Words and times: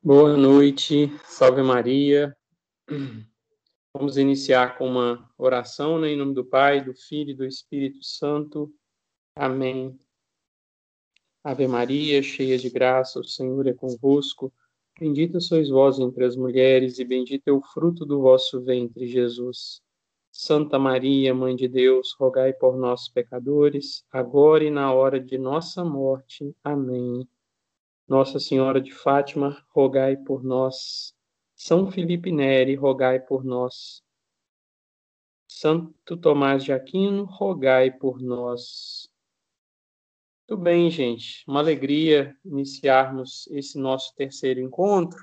Boa 0.00 0.36
noite, 0.36 1.10
salve 1.24 1.60
Maria. 1.60 2.34
Vamos 3.92 4.16
iniciar 4.16 4.78
com 4.78 4.86
uma 4.86 5.28
oração 5.36 5.98
né, 5.98 6.10
em 6.10 6.16
nome 6.16 6.34
do 6.34 6.44
Pai, 6.44 6.80
do 6.80 6.94
Filho 6.94 7.32
e 7.32 7.34
do 7.34 7.44
Espírito 7.44 8.04
Santo. 8.04 8.72
Amém. 9.34 9.98
Ave 11.42 11.66
Maria, 11.66 12.22
cheia 12.22 12.56
de 12.56 12.70
graça, 12.70 13.18
o 13.18 13.24
Senhor 13.24 13.66
é 13.66 13.74
convosco. 13.74 14.52
Bendita 15.00 15.40
sois 15.40 15.68
vós 15.68 15.98
entre 15.98 16.24
as 16.24 16.36
mulheres, 16.36 17.00
e 17.00 17.04
bendito 17.04 17.48
é 17.48 17.52
o 17.52 17.60
fruto 17.60 18.06
do 18.06 18.20
vosso 18.20 18.62
ventre, 18.62 19.08
Jesus. 19.08 19.82
Santa 20.30 20.78
Maria, 20.78 21.34
Mãe 21.34 21.56
de 21.56 21.66
Deus, 21.66 22.14
rogai 22.20 22.52
por 22.52 22.76
nós, 22.76 23.08
pecadores, 23.08 24.04
agora 24.12 24.62
e 24.62 24.70
na 24.70 24.92
hora 24.92 25.18
de 25.18 25.36
nossa 25.36 25.84
morte. 25.84 26.54
Amém. 26.62 27.28
Nossa 28.08 28.40
Senhora 28.40 28.80
de 28.80 28.90
Fátima, 28.90 29.62
rogai 29.68 30.16
por 30.16 30.42
nós. 30.42 31.14
São 31.54 31.90
Felipe 31.90 32.32
Neri, 32.32 32.74
rogai 32.74 33.20
por 33.20 33.44
nós. 33.44 34.02
Santo 35.46 36.16
Tomás 36.16 36.64
de 36.64 36.72
Aquino, 36.72 37.24
rogai 37.24 37.90
por 37.90 38.18
nós. 38.18 39.10
Tudo 40.46 40.62
bem, 40.62 40.90
gente. 40.90 41.44
Uma 41.46 41.60
alegria 41.60 42.34
iniciarmos 42.42 43.46
esse 43.48 43.78
nosso 43.78 44.14
terceiro 44.14 44.58
encontro. 44.58 45.22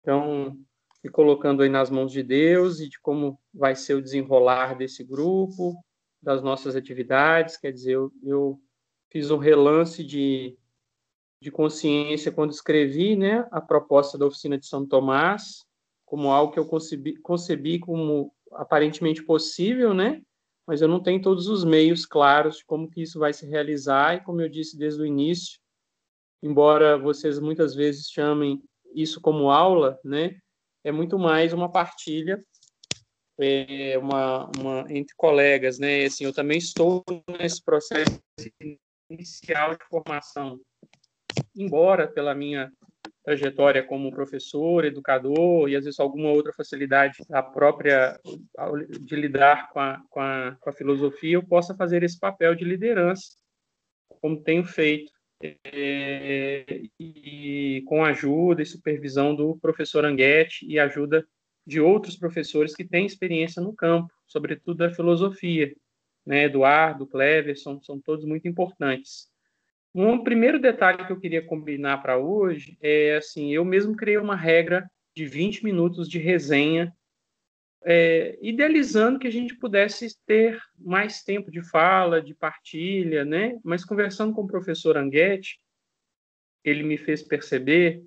Então, 0.00 0.58
me 1.02 1.10
colocando 1.10 1.62
aí 1.62 1.68
nas 1.68 1.90
mãos 1.90 2.12
de 2.12 2.22
Deus 2.22 2.80
e 2.80 2.88
de 2.88 2.98
como 2.98 3.38
vai 3.52 3.76
ser 3.76 3.92
o 3.92 4.02
desenrolar 4.02 4.74
desse 4.74 5.04
grupo, 5.04 5.74
das 6.22 6.42
nossas 6.42 6.74
atividades. 6.74 7.58
Quer 7.58 7.72
dizer, 7.72 7.92
eu, 7.92 8.10
eu 8.22 8.58
fiz 9.10 9.30
um 9.30 9.36
relance 9.36 10.02
de 10.02 10.56
de 11.44 11.50
consciência 11.50 12.32
quando 12.32 12.52
escrevi 12.52 13.14
né, 13.14 13.46
a 13.52 13.60
proposta 13.60 14.16
da 14.16 14.24
oficina 14.24 14.56
de 14.56 14.66
São 14.66 14.86
Tomás, 14.86 15.62
como 16.06 16.30
algo 16.30 16.50
que 16.50 16.58
eu 16.58 16.66
concebi, 16.66 17.16
concebi 17.20 17.78
como 17.78 18.32
aparentemente 18.52 19.22
possível, 19.22 19.92
né? 19.92 20.22
mas 20.66 20.80
eu 20.80 20.88
não 20.88 21.02
tenho 21.02 21.20
todos 21.20 21.46
os 21.46 21.62
meios 21.62 22.06
claros 22.06 22.56
de 22.56 22.64
como 22.64 22.88
que 22.88 23.02
isso 23.02 23.18
vai 23.18 23.34
se 23.34 23.46
realizar, 23.46 24.14
e 24.14 24.24
como 24.24 24.40
eu 24.40 24.48
disse 24.48 24.78
desde 24.78 25.02
o 25.02 25.04
início, 25.04 25.60
embora 26.42 26.96
vocês 26.96 27.38
muitas 27.38 27.74
vezes 27.74 28.08
chamem 28.08 28.62
isso 28.94 29.20
como 29.20 29.50
aula, 29.50 29.98
né, 30.02 30.38
é 30.82 30.90
muito 30.90 31.18
mais 31.18 31.52
uma 31.52 31.70
partilha 31.70 32.40
é 33.38 33.98
uma, 33.98 34.48
uma 34.56 34.84
entre 34.88 35.12
colegas, 35.16 35.76
né? 35.76 36.04
Assim, 36.04 36.24
eu 36.24 36.32
também 36.32 36.56
estou 36.56 37.02
nesse 37.36 37.60
processo 37.60 38.20
inicial 39.10 39.76
de 39.76 39.84
formação 39.90 40.60
embora 41.56 42.06
pela 42.08 42.34
minha 42.34 42.70
trajetória 43.24 43.82
como 43.82 44.10
professor, 44.10 44.84
educador 44.84 45.68
e 45.68 45.76
às 45.76 45.84
vezes 45.84 45.98
alguma 45.98 46.30
outra 46.30 46.52
facilidade 46.52 47.18
a 47.32 47.42
própria 47.42 48.20
de 49.00 49.16
lidar 49.16 49.70
com 49.70 49.80
a, 49.80 50.02
com 50.10 50.20
a, 50.20 50.56
com 50.60 50.70
a 50.70 50.72
filosofia, 50.72 51.34
eu 51.34 51.42
possa 51.42 51.74
fazer 51.74 52.02
esse 52.02 52.18
papel 52.18 52.54
de 52.54 52.64
liderança, 52.64 53.36
como 54.20 54.42
tenho 54.42 54.64
feito, 54.64 55.10
é, 55.42 56.82
e 56.98 57.82
com 57.86 58.04
ajuda 58.04 58.62
e 58.62 58.66
supervisão 58.66 59.34
do 59.34 59.56
professor 59.58 60.04
Anguete 60.04 60.66
e 60.66 60.78
ajuda 60.78 61.26
de 61.66 61.80
outros 61.80 62.16
professores 62.16 62.74
que 62.74 62.84
têm 62.84 63.06
experiência 63.06 63.62
no 63.62 63.74
campo, 63.74 64.12
sobretudo 64.26 64.78
da 64.78 64.94
filosofia, 64.94 65.74
né, 66.26 66.44
Eduardo, 66.44 67.06
Cleverson, 67.06 67.80
são 67.82 68.00
todos 68.00 68.24
muito 68.24 68.46
importantes. 68.48 69.28
Um 69.94 70.24
primeiro 70.24 70.58
detalhe 70.58 71.06
que 71.06 71.12
eu 71.12 71.20
queria 71.20 71.40
combinar 71.40 71.98
para 71.98 72.18
hoje 72.18 72.76
é 72.82 73.16
assim, 73.16 73.52
eu 73.54 73.64
mesmo 73.64 73.94
criei 73.94 74.18
uma 74.18 74.34
regra 74.34 74.90
de 75.14 75.24
20 75.24 75.62
minutos 75.62 76.08
de 76.08 76.18
resenha, 76.18 76.92
é, 77.84 78.36
idealizando 78.42 79.20
que 79.20 79.28
a 79.28 79.30
gente 79.30 79.54
pudesse 79.54 80.18
ter 80.26 80.60
mais 80.76 81.22
tempo 81.22 81.48
de 81.48 81.62
fala, 81.62 82.20
de 82.20 82.34
partilha, 82.34 83.24
né? 83.24 83.56
Mas 83.62 83.84
conversando 83.84 84.34
com 84.34 84.42
o 84.42 84.48
professor 84.48 84.96
Anguete, 84.96 85.60
ele 86.64 86.82
me 86.82 86.96
fez 86.96 87.22
perceber 87.22 88.02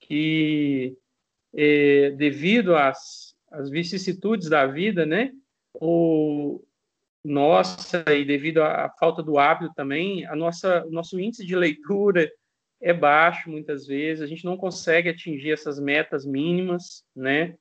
que 0.00 0.96
é, 1.54 2.10
devido 2.12 2.74
às, 2.74 3.36
às 3.50 3.70
vicissitudes 3.70 4.48
da 4.48 4.66
vida, 4.66 5.06
né? 5.06 5.30
O, 5.74 6.64
nossa, 7.28 8.04
e 8.08 8.24
devido 8.24 8.62
à 8.62 8.90
falta 8.98 9.22
do 9.22 9.38
hábito 9.38 9.72
também, 9.74 10.26
a 10.26 10.34
nossa, 10.34 10.84
o 10.86 10.90
nosso 10.90 11.20
índice 11.20 11.44
de 11.44 11.54
leitura 11.54 12.30
é 12.80 12.92
baixo 12.92 13.50
muitas 13.50 13.86
vezes, 13.86 14.22
a 14.22 14.26
gente 14.26 14.44
não 14.44 14.56
consegue 14.56 15.08
atingir 15.08 15.52
essas 15.52 15.78
metas 15.78 16.24
mínimas, 16.24 17.04
né? 17.14 17.54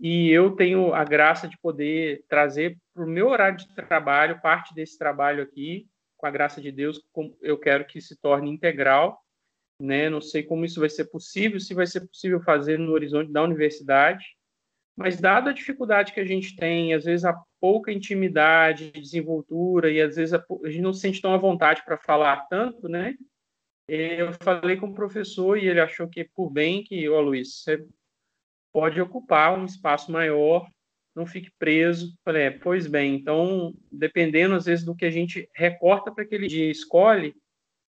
E 0.00 0.30
eu 0.30 0.52
tenho 0.52 0.94
a 0.94 1.02
graça 1.02 1.48
de 1.48 1.58
poder 1.58 2.22
trazer 2.28 2.78
para 2.94 3.04
o 3.04 3.08
meu 3.08 3.28
horário 3.28 3.58
de 3.58 3.66
trabalho 3.74 4.40
parte 4.40 4.72
desse 4.72 4.96
trabalho 4.96 5.42
aqui, 5.42 5.88
com 6.16 6.26
a 6.26 6.30
graça 6.30 6.60
de 6.60 6.70
Deus, 6.70 7.00
eu 7.42 7.58
quero 7.58 7.86
que 7.86 8.00
se 8.00 8.16
torne 8.20 8.50
integral, 8.50 9.20
né? 9.80 10.08
Não 10.08 10.20
sei 10.20 10.42
como 10.42 10.64
isso 10.64 10.80
vai 10.80 10.88
ser 10.88 11.06
possível, 11.06 11.58
se 11.58 11.74
vai 11.74 11.86
ser 11.86 12.06
possível 12.06 12.40
fazer 12.42 12.78
no 12.78 12.92
horizonte 12.92 13.32
da 13.32 13.42
universidade, 13.42 14.24
mas 14.96 15.20
dada 15.20 15.50
a 15.50 15.54
dificuldade 15.54 16.12
que 16.12 16.20
a 16.20 16.24
gente 16.24 16.56
tem, 16.56 16.92
às 16.92 17.04
vezes 17.04 17.24
a 17.24 17.32
pouca 17.60 17.92
intimidade, 17.92 18.90
desenvoltura, 18.92 19.90
e 19.90 20.00
às 20.00 20.16
vezes 20.16 20.34
a, 20.34 20.44
a 20.64 20.70
gente 20.70 20.82
não 20.82 20.92
se 20.92 21.00
sente 21.00 21.20
tão 21.20 21.32
à 21.32 21.36
vontade 21.36 21.84
para 21.84 21.98
falar 21.98 22.46
tanto, 22.48 22.88
né? 22.88 23.14
Eu 23.88 24.32
falei 24.42 24.76
com 24.76 24.88
o 24.88 24.94
professor 24.94 25.56
e 25.56 25.66
ele 25.66 25.80
achou 25.80 26.08
que 26.08 26.22
por 26.22 26.50
bem 26.50 26.84
que, 26.84 27.08
ó 27.08 27.20
Luiz, 27.20 27.62
você 27.62 27.84
pode 28.72 29.00
ocupar 29.00 29.58
um 29.58 29.64
espaço 29.64 30.12
maior, 30.12 30.68
não 31.14 31.26
fique 31.26 31.50
preso. 31.58 32.14
Falei, 32.24 32.42
é, 32.42 32.50
pois 32.50 32.86
bem, 32.86 33.14
então, 33.14 33.74
dependendo 33.90 34.54
às 34.54 34.66
vezes 34.66 34.84
do 34.84 34.94
que 34.94 35.06
a 35.06 35.10
gente 35.10 35.48
recorta 35.54 36.12
para 36.12 36.22
aquele 36.22 36.46
dia 36.46 36.70
escolhe, 36.70 37.34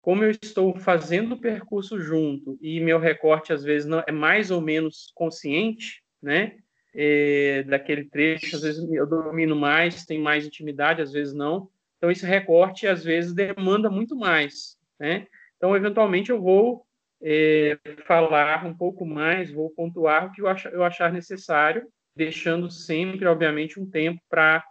como 0.00 0.24
eu 0.24 0.30
estou 0.30 0.74
fazendo 0.76 1.34
o 1.34 1.40
percurso 1.40 2.00
junto 2.00 2.58
e 2.60 2.80
meu 2.80 2.98
recorte 2.98 3.52
às 3.52 3.62
vezes 3.62 3.86
não 3.86 4.02
é 4.06 4.10
mais 4.10 4.50
ou 4.50 4.60
menos 4.60 5.12
consciente, 5.14 6.02
né? 6.20 6.58
É, 6.94 7.62
daquele 7.64 8.04
trecho, 8.04 8.56
às 8.56 8.62
vezes 8.62 8.90
eu 8.92 9.06
domino 9.06 9.56
mais, 9.56 10.04
tenho 10.04 10.22
mais 10.22 10.46
intimidade, 10.46 11.02
às 11.02 11.12
vezes 11.12 11.32
não. 11.32 11.68
Então, 11.96 12.10
esse 12.10 12.26
recorte, 12.26 12.86
às 12.86 13.04
vezes, 13.04 13.32
demanda 13.32 13.88
muito 13.88 14.16
mais. 14.16 14.76
Né? 14.98 15.26
Então, 15.56 15.74
eventualmente, 15.76 16.30
eu 16.30 16.40
vou 16.40 16.84
é, 17.22 17.78
falar 18.06 18.66
um 18.66 18.76
pouco 18.76 19.06
mais, 19.06 19.50
vou 19.50 19.70
pontuar 19.70 20.26
o 20.26 20.32
que 20.32 20.42
eu 20.42 20.48
achar, 20.48 20.72
eu 20.72 20.84
achar 20.84 21.12
necessário, 21.12 21.86
deixando 22.14 22.70
sempre, 22.70 23.26
obviamente, 23.26 23.80
um 23.80 23.88
tempo 23.88 24.20
para 24.28 24.64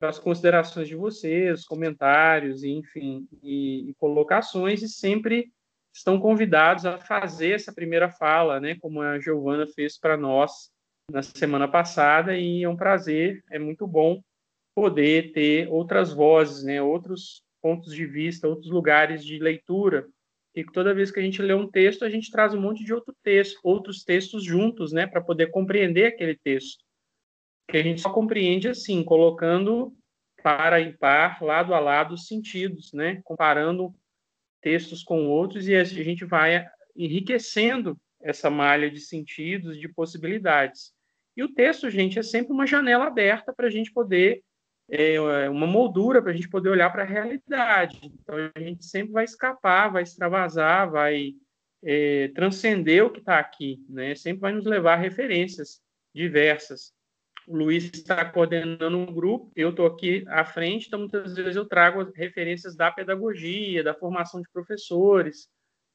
as 0.00 0.18
considerações 0.18 0.86
de 0.86 0.94
vocês, 0.94 1.64
comentários, 1.64 2.62
enfim, 2.62 3.26
e, 3.42 3.90
e 3.90 3.94
colocações, 3.94 4.80
e 4.80 4.88
sempre 4.88 5.52
estão 5.92 6.20
convidados 6.20 6.86
a 6.86 6.98
fazer 6.98 7.56
essa 7.56 7.72
primeira 7.72 8.08
fala, 8.08 8.60
né, 8.60 8.76
como 8.80 9.02
a 9.02 9.18
Giovana 9.18 9.66
fez 9.66 9.98
para 9.98 10.16
nós 10.16 10.70
na 11.10 11.22
semana 11.22 11.66
passada 11.66 12.36
e 12.36 12.62
é 12.62 12.68
um 12.68 12.76
prazer, 12.76 13.42
é 13.50 13.58
muito 13.58 13.86
bom 13.86 14.22
poder 14.74 15.32
ter 15.32 15.68
outras 15.68 16.12
vozes, 16.12 16.62
né, 16.62 16.80
outros 16.80 17.42
pontos 17.60 17.94
de 17.94 18.06
vista, 18.06 18.46
outros 18.46 18.70
lugares 18.70 19.24
de 19.24 19.38
leitura. 19.38 20.06
E 20.54 20.64
toda 20.64 20.94
vez 20.94 21.10
que 21.10 21.18
a 21.18 21.22
gente 21.22 21.40
lê 21.40 21.54
um 21.54 21.68
texto, 21.68 22.04
a 22.04 22.10
gente 22.10 22.30
traz 22.30 22.54
um 22.54 22.60
monte 22.60 22.84
de 22.84 22.92
outro 22.92 23.14
texto, 23.22 23.58
outros 23.62 24.04
textos 24.04 24.44
juntos, 24.44 24.92
né, 24.92 25.06
para 25.06 25.20
poder 25.20 25.50
compreender 25.50 26.06
aquele 26.06 26.36
texto. 26.36 26.84
Que 27.68 27.78
a 27.78 27.82
gente 27.82 28.00
só 28.00 28.10
compreende 28.10 28.68
assim, 28.68 29.02
colocando 29.02 29.94
para 30.42 30.80
e 30.80 30.92
par, 30.96 31.42
lado 31.42 31.74
a 31.74 31.80
lado, 31.80 32.14
os 32.14 32.26
sentidos, 32.26 32.92
né, 32.92 33.20
comparando 33.24 33.94
textos 34.60 35.02
com 35.02 35.26
outros 35.28 35.66
e 35.68 35.74
a 35.74 35.84
gente 35.84 36.24
vai 36.24 36.66
enriquecendo 36.94 37.98
essa 38.20 38.50
malha 38.50 38.90
de 38.90 39.00
sentidos, 39.00 39.78
de 39.78 39.88
possibilidades. 39.88 40.92
E 41.38 41.42
o 41.44 41.48
texto, 41.48 41.88
gente, 41.88 42.18
é 42.18 42.22
sempre 42.24 42.52
uma 42.52 42.66
janela 42.66 43.06
aberta 43.06 43.52
para 43.52 43.68
a 43.68 43.70
gente 43.70 43.92
poder, 43.92 44.42
é, 44.90 45.48
uma 45.48 45.68
moldura 45.68 46.20
para 46.20 46.32
a 46.32 46.34
gente 46.34 46.48
poder 46.48 46.68
olhar 46.68 46.90
para 46.90 47.04
a 47.04 47.06
realidade. 47.06 48.00
Então, 48.02 48.34
a 48.52 48.58
gente 48.58 48.84
sempre 48.84 49.12
vai 49.12 49.24
escapar, 49.24 49.92
vai 49.92 50.02
extravasar, 50.02 50.90
vai 50.90 51.34
é, 51.84 52.26
transcender 52.34 53.04
o 53.04 53.10
que 53.10 53.20
está 53.20 53.38
aqui, 53.38 53.78
né? 53.88 54.16
Sempre 54.16 54.40
vai 54.40 54.52
nos 54.52 54.64
levar 54.64 54.94
a 54.94 54.96
referências 54.96 55.80
diversas. 56.12 56.92
O 57.46 57.56
Luiz 57.56 57.84
está 57.84 58.24
coordenando 58.24 58.98
um 58.98 59.06
grupo, 59.06 59.52
eu 59.54 59.70
estou 59.70 59.86
aqui 59.86 60.24
à 60.26 60.44
frente, 60.44 60.88
então 60.88 60.98
muitas 60.98 61.36
vezes 61.36 61.54
eu 61.54 61.66
trago 61.66 62.02
referências 62.16 62.74
da 62.74 62.90
pedagogia, 62.90 63.84
da 63.84 63.94
formação 63.94 64.40
de 64.40 64.50
professores, 64.52 65.48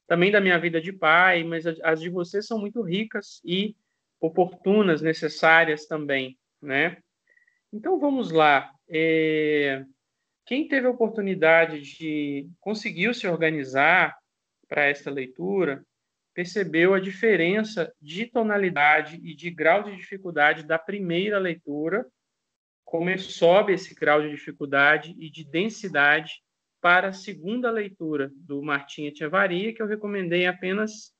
também 0.06 0.32
da 0.32 0.40
minha 0.40 0.58
vida 0.58 0.80
de 0.80 0.90
pai, 0.90 1.44
mas 1.44 1.66
as 1.66 2.00
de 2.00 2.08
vocês 2.08 2.46
são 2.46 2.58
muito 2.58 2.80
ricas 2.80 3.42
e 3.44 3.76
oportunas, 4.20 5.02
necessárias 5.02 5.86
também, 5.86 6.38
né? 6.60 6.98
Então 7.72 7.98
vamos 7.98 8.30
lá. 8.30 8.70
É... 8.88 9.84
Quem 10.46 10.68
teve 10.68 10.86
a 10.86 10.90
oportunidade 10.90 11.80
de 11.80 12.48
conseguiu 12.60 13.14
se 13.14 13.26
organizar 13.26 14.16
para 14.68 14.84
esta 14.84 15.10
leitura, 15.10 15.84
percebeu 16.34 16.94
a 16.94 17.00
diferença 17.00 17.92
de 18.00 18.26
tonalidade 18.26 19.20
e 19.22 19.34
de 19.34 19.50
grau 19.50 19.84
de 19.84 19.96
dificuldade 19.96 20.64
da 20.64 20.78
primeira 20.78 21.38
leitura, 21.38 22.06
como 22.84 23.16
sobe 23.18 23.72
esse 23.72 23.94
grau 23.94 24.20
de 24.20 24.30
dificuldade 24.30 25.14
e 25.18 25.30
de 25.30 25.44
densidade 25.44 26.42
para 26.80 27.08
a 27.08 27.12
segunda 27.12 27.70
leitura 27.70 28.30
do 28.34 28.62
Martim 28.62 29.06
Etchevaria, 29.06 29.72
que 29.72 29.80
eu 29.80 29.86
recomendei 29.86 30.46
apenas 30.46 31.14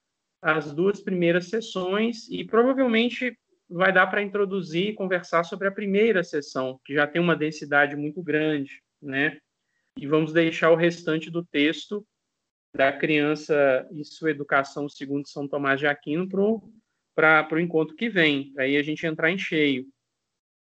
as 0.44 0.74
duas 0.74 1.00
primeiras 1.00 1.48
sessões 1.48 2.28
e 2.28 2.44
provavelmente 2.44 3.34
vai 3.66 3.90
dar 3.90 4.06
para 4.08 4.22
introduzir 4.22 4.88
e 4.88 4.94
conversar 4.94 5.42
sobre 5.42 5.66
a 5.66 5.72
primeira 5.72 6.22
sessão, 6.22 6.78
que 6.84 6.92
já 6.92 7.06
tem 7.06 7.20
uma 7.20 7.34
densidade 7.34 7.96
muito 7.96 8.22
grande, 8.22 8.82
né? 9.00 9.38
E 9.96 10.06
vamos 10.06 10.34
deixar 10.34 10.70
o 10.70 10.76
restante 10.76 11.30
do 11.30 11.42
texto 11.42 12.06
da 12.76 12.92
criança 12.92 13.88
e 13.90 14.04
sua 14.04 14.32
educação 14.32 14.86
segundo 14.86 15.26
São 15.26 15.48
Tomás 15.48 15.80
de 15.80 15.86
Aquino 15.86 16.28
para 17.14 17.48
o 17.50 17.58
encontro 17.58 17.96
que 17.96 18.10
vem, 18.10 18.52
aí 18.58 18.76
a 18.76 18.82
gente 18.82 19.06
entrar 19.06 19.30
em 19.30 19.38
cheio. 19.38 19.86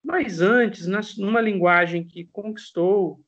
Mas 0.05 0.43
antes, 0.43 0.87
numa 1.17 1.41
linguagem 1.41 2.07
que 2.07 2.27
conquistou 2.27 3.25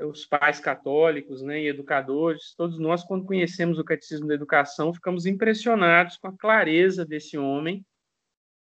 os 0.00 0.26
pais 0.26 0.58
católicos 0.58 1.42
né, 1.42 1.62
e 1.62 1.68
educadores, 1.68 2.54
todos 2.56 2.78
nós, 2.78 3.04
quando 3.04 3.24
conhecemos 3.24 3.78
o 3.78 3.84
Catecismo 3.84 4.26
da 4.26 4.34
Educação, 4.34 4.92
ficamos 4.92 5.26
impressionados 5.26 6.16
com 6.16 6.28
a 6.28 6.36
clareza 6.36 7.04
desse 7.04 7.38
homem, 7.38 7.84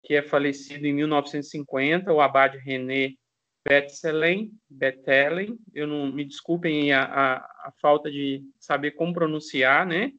que 0.05 0.15
é 0.15 0.23
falecido 0.23 0.85
em 0.87 0.93
1950, 0.93 2.13
o 2.13 2.21
abade 2.21 2.59
René 2.59 3.15
Bethlen, 3.65 4.51
Bethlen, 4.69 5.57
eu 5.73 5.87
não 5.87 6.11
me 6.11 6.25
desculpem 6.25 6.93
a, 6.93 7.05
a, 7.05 7.37
a, 7.37 7.73
falta 7.81 8.11
de 8.11 8.43
saber 8.59 8.93
como 8.93 9.15
pronunciar, 9.15 9.87
né? 9.87 10.11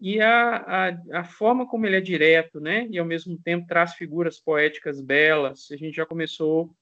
E 0.00 0.20
a, 0.20 0.56
a, 0.56 1.20
a, 1.20 1.24
forma 1.24 1.66
como 1.66 1.86
ele 1.86 1.96
é 1.96 2.00
direto, 2.00 2.60
né? 2.60 2.86
E 2.90 2.98
ao 2.98 3.04
mesmo 3.04 3.36
tempo 3.42 3.66
traz 3.66 3.94
figuras 3.94 4.38
poéticas 4.38 5.00
belas. 5.00 5.68
A 5.72 5.76
gente 5.76 5.96
já 5.96 6.06
começou 6.06 6.72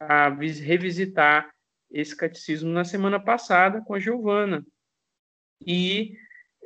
a 0.00 0.30
revisitar 0.30 1.50
esse 1.90 2.16
catecismo 2.16 2.70
na 2.70 2.84
semana 2.84 3.18
passada 3.18 3.80
com 3.82 3.94
a 3.94 3.98
Giovana. 3.98 4.64
E, 5.66 6.14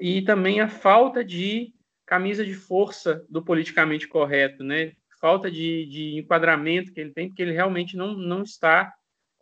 e 0.01 0.23
também 0.23 0.61
a 0.61 0.69
falta 0.69 1.25
de 1.25 1.73
camisa 2.07 2.45
de 2.45 2.55
força 2.55 3.25
do 3.29 3.45
politicamente 3.45 4.07
correto, 4.07 4.63
né? 4.63 4.93
Falta 5.21 5.51
de, 5.51 5.87
de 5.87 6.19
enquadramento 6.19 6.93
que 6.93 7.01
ele 7.01 7.13
tem, 7.13 7.29
porque 7.29 7.43
ele 7.43 7.53
realmente 7.53 7.97
não, 7.97 8.15
não 8.15 8.43
está 8.43 8.93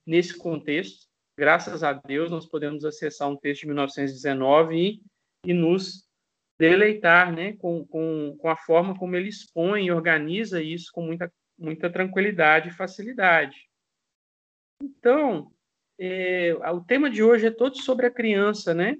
nesse 0.07 0.37
contexto. 0.37 1.07
Graças 1.39 1.83
a 1.83 1.95
Deus, 1.95 2.31
nós 2.31 2.47
podemos 2.47 2.85
acessar 2.85 3.29
um 3.29 3.37
texto 3.37 3.63
de 3.63 3.69
1919 3.69 4.77
e, 4.77 5.03
e 5.51 5.55
nos 5.55 6.07
deleitar 6.59 7.33
né, 7.35 7.55
com, 7.55 7.87
com, 7.87 8.37
com 8.39 8.49
a 8.49 8.57
forma 8.57 8.95
como 8.99 9.17
ele 9.17 9.31
expõe 9.31 9.87
e 9.87 9.91
organiza 9.91 10.63
isso 10.63 10.93
com 10.93 11.03
muita, 11.03 11.33
muita 11.59 11.89
tranquilidade 11.91 12.69
e 12.69 12.73
facilidade. 12.73 13.57
Então, 14.83 15.51
é, 16.03 16.57
o 16.73 16.81
tema 16.81 17.11
de 17.11 17.23
hoje 17.23 17.47
é 17.47 17.51
todo 17.51 17.77
sobre 17.77 18.07
a 18.07 18.11
criança, 18.11 18.73
né? 18.73 18.97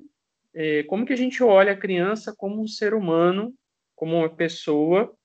É, 0.53 0.83
como 0.83 1.07
que 1.07 1.15
a 1.15 1.17
gente 1.17 1.43
olha 1.43 1.73
a 1.73 1.77
criança 1.77 2.35
como 2.37 2.61
um 2.61 2.67
ser 2.67 2.93
humano, 2.93 3.55
como 3.97 4.19
uma 4.19 4.29
pessoa, 4.29 5.17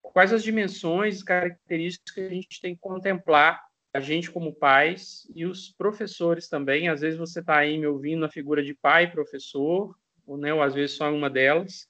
quais 0.00 0.32
as 0.32 0.42
dimensões 0.42 1.22
características 1.22 2.14
que 2.14 2.20
a 2.22 2.28
gente 2.30 2.60
tem 2.62 2.74
que 2.74 2.80
contemplar, 2.80 3.62
a 3.92 4.00
gente 4.00 4.30
como 4.30 4.54
pais 4.54 5.30
e 5.34 5.44
os 5.44 5.70
professores 5.70 6.48
também. 6.48 6.88
Às 6.88 7.02
vezes 7.02 7.18
você 7.18 7.40
está 7.40 7.58
aí 7.58 7.76
me 7.76 7.86
ouvindo 7.86 8.20
na 8.20 8.30
figura 8.30 8.62
de 8.62 8.72
pai 8.74 9.10
professor, 9.10 9.94
ou, 10.26 10.38
né, 10.38 10.54
ou 10.54 10.62
às 10.62 10.74
vezes 10.74 10.96
só 10.96 11.12
uma 11.12 11.28
delas. 11.28 11.86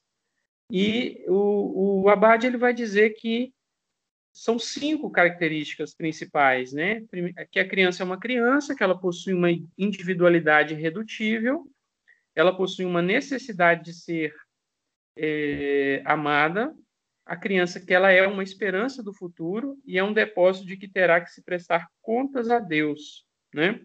E 0.70 1.24
o, 1.28 2.02
o 2.02 2.08
Abad 2.08 2.44
ele 2.44 2.56
vai 2.56 2.74
dizer 2.74 3.10
que 3.10 3.52
são 4.38 4.56
cinco 4.56 5.10
características 5.10 5.92
principais, 5.92 6.72
né? 6.72 7.02
Que 7.50 7.58
a 7.58 7.68
criança 7.68 8.04
é 8.04 8.06
uma 8.06 8.20
criança, 8.20 8.72
que 8.72 8.84
ela 8.84 8.96
possui 8.96 9.34
uma 9.34 9.50
individualidade 9.76 10.74
redutível, 10.74 11.68
ela 12.36 12.56
possui 12.56 12.84
uma 12.84 13.02
necessidade 13.02 13.82
de 13.86 13.92
ser 13.92 14.32
é, 15.16 16.02
amada, 16.04 16.72
a 17.26 17.36
criança 17.36 17.80
que 17.80 17.92
ela 17.92 18.12
é 18.12 18.24
uma 18.28 18.44
esperança 18.44 19.02
do 19.02 19.12
futuro 19.12 19.76
e 19.84 19.98
é 19.98 20.04
um 20.04 20.12
depósito 20.12 20.68
de 20.68 20.76
que 20.76 20.86
terá 20.86 21.20
que 21.20 21.32
se 21.32 21.42
prestar 21.42 21.88
contas 22.00 22.48
a 22.48 22.60
Deus, 22.60 23.26
né? 23.52 23.84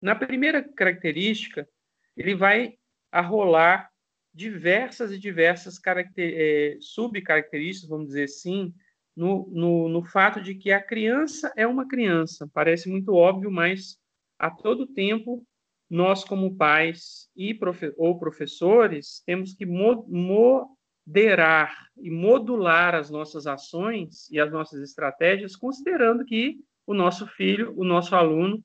Na 0.00 0.14
primeira 0.14 0.62
característica, 0.62 1.68
ele 2.16 2.36
vai 2.36 2.78
arrolar 3.10 3.90
diversas 4.32 5.10
e 5.10 5.18
diversas 5.18 5.80
é, 6.16 6.76
subcaracterísticas, 6.80 7.90
vamos 7.90 8.06
dizer 8.06 8.24
assim, 8.24 8.72
no, 9.16 9.48
no, 9.52 9.88
no 9.88 10.04
fato 10.04 10.40
de 10.40 10.54
que 10.54 10.72
a 10.72 10.82
criança 10.82 11.52
é 11.56 11.66
uma 11.66 11.86
criança. 11.86 12.48
Parece 12.52 12.88
muito 12.88 13.14
óbvio, 13.14 13.50
mas 13.50 13.98
a 14.38 14.50
todo 14.50 14.86
tempo 14.86 15.46
nós, 15.88 16.24
como 16.24 16.56
pais 16.56 17.28
e 17.36 17.52
profe 17.52 17.92
ou 17.98 18.18
professores, 18.18 19.22
temos 19.26 19.52
que 19.54 19.66
mo 19.66 20.06
moderar 20.08 21.76
e 21.98 22.10
modular 22.10 22.94
as 22.94 23.10
nossas 23.10 23.46
ações 23.46 24.26
e 24.30 24.40
as 24.40 24.50
nossas 24.50 24.80
estratégias, 24.80 25.54
considerando 25.54 26.24
que 26.24 26.56
o 26.86 26.94
nosso 26.94 27.26
filho, 27.26 27.74
o 27.76 27.84
nosso 27.84 28.16
aluno, 28.16 28.64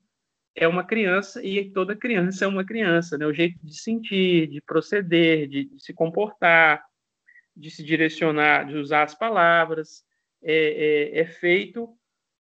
é 0.54 0.66
uma 0.66 0.82
criança 0.82 1.44
e 1.44 1.70
toda 1.70 1.94
criança 1.94 2.46
é 2.46 2.48
uma 2.48 2.64
criança, 2.64 3.18
né? 3.18 3.26
O 3.26 3.32
jeito 3.32 3.58
de 3.62 3.78
sentir, 3.78 4.48
de 4.48 4.62
proceder, 4.62 5.46
de, 5.48 5.66
de 5.66 5.82
se 5.82 5.92
comportar, 5.92 6.82
de 7.54 7.70
se 7.70 7.84
direcionar, 7.84 8.64
de 8.64 8.76
usar 8.76 9.02
as 9.02 9.14
palavras 9.14 10.02
é, 10.42 11.18
é, 11.18 11.20
é 11.20 11.26
feito 11.26 11.88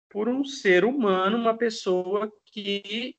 por 0.09 0.27
um 0.27 0.43
ser 0.43 0.83
humano, 0.83 1.37
uma 1.37 1.57
pessoa 1.57 2.31
que 2.47 3.15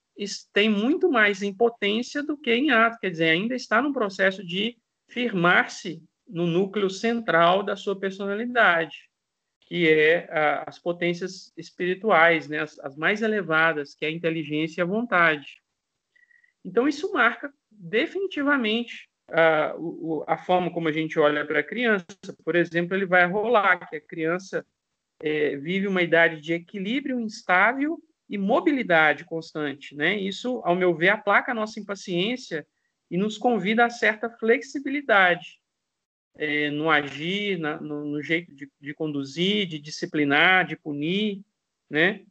tem 0.52 0.68
muito 0.68 1.10
mais 1.10 1.42
em 1.42 1.54
potência 1.54 2.22
do 2.22 2.36
que 2.36 2.52
em 2.52 2.70
ato, 2.70 2.98
quer 3.00 3.10
dizer, 3.10 3.30
ainda 3.30 3.54
está 3.54 3.80
num 3.80 3.92
processo 3.92 4.44
de 4.44 4.76
firmar-se 5.08 6.02
no 6.28 6.46
núcleo 6.46 6.90
central 6.90 7.62
da 7.62 7.76
sua 7.76 7.98
personalidade, 7.98 9.10
que 9.62 9.88
é 9.88 10.28
a, 10.30 10.68
as 10.68 10.78
potências 10.78 11.52
espirituais, 11.56 12.48
né, 12.48 12.60
as, 12.60 12.78
as, 12.80 12.96
mais 12.96 13.22
elevadas, 13.22 13.94
que 13.94 14.04
é 14.04 14.08
a 14.08 14.12
inteligência 14.12 14.80
e 14.80 14.82
a 14.82 14.86
vontade. 14.86 15.62
Então, 16.64 16.86
isso 16.86 17.12
marca 17.12 17.52
definitivamente 17.70 19.08
a, 19.32 19.74
a 20.26 20.36
forma 20.36 20.70
como 20.70 20.88
a 20.88 20.92
gente 20.92 21.18
olha 21.18 21.44
para 21.44 21.60
a 21.60 21.64
criança, 21.64 22.06
por 22.44 22.54
exemplo, 22.54 22.94
ele 22.94 23.06
vai 23.06 23.26
rolar 23.26 23.88
que 23.88 23.96
a 23.96 24.00
criança 24.00 24.64
é, 25.22 25.56
vive 25.56 25.86
uma 25.86 26.02
idade 26.02 26.40
de 26.40 26.52
equilíbrio 26.52 27.18
instável 27.18 27.98
e 28.28 28.36
mobilidade 28.36 29.24
constante, 29.24 29.94
né? 29.94 30.16
Isso, 30.16 30.60
ao 30.64 30.76
meu 30.76 30.94
ver, 30.94 31.10
aplaca 31.10 31.52
a 31.52 31.54
nossa 31.54 31.80
impaciência 31.80 32.66
e 33.10 33.16
nos 33.16 33.38
convida 33.38 33.84
a 33.84 33.90
certa 33.90 34.28
flexibilidade 34.28 35.58
é, 36.36 36.70
no 36.70 36.90
agir, 36.90 37.58
na, 37.58 37.80
no, 37.80 38.04
no, 38.04 38.22
jeito 38.22 38.54
de, 38.54 38.70
de, 38.80 38.94
conduzir, 38.94 39.66
de 39.66 39.78
disciplinar, 39.78 40.66
de 40.66 40.76
punir, 40.76 41.42
né? 41.88 42.24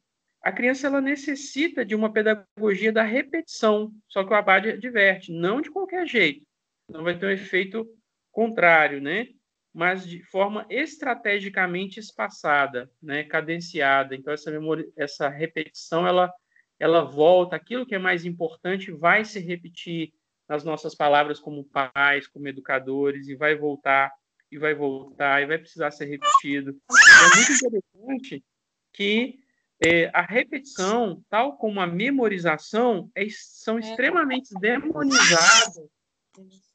A 0.44 0.52
criança 0.52 0.88
ela 0.88 1.02
necessita 1.02 1.86
de 1.86 1.94
uma 1.94 2.12
pedagogia 2.12 2.92
da 2.92 3.04
repetição, 3.04 3.94
só 4.08 4.24
que 4.24 4.32
o 4.32 4.36
Abade 4.36 4.72
adverte, 4.72 5.32
não 5.32 5.62
de 5.62 5.70
qualquer 5.70 6.08
jeito 6.08 6.51
não 6.92 7.04
vai 7.04 7.18
ter 7.18 7.26
um 7.26 7.32
efeito 7.32 7.88
contrário, 8.32 9.02
né? 9.02 9.28
Mas 9.74 10.06
de 10.06 10.22
forma 10.24 10.66
estrategicamente 10.70 12.00
espaçada, 12.00 12.92
né? 13.02 13.24
Cadenciada. 13.24 14.16
Então 14.16 14.34
essa 14.34 14.52
memória, 14.52 14.86
essa 14.98 15.30
repetição, 15.30 16.06
ela, 16.06 16.32
ela 16.80 17.04
volta. 17.04 17.56
Aquilo 17.56 17.86
que 17.86 17.96
é 17.96 18.00
mais 18.00 18.26
importante 18.26 18.92
vai 18.92 19.24
se 19.24 19.40
repetir 19.40 20.14
nas 20.48 20.64
nossas 20.64 20.94
palavras 20.94 21.40
como 21.40 21.64
pais, 21.64 22.28
como 22.28 22.48
educadores, 22.48 23.28
e 23.28 23.36
vai 23.36 23.56
voltar 23.56 24.12
e 24.52 24.58
vai 24.58 24.74
voltar 24.74 25.42
e 25.42 25.46
vai 25.46 25.58
precisar 25.58 25.92
ser 25.92 26.06
repetido. 26.06 26.78
É 26.92 27.36
muito 27.38 27.52
interessante 27.54 28.44
que 28.92 29.40
é, 29.84 30.12
a 30.14 30.22
repetição, 30.22 31.24
tal 31.30 31.58
como 31.58 31.80
a 31.80 31.88
memorização, 31.88 33.10
é, 33.16 33.26
são 33.30 33.80
extremamente 33.80 34.54
demonizadas 34.60 35.90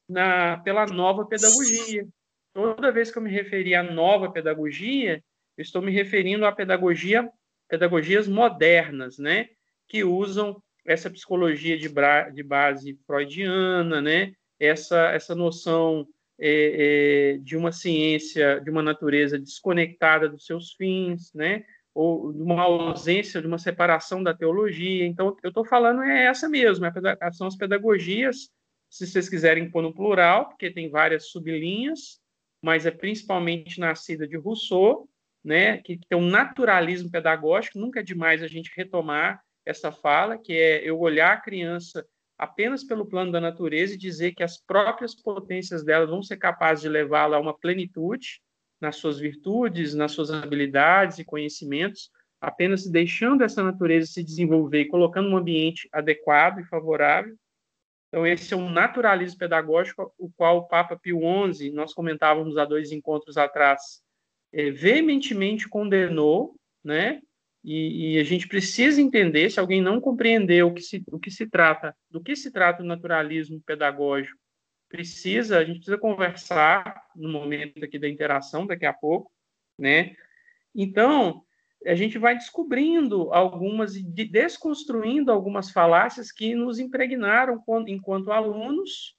na, 0.07 0.57
pela 0.57 0.85
nova 0.85 1.25
pedagogia. 1.25 2.07
Toda 2.53 2.91
vez 2.91 3.11
que 3.11 3.17
eu 3.17 3.21
me 3.21 3.29
referi 3.29 3.75
à 3.75 3.83
nova 3.83 4.31
pedagogia, 4.31 5.23
eu 5.57 5.61
estou 5.61 5.81
me 5.81 5.91
referindo 5.91 6.45
à 6.45 6.51
pedagogia, 6.51 7.29
pedagogias 7.67 8.27
modernas, 8.27 9.17
né, 9.17 9.49
que 9.87 10.03
usam 10.03 10.61
essa 10.85 11.09
psicologia 11.09 11.77
de, 11.77 11.89
de 12.33 12.43
base 12.43 12.97
freudiana, 13.05 14.01
né, 14.01 14.33
essa, 14.59 15.11
essa 15.11 15.35
noção 15.35 16.07
é, 16.39 17.33
é, 17.33 17.37
de 17.39 17.57
uma 17.57 17.71
ciência, 17.71 18.61
de 18.61 18.69
uma 18.69 18.81
natureza 18.81 19.37
desconectada 19.37 20.29
dos 20.29 20.45
seus 20.45 20.73
fins, 20.73 21.33
né, 21.33 21.63
ou 21.93 22.31
de 22.31 22.41
uma 22.41 22.61
ausência, 22.61 23.41
de 23.41 23.47
uma 23.47 23.57
separação 23.57 24.21
da 24.21 24.33
teologia. 24.33 25.05
Então, 25.05 25.35
eu 25.43 25.49
estou 25.49 25.65
falando 25.65 26.03
é 26.03 26.25
essa 26.25 26.47
mesmo, 26.47 26.85
é, 26.85 27.31
são 27.31 27.47
as 27.47 27.57
pedagogias 27.57 28.51
se 28.89 29.05
vocês 29.05 29.29
quiserem 29.29 29.69
pôr 29.69 29.81
no 29.81 29.93
plural, 29.93 30.49
porque 30.49 30.71
tem 30.71 30.89
várias 30.89 31.29
sublinhas, 31.29 32.19
mas 32.61 32.85
é 32.85 32.91
principalmente 32.91 33.79
nascida 33.79 34.27
de 34.27 34.37
Rousseau, 34.37 35.07
né, 35.43 35.77
que 35.77 35.99
tem 36.09 36.17
um 36.17 36.29
naturalismo 36.29 37.09
pedagógico, 37.09 37.79
nunca 37.79 37.99
é 37.99 38.03
demais 38.03 38.43
a 38.43 38.47
gente 38.47 38.71
retomar 38.75 39.41
essa 39.65 39.91
fala, 39.91 40.37
que 40.37 40.53
é 40.53 40.81
eu 40.87 40.99
olhar 40.99 41.33
a 41.33 41.41
criança 41.41 42.05
apenas 42.37 42.83
pelo 42.83 43.05
plano 43.05 43.31
da 43.31 43.41
natureza 43.41 43.93
e 43.93 43.97
dizer 43.97 44.33
que 44.33 44.43
as 44.43 44.57
próprias 44.57 45.15
potências 45.15 45.83
dela 45.83 46.05
vão 46.05 46.21
ser 46.21 46.37
capazes 46.37 46.83
de 46.83 46.89
levá-la 46.89 47.37
a 47.37 47.39
uma 47.39 47.57
plenitude 47.57 48.41
nas 48.79 48.97
suas 48.97 49.17
virtudes, 49.17 49.95
nas 49.95 50.11
suas 50.11 50.31
habilidades 50.31 51.17
e 51.17 51.25
conhecimentos, 51.25 52.11
apenas 52.39 52.85
deixando 52.87 53.43
essa 53.43 53.63
natureza 53.63 54.05
se 54.07 54.23
desenvolver 54.23 54.81
e 54.81 54.87
colocando 54.87 55.29
um 55.29 55.37
ambiente 55.37 55.89
adequado 55.91 56.59
e 56.59 56.65
favorável. 56.65 57.35
Então, 58.07 58.25
esse 58.25 58.53
é 58.53 58.57
um 58.57 58.69
naturalismo 58.69 59.37
pedagógico, 59.37 60.13
o 60.17 60.31
qual 60.31 60.57
o 60.57 60.67
Papa 60.67 60.97
Pio 60.97 61.19
XI, 61.53 61.71
nós 61.71 61.93
comentávamos 61.93 62.57
há 62.57 62.65
dois 62.65 62.91
encontros 62.91 63.37
atrás, 63.37 64.01
é, 64.53 64.71
veementemente 64.71 65.67
condenou, 65.67 66.55
né? 66.83 67.21
E, 67.63 68.15
e, 68.15 68.19
a 68.19 68.23
gente 68.23 68.47
precisa 68.47 69.01
entender, 69.01 69.49
se 69.49 69.59
alguém 69.59 69.81
não 69.81 69.99
compreendeu 69.99 70.67
o 70.67 70.73
que 70.73 70.81
se, 70.81 71.03
o 71.11 71.19
que 71.19 71.29
se 71.29 71.47
trata, 71.47 71.93
do 72.09 72.23
que 72.23 72.33
se 72.33 72.49
trata 72.49 72.81
o 72.81 72.85
naturalismo 72.85 73.61
pedagógico, 73.65 74.39
precisa, 74.87 75.57
a 75.57 75.65
gente 75.65 75.77
precisa 75.77 75.97
conversar 75.97 77.01
no 77.13 77.29
momento 77.29 77.83
aqui 77.83 77.99
da 77.99 78.07
interação, 78.07 78.65
daqui 78.65 78.85
a 78.85 78.93
pouco, 78.93 79.29
né? 79.77 80.15
Então, 80.73 81.43
a 81.87 81.95
gente 81.95 82.17
vai 82.17 82.35
descobrindo 82.35 83.33
algumas 83.33 83.95
e 83.95 84.03
desconstruindo 84.03 85.31
algumas 85.31 85.71
falácias 85.71 86.31
que 86.33 86.53
nos 86.53 86.79
impregnaram 86.79 87.63
enquanto 87.87 88.31
alunos 88.31 89.15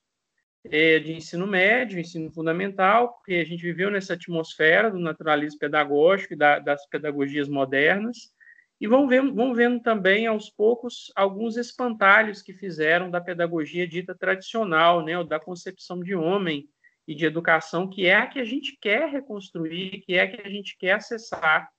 é, 0.64 0.98
de 0.98 1.14
ensino 1.14 1.46
médio, 1.46 1.98
ensino 1.98 2.30
fundamental, 2.30 3.14
porque 3.14 3.37
a 3.37 3.44
gente 3.44 3.62
viveu 3.62 3.90
nessa 3.90 4.12
atmosfera 4.12 4.90
do 4.90 4.98
naturalismo 4.98 5.58
pedagógico 5.58 6.34
e 6.34 6.37
da, 6.37 6.58
das 6.58 6.87
pedagogias 6.87 7.48
modernas, 7.48 8.34
e 8.78 8.87
vão 8.87 9.08
vendo, 9.08 9.34
vão 9.34 9.54
vendo 9.54 9.80
também, 9.80 10.26
aos 10.26 10.50
poucos, 10.50 11.10
alguns 11.16 11.56
espantalhos 11.56 12.42
que 12.42 12.52
fizeram 12.52 13.10
da 13.10 13.20
pedagogia 13.20 13.88
dita 13.88 14.14
tradicional, 14.14 15.02
né, 15.02 15.18
ou 15.18 15.25
da 15.25 15.40
concepção 15.40 16.00
de 16.00 16.14
homem 16.14 16.68
e 17.06 17.14
de 17.14 17.25
educação, 17.25 17.88
que 17.88 18.06
é 18.06 18.16
a 18.16 18.26
que 18.26 18.38
a 18.38 18.44
gente 18.44 18.76
quer 18.78 19.08
reconstruir, 19.08 20.02
que 20.02 20.14
é 20.14 20.20
a 20.20 20.30
que 20.30 20.46
a 20.46 20.50
gente 20.50 20.76
quer 20.76 20.92
acessar 20.92 21.70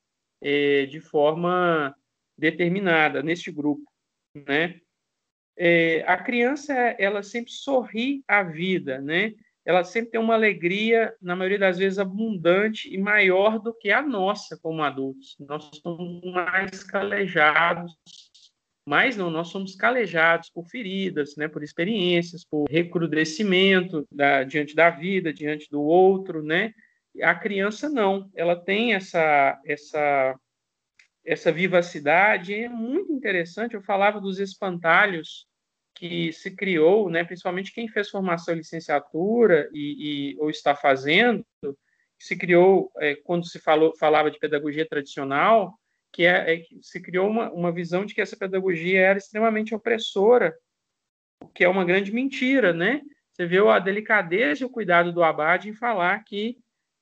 é, 0.41 0.85
de 0.85 0.99
forma 0.99 1.95
determinada 2.37 3.21
neste 3.21 3.51
grupo, 3.51 3.83
né? 4.33 4.79
É, 5.57 6.05
a 6.07 6.15
criança 6.17 6.73
ela 6.73 7.21
sempre 7.21 7.51
sorri 7.51 8.23
à 8.27 8.41
vida, 8.43 9.01
né? 9.01 9.33
Ela 9.65 9.83
sempre 9.83 10.11
tem 10.11 10.19
uma 10.19 10.33
alegria, 10.33 11.13
na 11.21 11.35
maioria 11.35 11.59
das 11.59 11.77
vezes 11.77 11.99
abundante 11.99 12.91
e 12.91 12.97
maior 12.97 13.59
do 13.59 13.73
que 13.73 13.91
a 13.91 14.01
nossa 14.01 14.57
como 14.57 14.81
adultos. 14.81 15.35
Nós 15.37 15.69
somos 15.83 16.23
mais 16.31 16.81
calejados, 16.83 17.93
mas 18.85 19.17
não, 19.17 19.29
nós 19.29 19.49
somos 19.49 19.75
calejados 19.75 20.49
por 20.49 20.65
feridas, 20.65 21.35
né? 21.35 21.49
Por 21.49 21.61
experiências, 21.61 22.45
por 22.45 22.69
recrudescimento 22.69 24.07
da, 24.09 24.43
diante 24.43 24.73
da 24.73 24.89
vida, 24.89 25.33
diante 25.33 25.69
do 25.69 25.81
outro, 25.81 26.41
né? 26.41 26.73
A 27.21 27.35
criança 27.35 27.89
não, 27.89 28.29
ela 28.35 28.55
tem 28.55 28.93
essa 28.93 29.59
essa 29.65 30.39
essa 31.25 31.51
vivacidade, 31.51 32.53
é 32.53 32.69
muito 32.69 33.11
interessante. 33.11 33.75
Eu 33.75 33.81
falava 33.81 34.19
dos 34.19 34.39
espantalhos 34.39 35.47
que 35.93 36.31
se 36.31 36.55
criou, 36.55 37.09
né, 37.09 37.23
principalmente 37.23 37.73
quem 37.73 37.87
fez 37.87 38.09
formação 38.09 38.55
licenciatura 38.55 39.69
e, 39.73 40.33
e 40.33 40.39
ou 40.39 40.49
está 40.49 40.73
fazendo, 40.73 41.45
se 42.17 42.37
criou 42.37 42.91
é, 42.97 43.15
quando 43.15 43.45
se 43.45 43.59
falou 43.59 43.95
falava 43.97 44.31
de 44.31 44.39
pedagogia 44.39 44.87
tradicional, 44.87 45.77
que 46.11 46.25
é, 46.25 46.55
é 46.55 46.63
se 46.81 47.01
criou 47.01 47.29
uma, 47.29 47.51
uma 47.51 47.71
visão 47.71 48.05
de 48.05 48.13
que 48.13 48.21
essa 48.21 48.37
pedagogia 48.37 48.99
era 48.99 49.17
extremamente 49.17 49.75
opressora, 49.75 50.55
o 51.41 51.47
que 51.47 51.63
é 51.63 51.69
uma 51.69 51.85
grande 51.85 52.11
mentira, 52.11 52.73
né? 52.73 53.01
Você 53.31 53.45
vê 53.45 53.57
a 53.57 53.79
delicadeza 53.79 54.63
e 54.63 54.65
o 54.65 54.69
cuidado 54.69 55.13
do 55.13 55.23
Abade 55.23 55.69
em 55.69 55.73
falar 55.73 56.23
que 56.23 56.57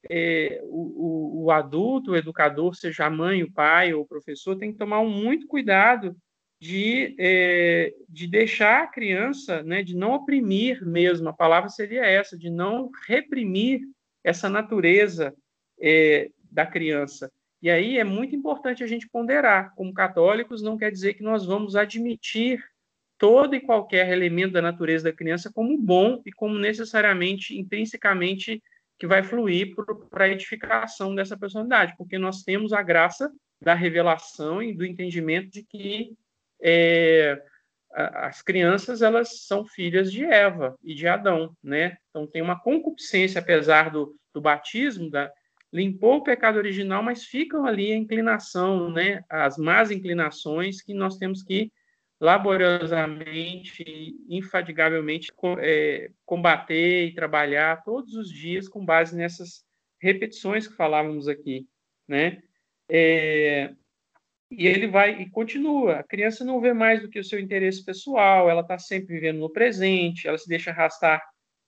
é, 0.10 0.62
o, 0.64 1.46
o, 1.46 1.52
adulto, 1.52 2.12
o 2.12 2.16
educador, 2.16 2.76
seja 2.76 3.06
a 3.06 3.10
mãe, 3.10 3.44
o 3.44 3.52
pai 3.52 3.94
ou 3.94 4.04
o 4.04 4.08
professor, 4.08 4.58
tem 4.58 4.72
que 4.72 4.78
tomar 4.78 5.04
muito 5.04 5.48
cuidado 5.48 6.16
de, 6.60 7.16
é, 7.20 7.94
de 8.10 8.28
deixar 8.28 8.84
a 8.84 8.88
criança, 8.88 9.62
né, 9.64 9.84
de 9.84 9.96
não 9.96 10.14
oprimir 10.14 10.84
mesmo, 10.86 11.30
a 11.30 11.34
palavra 11.34 11.70
seria 11.70 12.06
essa, 12.06 12.38
de 12.38 12.50
não 12.50 12.90
reprimir 13.08 13.82
essa 14.24 14.50
natureza 14.50 15.34
é, 15.80 16.30
da 16.52 16.66
criança. 16.66 17.32
E 17.62 17.70
aí 17.70 17.98
é 17.98 18.04
muito 18.04 18.36
importante 18.36 18.84
a 18.84 18.88
gente 18.88 19.08
ponderar. 19.10 19.74
Como 19.76 19.94
católicos, 19.94 20.62
não 20.62 20.78
quer 20.78 20.92
dizer 20.92 21.14
que 21.16 21.24
nós 21.24 21.46
vamos 21.46 21.76
admitir 21.76 22.64
todo 23.18 23.56
e 23.56 23.60
qualquer 23.60 24.12
elemento 24.12 24.54
da 24.54 24.62
natureza 24.62 25.06
da 25.06 25.16
criança 25.16 25.52
como 25.52 25.78
bom 25.78 26.22
e 26.26 26.32
como 26.32 26.58
necessariamente, 26.60 27.58
intrinsecamente 27.58 28.62
que 28.98 29.08
vai 29.08 29.24
fluir 29.24 29.76
para 30.10 30.26
a 30.26 30.30
edificação 30.30 31.14
dessa 31.14 31.38
personalidade, 31.38 31.94
porque 31.98 32.18
nós 32.18 32.44
temos 32.44 32.74
a 32.74 32.82
graça 32.82 33.32
da 33.62 33.74
revelação 33.74 34.62
e 34.62 34.74
do 34.74 34.86
entendimento 34.86 35.50
de 35.50 35.64
que 35.64 36.14
é, 36.62 37.42
as 37.94 38.42
crianças 38.42 39.02
elas 39.02 39.46
são 39.46 39.66
filhas 39.66 40.12
de 40.12 40.24
Eva 40.24 40.78
e 40.84 40.94
de 40.94 41.08
Adão, 41.08 41.56
né? 41.64 41.98
Então 42.10 42.28
tem 42.28 42.42
uma 42.42 42.60
concupiscência, 42.60 43.40
apesar 43.40 43.92
do, 43.92 44.16
do 44.34 44.42
batismo, 44.42 45.10
da, 45.10 45.32
limpou 45.72 46.18
o 46.18 46.24
pecado 46.24 46.58
original, 46.58 47.04
mas 47.04 47.24
ficam 47.24 47.66
ali 47.66 47.92
a 47.92 47.98
inclinação, 47.98 48.92
né? 48.92 49.24
As 49.30 49.58
más 49.58 49.92
inclinações 49.92 50.82
que 50.82 50.94
nós 50.94 51.18
temos 51.18 51.44
que 51.44 51.72
laboriosamente, 52.20 54.16
infatigavelmente 54.28 55.32
é, 55.60 56.12
combater 56.26 57.08
e 57.08 57.14
trabalhar 57.14 57.84
todos 57.84 58.14
os 58.16 58.30
dias 58.32 58.68
com 58.68 58.84
base 58.84 59.16
nessas 59.16 59.64
repetições 60.02 60.68
que 60.68 60.76
falávamos 60.76 61.28
aqui, 61.28 61.68
né? 62.08 62.42
É, 62.90 63.74
e 64.50 64.66
ele 64.66 64.88
vai 64.88 65.22
e 65.22 65.30
continua. 65.30 65.98
A 65.98 66.04
criança 66.04 66.44
não 66.44 66.62
vê 66.62 66.74
mais 66.74 67.02
do 67.02 67.10
que 67.10 67.20
o 67.20 67.24
seu 67.24 67.40
interesse 67.40 67.84
pessoal, 67.84 68.50
ela 68.50 68.62
está 68.62 68.80
sempre 68.80 69.14
vivendo 69.16 69.40
no 69.40 69.52
presente, 69.52 70.28
ela 70.28 70.38
se 70.38 70.48
deixa 70.48 70.72
arrastar 70.72 71.22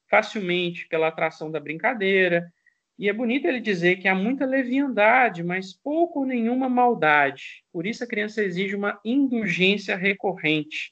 facilmente 0.10 0.88
pela 0.88 1.08
atração 1.08 1.52
da 1.52 1.60
brincadeira, 1.60 2.52
e 3.00 3.08
é 3.08 3.14
bonito 3.14 3.46
ele 3.46 3.62
dizer 3.62 3.96
que 3.96 4.10
há 4.10 4.14
muita 4.14 4.46
leviandade, 4.46 5.42
mas 5.42 5.72
pouco 5.74 6.20
ou 6.20 6.26
nenhuma 6.26 6.68
maldade. 6.68 7.64
Por 7.72 7.88
isso 7.88 8.04
a 8.04 8.08
criança 8.08 8.44
exige 8.44 8.76
uma 8.76 9.00
indulgência 9.06 9.96
recorrente. 9.96 10.92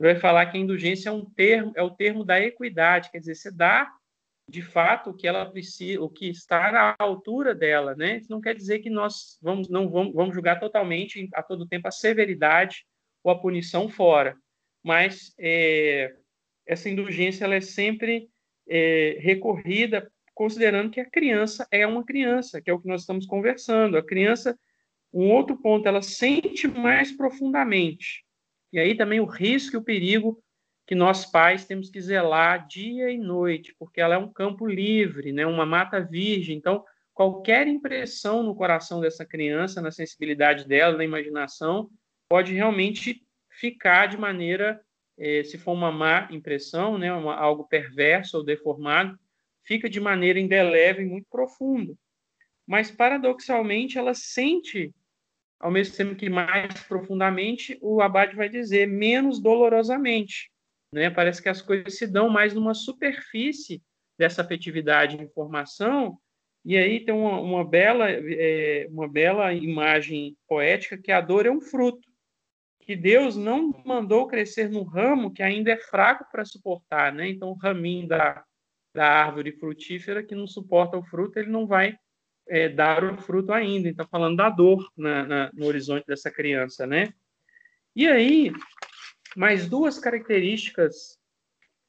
Ele 0.00 0.12
vai 0.12 0.20
falar 0.20 0.46
que 0.46 0.56
a 0.56 0.60
indulgência 0.60 1.10
é 1.10 1.12
um 1.12 1.24
termo, 1.24 1.72
é 1.76 1.82
o 1.82 1.90
termo 1.90 2.24
da 2.24 2.40
equidade, 2.40 3.08
quer 3.08 3.20
dizer, 3.20 3.36
você 3.36 3.52
dá 3.52 3.88
de 4.50 4.62
fato 4.62 5.10
o 5.10 5.14
que 5.14 5.28
ela 5.28 5.46
precisa, 5.46 6.02
o 6.02 6.10
que 6.10 6.28
está 6.28 6.72
na 6.72 6.96
altura 6.98 7.54
dela, 7.54 7.94
né? 7.94 8.16
Isso 8.16 8.32
não 8.32 8.40
quer 8.40 8.56
dizer 8.56 8.80
que 8.80 8.90
nós 8.90 9.38
vamos 9.40 9.68
não 9.68 9.88
vamos, 9.88 10.12
vamos 10.12 10.34
julgar 10.34 10.58
totalmente 10.58 11.28
a 11.34 11.42
todo 11.42 11.68
tempo 11.68 11.86
a 11.86 11.92
severidade 11.92 12.84
ou 13.22 13.30
a 13.30 13.38
punição 13.40 13.88
fora, 13.88 14.36
mas 14.82 15.32
é, 15.38 16.16
essa 16.66 16.90
indulgência 16.90 17.44
ela 17.44 17.54
é 17.54 17.60
sempre 17.60 18.28
é, 18.68 19.18
recorrida 19.20 20.10
considerando 20.34 20.90
que 20.90 21.00
a 21.00 21.08
criança 21.08 21.66
é 21.70 21.86
uma 21.86 22.04
criança, 22.04 22.60
que 22.60 22.68
é 22.70 22.74
o 22.74 22.80
que 22.80 22.88
nós 22.88 23.02
estamos 23.02 23.26
conversando. 23.26 23.96
A 23.96 24.02
criança, 24.02 24.58
um 25.12 25.30
outro 25.30 25.56
ponto, 25.56 25.86
ela 25.86 26.02
sente 26.02 26.66
mais 26.66 27.12
profundamente. 27.12 28.24
E 28.72 28.78
aí 28.78 28.96
também 28.96 29.20
o 29.20 29.24
risco 29.24 29.76
e 29.76 29.78
o 29.78 29.84
perigo 29.84 30.42
que 30.86 30.94
nós 30.94 31.24
pais 31.24 31.64
temos 31.64 31.88
que 31.88 32.00
zelar 32.00 32.66
dia 32.66 33.10
e 33.10 33.16
noite, 33.16 33.74
porque 33.78 34.00
ela 34.00 34.16
é 34.16 34.18
um 34.18 34.30
campo 34.30 34.66
livre, 34.66 35.32
né, 35.32 35.46
uma 35.46 35.64
mata 35.64 36.00
virgem. 36.00 36.56
Então, 36.56 36.84
qualquer 37.14 37.66
impressão 37.66 38.42
no 38.42 38.54
coração 38.54 39.00
dessa 39.00 39.24
criança, 39.24 39.80
na 39.80 39.90
sensibilidade 39.90 40.66
dela, 40.66 40.98
na 40.98 41.04
imaginação, 41.04 41.88
pode 42.28 42.52
realmente 42.52 43.24
ficar 43.48 44.06
de 44.06 44.18
maneira, 44.18 44.80
eh, 45.16 45.44
se 45.44 45.56
for 45.56 45.72
uma 45.72 45.92
má 45.92 46.28
impressão, 46.30 46.98
né, 46.98 47.12
uma, 47.12 47.34
algo 47.36 47.64
perverso 47.64 48.36
ou 48.36 48.44
deformado, 48.44 49.18
fica 49.64 49.88
de 49.88 50.00
maneira 50.00 50.38
indelével 50.38 51.04
e 51.04 51.08
muito 51.08 51.26
profunda. 51.30 51.94
Mas, 52.66 52.90
paradoxalmente, 52.90 53.98
ela 53.98 54.14
sente, 54.14 54.94
ao 55.60 55.70
mesmo 55.70 55.96
tempo 55.96 56.14
que 56.14 56.30
mais 56.30 56.82
profundamente, 56.84 57.78
o 57.80 58.00
Abade 58.00 58.36
vai 58.36 58.48
dizer, 58.48 58.86
menos 58.86 59.40
dolorosamente. 59.40 60.50
Né? 60.92 61.10
Parece 61.10 61.42
que 61.42 61.48
as 61.48 61.60
coisas 61.60 61.96
se 61.98 62.06
dão 62.06 62.28
mais 62.28 62.54
numa 62.54 62.74
superfície 62.74 63.82
dessa 64.18 64.42
afetividade 64.42 65.16
de 65.16 65.24
informação, 65.24 66.18
e 66.64 66.78
aí 66.78 67.04
tem 67.04 67.14
uma, 67.14 67.40
uma 67.40 67.64
bela, 67.64 68.10
é, 68.10 68.86
uma 68.88 69.06
bela 69.06 69.52
imagem 69.52 70.36
poética 70.48 70.96
que 70.96 71.12
a 71.12 71.20
dor 71.20 71.44
é 71.44 71.50
um 71.50 71.60
fruto, 71.60 72.08
que 72.80 72.96
Deus 72.96 73.36
não 73.36 73.82
mandou 73.84 74.26
crescer 74.26 74.70
no 74.70 74.82
ramo 74.82 75.32
que 75.32 75.42
ainda 75.42 75.72
é 75.72 75.76
fraco 75.76 76.26
para 76.30 76.44
suportar, 76.44 77.12
né? 77.12 77.28
Então 77.28 77.50
o 77.50 77.54
raminho 77.54 78.06
da, 78.06 78.44
da 78.94 79.06
árvore 79.06 79.52
frutífera 79.52 80.22
que 80.22 80.34
não 80.34 80.46
suporta 80.46 80.96
o 80.96 81.02
fruto, 81.02 81.38
ele 81.38 81.50
não 81.50 81.66
vai 81.66 81.98
é, 82.48 82.68
dar 82.68 83.04
o 83.04 83.18
fruto 83.18 83.52
ainda. 83.52 83.88
Está 83.88 84.06
falando 84.06 84.36
da 84.36 84.48
dor 84.48 84.88
na, 84.96 85.26
na, 85.26 85.50
no 85.52 85.66
horizonte 85.66 86.06
dessa 86.06 86.30
criança, 86.30 86.86
né? 86.86 87.12
E 87.96 88.06
aí, 88.06 88.52
mais 89.36 89.68
duas 89.68 89.98
características 89.98 91.18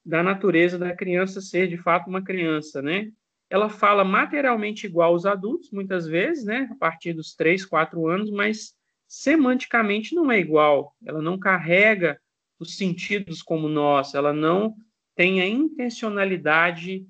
da 0.04 0.24
natureza 0.24 0.78
da 0.78 0.96
criança 0.96 1.42
ser 1.42 1.68
de 1.68 1.78
fato 1.78 2.10
uma 2.10 2.24
criança, 2.24 2.82
né? 2.82 3.12
Ela 3.50 3.70
fala 3.70 4.04
materialmente 4.04 4.88
igual 4.88 5.14
aos 5.14 5.26
adultos, 5.26 5.72
muitas 5.72 6.08
vezes, 6.08 6.44
né? 6.44 6.68
A 6.72 6.76
partir 6.76 7.14
dos 7.14 7.36
três, 7.36 7.64
quatro 7.64 8.08
anos, 8.08 8.32
mas 8.32 8.76
semanticamente 9.08 10.16
não 10.16 10.32
é 10.32 10.40
igual. 10.40 10.96
Ela 11.06 11.22
não 11.22 11.38
carrega 11.38 12.20
os 12.60 12.78
sentidos 12.78 13.44
como 13.44 13.70
nós, 13.70 14.16
ela 14.16 14.34
não 14.34 14.76
tem 15.16 15.42
a 15.42 15.48
intencionalidade 15.48 17.08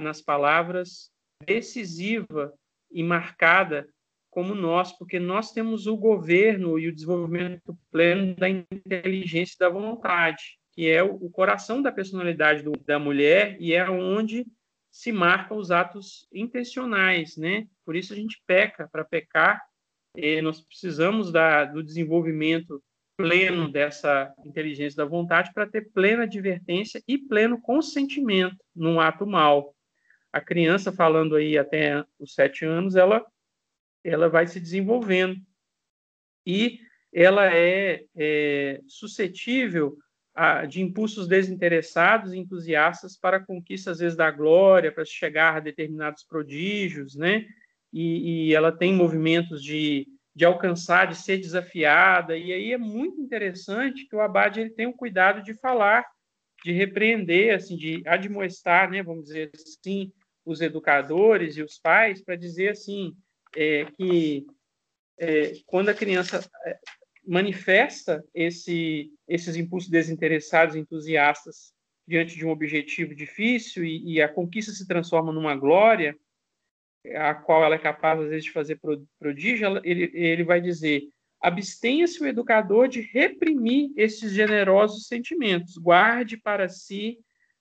nas 0.00 0.20
palavras 0.20 1.10
decisiva 1.44 2.52
e 2.90 3.02
marcada 3.02 3.88
como 4.30 4.54
nós, 4.54 4.96
porque 4.96 5.18
nós 5.18 5.52
temos 5.52 5.86
o 5.86 5.96
governo 5.96 6.78
e 6.78 6.88
o 6.88 6.94
desenvolvimento 6.94 7.78
pleno 7.90 8.34
da 8.34 8.48
inteligência 8.48 9.54
e 9.54 9.58
da 9.58 9.68
vontade, 9.68 10.58
que 10.72 10.88
é 10.88 11.02
o 11.02 11.28
coração 11.28 11.82
da 11.82 11.92
personalidade 11.92 12.62
do, 12.62 12.72
da 12.72 12.98
mulher 12.98 13.56
e 13.60 13.74
é 13.74 13.88
onde 13.90 14.46
se 14.90 15.12
marcam 15.12 15.58
os 15.58 15.70
atos 15.70 16.26
intencionais, 16.32 17.36
né? 17.36 17.66
Por 17.84 17.96
isso 17.96 18.12
a 18.12 18.16
gente 18.16 18.42
peca. 18.46 18.88
Para 18.90 19.04
pecar, 19.04 19.62
eh, 20.16 20.40
nós 20.42 20.60
precisamos 20.60 21.30
da, 21.30 21.64
do 21.64 21.82
desenvolvimento 21.82 22.82
pleno 23.16 23.70
dessa 23.70 24.32
inteligência 24.44 24.96
da 24.96 25.04
vontade 25.04 25.52
para 25.52 25.66
ter 25.66 25.90
plena 25.92 26.24
advertência 26.24 27.02
e 27.06 27.18
pleno 27.18 27.60
consentimento 27.60 28.56
num 28.74 29.00
ato 29.00 29.26
mal. 29.26 29.74
A 30.32 30.40
criança, 30.40 30.92
falando 30.92 31.36
aí 31.36 31.58
até 31.58 32.04
os 32.18 32.34
sete 32.34 32.64
anos, 32.64 32.96
ela, 32.96 33.24
ela 34.02 34.28
vai 34.28 34.46
se 34.46 34.58
desenvolvendo 34.58 35.36
e 36.46 36.80
ela 37.12 37.54
é, 37.54 38.04
é 38.16 38.80
suscetível 38.88 39.96
a, 40.34 40.64
de 40.64 40.80
impulsos 40.80 41.28
desinteressados 41.28 42.32
e 42.32 42.38
entusiastas 42.38 43.16
para 43.16 43.36
a 43.36 43.44
conquista, 43.44 43.90
às 43.90 43.98
vezes, 43.98 44.16
da 44.16 44.30
glória, 44.30 44.90
para 44.90 45.04
chegar 45.04 45.56
a 45.56 45.60
determinados 45.60 46.24
prodígios, 46.24 47.14
né? 47.14 47.46
E, 47.92 48.48
e 48.48 48.54
ela 48.54 48.72
tem 48.72 48.94
movimentos 48.94 49.62
de 49.62 50.06
de 50.34 50.44
alcançar, 50.44 51.06
de 51.06 51.16
ser 51.16 51.38
desafiada. 51.38 52.36
E 52.36 52.52
aí 52.52 52.72
é 52.72 52.78
muito 52.78 53.20
interessante 53.20 54.06
que 54.06 54.16
o 54.16 54.20
Abade 54.20 54.60
ele 54.60 54.70
tem 54.70 54.86
o 54.86 54.94
cuidado 54.94 55.42
de 55.42 55.54
falar, 55.54 56.06
de 56.64 56.72
repreender, 56.72 57.54
assim, 57.54 57.76
de 57.76 58.02
admoestar, 58.06 58.90
né, 58.90 59.02
vamos 59.02 59.24
dizer 59.24 59.50
assim, 59.54 60.12
os 60.44 60.60
educadores 60.60 61.56
e 61.56 61.62
os 61.62 61.78
pais 61.78 62.22
para 62.22 62.36
dizer 62.36 62.70
assim 62.70 63.14
é, 63.54 63.84
que 63.84 64.46
é, 65.18 65.52
quando 65.66 65.88
a 65.88 65.94
criança 65.94 66.44
é, 66.66 66.78
manifesta 67.26 68.24
esse, 68.34 69.10
esses 69.28 69.56
impulsos 69.56 69.90
desinteressados, 69.90 70.74
entusiastas 70.74 71.72
diante 72.06 72.36
de 72.36 72.44
um 72.44 72.50
objetivo 72.50 73.14
difícil 73.14 73.84
e, 73.84 74.14
e 74.14 74.22
a 74.22 74.28
conquista 74.28 74.72
se 74.72 74.86
transforma 74.86 75.32
numa 75.32 75.54
glória, 75.54 76.16
a 77.16 77.34
qual 77.34 77.64
ela 77.64 77.74
é 77.74 77.78
capaz, 77.78 78.20
às 78.20 78.28
vezes, 78.28 78.44
de 78.44 78.52
fazer 78.52 78.80
prodígio, 79.18 79.80
ele, 79.84 80.10
ele 80.14 80.44
vai 80.44 80.60
dizer: 80.60 81.02
abstenha-se 81.40 82.22
o 82.22 82.26
educador 82.26 82.88
de 82.88 83.00
reprimir 83.00 83.90
esses 83.96 84.32
generosos 84.32 85.06
sentimentos, 85.06 85.76
guarde 85.76 86.36
para 86.36 86.68
si 86.68 87.18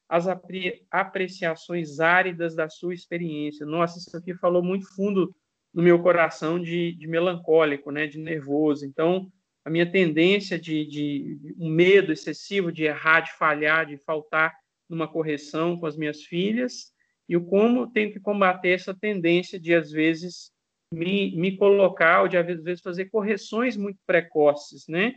as 0.08 0.28
apre 0.28 0.86
apreciações 0.92 2.00
áridas 2.00 2.54
da 2.54 2.70
sua 2.70 2.94
experiência. 2.94 3.66
Nossa, 3.66 3.98
isso 3.98 4.16
aqui 4.16 4.34
falou 4.36 4.62
muito 4.62 4.94
fundo 4.94 5.34
no 5.74 5.82
meu 5.82 6.02
coração 6.02 6.62
de, 6.62 6.92
de 6.94 7.08
melancólico, 7.08 7.92
né, 7.92 8.08
de 8.08 8.20
nervoso. 8.20 8.86
Então, 8.86 9.32
a 9.64 9.70
minha 9.70 9.90
tendência 9.90 10.60
de, 10.60 10.86
de 10.86 11.56
um 11.58 11.70
medo 11.70 12.12
excessivo 12.12 12.72
de 12.72 12.84
errar, 12.84 13.22
de 13.22 13.32
falhar, 13.34 13.86
de 13.86 13.98
faltar 13.98 14.54
numa 14.90 15.08
correção 15.08 15.80
com 15.80 15.86
as 15.86 15.96
minhas 15.96 16.24
filhas, 16.24 16.92
e 17.32 17.38
o 17.38 17.46
como 17.46 17.90
tenho 17.90 18.12
que 18.12 18.20
combater 18.20 18.72
essa 18.72 18.94
tendência 18.94 19.58
de, 19.58 19.74
às 19.74 19.90
vezes, 19.90 20.52
me, 20.94 21.34
me 21.38 21.56
colocar 21.56 22.24
ou 22.24 22.28
de, 22.28 22.36
às 22.36 22.62
vezes, 22.62 22.82
fazer 22.82 23.06
correções 23.06 23.78
muito 23.78 23.98
precoces, 24.06 24.86
né? 24.90 25.16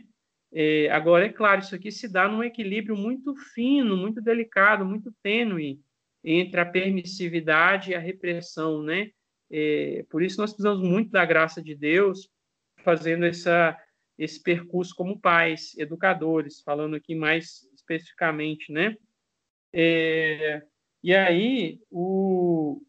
É, 0.49 0.89
agora, 0.91 1.25
é 1.25 1.29
claro, 1.33 1.59
isso 1.59 1.75
aqui 1.75 1.91
se 1.91 2.07
dá 2.07 2.25
num 2.25 2.41
equilíbrio 2.41 2.95
muito 2.95 3.35
fino, 3.53 3.97
muito 3.97 4.21
delicado, 4.21 4.85
muito 4.85 5.13
tênue 5.21 5.81
entre 6.23 6.61
a 6.61 6.65
permissividade 6.65 7.91
e 7.91 7.95
a 7.95 7.99
repressão, 7.99 8.81
né? 8.81 9.09
É, 9.51 10.05
por 10.09 10.23
isso 10.23 10.39
nós 10.39 10.53
precisamos 10.53 10.81
muito 10.87 11.11
da 11.11 11.25
graça 11.25 11.61
de 11.61 11.75
Deus 11.75 12.29
fazendo 12.81 13.25
essa, 13.25 13.77
esse 14.17 14.41
percurso 14.41 14.95
como 14.95 15.19
pais, 15.19 15.77
educadores, 15.77 16.61
falando 16.61 16.95
aqui 16.95 17.13
mais 17.13 17.67
especificamente, 17.75 18.71
né? 18.71 18.95
É, 19.73 20.63
e 21.05 21.13
aí, 21.13 21.79
o, 21.91 22.81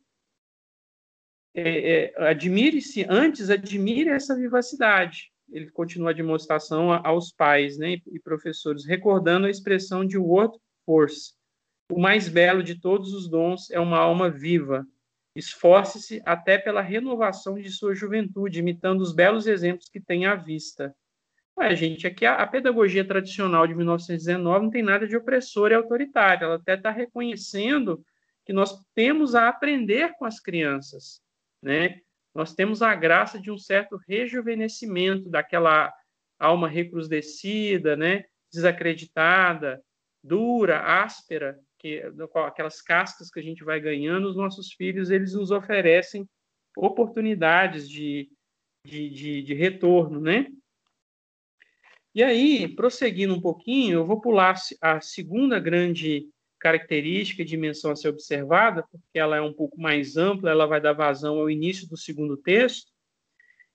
é, 1.55 2.14
é, 2.14 2.29
admire-se, 2.31 3.05
antes, 3.11 3.50
admire 3.50 4.09
essa 4.09 4.35
vivacidade. 4.35 5.31
Ele 5.50 5.70
continua 5.70 6.12
a 6.12 6.14
demonstração 6.14 6.90
aos 6.90 7.31
pais 7.31 7.76
né, 7.76 7.98
e 8.07 8.18
professores, 8.18 8.87
recordando 8.87 9.46
a 9.46 9.50
expressão 9.50 10.02
de 10.02 10.16
workforce. 10.16 11.35
O 11.92 12.00
mais 12.00 12.26
belo 12.26 12.62
de 12.62 12.81
todos 12.81 13.12
os 13.12 13.29
dons 13.29 13.70
é 13.70 13.79
uma 13.79 13.98
alma 13.98 14.31
viva. 14.31 14.87
Esforce-se 15.35 16.22
até 16.24 16.57
pela 16.57 16.81
renovação 16.81 17.61
de 17.61 17.68
sua 17.68 17.94
juventude, 17.94 18.61
imitando 18.61 19.02
os 19.02 19.14
belos 19.14 19.46
exemplos 19.46 19.90
que 19.90 20.00
tem 20.00 20.24
à 20.24 20.37
vista. 20.37 20.96
Ué, 21.58 21.74
gente, 21.74 22.06
aqui 22.06 22.26
a, 22.26 22.34
a, 22.34 22.46
pedagogia 22.46 23.02
tradicional 23.02 23.66
de 23.66 23.74
1919 23.74 24.64
não 24.64 24.70
tem 24.70 24.82
nada 24.82 25.08
de 25.08 25.16
opressora 25.16 25.72
e 25.72 25.76
autoritária. 25.76 26.44
Ela 26.44 26.56
até 26.56 26.74
está 26.74 26.90
reconhecendo 26.90 28.04
que 28.44 28.52
nós 28.52 28.78
temos 28.94 29.34
a 29.34 29.48
aprender 29.48 30.12
com 30.18 30.26
as 30.26 30.38
crianças, 30.38 31.22
né? 31.62 32.00
Nós 32.34 32.54
temos 32.54 32.82
a 32.82 32.94
graça 32.94 33.40
de 33.40 33.50
um 33.50 33.56
certo 33.56 33.98
rejuvenescimento 34.06 35.30
daquela 35.30 35.90
alma 36.38 36.68
recrudescida, 36.68 37.96
né? 37.96 38.24
Desacreditada, 38.52 39.82
dura, 40.22 40.80
áspera, 40.80 41.58
que 41.78 42.02
aquelas 42.46 42.82
cascas 42.82 43.30
que 43.30 43.40
a 43.40 43.42
gente 43.42 43.64
vai 43.64 43.80
ganhando, 43.80 44.28
os 44.28 44.36
nossos 44.36 44.72
filhos 44.74 45.10
eles 45.10 45.32
nos 45.32 45.50
oferecem 45.50 46.28
oportunidades 46.76 47.88
de, 47.88 48.28
de, 48.84 49.08
de, 49.08 49.42
de 49.42 49.54
retorno, 49.54 50.20
né? 50.20 50.46
E 52.16 52.22
aí, 52.22 52.66
prosseguindo 52.66 53.35
um 53.35 53.40
pouquinho, 53.42 53.98
eu 53.98 54.07
vou 54.07 54.18
pular 54.18 54.57
a 54.81 55.02
segunda 55.02 55.61
grande 55.61 56.26
característica 56.59 57.42
e 57.42 57.44
dimensão 57.44 57.90
a 57.90 57.96
ser 57.96 58.09
observada, 58.09 58.83
porque 58.90 59.18
ela 59.18 59.37
é 59.37 59.40
um 59.42 59.52
pouco 59.52 59.79
mais 59.79 60.16
ampla, 60.16 60.50
ela 60.50 60.64
vai 60.64 60.81
dar 60.81 60.94
vazão 60.94 61.38
ao 61.38 61.50
início 61.50 61.87
do 61.87 61.94
segundo 61.94 62.35
texto. 62.35 62.90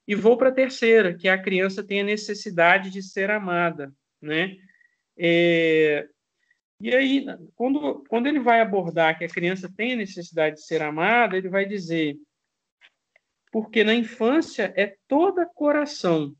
E 0.08 0.15
vou 0.15 0.38
para 0.38 0.49
a 0.49 0.51
terceira, 0.51 1.13
que 1.13 1.27
é 1.27 1.32
a 1.32 1.39
criança 1.39 1.84
tem 1.84 2.01
a 2.01 2.04
necessidade 2.04 2.89
de 2.89 3.04
ser 3.04 3.30
amada, 3.30 3.93
né? 4.19 4.58
É, 5.15 6.10
e 6.80 6.95
aí, 6.95 7.23
quando, 7.54 8.04
quando 8.10 8.25
ele 8.25 8.39
vai 8.39 8.60
abordar 8.60 9.19
que 9.19 9.23
a 9.23 9.30
criança 9.30 9.71
tem 9.71 9.93
a 9.93 9.97
necessidade 9.97 10.56
de 10.56 10.65
ser 10.65 10.82
amada, 10.82 11.38
ele 11.38 11.47
vai 11.47 11.67
dizer, 11.67 12.17
porque 13.51 13.84
na 13.84 13.93
infância 13.93 14.73
é 14.75 14.95
toda 15.08 15.45
coração, 15.45 16.36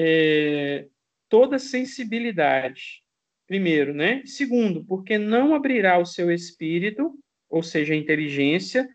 é, 0.00 0.86
toda 1.28 1.58
sensibilidade. 1.58 3.02
Primeiro, 3.48 3.92
né? 3.92 4.22
Segundo, 4.26 4.84
porque 4.84 5.18
não 5.18 5.54
abrirá 5.54 5.98
o 5.98 6.06
seu 6.06 6.30
espírito, 6.30 7.18
ou 7.48 7.64
seja, 7.64 7.94
a 7.94 7.96
inteligência, 7.96 8.88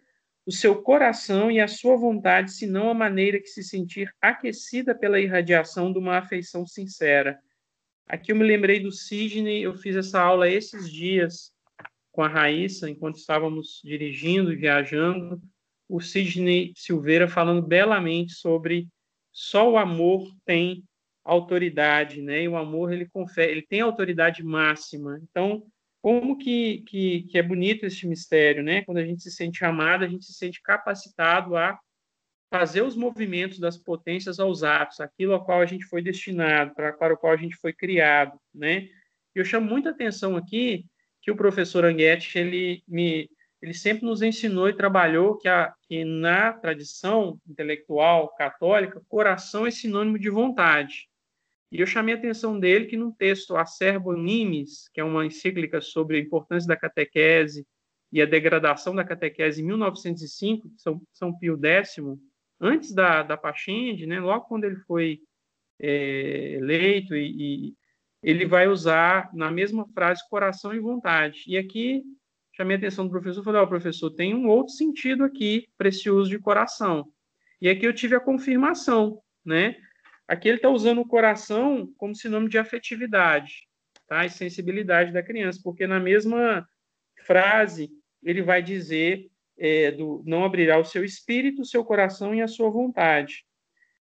o 0.45 0.51
seu 0.51 0.81
coração 0.81 1.51
e 1.51 1.59
a 1.59 1.67
sua 1.67 1.97
vontade, 1.97 2.53
senão 2.53 2.89
a 2.89 2.93
maneira 2.93 3.39
que 3.39 3.47
se 3.47 3.63
sentir 3.63 4.13
aquecida 4.21 4.95
pela 4.95 5.19
irradiação 5.19 5.91
de 5.91 5.99
uma 5.99 6.19
afeição 6.19 6.65
sincera. 6.65 7.37
Aqui 8.07 8.31
eu 8.31 8.35
me 8.35 8.45
lembrei 8.45 8.79
do 8.79 8.91
Sidney, 8.91 9.61
eu 9.61 9.73
fiz 9.75 9.97
essa 9.97 10.21
aula 10.21 10.49
esses 10.49 10.89
dias 10.89 11.51
com 12.11 12.21
a 12.21 12.29
Raíssa, 12.29 12.89
enquanto 12.89 13.17
estávamos 13.17 13.81
dirigindo 13.83 14.55
viajando, 14.55 15.41
o 15.89 15.99
Sidney 15.99 16.71
Silveira 16.77 17.27
falando 17.27 17.61
belamente 17.61 18.33
sobre 18.33 18.87
só 19.31 19.69
o 19.69 19.77
amor 19.77 20.31
tem 20.45 20.83
autoridade, 21.23 22.21
né? 22.21 22.43
E 22.43 22.47
o 22.47 22.57
amor 22.57 22.91
ele 22.91 23.07
confere, 23.07 23.51
ele 23.51 23.61
tem 23.61 23.81
autoridade 23.81 24.43
máxima. 24.43 25.19
Então, 25.23 25.63
como 26.01 26.37
que, 26.37 26.83
que, 26.87 27.23
que 27.23 27.37
é 27.37 27.43
bonito 27.43 27.85
esse 27.85 28.05
mistério, 28.07 28.63
né? 28.63 28.83
Quando 28.83 28.97
a 28.97 29.05
gente 29.05 29.23
se 29.23 29.31
sente 29.31 29.63
amado, 29.63 30.03
a 30.03 30.07
gente 30.07 30.25
se 30.25 30.33
sente 30.33 30.61
capacitado 30.61 31.55
a 31.55 31.79
fazer 32.51 32.81
os 32.83 32.95
movimentos 32.95 33.57
das 33.57 33.77
potências 33.77 34.39
aos 34.39 34.63
atos, 34.63 34.99
aquilo 34.99 35.33
ao 35.33 35.43
qual 35.43 35.61
a 35.61 35.65
gente 35.65 35.85
foi 35.85 36.01
destinado, 36.01 36.75
para, 36.75 36.93
para 36.93 37.13
o 37.13 37.17
qual 37.17 37.33
a 37.33 37.37
gente 37.37 37.55
foi 37.55 37.73
criado, 37.73 38.37
né? 38.53 38.89
Eu 39.33 39.43
chamo 39.43 39.67
muita 39.67 39.89
atenção 39.89 40.35
aqui 40.37 40.85
que 41.21 41.31
o 41.31 41.35
professor 41.35 41.85
Anguete 41.85 42.37
ele 42.37 42.83
me 42.87 43.29
ele 43.63 43.73
sempre 43.73 44.05
nos 44.05 44.21
ensinou 44.21 44.67
e 44.67 44.75
trabalhou 44.75 45.37
que, 45.37 45.47
a, 45.47 45.73
que 45.87 46.03
na 46.03 46.51
tradição 46.51 47.39
intelectual 47.47 48.35
católica, 48.35 49.01
coração 49.07 49.65
é 49.65 49.71
sinônimo 49.71 50.19
de 50.19 50.29
vontade. 50.29 51.07
E 51.73 51.81
eu 51.81 51.87
chamei 51.87 52.13
a 52.13 52.17
atenção 52.19 52.59
dele 52.59 52.85
que 52.85 52.95
no 52.95 53.11
texto 53.11 53.57
Acerbo 53.57 54.13
Nimes, 54.13 54.87
que 54.93 55.01
é 55.01 55.03
uma 55.03 55.25
encíclica 55.25 55.81
sobre 55.81 56.17
a 56.17 56.19
importância 56.19 56.67
da 56.67 56.77
catequese 56.77 57.65
e 58.11 58.21
a 58.21 58.27
degradação 58.27 58.93
da 58.93 59.03
catequese 59.03 59.59
em 59.59 59.65
1905, 59.65 60.71
São, 60.77 61.01
São 61.11 61.35
Pio 61.35 61.59
X, 61.59 61.95
antes 62.61 62.93
da, 62.93 63.23
da 63.23 63.35
Pachende, 63.35 64.05
né, 64.05 64.19
logo 64.19 64.45
quando 64.45 64.65
ele 64.65 64.75
foi 64.75 65.21
é, 65.81 66.57
eleito, 66.59 67.15
e, 67.15 67.69
e 67.69 67.75
ele 68.21 68.45
vai 68.45 68.67
usar 68.67 69.31
na 69.33 69.49
mesma 69.49 69.87
frase 69.95 70.21
coração 70.29 70.75
e 70.75 70.79
vontade. 70.79 71.43
E 71.47 71.57
aqui 71.57 72.03
chamei 72.55 72.75
a 72.75 72.77
atenção 72.77 73.05
do 73.05 73.11
professor, 73.11 73.43
falei, 73.43 73.61
ó, 73.61 73.63
oh, 73.63 73.67
professor, 73.67 74.11
tem 74.11 74.35
um 74.35 74.47
outro 74.47 74.75
sentido 74.75 75.23
aqui 75.23 75.67
para 75.75 75.89
esse 75.89 76.07
uso 76.07 76.29
de 76.29 76.37
coração. 76.37 77.11
E 77.59 77.67
aqui 77.67 77.87
eu 77.87 77.93
tive 77.93 78.15
a 78.15 78.19
confirmação, 78.19 79.19
né? 79.43 79.75
Aqui 80.27 80.47
ele 80.47 80.57
está 80.57 80.69
usando 80.69 81.01
o 81.01 81.07
coração 81.07 81.91
como 81.97 82.15
sinônimo 82.15 82.49
de 82.49 82.57
afetividade, 82.57 83.67
tá? 84.07 84.25
E 84.25 84.29
sensibilidade 84.29 85.11
da 85.11 85.23
criança, 85.23 85.59
porque 85.63 85.85
na 85.85 85.99
mesma 85.99 86.67
frase 87.25 87.89
ele 88.23 88.41
vai 88.41 88.61
dizer 88.61 89.29
é, 89.57 89.91
do 89.91 90.23
não 90.25 90.43
abrirá 90.43 90.79
o 90.79 90.85
seu 90.85 91.03
espírito, 91.03 91.61
o 91.61 91.65
seu 91.65 91.83
coração 91.83 92.33
e 92.33 92.41
a 92.41 92.47
sua 92.47 92.69
vontade. 92.69 93.45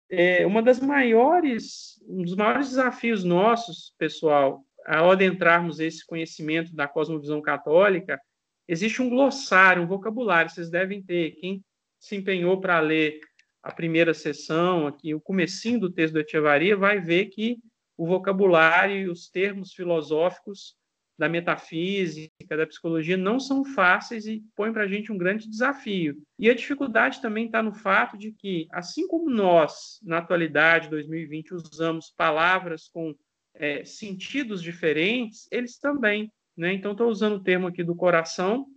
É, 0.09 0.45
uma 0.45 0.61
das 0.61 0.79
maiores, 0.79 2.01
um 2.07 2.21
dos 2.21 2.35
maiores 2.35 2.69
desafios 2.69 3.23
nossos, 3.23 3.93
pessoal, 3.97 4.63
ao 4.85 5.11
adentrarmos 5.11 5.79
esse 5.79 6.05
conhecimento 6.05 6.73
da 6.75 6.87
cosmovisão 6.87 7.41
católica, 7.41 8.21
existe 8.67 9.01
um 9.01 9.09
glossário, 9.09 9.81
um 9.81 9.87
vocabulário, 9.87 10.51
vocês 10.51 10.69
devem 10.69 11.01
ter. 11.01 11.31
Quem 11.41 11.63
se 11.99 12.15
empenhou 12.15 12.61
para 12.61 12.79
ler 12.79 13.19
a 13.65 13.71
primeira 13.71 14.13
sessão, 14.13 14.85
aqui 14.85 15.15
o 15.15 15.19
comecinho 15.19 15.79
do 15.79 15.91
texto 15.91 16.13
do 16.13 16.19
Echevarria, 16.19 16.77
vai 16.77 17.01
ver 17.01 17.25
que 17.25 17.57
o 17.97 18.05
vocabulário 18.05 18.95
e 18.95 19.09
os 19.09 19.27
termos 19.27 19.73
filosóficos 19.73 20.75
da 21.17 21.27
metafísica, 21.27 22.55
da 22.55 22.67
psicologia, 22.67 23.17
não 23.17 23.39
são 23.39 23.65
fáceis 23.65 24.27
e 24.27 24.43
põem 24.55 24.71
para 24.71 24.83
a 24.83 24.87
gente 24.87 25.11
um 25.11 25.17
grande 25.17 25.49
desafio. 25.49 26.21
E 26.37 26.47
a 26.47 26.53
dificuldade 26.53 27.19
também 27.19 27.47
está 27.47 27.63
no 27.63 27.73
fato 27.73 28.19
de 28.19 28.31
que, 28.33 28.67
assim 28.69 29.07
como 29.07 29.31
nós, 29.31 29.99
na 30.03 30.19
atualidade, 30.19 30.87
2020, 30.89 31.55
usamos 31.55 32.13
palavras 32.15 32.87
com 32.87 33.15
é, 33.55 33.83
sentidos 33.83 34.61
diferentes, 34.61 35.47
eles 35.49 35.79
também. 35.79 36.31
Né? 36.55 36.71
Então, 36.73 36.91
estou 36.91 37.09
usando 37.09 37.37
o 37.37 37.43
termo 37.43 37.65
aqui 37.65 37.83
do 37.83 37.95
coração, 37.95 38.67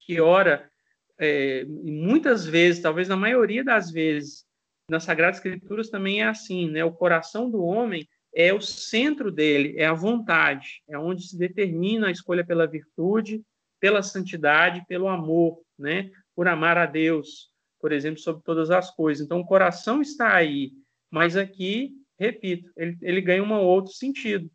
que 0.00 0.20
ora, 0.20 0.70
é, 1.18 1.64
muitas 1.64 2.46
vezes, 2.46 2.80
talvez 2.80 3.08
na 3.08 3.16
maioria 3.16 3.64
das 3.64 3.90
vezes, 3.90 4.44
nas 4.88 5.04
Sagradas 5.04 5.36
Escrituras 5.36 5.90
também 5.90 6.22
é 6.22 6.26
assim, 6.26 6.70
né? 6.70 6.84
O 6.84 6.92
coração 6.92 7.50
do 7.50 7.62
homem 7.62 8.08
é 8.34 8.52
o 8.54 8.60
centro 8.60 9.30
dele, 9.30 9.74
é 9.76 9.86
a 9.86 9.92
vontade, 9.92 10.82
é 10.88 10.98
onde 10.98 11.26
se 11.28 11.36
determina 11.36 12.08
a 12.08 12.10
escolha 12.10 12.44
pela 12.44 12.66
virtude, 12.66 13.42
pela 13.80 14.02
santidade, 14.02 14.84
pelo 14.86 15.08
amor, 15.08 15.60
né? 15.78 16.10
Por 16.34 16.48
amar 16.48 16.78
a 16.78 16.86
Deus, 16.86 17.50
por 17.80 17.92
exemplo, 17.92 18.20
sobre 18.20 18.42
todas 18.44 18.70
as 18.70 18.90
coisas. 18.94 19.24
Então, 19.24 19.40
o 19.40 19.46
coração 19.46 20.00
está 20.00 20.34
aí, 20.34 20.72
mas 21.10 21.36
aqui, 21.36 21.92
repito, 22.18 22.70
ele, 22.76 22.96
ele 23.02 23.20
ganha 23.20 23.42
um 23.42 23.52
outro 23.52 23.92
sentido. 23.92 24.50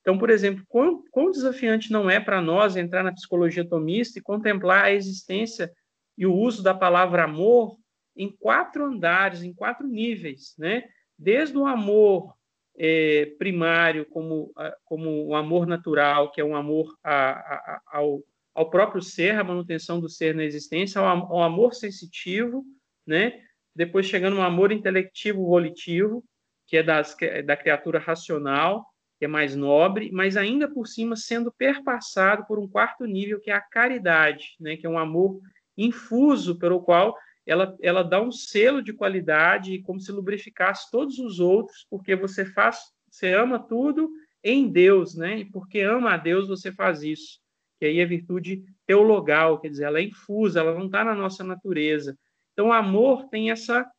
Então, 0.00 0.18
por 0.18 0.30
exemplo, 0.30 0.64
quão, 0.68 1.02
quão 1.10 1.30
desafiante 1.30 1.92
não 1.92 2.08
é 2.08 2.18
para 2.18 2.40
nós 2.40 2.76
entrar 2.76 3.02
na 3.02 3.12
psicologia 3.12 3.68
tomista 3.68 4.18
e 4.18 4.22
contemplar 4.22 4.84
a 4.84 4.92
existência 4.92 5.70
e 6.16 6.26
o 6.26 6.34
uso 6.34 6.62
da 6.62 6.74
palavra 6.74 7.24
amor 7.24 7.76
em 8.16 8.30
quatro 8.30 8.84
andares, 8.84 9.42
em 9.42 9.52
quatro 9.52 9.86
níveis, 9.86 10.54
né? 10.58 10.84
Desde 11.18 11.56
o 11.56 11.66
amor 11.66 12.34
é, 12.78 13.26
primário, 13.38 14.06
como, 14.06 14.52
como 14.84 15.26
o 15.26 15.34
amor 15.34 15.66
natural, 15.66 16.30
que 16.30 16.40
é 16.40 16.44
um 16.44 16.56
amor 16.56 16.96
a, 17.02 17.30
a, 17.30 17.82
ao, 17.86 18.22
ao 18.54 18.70
próprio 18.70 19.02
ser, 19.02 19.38
a 19.38 19.44
manutenção 19.44 20.00
do 20.00 20.08
ser 20.08 20.34
na 20.34 20.44
existência, 20.44 21.00
ao, 21.00 21.06
ao 21.06 21.42
amor 21.42 21.74
sensitivo, 21.74 22.64
né? 23.06 23.40
depois 23.74 24.06
chegando 24.06 24.36
no 24.36 24.42
amor 24.42 24.72
intelectivo 24.72 25.46
volitivo, 25.46 26.24
que 26.66 26.76
é 26.76 26.82
das, 26.82 27.16
é 27.20 27.42
da 27.42 27.56
criatura 27.56 27.98
racional, 27.98 28.86
que 29.18 29.24
é 29.24 29.28
mais 29.28 29.54
nobre, 29.54 30.10
mas 30.12 30.36
ainda 30.36 30.68
por 30.68 30.86
cima 30.86 31.14
sendo 31.16 31.52
perpassado 31.52 32.46
por 32.46 32.58
um 32.58 32.68
quarto 32.68 33.04
nível, 33.04 33.40
que 33.40 33.50
é 33.50 33.54
a 33.54 33.60
caridade, 33.60 34.56
né? 34.58 34.76
que 34.76 34.86
é 34.86 34.90
um 34.90 34.98
amor 34.98 35.40
infuso 35.76 36.58
pelo 36.58 36.80
qual 36.82 37.16
ela, 37.46 37.76
ela 37.80 38.02
dá 38.02 38.20
um 38.20 38.30
selo 38.30 38.82
de 38.82 38.92
qualidade, 38.92 39.82
como 39.82 40.00
se 40.00 40.12
lubrificasse 40.12 40.90
todos 40.90 41.18
os 41.18 41.40
outros, 41.40 41.86
porque 41.90 42.14
você 42.14 42.44
faz, 42.44 42.78
você 43.10 43.32
ama 43.32 43.58
tudo 43.58 44.10
em 44.42 44.70
Deus, 44.70 45.16
né? 45.16 45.40
E 45.40 45.44
porque 45.44 45.80
ama 45.80 46.14
a 46.14 46.16
Deus, 46.16 46.48
você 46.48 46.70
faz 46.70 47.02
isso. 47.02 47.40
Que 47.78 47.86
aí 47.86 47.98
é 47.98 48.06
virtude 48.06 48.62
teologal, 48.86 49.58
quer 49.58 49.68
dizer, 49.68 49.84
ela 49.84 49.98
é 49.98 50.02
infusa, 50.02 50.60
ela 50.60 50.74
não 50.74 50.86
está 50.86 51.04
na 51.04 51.14
nossa 51.14 51.42
natureza. 51.42 52.16
Então, 52.52 52.68
o 52.68 52.72
amor 52.72 53.28
tem 53.28 53.50
essa, 53.50 53.90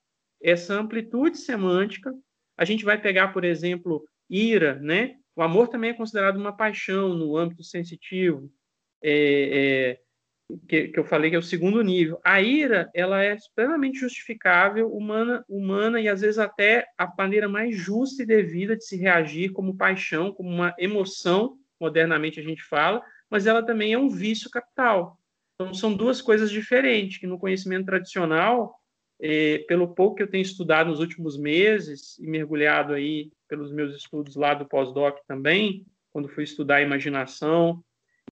essa 0.42 0.74
amplitude 0.76 1.38
semântica. 1.38 2.14
A 2.58 2.64
gente 2.64 2.86
vai 2.86 3.02
pegar, 3.02 3.30
por 3.30 3.44
exemplo, 3.44 4.06
ira, 4.30 4.76
né? 4.76 5.18
O 5.36 5.42
amor 5.42 5.68
também 5.68 5.92
é 5.92 5.94
considerado 5.94 6.38
uma 6.38 6.56
paixão 6.56 7.14
no 7.16 7.36
âmbito 7.36 7.64
sensitivo. 7.64 8.52
É, 9.02 9.94
é, 9.94 10.02
que, 10.68 10.90
que, 10.90 11.00
eu 11.00 11.04
falei 11.04 11.30
que 11.30 11.36
é 11.36 11.40
o 11.40 11.44
segundo 11.44 11.82
nível. 11.82 12.20
A 12.24 12.42
ira, 12.42 12.90
ela 12.94 13.24
é 13.24 13.36
plenamente 13.56 14.00
justificável, 14.00 14.92
humana, 14.92 15.44
humana 15.48 16.00
e 16.00 16.08
às 16.08 16.22
vezes 16.22 16.38
até 16.38 16.86
a 16.98 17.12
maneira 17.18 17.48
mais 17.48 17.76
justa 17.76 18.24
e 18.24 18.26
devida 18.26 18.76
de 18.76 18.86
se 18.86 18.98
reagir 18.98 19.52
como 19.52 19.78
paixão, 19.78 20.32
como 20.34 20.50
uma 20.50 20.74
emoção, 20.78 21.58
modernamente 21.80 22.40
a 22.40 22.44
gente 22.44 22.64
fala, 22.64 23.02
mas 23.30 23.48
ela 23.48 23.64
também 23.64 23.94
é 23.94 23.98
um 23.98 24.10
vício 24.10 24.50
capital. 24.50 25.18
Então 25.56 25.74
são 25.74 25.94
duas 25.94 26.22
coisas 26.22 26.50
diferentes 26.50 27.18
que 27.18 27.28
no 27.28 27.40
conhecimento 27.40 27.86
tradicional, 27.86 28.76
eh, 29.22 29.64
pelo 29.68 29.94
pouco 29.94 30.16
que 30.16 30.24
eu 30.24 30.30
tenho 30.30 30.42
estudado 30.42 30.90
nos 30.90 31.00
últimos 31.00 31.38
meses 31.38 32.18
e 32.20 32.28
mergulhado 32.28 32.94
aí 32.94 33.32
pelos 33.48 33.72
meus 33.72 33.96
estudos 33.96 34.36
lá 34.36 34.54
do 34.54 34.68
pós-doc 34.68 35.20
também, 35.28 35.86
quando 36.12 36.30
fui 36.30 36.44
estudar 36.44 36.82
imaginação, 36.82 37.84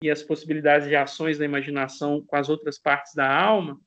e 0.03 0.11
as 0.11 0.23
possibilidades 0.23 0.89
de 0.89 0.97
ações 0.97 1.39
da 1.39 1.45
imaginação 1.45 2.23
com 2.25 2.37
as 2.37 2.49
outras 2.49 2.79
partes 2.79 3.15
da 3.15 3.29
alma 3.29 3.79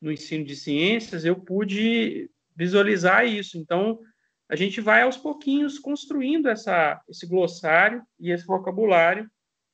no 0.00 0.12
ensino 0.12 0.44
de 0.44 0.54
ciências, 0.54 1.24
eu 1.24 1.36
pude 1.36 2.30
visualizar 2.54 3.26
isso. 3.26 3.58
Então, 3.58 3.98
a 4.48 4.54
gente 4.54 4.80
vai 4.80 5.02
aos 5.02 5.16
pouquinhs 5.16 5.78
construindo 5.78 6.48
essa, 6.48 7.02
esse 7.08 7.26
glossário 7.26 8.02
e 8.20 8.30
esse 8.30 8.46
vocabulário. 8.46 9.28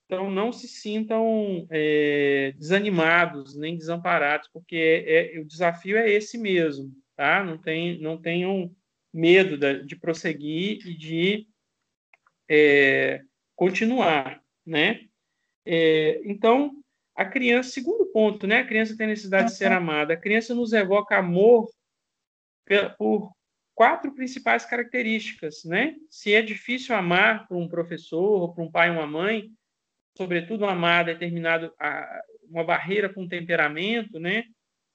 Então, 0.07 0.31
não 0.31 0.53
se 0.53 0.69
sintam 0.69 1.67
é, 1.71 2.53
desanimados 2.57 3.57
nem 3.57 3.77
desamparados, 3.77 4.49
porque 4.53 5.05
é, 5.07 5.37
é, 5.37 5.41
o 5.41 5.45
desafio 5.45 5.97
é 5.97 6.11
esse 6.11 6.39
mesmo, 6.39 6.93
tá? 7.17 7.43
Não, 7.43 7.59
tem, 7.59 8.01
não 8.01 8.21
tenham 8.21 8.75
medo 9.13 9.57
de, 9.57 9.85
de 9.85 9.97
prosseguir 9.97 10.87
e 10.87 10.95
de 10.97 11.47
é, 12.49 13.23
continuar, 13.57 14.43
né? 14.67 15.09
É, 15.65 16.21
então, 16.25 16.73
a 17.15 17.25
criança, 17.25 17.71
segundo 17.71 18.07
ponto, 18.07 18.47
né? 18.47 18.61
A 18.61 18.67
criança 18.67 18.97
tem 18.97 19.07
necessidade 19.07 19.51
de 19.51 19.57
ser 19.57 19.71
amada. 19.71 20.15
A 20.15 20.21
criança 20.21 20.55
nos 20.55 20.73
evoca 20.73 21.17
amor 21.17 21.69
por 22.97 23.33
quatro 23.75 24.15
principais 24.15 24.65
características, 24.65 25.65
né? 25.65 25.95
Se 26.11 26.35
é 26.35 26.43
difícil 26.43 26.95
amar 26.95 27.47
para 27.47 27.57
um 27.57 27.69
professor, 27.69 28.55
para 28.55 28.65
um 28.65 28.71
pai 28.71 28.91
uma 28.91 29.07
mãe, 29.07 29.51
sobretudo 30.17 30.65
amar 30.65 31.05
determinado 31.05 31.73
uma 32.49 32.65
barreira 32.65 33.09
com 33.09 33.29
temperamento, 33.29 34.19
né? 34.19 34.45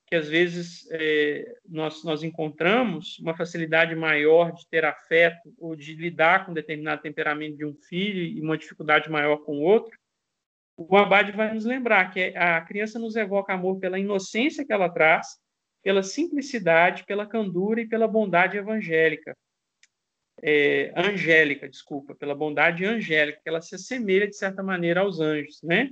Que 0.08 0.16
às 0.16 0.30
vezes 0.30 0.88
é, 0.92 1.46
nós 1.68 2.04
nós 2.04 2.24
encontramos 2.24 3.20
uma 3.20 3.36
facilidade 3.36 3.94
maior 3.96 4.54
de 4.54 4.68
ter 4.70 4.86
afeto 4.86 5.54
ou 5.58 5.76
de 5.76 5.94
lidar 5.96 6.46
com 6.46 6.54
determinado 6.54 7.02
temperamento 7.02 7.58
de 7.58 7.66
um 7.66 7.76
filho 7.76 8.24
e 8.24 8.42
uma 8.42 8.58
dificuldade 8.58 9.10
maior 9.10 9.38
com 9.38 9.58
o 9.58 9.62
outro 9.62 9.98
o 10.78 10.96
Abade 10.96 11.32
vai 11.32 11.52
nos 11.52 11.66
lembrar 11.66 12.12
que 12.12 12.38
a 12.38 12.62
criança 12.62 13.00
nos 13.00 13.16
evoca 13.16 13.52
amor 13.52 13.80
pela 13.80 13.98
inocência 13.98 14.64
que 14.64 14.72
ela 14.72 14.88
traz, 14.88 15.28
pela 15.82 16.04
simplicidade, 16.04 17.04
pela 17.06 17.26
candura 17.26 17.82
e 17.82 17.88
pela 17.88 18.08
bondade 18.08 18.58
evangélica. 18.58 19.36
É, 20.44 20.94
angélica, 20.96 21.68
desculpa, 21.68 22.14
pela 22.14 22.36
bondade 22.36 22.86
angélica, 22.86 23.40
que 23.42 23.50
ela 23.50 23.60
se 23.60 23.74
assemelha, 23.74 24.28
de 24.28 24.38
certa 24.38 24.62
maneira, 24.62 25.02
aos 25.02 25.20
anjos, 25.20 25.60
né? 25.64 25.90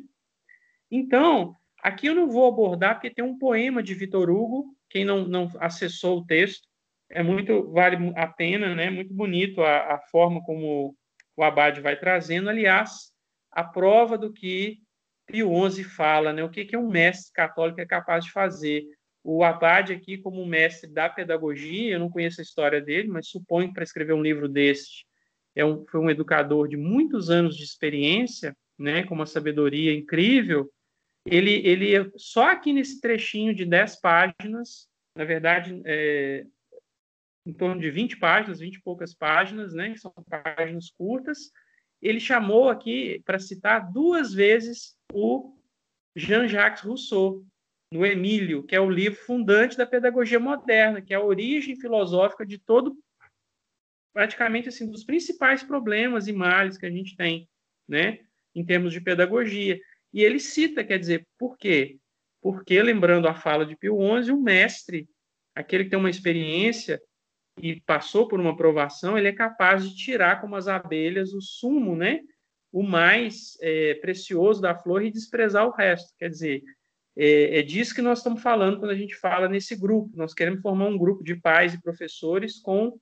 Então, 0.91 1.55
aqui 1.81 2.05
eu 2.05 2.13
não 2.13 2.29
vou 2.29 2.47
abordar, 2.47 2.93
porque 2.93 3.09
tem 3.09 3.25
um 3.25 3.39
poema 3.39 3.81
de 3.81 3.95
Vitor 3.95 4.29
Hugo, 4.29 4.75
quem 4.87 5.03
não, 5.03 5.27
não 5.27 5.51
acessou 5.59 6.19
o 6.19 6.25
texto, 6.25 6.67
é 7.09 7.23
muito, 7.23 7.71
vale 7.71 8.13
a 8.15 8.27
pena, 8.27 8.75
né? 8.75 8.91
Muito 8.91 9.13
bonito 9.13 9.63
a, 9.63 9.95
a 9.95 9.99
forma 10.11 10.43
como 10.43 10.95
o 11.35 11.43
Abade 11.43 11.81
vai 11.81 11.97
trazendo. 11.97 12.49
Aliás, 12.49 13.14
a 13.55 13.63
prova 13.63 14.17
do 14.17 14.31
que 14.31 14.79
Pio 15.25 15.49
XI 15.71 15.83
fala, 15.83 16.31
né? 16.33 16.43
O 16.43 16.49
que, 16.49 16.65
que 16.65 16.77
um 16.77 16.89
mestre 16.89 17.31
católico 17.33 17.81
é 17.81 17.85
capaz 17.85 18.25
de 18.25 18.31
fazer? 18.31 18.85
O 19.23 19.43
Abade 19.43 19.93
aqui, 19.93 20.17
como 20.19 20.45
mestre 20.45 20.87
da 20.91 21.09
pedagogia, 21.09 21.93
eu 21.93 21.99
não 21.99 22.11
conheço 22.11 22.41
a 22.41 22.43
história 22.43 22.79
dele, 22.79 23.07
mas 23.07 23.29
suponho 23.29 23.69
que 23.69 23.73
para 23.73 23.83
escrever 23.83 24.13
um 24.13 24.21
livro 24.21 24.47
desse 24.47 25.05
é 25.55 25.63
um, 25.65 25.85
foi 25.87 26.01
um 26.01 26.09
educador 26.09 26.67
de 26.67 26.75
muitos 26.75 27.29
anos 27.29 27.55
de 27.55 27.63
experiência, 27.63 28.55
né, 28.77 29.03
com 29.03 29.15
uma 29.15 29.25
sabedoria 29.25 29.93
incrível. 29.93 30.69
Ele, 31.25 31.65
ele 31.65 32.11
só 32.17 32.49
aqui 32.49 32.73
nesse 32.73 32.99
trechinho 32.99 33.55
de 33.55 33.65
10 33.65 33.99
páginas, 34.01 34.87
na 35.15 35.23
verdade, 35.23 35.81
é, 35.85 36.45
em 37.45 37.53
torno 37.53 37.79
de 37.79 37.89
20 37.89 38.17
páginas, 38.17 38.59
20 38.59 38.75
e 38.75 38.81
poucas 38.81 39.15
páginas, 39.15 39.73
né, 39.73 39.91
que 39.91 39.97
são 39.97 40.13
páginas 40.29 40.91
curtas, 40.91 41.51
ele 42.01 42.19
chamou 42.19 42.69
aqui 42.69 43.21
para 43.25 43.39
citar 43.39 43.91
duas 43.91 44.33
vezes 44.33 44.95
o 45.13 45.55
Jean-Jacques 46.15 46.83
Rousseau, 46.83 47.45
no 47.91 48.05
Emílio, 48.05 48.63
que 48.63 48.75
é 48.75 48.79
o 48.79 48.89
livro 48.89 49.19
fundante 49.19 49.77
da 49.77 49.85
pedagogia 49.85 50.39
moderna, 50.39 51.01
que 51.01 51.13
é 51.13 51.17
a 51.17 51.23
origem 51.23 51.79
filosófica 51.79 52.45
de 52.45 52.57
todo 52.57 52.97
praticamente 54.13 54.69
assim 54.69 54.89
dos 54.89 55.03
principais 55.03 55.61
problemas 55.61 56.27
e 56.27 56.31
males 56.31 56.77
que 56.77 56.85
a 56.85 56.89
gente 56.89 57.17
tem, 57.17 57.49
né, 57.87 58.19
em 58.55 58.65
termos 58.65 58.93
de 58.93 59.01
pedagogia. 59.01 59.79
E 60.13 60.23
ele 60.23 60.39
cita, 60.39 60.85
quer 60.85 60.97
dizer, 60.97 61.27
por 61.37 61.57
quê? 61.57 61.99
Porque 62.41 62.81
lembrando 62.81 63.27
a 63.27 63.35
fala 63.35 63.65
de 63.65 63.75
Pio 63.75 63.97
XI, 64.23 64.31
o 64.31 64.41
mestre, 64.41 65.09
aquele 65.53 65.83
que 65.83 65.89
tem 65.89 65.99
uma 65.99 66.09
experiência 66.09 67.01
e 67.57 67.79
passou 67.81 68.27
por 68.27 68.39
uma 68.39 68.51
aprovação, 68.51 69.17
ele 69.17 69.27
é 69.27 69.33
capaz 69.33 69.89
de 69.89 69.95
tirar 69.95 70.41
como 70.41 70.55
as 70.55 70.67
abelhas 70.67 71.33
o 71.33 71.41
sumo, 71.41 71.95
né, 71.95 72.19
o 72.71 72.83
mais 72.83 73.57
é, 73.61 73.93
precioso 73.95 74.61
da 74.61 74.75
flor 74.75 75.03
e 75.03 75.11
desprezar 75.11 75.65
o 75.65 75.71
resto. 75.71 76.13
Quer 76.17 76.29
dizer, 76.29 76.63
é, 77.17 77.59
é, 77.59 77.61
disso 77.61 77.95
que 77.95 78.01
nós 78.01 78.19
estamos 78.19 78.41
falando 78.41 78.79
quando 78.79 78.91
a 78.91 78.97
gente 78.97 79.15
fala 79.15 79.47
nesse 79.47 79.75
grupo. 79.75 80.11
Nós 80.15 80.33
queremos 80.33 80.61
formar 80.61 80.87
um 80.87 80.97
grupo 80.97 81.23
de 81.23 81.35
pais 81.35 81.73
e 81.73 81.81
professores 81.81 82.59
com 82.59 82.99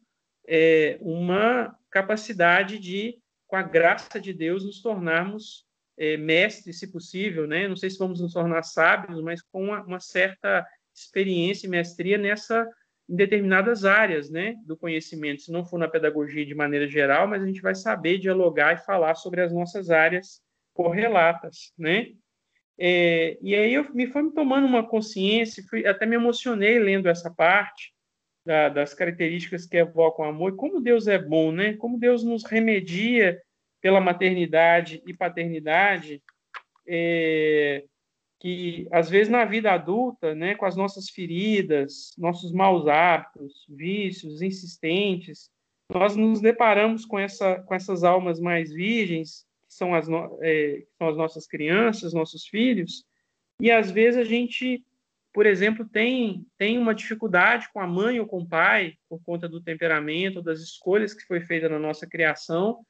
é, 0.47 0.97
uma 1.01 1.75
capacidade 1.89 2.77
de, 2.77 3.17
com 3.47 3.55
a 3.55 3.63
graça 3.63 4.19
de 4.19 4.31
Deus, 4.31 4.63
nos 4.63 4.81
tornarmos 4.81 5.65
é, 5.97 6.17
mestres, 6.17 6.79
se 6.79 6.91
possível, 6.91 7.47
né? 7.47 7.67
Não 7.67 7.75
sei 7.75 7.89
se 7.89 7.97
vamos 7.97 8.19
nos 8.19 8.33
tornar 8.33 8.63
sábios, 8.63 9.21
mas 9.21 9.41
com 9.41 9.63
uma, 9.63 9.83
uma 9.83 9.99
certa 9.99 10.65
experiência 10.93 11.65
e 11.65 11.69
mestria 11.69 12.17
nessa 12.17 12.67
em 13.09 13.15
determinadas 13.15 13.85
áreas, 13.85 14.29
né, 14.29 14.55
do 14.65 14.77
conhecimento. 14.77 15.41
Se 15.41 15.51
não 15.51 15.65
for 15.65 15.77
na 15.77 15.87
pedagogia 15.87 16.45
de 16.45 16.55
maneira 16.55 16.87
geral, 16.87 17.27
mas 17.27 17.43
a 17.43 17.45
gente 17.45 17.61
vai 17.61 17.75
saber 17.75 18.17
dialogar 18.17 18.73
e 18.73 18.85
falar 18.85 19.15
sobre 19.15 19.41
as 19.41 19.51
nossas 19.51 19.89
áreas 19.89 20.41
correlatas, 20.73 21.73
né? 21.77 22.07
É, 22.77 23.37
e 23.41 23.53
aí 23.55 23.73
eu 23.73 23.93
me 23.93 24.07
foi 24.07 24.23
me 24.23 24.31
tomando 24.31 24.65
uma 24.65 24.87
consciência, 24.87 25.63
fui, 25.69 25.85
até 25.85 26.05
me 26.05 26.15
emocionei 26.15 26.79
lendo 26.79 27.07
essa 27.07 27.29
parte 27.29 27.93
da, 28.45 28.67
das 28.69 28.93
características 28.93 29.65
que 29.67 29.77
evocam 29.77 30.25
amor, 30.25 30.53
e 30.53 30.57
como 30.57 30.81
Deus 30.81 31.07
é 31.07 31.17
bom, 31.17 31.51
né? 31.51 31.73
Como 31.73 31.99
Deus 31.99 32.23
nos 32.23 32.43
remedia 32.43 33.39
pela 33.79 34.01
maternidade 34.01 35.03
e 35.05 35.13
paternidade, 35.13 36.21
é, 36.87 37.83
que 38.43 38.89
às 38.91 39.09
vezes 39.09 39.29
na 39.29 39.45
vida 39.45 39.71
adulta, 39.71 40.35
né, 40.35 40.53
com 40.53 40.65
as 40.65 40.75
nossas 40.75 41.09
feridas, 41.09 42.13
nossos 42.17 42.51
maus 42.51 42.85
hábitos, 42.87 43.65
vícios 43.69 44.41
insistentes, 44.41 45.49
nós 45.89 46.17
nos 46.17 46.41
deparamos 46.41 47.05
com 47.05 47.17
essa 47.17 47.55
com 47.61 47.73
essas 47.73 48.03
almas 48.03 48.41
mais 48.41 48.69
virgens 48.69 49.45
são 49.69 49.95
as, 49.95 50.07
é, 50.41 50.83
são 50.97 51.07
as 51.07 51.15
nossas 51.15 51.47
crianças, 51.47 52.13
nossos 52.13 52.45
filhos, 52.45 53.05
e 53.61 53.71
às 53.71 53.89
vezes 53.89 54.19
a 54.19 54.23
gente, 54.25 54.85
por 55.33 55.45
exemplo, 55.45 55.87
tem, 55.87 56.45
tem 56.57 56.77
uma 56.77 56.93
dificuldade 56.93 57.69
com 57.73 57.79
a 57.79 57.87
mãe 57.87 58.19
ou 58.19 58.27
com 58.27 58.39
o 58.39 58.47
pai, 58.47 58.95
por 59.09 59.23
conta 59.23 59.47
do 59.47 59.63
temperamento, 59.63 60.43
das 60.43 60.59
escolhas 60.59 61.13
que 61.13 61.25
foi 61.25 61.41
feita 61.41 61.69
na 61.69 61.79
nossa 61.79 62.05
criação, 62.05 62.85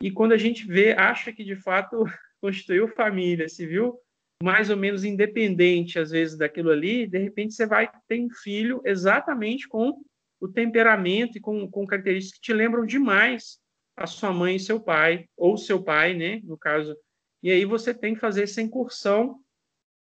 e 0.00 0.10
quando 0.10 0.32
a 0.32 0.38
gente 0.38 0.66
vê, 0.66 0.92
acha 0.92 1.32
que 1.32 1.44
de 1.44 1.56
fato 1.56 2.04
constituiu 2.40 2.88
família, 2.88 3.48
se 3.48 3.66
viu 3.66 3.98
mais 4.42 4.70
ou 4.70 4.76
menos 4.76 5.04
independente, 5.04 6.00
às 6.00 6.10
vezes, 6.10 6.36
daquilo 6.36 6.70
ali, 6.70 7.06
de 7.06 7.16
repente 7.16 7.54
você 7.54 7.64
vai 7.64 7.88
ter 8.08 8.20
um 8.20 8.28
filho 8.28 8.82
exatamente 8.84 9.68
com 9.68 10.02
o 10.40 10.48
temperamento 10.48 11.38
e 11.38 11.40
com, 11.40 11.70
com 11.70 11.86
características 11.86 12.40
que 12.40 12.46
te 12.46 12.52
lembram 12.52 12.84
demais 12.84 13.60
a 13.96 14.04
sua 14.04 14.32
mãe 14.32 14.56
e 14.56 14.60
seu 14.60 14.80
pai, 14.80 15.26
ou 15.36 15.56
seu 15.56 15.80
pai, 15.80 16.14
né, 16.14 16.40
no 16.42 16.58
caso. 16.58 16.96
E 17.40 17.52
aí 17.52 17.64
você 17.64 17.94
tem 17.94 18.14
que 18.14 18.20
fazer 18.20 18.42
essa 18.42 18.60
incursão 18.60 19.38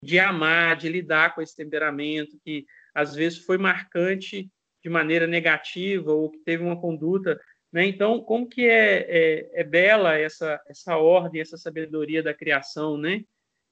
de 0.00 0.20
amar, 0.20 0.76
de 0.76 0.88
lidar 0.88 1.34
com 1.34 1.42
esse 1.42 1.56
temperamento 1.56 2.38
que 2.44 2.64
às 2.94 3.16
vezes 3.16 3.38
foi 3.38 3.58
marcante 3.58 4.48
de 4.80 4.88
maneira 4.88 5.26
negativa 5.26 6.12
ou 6.12 6.30
que 6.30 6.38
teve 6.44 6.62
uma 6.62 6.80
conduta, 6.80 7.40
né? 7.72 7.84
Então, 7.86 8.22
como 8.22 8.48
que 8.48 8.68
é, 8.68 9.00
é, 9.08 9.60
é 9.60 9.64
bela 9.64 10.16
essa 10.16 10.62
essa 10.68 10.96
ordem, 10.96 11.40
essa 11.40 11.56
sabedoria 11.56 12.22
da 12.22 12.32
criação, 12.32 12.96
né? 12.96 13.24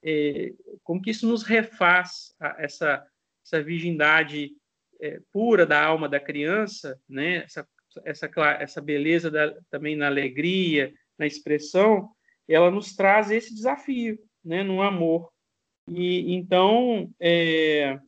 É, 0.09 0.53
como 0.83 1.01
que 1.01 1.09
isso 1.09 1.27
nos 1.27 1.43
refaz 1.43 2.33
a, 2.39 2.55
essa 2.63 3.05
essa 3.45 3.63
virgindade 3.63 4.51
é, 5.01 5.19
pura 5.31 5.65
da 5.65 5.83
alma 5.83 6.07
da 6.07 6.19
criança, 6.19 6.99
né? 7.07 7.37
Essa 7.37 7.67
essa, 8.05 8.29
essa 8.59 8.81
beleza 8.81 9.31
da, 9.31 9.53
também 9.69 9.95
na 9.95 10.07
alegria, 10.07 10.93
na 11.17 11.25
expressão, 11.25 12.09
ela 12.47 12.71
nos 12.71 12.95
traz 12.95 13.31
esse 13.31 13.53
desafio, 13.53 14.19
né, 14.43 14.63
no 14.63 14.81
amor. 14.81 15.29
E 15.89 16.33
então, 16.33 17.11
é, 17.19 17.99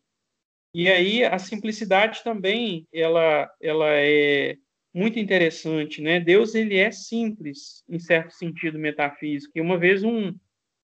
e 0.73 0.87
aí 0.89 1.23
a 1.23 1.39
simplicidade 1.39 2.23
também, 2.23 2.87
ela, 2.93 3.49
ela 3.61 3.87
é 3.89 4.55
muito 4.93 5.17
interessante, 5.17 6.01
né? 6.01 6.19
Deus 6.19 6.55
ele 6.55 6.77
é 6.77 6.91
simples 6.91 7.83
em 7.87 7.99
certo 7.99 8.31
sentido 8.31 8.77
metafísico. 8.77 9.53
E 9.55 9.61
uma 9.61 9.77
vez 9.77 10.03
um 10.03 10.33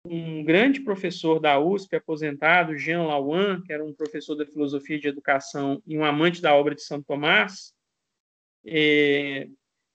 um 0.06 0.44
grande 0.44 0.82
professor 0.82 1.40
da 1.40 1.60
USP, 1.60 1.96
aposentado, 1.96 2.78
Jean 2.78 3.04
Lauan, 3.04 3.62
que 3.62 3.74
era 3.74 3.84
um 3.84 3.94
professor 3.94 4.36
da 4.36 4.46
filosofia 4.46 5.00
de 5.00 5.08
educação 5.08 5.82
e 5.86 5.98
um 5.98 6.06
amante 6.06 6.42
da 6.42 6.54
obra 6.54 6.76
de 6.76 6.84
Santo 6.84 7.06
Tomás, 7.06 7.74
é, 8.66 9.48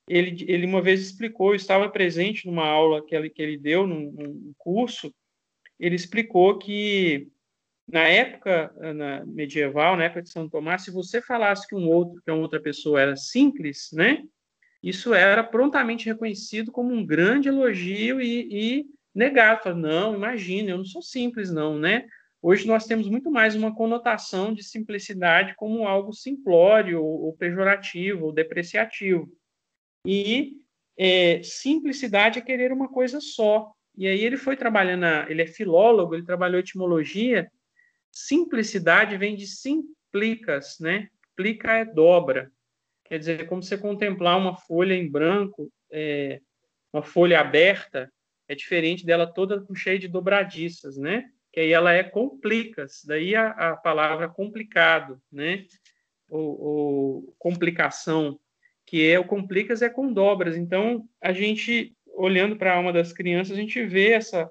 ele, 0.07 0.45
ele 0.47 0.65
uma 0.65 0.81
vez 0.81 1.01
explicou, 1.01 1.55
estava 1.55 1.89
presente 1.89 2.45
numa 2.45 2.65
aula 2.65 3.05
que 3.05 3.15
ele, 3.15 3.29
que 3.29 3.41
ele 3.41 3.57
deu, 3.57 3.87
num, 3.87 4.11
num 4.11 4.53
curso, 4.57 5.13
ele 5.79 5.95
explicou 5.95 6.57
que 6.57 7.27
na 7.87 8.07
época 8.07 8.73
na 8.93 9.25
medieval, 9.25 9.97
na 9.97 10.05
época 10.05 10.21
de 10.21 10.29
São 10.29 10.47
Tomás, 10.47 10.83
se 10.83 10.91
você 10.91 11.21
falasse 11.21 11.67
que 11.67 11.75
um 11.75 11.87
outro, 11.89 12.21
que 12.23 12.31
uma 12.31 12.41
outra 12.41 12.61
pessoa 12.61 13.01
era 13.01 13.15
simples, 13.15 13.89
né? 13.91 14.23
Isso 14.81 15.13
era 15.13 15.43
prontamente 15.43 16.05
reconhecido 16.05 16.71
como 16.71 16.93
um 16.93 17.05
grande 17.05 17.49
elogio 17.49 18.19
e, 18.21 18.47
e 18.51 18.85
Falava, 19.63 19.73
não, 19.73 20.15
imagina, 20.15 20.71
eu 20.71 20.77
não 20.77 20.85
sou 20.85 21.01
simples, 21.01 21.51
não, 21.51 21.77
né? 21.77 22.07
Hoje 22.41 22.65
nós 22.65 22.85
temos 22.87 23.07
muito 23.07 23.29
mais 23.29 23.55
uma 23.55 23.75
conotação 23.75 24.53
de 24.53 24.63
simplicidade 24.63 25.53
como 25.55 25.87
algo 25.87 26.11
simplório, 26.11 27.03
ou 27.03 27.35
pejorativo, 27.37 28.25
ou 28.25 28.31
depreciativo. 28.31 29.31
E 30.05 30.57
é, 30.97 31.41
simplicidade 31.43 32.39
é 32.39 32.41
querer 32.41 32.71
uma 32.71 32.87
coisa 32.87 33.21
só. 33.21 33.71
E 33.95 34.07
aí 34.07 34.23
ele 34.23 34.37
foi 34.37 34.55
trabalhando, 34.55 35.05
ele 35.29 35.43
é 35.43 35.47
filólogo, 35.47 36.15
ele 36.15 36.25
trabalhou 36.25 36.59
etimologia. 36.59 37.51
Simplicidade 38.11 39.17
vem 39.17 39.35
de 39.35 39.45
simplicas, 39.45 40.77
né? 40.79 41.09
Plica 41.35 41.73
é 41.73 41.85
dobra. 41.85 42.51
Quer 43.05 43.19
dizer, 43.19 43.41
é 43.41 43.45
como 43.45 43.61
você 43.61 43.77
contemplar 43.77 44.37
uma 44.37 44.55
folha 44.55 44.93
em 44.93 45.09
branco, 45.09 45.71
é, 45.91 46.41
uma 46.91 47.03
folha 47.03 47.39
aberta, 47.39 48.11
é 48.51 48.55
diferente 48.55 49.05
dela 49.05 49.25
toda 49.25 49.65
cheia 49.75 49.97
de 49.97 50.07
dobradiças, 50.07 50.97
né? 50.97 51.29
que 51.51 51.59
aí 51.59 51.71
ela 51.71 51.91
é 51.91 52.03
complicas, 52.03 53.03
daí 53.05 53.35
a, 53.35 53.49
a 53.49 53.75
palavra 53.75 54.29
complicado, 54.29 55.21
né? 55.31 55.65
Ou, 56.29 56.61
ou, 56.61 57.35
complicação, 57.37 58.39
que 58.85 59.09
é 59.09 59.19
o 59.19 59.25
complicas 59.25 59.81
é 59.81 59.89
com 59.89 60.13
dobras. 60.13 60.55
Então, 60.55 61.05
a 61.19 61.33
gente, 61.33 61.93
olhando 62.15 62.55
para 62.55 62.71
a 62.71 62.77
alma 62.77 62.93
das 62.93 63.11
crianças, 63.11 63.57
a 63.57 63.59
gente 63.59 63.83
vê 63.85 64.11
essa, 64.11 64.49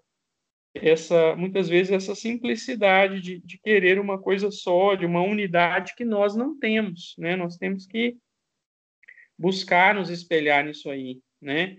essa 0.75 1.35
muitas 1.37 1.71
vezes, 1.71 1.91
essa 1.91 2.15
simplicidade 2.15 3.23
de, 3.23 3.41
de 3.41 3.59
querer 3.59 3.99
uma 3.99 4.21
coisa 4.21 4.51
só, 4.51 4.95
de 4.95 5.07
uma 5.07 5.23
unidade 5.23 5.95
que 5.97 6.05
nós 6.05 6.37
não 6.37 6.59
temos, 6.59 7.15
né? 7.17 7.35
Nós 7.35 7.57
temos 7.57 7.87
que 7.87 8.19
buscar 9.39 9.95
nos 9.95 10.11
espelhar 10.11 10.67
nisso 10.67 10.91
aí, 10.91 11.19
né? 11.41 11.79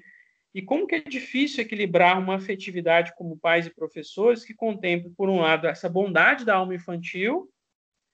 E 0.54 0.62
como 0.62 0.86
que 0.86 0.96
é 0.96 1.02
difícil 1.02 1.62
equilibrar 1.62 2.20
uma 2.20 2.36
afetividade 2.36 3.14
como 3.16 3.38
pais 3.38 3.66
e 3.66 3.74
professores 3.74 4.44
que 4.44 4.54
contemple, 4.54 5.12
por 5.12 5.30
um 5.30 5.40
lado, 5.40 5.68
essa 5.68 5.88
bondade 5.88 6.44
da 6.44 6.56
alma 6.56 6.76
infantil 6.76 7.50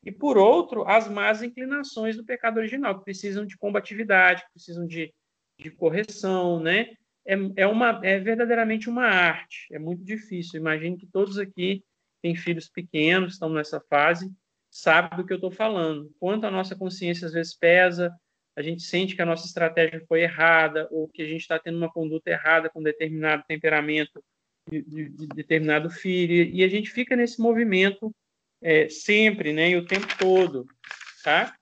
e, 0.03 0.11
por 0.11 0.37
outro, 0.37 0.87
as 0.87 1.07
más 1.07 1.41
inclinações 1.41 2.15
do 2.15 2.23
pecado 2.23 2.57
original, 2.57 2.97
que 2.99 3.05
precisam 3.05 3.45
de 3.45 3.57
combatividade, 3.57 4.43
que 4.43 4.51
precisam 4.53 4.85
de, 4.85 5.11
de 5.59 5.71
correção, 5.71 6.59
né? 6.59 6.93
é, 7.27 7.35
é, 7.57 7.67
uma, 7.67 7.99
é 8.03 8.17
verdadeiramente 8.17 8.89
uma 8.89 9.05
arte, 9.05 9.67
é 9.71 9.77
muito 9.77 10.03
difícil. 10.03 10.59
Imagino 10.59 10.97
que 10.97 11.05
todos 11.05 11.37
aqui 11.37 11.83
têm 12.21 12.35
filhos 12.35 12.69
pequenos, 12.69 13.33
estão 13.33 13.49
nessa 13.49 13.81
fase, 13.81 14.31
sabem 14.71 15.17
do 15.17 15.25
que 15.25 15.33
eu 15.33 15.37
estou 15.37 15.51
falando. 15.51 16.09
Quanto 16.19 16.45
a 16.45 16.51
nossa 16.51 16.75
consciência 16.75 17.27
às 17.27 17.33
vezes 17.33 17.53
pesa, 17.53 18.15
a 18.57 18.61
gente 18.63 18.81
sente 18.81 19.15
que 19.15 19.21
a 19.21 19.25
nossa 19.25 19.45
estratégia 19.45 20.03
foi 20.07 20.23
errada, 20.23 20.87
ou 20.89 21.07
que 21.07 21.21
a 21.21 21.25
gente 21.27 21.41
está 21.41 21.59
tendo 21.59 21.77
uma 21.77 21.93
conduta 21.93 22.31
errada 22.31 22.71
com 22.71 22.81
determinado 22.81 23.43
temperamento 23.47 24.19
de, 24.67 24.81
de, 24.81 25.09
de 25.09 25.27
determinado 25.27 25.91
filho, 25.91 26.33
e 26.33 26.63
a 26.63 26.67
gente 26.67 26.89
fica 26.89 27.15
nesse 27.15 27.39
movimento 27.39 28.11
é, 28.59 28.89
sempre, 28.89 29.53
né, 29.53 29.69
e 29.69 29.77
o 29.77 29.85
tempo 29.85 30.07
todo, 30.17 30.65
tá? 31.23 31.55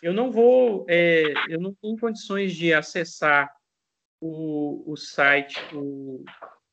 Eu 0.00 0.12
não 0.12 0.30
vou, 0.30 0.86
é, 0.88 1.24
eu 1.48 1.60
não 1.60 1.74
tenho 1.74 1.98
condições 1.98 2.54
de 2.54 2.72
acessar 2.72 3.52
o, 4.20 4.92
o 4.92 4.96
site, 4.96 5.58
o, 5.74 6.24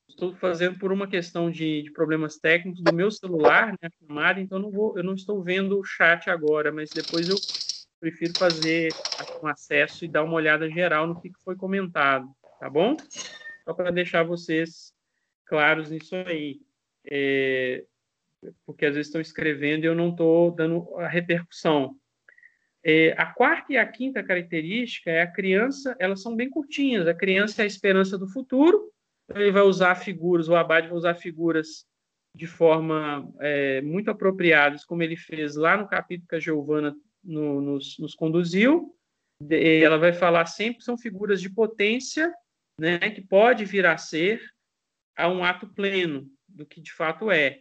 estou 0.07 0.35
fazendo 0.35 0.77
por 0.77 0.91
uma 0.91 1.07
questão 1.07 1.49
de, 1.49 1.81
de, 1.81 1.91
problemas 1.91 2.37
técnicos 2.37 2.83
do 2.83 2.93
meu 2.93 3.09
celular, 3.09 3.71
né, 3.81 3.89
chamada, 3.99 4.39
então 4.39 4.59
não 4.59 4.69
vou, 4.69 4.95
eu 4.95 5.03
não 5.03 5.15
estou 5.15 5.41
vendo 5.41 5.79
o 5.79 5.83
chat 5.83 6.29
agora, 6.29 6.71
mas 6.71 6.91
depois 6.91 7.27
eu 7.27 7.35
prefiro 8.05 8.37
fazer 8.37 8.93
um 9.41 9.47
acesso 9.47 10.05
e 10.05 10.07
dar 10.07 10.23
uma 10.23 10.35
olhada 10.35 10.69
geral 10.69 11.07
no 11.07 11.19
que 11.19 11.31
foi 11.43 11.55
comentado, 11.55 12.29
tá 12.59 12.69
bom? 12.69 12.95
Só 13.63 13.73
para 13.73 13.89
deixar 13.89 14.23
vocês 14.23 14.93
claros 15.47 15.89
nisso 15.89 16.15
aí. 16.15 16.59
É, 17.09 17.83
porque 18.63 18.85
às 18.85 18.93
vezes 18.93 19.07
estão 19.07 19.19
escrevendo 19.19 19.85
e 19.85 19.87
eu 19.87 19.95
não 19.95 20.11
estou 20.11 20.51
dando 20.51 20.87
a 20.99 21.07
repercussão. 21.07 21.95
É, 22.83 23.15
a 23.17 23.25
quarta 23.25 23.73
e 23.73 23.77
a 23.77 23.87
quinta 23.87 24.21
característica 24.21 25.09
é 25.09 25.23
a 25.23 25.31
criança, 25.31 25.95
elas 25.99 26.21
são 26.21 26.35
bem 26.35 26.47
curtinhas. 26.47 27.07
A 27.07 27.13
criança 27.15 27.63
é 27.63 27.63
a 27.63 27.67
esperança 27.67 28.19
do 28.19 28.27
futuro, 28.27 28.91
ele 29.33 29.51
vai 29.51 29.63
usar 29.63 29.95
figuras, 29.95 30.47
o 30.47 30.55
Abade 30.55 30.89
vai 30.89 30.97
usar 30.97 31.15
figuras 31.15 31.87
de 32.35 32.45
forma 32.45 33.27
é, 33.39 33.81
muito 33.81 34.11
apropriadas, 34.11 34.85
como 34.85 35.01
ele 35.01 35.17
fez 35.17 35.55
lá 35.55 35.75
no 35.75 35.87
capítulo 35.87 36.27
que 36.27 36.35
a 36.35 36.39
Giovana 36.39 36.95
no, 37.25 37.61
nos, 37.61 37.97
nos, 37.99 38.13
conduziu. 38.13 38.95
Ela 39.49 39.97
vai 39.97 40.13
falar 40.13 40.45
sempre 40.45 40.83
são 40.83 40.97
figuras 40.97 41.41
de 41.41 41.49
potência, 41.49 42.33
né, 42.79 42.97
que 43.09 43.21
pode 43.21 43.65
vir 43.65 43.85
a 43.85 43.97
ser 43.97 44.41
a 45.15 45.27
um 45.27 45.43
ato 45.43 45.67
pleno 45.67 46.29
do 46.47 46.65
que 46.65 46.81
de 46.81 46.93
fato 46.93 47.29
é. 47.31 47.59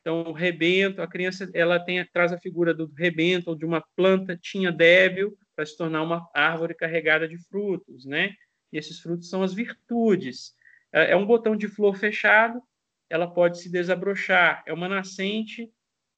Então, 0.00 0.22
o 0.22 0.32
rebento, 0.32 1.02
a 1.02 1.06
criança 1.06 1.50
ela 1.52 1.78
tem 1.78 2.04
traz 2.06 2.32
a 2.32 2.38
figura 2.38 2.72
do 2.72 2.86
rebento 2.96 3.50
ou 3.50 3.56
de 3.56 3.66
uma 3.66 3.84
planta 3.94 4.36
tinha 4.36 4.72
débil 4.72 5.36
para 5.54 5.66
se 5.66 5.76
tornar 5.76 6.02
uma 6.02 6.26
árvore 6.34 6.74
carregada 6.74 7.28
de 7.28 7.36
frutos, 7.36 8.06
né? 8.06 8.34
E 8.72 8.78
esses 8.78 9.00
frutos 9.00 9.28
são 9.28 9.42
as 9.42 9.52
virtudes. 9.52 10.54
É, 10.92 11.12
é 11.12 11.16
um 11.16 11.26
botão 11.26 11.54
de 11.54 11.68
flor 11.68 11.96
fechado, 11.96 12.62
ela 13.10 13.28
pode 13.28 13.60
se 13.60 13.70
desabrochar. 13.70 14.62
É 14.66 14.72
uma 14.72 14.88
nascente 14.88 15.70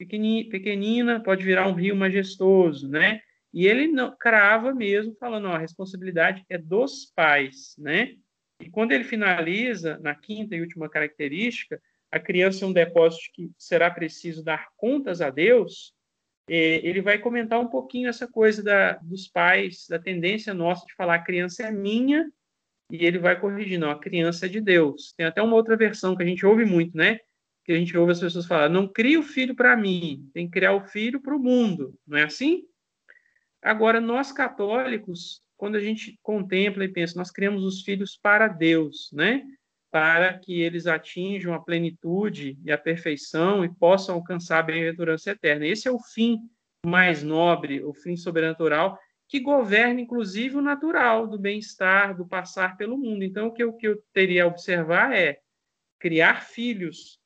pequenina, 0.06 1.22
pode 1.22 1.44
virar 1.44 1.68
um 1.68 1.74
rio 1.74 1.96
majestoso, 1.96 2.88
né? 2.88 3.20
E 3.52 3.66
ele 3.66 3.88
não, 3.88 4.16
crava 4.16 4.74
mesmo, 4.74 5.14
falando, 5.16 5.48
ó, 5.48 5.52
a 5.52 5.58
responsabilidade 5.58 6.44
é 6.48 6.56
dos 6.56 7.12
pais, 7.14 7.74
né? 7.78 8.14
E 8.60 8.70
quando 8.70 8.92
ele 8.92 9.04
finaliza, 9.04 9.98
na 9.98 10.14
quinta 10.14 10.54
e 10.54 10.60
última 10.60 10.88
característica, 10.88 11.80
a 12.10 12.18
criança 12.20 12.64
é 12.64 12.68
um 12.68 12.72
depósito 12.72 13.24
que 13.34 13.50
será 13.58 13.90
preciso 13.90 14.44
dar 14.44 14.68
contas 14.76 15.20
a 15.20 15.30
Deus, 15.30 15.94
ele 16.48 17.00
vai 17.00 17.18
comentar 17.18 17.60
um 17.60 17.68
pouquinho 17.68 18.08
essa 18.08 18.26
coisa 18.26 18.62
da, 18.62 18.94
dos 18.94 19.28
pais, 19.28 19.86
da 19.88 19.98
tendência 19.98 20.52
nossa 20.52 20.84
de 20.86 20.94
falar 20.94 21.14
a 21.14 21.22
criança 21.22 21.62
é 21.62 21.70
minha, 21.70 22.30
e 22.90 23.06
ele 23.06 23.18
vai 23.18 23.40
corrigindo, 23.40 23.86
a 23.86 23.98
criança 23.98 24.46
é 24.46 24.48
de 24.48 24.60
Deus. 24.60 25.14
Tem 25.16 25.24
até 25.24 25.40
uma 25.40 25.56
outra 25.56 25.76
versão 25.76 26.14
que 26.14 26.22
a 26.22 26.26
gente 26.26 26.44
ouve 26.44 26.64
muito, 26.64 26.96
né? 26.96 27.18
Que 27.64 27.72
a 27.72 27.76
gente 27.76 27.96
ouve 27.96 28.12
as 28.12 28.20
pessoas 28.20 28.46
falar, 28.46 28.68
não 28.68 28.88
cria 28.88 29.18
o 29.20 29.22
filho 29.22 29.54
para 29.54 29.76
mim, 29.76 30.28
tem 30.34 30.46
que 30.46 30.52
criar 30.52 30.72
o 30.72 30.84
filho 30.84 31.20
para 31.20 31.36
o 31.36 31.38
mundo. 31.38 31.94
Não 32.06 32.18
é 32.18 32.24
assim? 32.24 32.64
Agora, 33.62 34.00
nós 34.00 34.32
católicos, 34.32 35.40
quando 35.56 35.76
a 35.76 35.80
gente 35.80 36.18
contempla 36.22 36.84
e 36.84 36.88
pensa, 36.88 37.16
nós 37.16 37.30
criamos 37.30 37.64
os 37.64 37.82
filhos 37.82 38.18
para 38.20 38.48
Deus, 38.48 39.10
né? 39.12 39.44
Para 39.90 40.36
que 40.38 40.60
eles 40.60 40.86
atinjam 40.86 41.54
a 41.54 41.60
plenitude 41.60 42.58
e 42.64 42.72
a 42.72 42.78
perfeição 42.78 43.64
e 43.64 43.72
possam 43.72 44.16
alcançar 44.16 44.58
a 44.58 44.62
bem-aventurança 44.62 45.30
eterna. 45.30 45.66
Esse 45.66 45.86
é 45.86 45.90
o 45.92 46.00
fim 46.00 46.38
mais 46.84 47.22
nobre, 47.22 47.84
o 47.84 47.94
fim 47.94 48.16
sobrenatural 48.16 48.98
que 49.32 49.40
governa, 49.40 49.98
inclusive, 49.98 50.58
o 50.58 50.60
natural 50.60 51.26
do 51.26 51.38
bem-estar, 51.38 52.14
do 52.14 52.26
passar 52.26 52.76
pelo 52.76 52.98
mundo. 52.98 53.24
Então, 53.24 53.46
o 53.46 53.50
que 53.50 53.62
eu, 53.62 53.72
que 53.72 53.88
eu 53.88 53.96
teria 54.12 54.44
a 54.44 54.46
observar 54.46 55.16
é 55.16 55.40
criar 55.98 56.42
filhos, 56.42 57.18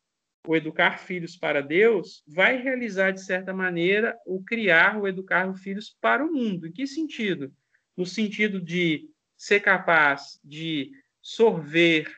ou 0.47 0.57
educar 0.57 0.99
filhos 0.99 1.37
para 1.37 1.61
Deus, 1.61 2.23
vai 2.27 2.57
realizar, 2.57 3.11
de 3.11 3.23
certa 3.23 3.53
maneira, 3.53 4.17
o 4.25 4.43
criar, 4.43 4.99
ou 4.99 5.09
educar 5.09 5.49
os 5.49 5.61
filhos 5.61 5.97
para 6.01 6.25
o 6.25 6.33
mundo. 6.33 6.67
Em 6.67 6.73
que 6.73 6.87
sentido? 6.87 7.53
No 7.97 8.07
sentido 8.07 8.61
de 8.61 9.09
ser 9.37 9.61
capaz 9.61 10.41
de 10.45 10.93
sorver 11.21 12.09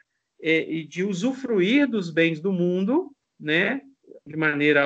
é, 0.41 0.71
e 0.71 0.85
de 0.85 1.03
usufruir 1.03 1.89
dos 1.89 2.11
bens 2.11 2.41
do 2.41 2.53
mundo, 2.53 3.13
né, 3.41 3.81
de 4.27 4.37
maneira 4.37 4.85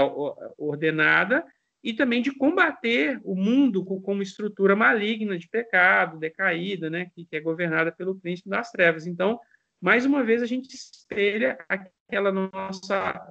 ordenada, 0.56 1.44
e 1.82 1.92
também 1.92 2.22
de 2.22 2.30
combater 2.30 3.20
o 3.24 3.34
mundo 3.34 3.84
como 3.84 4.22
estrutura 4.22 4.76
maligna 4.76 5.36
de 5.36 5.48
pecado, 5.48 6.18
decaída, 6.18 6.88
né, 6.88 7.10
que, 7.12 7.26
é 7.32 7.40
governada 7.40 7.90
pelo 7.90 8.14
príncipe 8.14 8.48
das 8.48 8.70
trevas. 8.70 9.06
Então, 9.06 9.40
mais 9.82 10.06
uma 10.06 10.22
vez, 10.22 10.40
a 10.40 10.46
gente 10.46 10.72
espelha 10.76 11.58
aquela 11.68 12.30
nossa 12.30 13.28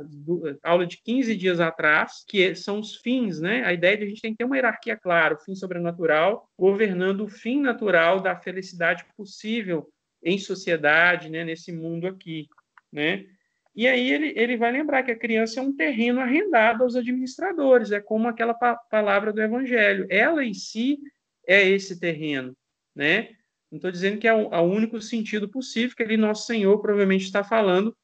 aula 0.61 0.85
de 0.85 0.97
15 0.97 1.33
dias 1.33 1.61
atrás, 1.61 2.25
que 2.27 2.53
são 2.55 2.81
os 2.81 2.97
fins, 2.97 3.39
né? 3.39 3.63
A 3.63 3.71
ideia 3.71 3.95
de 3.95 4.03
a 4.03 4.07
gente 4.07 4.21
tem 4.21 4.31
que 4.31 4.39
ter 4.39 4.43
uma 4.43 4.57
hierarquia 4.57 4.97
clara, 4.97 5.35
o 5.35 5.39
fim 5.39 5.55
sobrenatural, 5.55 6.51
governando 6.59 7.21
o 7.21 7.29
fim 7.29 7.61
natural 7.61 8.19
da 8.19 8.35
felicidade 8.35 9.05
possível 9.15 9.87
em 10.21 10.37
sociedade, 10.37 11.29
né, 11.29 11.45
nesse 11.45 11.71
mundo 11.71 12.05
aqui, 12.05 12.49
né? 12.91 13.25
E 13.73 13.87
aí 13.87 14.11
ele, 14.11 14.33
ele 14.35 14.57
vai 14.57 14.73
lembrar 14.73 15.03
que 15.03 15.11
a 15.11 15.17
criança 15.17 15.61
é 15.61 15.63
um 15.63 15.73
terreno 15.73 16.19
arrendado 16.19 16.83
aos 16.83 16.97
administradores, 16.97 17.93
é 17.93 18.01
como 18.01 18.27
aquela 18.27 18.53
pa 18.53 18.75
palavra 18.75 19.31
do 19.31 19.41
Evangelho. 19.41 20.05
Ela 20.09 20.43
em 20.43 20.53
si 20.53 20.99
é 21.47 21.65
esse 21.65 21.97
terreno, 21.97 22.53
né? 22.93 23.29
Não 23.71 23.77
estou 23.77 23.91
dizendo 23.91 24.19
que 24.19 24.27
é 24.27 24.33
o, 24.33 24.49
o, 24.49 24.61
único 24.63 25.01
sentido 25.01 25.47
possível, 25.47 25.95
que 25.95 26.03
ele, 26.03 26.17
nosso 26.17 26.45
Senhor, 26.45 26.77
provavelmente 26.81 27.23
está 27.23 27.41
falando 27.43 27.95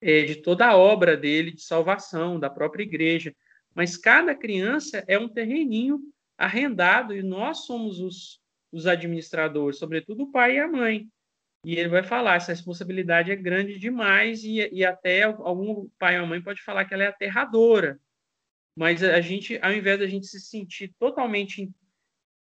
é, 0.00 0.24
de 0.24 0.36
toda 0.36 0.66
a 0.66 0.76
obra 0.76 1.16
dele 1.16 1.52
de 1.52 1.62
salvação, 1.62 2.38
da 2.38 2.50
própria 2.50 2.82
igreja. 2.82 3.34
Mas 3.74 3.96
cada 3.96 4.34
criança 4.34 5.02
é 5.08 5.18
um 5.18 5.28
terreninho 5.28 6.00
arrendado 6.36 7.14
e 7.14 7.22
nós 7.22 7.64
somos 7.64 7.98
os, 7.98 8.40
os 8.70 8.86
administradores, 8.86 9.78
sobretudo 9.78 10.24
o 10.24 10.30
pai 10.30 10.56
e 10.56 10.60
a 10.60 10.68
mãe. 10.68 11.08
E 11.64 11.76
ele 11.76 11.88
vai 11.88 12.02
falar, 12.02 12.36
essa 12.36 12.52
responsabilidade 12.52 13.30
é 13.30 13.36
grande 13.36 13.78
demais 13.78 14.44
e, 14.44 14.68
e 14.72 14.84
até 14.84 15.22
algum 15.22 15.88
pai 15.98 16.20
ou 16.20 16.26
mãe 16.26 16.42
pode 16.42 16.62
falar 16.62 16.84
que 16.84 16.92
ela 16.92 17.04
é 17.04 17.08
aterradora. 17.08 17.98
Mas 18.76 19.02
a 19.02 19.20
gente, 19.20 19.58
ao 19.60 19.72
invés 19.72 19.98
da 19.98 20.06
gente 20.06 20.26
se 20.26 20.40
sentir 20.40 20.94
totalmente 20.98 21.70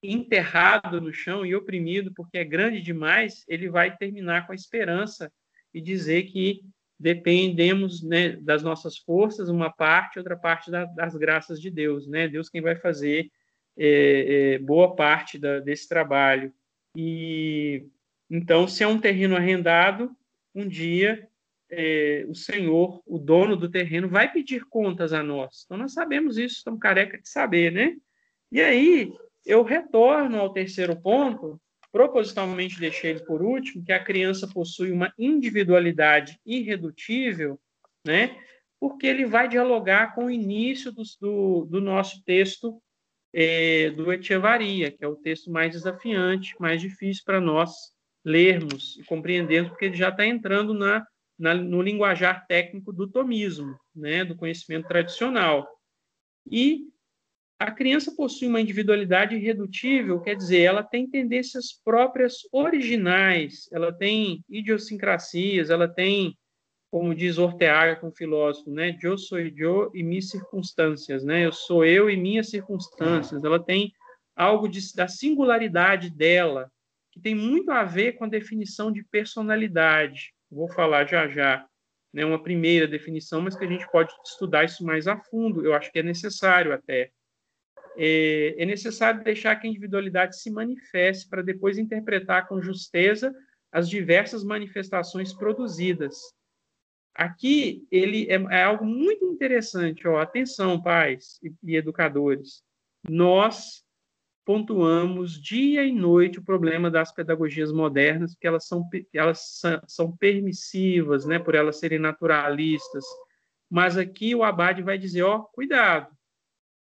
enterrado 0.01 0.99
no 0.99 1.13
chão 1.13 1.45
e 1.45 1.55
oprimido 1.55 2.11
porque 2.13 2.37
é 2.37 2.43
grande 2.43 2.81
demais, 2.81 3.43
ele 3.47 3.69
vai 3.69 3.95
terminar 3.95 4.45
com 4.45 4.51
a 4.51 4.55
esperança 4.55 5.31
e 5.73 5.79
dizer 5.79 6.23
que 6.23 6.61
dependemos 6.99 8.03
né, 8.03 8.35
das 8.37 8.61
nossas 8.61 8.97
forças, 8.97 9.49
uma 9.49 9.71
parte, 9.71 10.19
outra 10.19 10.37
parte 10.37 10.69
da, 10.69 10.85
das 10.85 11.15
graças 11.15 11.59
de 11.59 11.71
Deus, 11.71 12.07
né? 12.07 12.27
Deus 12.27 12.49
quem 12.49 12.61
vai 12.61 12.75
fazer 12.75 13.31
é, 13.77 14.53
é, 14.53 14.59
boa 14.59 14.95
parte 14.95 15.39
da, 15.39 15.59
desse 15.59 15.87
trabalho. 15.87 16.53
E 16.95 17.87
então, 18.29 18.67
se 18.67 18.83
é 18.83 18.87
um 18.87 18.99
terreno 18.99 19.35
arrendado, 19.35 20.15
um 20.53 20.67
dia 20.67 21.27
é, 21.71 22.25
o 22.27 22.35
senhor, 22.35 23.01
o 23.05 23.17
dono 23.17 23.55
do 23.55 23.69
terreno, 23.69 24.07
vai 24.07 24.31
pedir 24.31 24.65
contas 24.65 25.13
a 25.13 25.23
nós. 25.23 25.63
Então, 25.65 25.77
nós 25.77 25.93
sabemos 25.93 26.37
isso, 26.37 26.57
estamos 26.57 26.79
careca 26.79 27.17
de 27.17 27.27
saber, 27.27 27.71
né? 27.71 27.95
E 28.51 28.61
aí, 28.61 29.11
eu 29.45 29.63
retorno 29.63 30.39
ao 30.39 30.53
terceiro 30.53 30.99
ponto, 30.99 31.59
propositalmente 31.91 32.79
deixei 32.79 33.11
ele 33.11 33.25
por 33.25 33.41
último, 33.41 33.83
que 33.83 33.91
a 33.91 34.03
criança 34.03 34.47
possui 34.47 34.91
uma 34.91 35.13
individualidade 35.17 36.39
irredutível, 36.45 37.59
né? 38.05 38.39
Porque 38.79 39.05
ele 39.05 39.25
vai 39.25 39.47
dialogar 39.47 40.15
com 40.15 40.25
o 40.25 40.31
início 40.31 40.91
do, 40.91 41.03
do, 41.19 41.65
do 41.65 41.81
nosso 41.81 42.23
texto 42.23 42.81
é, 43.33 43.89
do 43.91 44.11
Echevaria, 44.11 44.91
que 44.91 45.03
é 45.03 45.07
o 45.07 45.15
texto 45.15 45.51
mais 45.51 45.71
desafiante, 45.71 46.55
mais 46.59 46.81
difícil 46.81 47.23
para 47.25 47.39
nós 47.39 47.71
lermos 48.23 48.97
e 48.97 49.03
compreendermos, 49.03 49.71
porque 49.71 49.85
ele 49.85 49.95
já 49.95 50.09
está 50.09 50.25
entrando 50.25 50.73
na, 50.73 51.05
na, 51.37 51.53
no 51.53 51.81
linguajar 51.81 52.45
técnico 52.47 52.91
do 52.93 53.07
tomismo, 53.07 53.79
né, 53.95 54.23
do 54.23 54.35
conhecimento 54.35 54.87
tradicional. 54.87 55.67
E 56.49 56.87
a 57.61 57.69
criança 57.69 58.11
possui 58.15 58.47
uma 58.47 58.59
individualidade 58.59 59.35
irredutível, 59.35 60.19
quer 60.19 60.35
dizer, 60.35 60.61
ela 60.61 60.81
tem 60.81 61.07
tendências 61.07 61.79
próprias 61.85 62.37
originais, 62.51 63.69
ela 63.71 63.93
tem 63.93 64.43
idiosincrasias, 64.49 65.69
ela 65.69 65.87
tem, 65.87 66.35
como 66.89 67.13
diz 67.13 67.37
Ortega, 67.37 67.97
com 67.97 68.07
um 68.07 68.15
filósofo, 68.15 68.71
né, 68.71 68.97
eu 69.03 69.15
sou 69.15 69.37
eu 69.37 69.91
e 69.93 70.01
minhas 70.01 70.29
circunstâncias, 70.29 71.23
né, 71.23 71.45
eu 71.45 71.51
sou 71.51 71.85
eu 71.85 72.09
e 72.09 72.17
minhas 72.17 72.49
circunstâncias, 72.49 73.43
ela 73.43 73.63
tem 73.63 73.93
algo 74.35 74.67
de, 74.67 74.79
da 74.95 75.07
singularidade 75.07 76.09
dela, 76.09 76.67
que 77.11 77.19
tem 77.19 77.35
muito 77.35 77.69
a 77.69 77.83
ver 77.83 78.13
com 78.13 78.25
a 78.25 78.29
definição 78.29 78.91
de 78.91 79.03
personalidade, 79.03 80.33
vou 80.49 80.67
falar 80.67 81.05
já 81.05 81.27
já, 81.27 81.63
né, 82.11 82.25
uma 82.25 82.41
primeira 82.41 82.87
definição, 82.87 83.39
mas 83.39 83.55
que 83.55 83.63
a 83.63 83.69
gente 83.69 83.87
pode 83.91 84.11
estudar 84.25 84.63
isso 84.63 84.83
mais 84.83 85.07
a 85.07 85.15
fundo, 85.15 85.63
eu 85.63 85.75
acho 85.75 85.91
que 85.91 85.99
é 85.99 86.03
necessário 86.03 86.73
até 86.73 87.11
é, 87.97 88.55
é 88.61 88.65
necessário 88.65 89.23
deixar 89.23 89.55
que 89.55 89.67
a 89.67 89.69
individualidade 89.69 90.39
se 90.39 90.49
manifeste 90.49 91.27
para 91.27 91.41
depois 91.41 91.77
interpretar 91.77 92.47
com 92.47 92.61
justeza 92.61 93.33
as 93.71 93.89
diversas 93.89 94.43
manifestações 94.43 95.33
produzidas. 95.33 96.17
Aqui 97.13 97.85
ele 97.91 98.27
é, 98.29 98.35
é 98.35 98.63
algo 98.63 98.85
muito 98.85 99.25
interessante, 99.25 100.07
ó, 100.07 100.19
atenção, 100.19 100.81
pais 100.81 101.39
e, 101.43 101.53
e 101.63 101.75
educadores. 101.75 102.63
Nós 103.09 103.83
pontuamos 104.45 105.41
dia 105.41 105.83
e 105.83 105.91
noite 105.91 106.39
o 106.39 106.43
problema 106.43 106.89
das 106.89 107.11
pedagogias 107.11 107.71
modernas, 107.71 108.33
porque 108.33 108.47
elas 108.47 108.65
são, 108.65 108.87
elas 109.13 109.61
são 109.87 110.15
permissivas, 110.15 111.25
né, 111.25 111.37
por 111.37 111.53
elas 111.55 111.79
serem 111.79 111.99
naturalistas. 111.99 113.05
Mas 113.69 113.97
aqui 113.97 114.33
o 114.33 114.43
Abade 114.43 114.81
vai 114.81 114.97
dizer, 114.97 115.21
ó, 115.23 115.39
cuidado, 115.39 116.07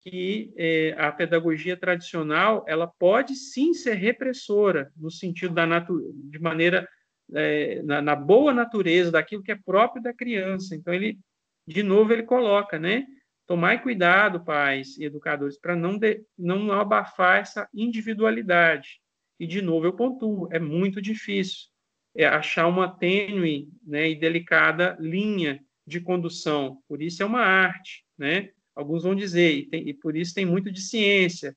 que 0.02 0.54
é, 0.58 0.96
a 0.98 1.12
pedagogia 1.12 1.76
tradicional 1.76 2.64
ela 2.68 2.88
pode 2.88 3.36
sim 3.36 3.74
ser 3.74 3.96
repressora 3.96 4.92
no 4.96 5.12
sentido 5.12 5.54
da 5.54 5.66
natu 5.66 6.12
de 6.14 6.40
maneira 6.40 6.88
é, 7.34 7.82
na, 7.84 8.02
na, 8.02 8.16
boa 8.16 8.54
natureza 8.54 9.12
daquilo 9.12 9.44
que 9.44 9.52
é 9.52 9.56
próprio 9.56 10.02
da 10.02 10.14
criança. 10.14 10.76
Então 10.76 10.94
ele 10.94 11.20
de 11.68 11.84
novo 11.84 12.12
ele 12.12 12.24
coloca, 12.24 12.80
né? 12.80 13.06
Tomai 13.46 13.82
cuidado, 13.82 14.44
pais 14.44 14.98
e 14.98 15.06
educadores, 15.06 15.60
para 15.60 15.76
não 15.76 15.98
de, 15.98 16.24
não 16.38 16.72
abafar 16.72 17.40
essa 17.40 17.68
individualidade. 17.74 19.00
E 19.40 19.46
de 19.46 19.62
novo 19.62 19.86
eu 19.86 19.94
pontuo, 19.94 20.48
é 20.52 20.60
muito 20.60 21.02
difícil 21.02 21.70
é 22.16 22.26
achar 22.26 22.68
uma 22.68 22.88
tênue, 22.88 23.70
né, 23.86 24.10
e 24.10 24.16
delicada 24.16 24.98
linha 25.00 25.64
de 25.86 26.00
condução. 26.00 26.82
Por 26.88 27.02
isso 27.02 27.24
é 27.24 27.26
uma 27.26 27.42
arte, 27.42 28.06
né? 28.18 28.52
Alguns 28.80 29.04
vão 29.04 29.14
dizer, 29.14 29.52
e, 29.52 29.66
tem, 29.66 29.90
e 29.90 29.94
por 29.94 30.16
isso 30.16 30.34
tem 30.34 30.46
muito 30.46 30.72
de 30.72 30.82
ciência, 30.82 31.54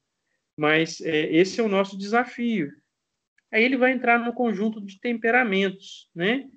mas 0.56 1.00
é, 1.00 1.32
esse 1.32 1.60
é 1.60 1.62
o 1.62 1.68
nosso 1.68 1.96
desafio. 1.96 2.72
Aí 3.52 3.62
ele 3.62 3.76
vai 3.76 3.92
entrar 3.92 4.18
no 4.18 4.32
conjunto 4.32 4.80
de 4.80 4.98
temperamentos, 4.98 6.10
né? 6.12 6.48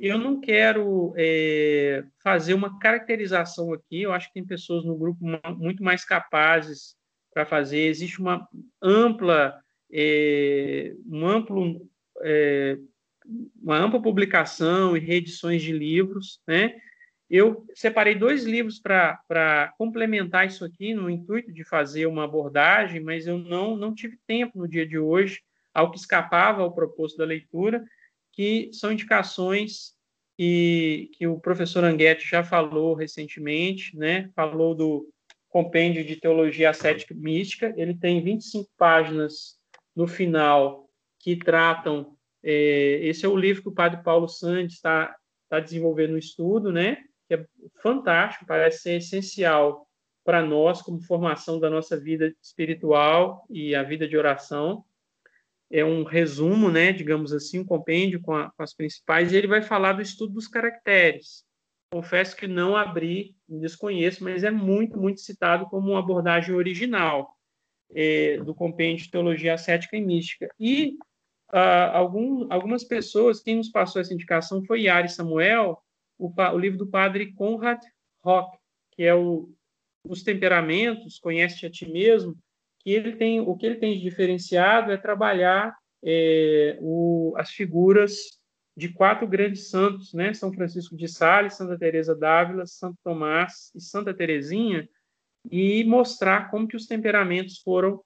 Eu 0.00 0.18
não 0.18 0.40
quero 0.40 1.14
é, 1.16 2.02
fazer 2.20 2.54
uma 2.54 2.80
caracterização 2.80 3.72
aqui, 3.72 4.02
eu 4.02 4.12
acho 4.12 4.26
que 4.26 4.34
tem 4.34 4.44
pessoas 4.44 4.84
no 4.84 4.96
grupo 4.98 5.24
muito 5.56 5.84
mais 5.84 6.04
capazes 6.04 6.96
para 7.32 7.46
fazer. 7.46 7.86
Existe 7.86 8.20
uma 8.20 8.48
ampla, 8.82 9.56
é, 9.92 10.94
um 11.06 11.28
amplo, 11.28 11.88
é, 12.22 12.76
uma 13.62 13.78
ampla 13.78 14.02
publicação 14.02 14.96
e 14.96 15.00
reedições 15.00 15.62
de 15.62 15.72
livros, 15.72 16.40
né? 16.44 16.74
Eu 17.30 17.66
separei 17.74 18.14
dois 18.14 18.44
livros 18.44 18.80
para 18.80 19.74
complementar 19.76 20.46
isso 20.46 20.64
aqui, 20.64 20.94
no 20.94 21.10
intuito 21.10 21.52
de 21.52 21.62
fazer 21.62 22.06
uma 22.06 22.24
abordagem, 22.24 23.00
mas 23.00 23.26
eu 23.26 23.36
não, 23.36 23.76
não 23.76 23.94
tive 23.94 24.18
tempo 24.26 24.58
no 24.58 24.68
dia 24.68 24.86
de 24.86 24.98
hoje, 24.98 25.42
ao 25.74 25.90
que 25.90 25.98
escapava 25.98 26.62
ao 26.62 26.74
propósito 26.74 27.18
da 27.18 27.24
leitura, 27.26 27.84
que 28.32 28.70
são 28.72 28.90
indicações 28.90 29.94
que, 30.38 31.10
que 31.14 31.26
o 31.26 31.38
professor 31.38 31.84
Anguete 31.84 32.26
já 32.26 32.42
falou 32.42 32.94
recentemente, 32.94 33.96
né? 33.96 34.30
falou 34.34 34.74
do 34.74 35.08
compêndio 35.48 36.04
de 36.04 36.16
teologia 36.16 36.70
ascética 36.70 37.14
mística, 37.14 37.74
ele 37.76 37.94
tem 37.94 38.22
25 38.22 38.70
páginas 38.76 39.58
no 39.94 40.06
final 40.06 40.88
que 41.18 41.36
tratam. 41.36 42.16
É, 42.42 43.00
esse 43.02 43.26
é 43.26 43.28
o 43.28 43.36
livro 43.36 43.62
que 43.62 43.68
o 43.68 43.74
padre 43.74 44.02
Paulo 44.02 44.28
Santos 44.28 44.76
está 44.76 45.14
tá 45.48 45.58
desenvolvendo 45.58 46.12
no 46.12 46.18
estudo, 46.18 46.70
né? 46.70 46.98
Que 47.28 47.34
é 47.34 47.46
fantástico, 47.82 48.46
parece 48.46 48.82
ser 48.82 48.96
essencial 48.96 49.86
para 50.24 50.42
nós, 50.42 50.82
como 50.82 51.00
formação 51.00 51.60
da 51.60 51.70
nossa 51.70 51.98
vida 51.98 52.34
espiritual 52.42 53.46
e 53.48 53.74
a 53.74 53.82
vida 53.82 54.08
de 54.08 54.16
oração. 54.16 54.84
É 55.70 55.84
um 55.84 56.02
resumo, 56.02 56.70
né, 56.70 56.92
digamos 56.92 57.32
assim, 57.32 57.58
um 57.60 57.64
compêndio 57.64 58.20
com, 58.20 58.34
a, 58.34 58.50
com 58.50 58.62
as 58.62 58.74
principais, 58.74 59.32
e 59.32 59.36
ele 59.36 59.46
vai 59.46 59.62
falar 59.62 59.92
do 59.92 60.02
estudo 60.02 60.34
dos 60.34 60.48
caracteres. 60.48 61.44
Confesso 61.92 62.36
que 62.36 62.46
não 62.46 62.76
abri, 62.76 63.34
desconheço, 63.48 64.24
mas 64.24 64.44
é 64.44 64.50
muito, 64.50 64.98
muito 64.98 65.20
citado 65.20 65.66
como 65.66 65.90
uma 65.90 66.00
abordagem 66.00 66.54
original 66.54 67.34
é, 67.94 68.38
do 68.38 68.54
compêndio 68.54 69.04
de 69.04 69.10
teologia 69.10 69.54
ascética 69.54 69.96
e 69.96 70.00
mística. 70.00 70.48
E 70.58 70.96
ah, 71.50 71.96
algum, 71.96 72.46
algumas 72.52 72.84
pessoas, 72.84 73.40
quem 73.40 73.56
nos 73.56 73.70
passou 73.70 74.00
essa 74.00 74.12
indicação 74.12 74.62
foi 74.64 74.82
Yari 74.82 75.08
Samuel, 75.08 75.82
o, 76.18 76.32
o 76.36 76.58
livro 76.58 76.78
do 76.78 76.86
padre 76.86 77.32
Conrad 77.32 77.80
Rock, 78.22 78.58
que 78.92 79.04
é 79.04 79.14
o, 79.14 79.48
Os 80.04 80.22
Temperamentos, 80.22 81.18
Conhece 81.18 81.64
a 81.64 81.70
Ti 81.70 81.90
Mesmo, 81.90 82.36
que 82.80 82.90
ele 82.90 83.16
tem, 83.16 83.40
o 83.40 83.56
que 83.56 83.66
ele 83.66 83.76
tem 83.76 83.94
de 83.94 84.02
diferenciado 84.02 84.90
é 84.90 84.96
trabalhar 84.96 85.76
é, 86.04 86.78
o, 86.80 87.34
as 87.36 87.50
figuras 87.50 88.38
de 88.76 88.88
quatro 88.88 89.26
grandes 89.26 89.70
santos, 89.70 90.12
né? 90.14 90.32
São 90.32 90.52
Francisco 90.52 90.96
de 90.96 91.08
Sales, 91.08 91.54
Santa 91.54 91.76
Teresa 91.76 92.14
d'Ávila, 92.14 92.64
Santo 92.66 92.96
Tomás 93.02 93.72
e 93.74 93.80
Santa 93.80 94.14
Teresinha, 94.14 94.88
e 95.50 95.82
mostrar 95.84 96.50
como 96.50 96.68
que 96.68 96.76
os 96.76 96.86
temperamentos 96.86 97.58
foram, 97.58 98.00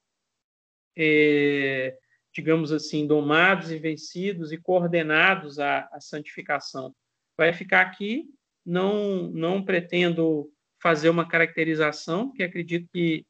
é, 0.96 1.94
digamos 2.32 2.72
assim, 2.72 3.06
domados 3.06 3.70
e 3.70 3.78
vencidos 3.78 4.50
e 4.50 4.56
coordenados 4.56 5.58
à, 5.58 5.88
à 5.92 6.00
santificação 6.00 6.94
vai 7.42 7.52
ficar 7.52 7.80
aqui. 7.80 8.24
Não, 8.64 9.28
não 9.32 9.64
pretendo 9.64 10.48
fazer 10.80 11.08
uma 11.08 11.26
caracterização, 11.26 12.32
que 12.32 12.42
acredito 12.42 12.88
que, 12.92 13.26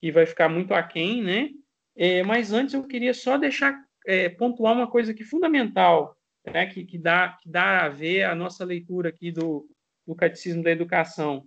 que 0.00 0.12
vai 0.12 0.26
ficar 0.26 0.48
muito 0.48 0.74
aquém, 0.74 1.22
né? 1.22 1.48
É, 1.96 2.22
mas 2.22 2.52
antes 2.52 2.74
eu 2.74 2.86
queria 2.86 3.14
só 3.14 3.38
deixar 3.38 3.74
é, 4.06 4.28
pontuar 4.28 4.74
uma 4.74 4.90
coisa 4.90 5.14
que 5.14 5.24
fundamental, 5.24 6.16
né? 6.44 6.66
que, 6.66 6.84
que, 6.84 6.98
dá, 6.98 7.38
que 7.40 7.48
dá 7.48 7.84
a 7.84 7.88
ver 7.88 8.24
a 8.24 8.34
nossa 8.34 8.64
leitura 8.64 9.08
aqui 9.08 9.30
do, 9.30 9.66
do 10.06 10.14
Catecismo 10.14 10.62
da 10.62 10.70
Educação. 10.70 11.46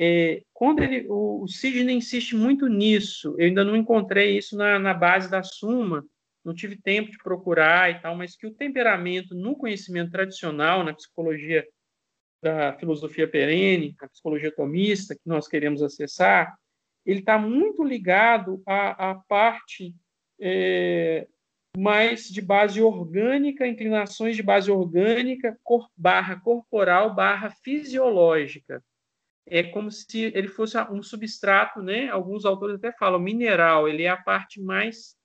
É, 0.00 0.42
quando 0.52 0.82
ele, 0.82 1.06
o, 1.08 1.42
o 1.42 1.48
Sidney 1.48 1.96
insiste 1.96 2.36
muito 2.36 2.68
nisso, 2.68 3.34
eu 3.36 3.46
ainda 3.46 3.64
não 3.64 3.76
encontrei 3.76 4.38
isso 4.38 4.56
na, 4.56 4.78
na 4.78 4.94
base 4.94 5.28
da 5.28 5.42
Suma, 5.42 6.06
não 6.44 6.54
tive 6.54 6.80
tempo 6.80 7.10
de 7.10 7.18
procurar 7.18 7.90
e 7.90 8.00
tal, 8.00 8.16
mas 8.16 8.36
que 8.36 8.46
o 8.46 8.54
temperamento 8.54 9.34
no 9.34 9.56
conhecimento 9.56 10.10
tradicional, 10.10 10.82
na 10.84 10.94
psicologia 10.94 11.66
da 12.42 12.72
filosofia 12.78 13.28
perene, 13.28 13.96
na 14.00 14.08
psicologia 14.08 14.54
tomista, 14.54 15.14
que 15.14 15.26
nós 15.26 15.48
queremos 15.48 15.82
acessar, 15.82 16.56
ele 17.04 17.20
está 17.20 17.38
muito 17.38 17.82
ligado 17.82 18.62
à, 18.66 19.10
à 19.10 19.14
parte 19.14 19.94
é, 20.40 21.26
mais 21.76 22.28
de 22.28 22.40
base 22.40 22.80
orgânica, 22.80 23.66
inclinações 23.66 24.36
de 24.36 24.42
base 24.42 24.70
orgânica, 24.70 25.58
cor, 25.62 25.88
barra 25.96 26.38
corporal, 26.40 27.14
barra 27.14 27.50
fisiológica. 27.50 28.82
É 29.46 29.62
como 29.62 29.90
se 29.90 30.24
ele 30.34 30.48
fosse 30.48 30.78
um 30.90 31.02
substrato, 31.02 31.80
né? 31.80 32.08
Alguns 32.10 32.44
autores 32.44 32.76
até 32.76 32.92
falam 32.92 33.18
mineral, 33.18 33.88
ele 33.88 34.02
é 34.02 34.08
a 34.08 34.16
parte 34.16 34.60
mais 34.60 35.17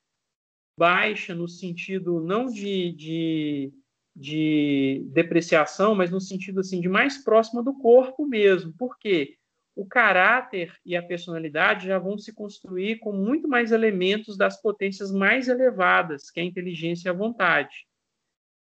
baixa 0.78 1.36
no 1.36 1.48
sentido 1.48 2.20
não 2.22 2.48
de, 2.48 2.92
de, 2.94 3.74
de 4.16 5.06
depreciação, 5.12 5.96
mas 5.96 6.12
no 6.12 6.20
sentido 6.20 6.60
assim 6.60 6.82
de 6.82 6.90
mais 6.90 7.24
próxima 7.24 7.64
do 7.64 7.74
corpo 7.74 8.26
mesmo. 8.26 8.74
Por 8.74 8.98
quê? 8.98 9.38
O 9.76 9.86
caráter 9.86 10.76
e 10.86 10.96
a 10.96 11.02
personalidade 11.02 11.88
já 11.88 11.98
vão 11.98 12.18
se 12.18 12.32
construir 12.32 13.00
com 13.00 13.12
muito 13.12 13.48
mais 13.48 13.72
elementos 13.72 14.38
das 14.38 14.62
potências 14.62 15.12
mais 15.12 15.48
elevadas, 15.48 16.30
que 16.30 16.40
é 16.40 16.44
a 16.44 16.46
inteligência 16.46 17.10
e 17.10 17.12
a 17.12 17.14
vontade. 17.14 17.88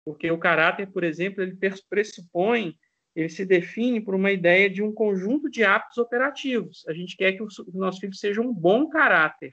Porque 0.05 0.30
o 0.30 0.38
caráter, 0.38 0.91
por 0.91 1.03
exemplo, 1.03 1.41
ele 1.41 1.58
pressupõe, 1.89 2.76
ele 3.16 3.30
se 3.30 3.45
define 3.45 4.01
por 4.01 4.16
uma 4.16 4.32
ideia 4.32 4.70
de 4.70 4.84
um 4.84 4.93
conjunto 4.93 5.49
de 5.49 5.64
hábitos 5.64 5.97
operativos. 5.97 6.86
A 6.88 6.93
gente 6.93 7.16
quer 7.16 7.34
que 7.34 7.43
o 7.43 7.47
nosso 7.74 7.99
filho 7.99 8.14
seja 8.14 8.41
um 8.41 8.53
bom 8.53 8.88
caráter. 8.89 9.51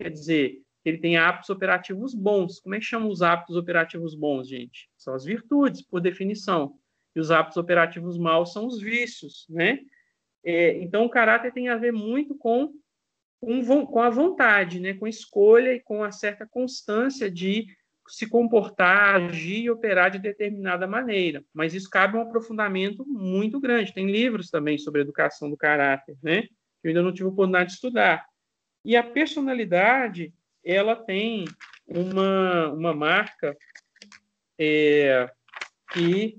Quer 0.00 0.10
dizer, 0.10 0.62
ele 0.84 0.98
tem 0.98 1.16
hábitos 1.16 1.50
operativos 1.50 2.14
bons. 2.14 2.60
Como 2.60 2.74
é 2.74 2.78
que 2.78 2.84
chama 2.84 3.06
os 3.06 3.22
hábitos 3.22 3.56
operativos 3.56 4.14
bons, 4.14 4.48
gente? 4.48 4.88
São 4.96 5.14
as 5.14 5.24
virtudes, 5.24 5.82
por 5.82 6.00
definição. 6.00 6.74
E 7.14 7.20
os 7.20 7.30
hábitos 7.30 7.56
operativos 7.56 8.18
maus 8.18 8.52
são 8.52 8.66
os 8.66 8.80
vícios, 8.80 9.46
né? 9.48 9.78
É, 10.44 10.76
então, 10.82 11.04
o 11.04 11.10
caráter 11.10 11.52
tem 11.52 11.68
a 11.68 11.76
ver 11.76 11.92
muito 11.92 12.34
com 12.36 12.72
com, 13.42 13.84
com 13.84 14.00
a 14.00 14.08
vontade, 14.08 14.78
né, 14.78 14.94
com 14.94 15.06
escolha 15.08 15.74
e 15.74 15.80
com 15.80 16.04
a 16.04 16.12
certa 16.12 16.46
constância 16.46 17.28
de 17.28 17.66
se 18.08 18.28
comportar, 18.28 19.16
agir 19.16 19.64
e 19.64 19.70
operar 19.70 20.10
de 20.10 20.18
determinada 20.18 20.86
maneira. 20.86 21.44
Mas 21.52 21.74
isso 21.74 21.90
cabe 21.90 22.16
um 22.16 22.20
aprofundamento 22.20 23.04
muito 23.06 23.60
grande. 23.60 23.94
Tem 23.94 24.10
livros 24.10 24.48
também 24.48 24.78
sobre 24.78 25.00
educação 25.00 25.50
do 25.50 25.56
caráter, 25.56 26.16
né? 26.22 26.42
Que 26.42 26.48
eu 26.84 26.88
ainda 26.90 27.02
não 27.02 27.12
tive 27.12 27.28
oportunidade 27.28 27.70
de 27.70 27.74
estudar. 27.74 28.24
E 28.84 28.96
a 28.96 29.02
personalidade, 29.02 30.32
ela 30.64 30.96
tem 30.96 31.44
uma, 31.86 32.68
uma 32.68 32.94
marca 32.94 33.56
é, 34.58 35.28
que 35.92 36.38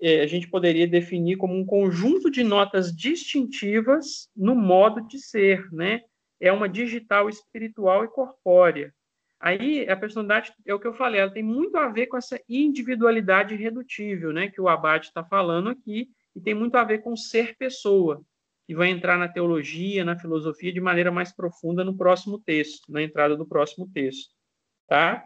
é, 0.00 0.20
a 0.20 0.26
gente 0.26 0.48
poderia 0.48 0.86
definir 0.86 1.36
como 1.36 1.54
um 1.54 1.64
conjunto 1.64 2.30
de 2.30 2.44
notas 2.44 2.94
distintivas 2.94 4.28
no 4.36 4.54
modo 4.54 5.00
de 5.06 5.18
ser, 5.18 5.70
né? 5.72 6.00
É 6.40 6.52
uma 6.52 6.68
digital 6.68 7.28
espiritual 7.28 8.04
e 8.04 8.08
corpórea. 8.08 8.92
Aí 9.40 9.88
a 9.88 9.96
personalidade 9.96 10.52
é 10.66 10.74
o 10.74 10.80
que 10.80 10.86
eu 10.86 10.94
falei, 10.94 11.20
ela 11.20 11.30
tem 11.30 11.42
muito 11.42 11.76
a 11.76 11.88
ver 11.88 12.06
com 12.06 12.16
essa 12.16 12.40
individualidade 12.48 13.54
irredutível, 13.54 14.32
né? 14.32 14.48
Que 14.48 14.60
o 14.60 14.68
Abate 14.68 15.08
está 15.08 15.24
falando 15.24 15.68
aqui 15.70 16.08
e 16.34 16.40
tem 16.40 16.54
muito 16.54 16.76
a 16.76 16.84
ver 16.84 16.98
com 16.98 17.16
ser 17.16 17.56
pessoa, 17.56 18.22
que 18.66 18.74
vai 18.74 18.88
entrar 18.88 19.18
na 19.18 19.28
teologia, 19.28 20.04
na 20.04 20.18
filosofia 20.18 20.72
de 20.72 20.80
maneira 20.80 21.10
mais 21.10 21.32
profunda 21.32 21.84
no 21.84 21.96
próximo 21.96 22.38
texto, 22.38 22.90
na 22.90 23.02
entrada 23.02 23.36
do 23.36 23.46
próximo 23.46 23.88
texto, 23.92 24.34
tá? 24.88 25.24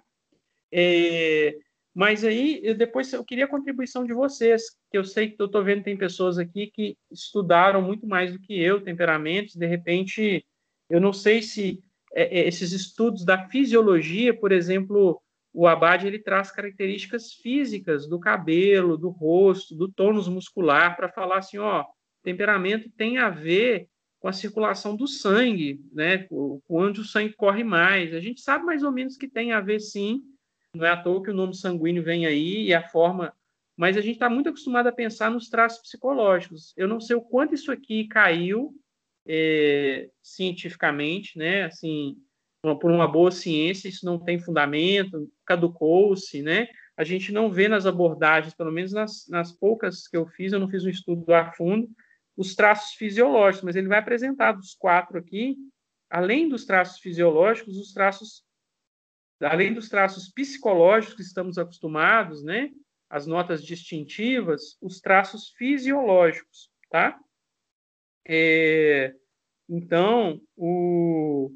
É, 0.73 1.57
mas 1.95 2.25
aí, 2.25 2.61
eu 2.63 2.77
depois 2.77 3.13
eu 3.13 3.25
queria 3.25 3.47
a 3.47 3.49
contribuição 3.49 4.05
de 4.05 4.13
vocês, 4.13 4.63
que 4.91 4.97
eu 4.99 5.05
sei 5.05 5.31
que 5.31 5.43
eu 5.43 5.47
estou 5.47 5.65
vendo 5.65 5.83
tem 5.83 5.97
pessoas 5.97 6.39
aqui 6.39 6.71
que 6.73 6.97
estudaram 7.11 7.83
muito 7.83 8.07
mais 8.07 8.33
do 8.33 8.39
que 8.39 8.61
eu, 8.61 8.81
temperamentos, 8.81 9.57
de 9.57 9.67
repente, 9.67 10.47
eu 10.89 11.01
não 11.01 11.13
sei 11.13 11.43
se 11.43 11.83
é, 12.15 12.41
é, 12.41 12.49
esses 12.49 12.73
estudos 12.73 13.25
da 13.25 13.49
fisiologia, 13.49 14.33
por 14.33 14.53
exemplo, 14.53 15.21
o 15.53 15.67
Abad 15.67 16.07
ele 16.07 16.19
traz 16.19 16.51
características 16.51 17.33
físicas 17.33 18.07
do 18.07 18.19
cabelo, 18.19 18.97
do 18.97 19.09
rosto, 19.09 19.75
do 19.75 19.89
tônus 19.89 20.29
muscular, 20.29 20.97
para 20.97 21.09
falar 21.09 21.39
assim, 21.39 21.59
ó, 21.59 21.85
temperamento 22.29 22.91
tem 22.91 23.17
a 23.17 23.31
ver 23.31 23.89
com 24.21 24.29
a 24.29 24.33
circulação 24.33 24.95
do 24.95 25.07
sangue, 25.07 25.81
né, 25.93 26.27
onde 26.69 27.01
o 27.01 27.05
sangue 27.05 27.33
corre 27.33 27.65
mais. 27.65 28.13
A 28.13 28.21
gente 28.21 28.43
sabe 28.43 28.67
mais 28.67 28.83
ou 28.83 28.93
menos 28.93 29.17
que 29.17 29.27
tem 29.27 29.53
a 29.53 29.61
ver, 29.61 29.81
sim, 29.81 30.23
não 30.75 30.85
é 30.85 30.91
à 30.91 30.97
toa 30.97 31.23
que 31.23 31.31
o 31.31 31.35
nome 31.35 31.57
sanguíneo 31.57 32.03
vem 32.03 32.27
aí 32.27 32.67
e 32.67 32.75
a 32.75 32.87
forma. 32.87 33.33
Mas 33.75 33.97
a 33.97 34.01
gente 34.01 34.15
está 34.15 34.29
muito 34.29 34.51
acostumado 34.51 34.89
a 34.89 34.93
pensar 34.93 35.31
nos 35.31 35.49
traços 35.49 35.81
psicológicos. 35.81 36.75
Eu 36.77 36.87
não 36.87 37.01
sei 37.01 37.17
o 37.17 37.23
quanto 37.23 37.55
isso 37.55 37.73
aqui 37.73 38.07
caiu 38.09 38.75
é, 39.27 40.11
cientificamente, 40.21 41.39
né? 41.39 41.65
Assim, 41.65 42.17
por 42.61 42.91
uma 42.91 43.07
boa 43.07 43.31
ciência, 43.31 43.89
isso 43.89 44.05
não 44.05 44.19
tem 44.19 44.39
fundamento, 44.39 45.31
caducou-se, 45.47 46.43
né? 46.43 46.69
A 46.97 47.05
gente 47.05 47.31
não 47.31 47.51
vê 47.51 47.69
nas 47.69 47.87
abordagens, 47.87 48.53
pelo 48.53 48.73
menos 48.73 48.93
nas, 48.93 49.29
nas 49.29 49.53
poucas 49.53 50.09
que 50.09 50.17
eu 50.17 50.27
fiz, 50.27 50.53
eu 50.53 50.59
não 50.59 50.69
fiz 50.69 50.85
um 50.85 50.91
estudo 50.91 51.33
a 51.33 51.53
fundo, 51.53 51.89
os 52.39 52.55
traços 52.55 52.95
fisiológicos, 52.95 53.65
mas 53.65 53.75
ele 53.75 53.89
vai 53.89 53.99
apresentar 53.99 54.53
dos 54.53 54.73
quatro 54.73 55.19
aqui, 55.19 55.57
além 56.09 56.49
dos 56.49 56.65
traços 56.65 57.01
fisiológicos, 57.01 57.77
os 57.77 57.93
traços 57.93 58.47
além 59.41 59.73
dos 59.75 59.89
traços 59.89 60.29
psicológicos 60.29 61.17
que 61.17 61.23
estamos 61.23 61.59
acostumados, 61.59 62.43
né, 62.43 62.71
as 63.11 63.27
notas 63.27 63.63
distintivas, 63.65 64.77
os 64.81 65.01
traços 65.01 65.51
fisiológicos, 65.51 66.71
tá? 66.91 67.19
É, 68.27 69.15
então, 69.69 70.41
o, 70.57 71.53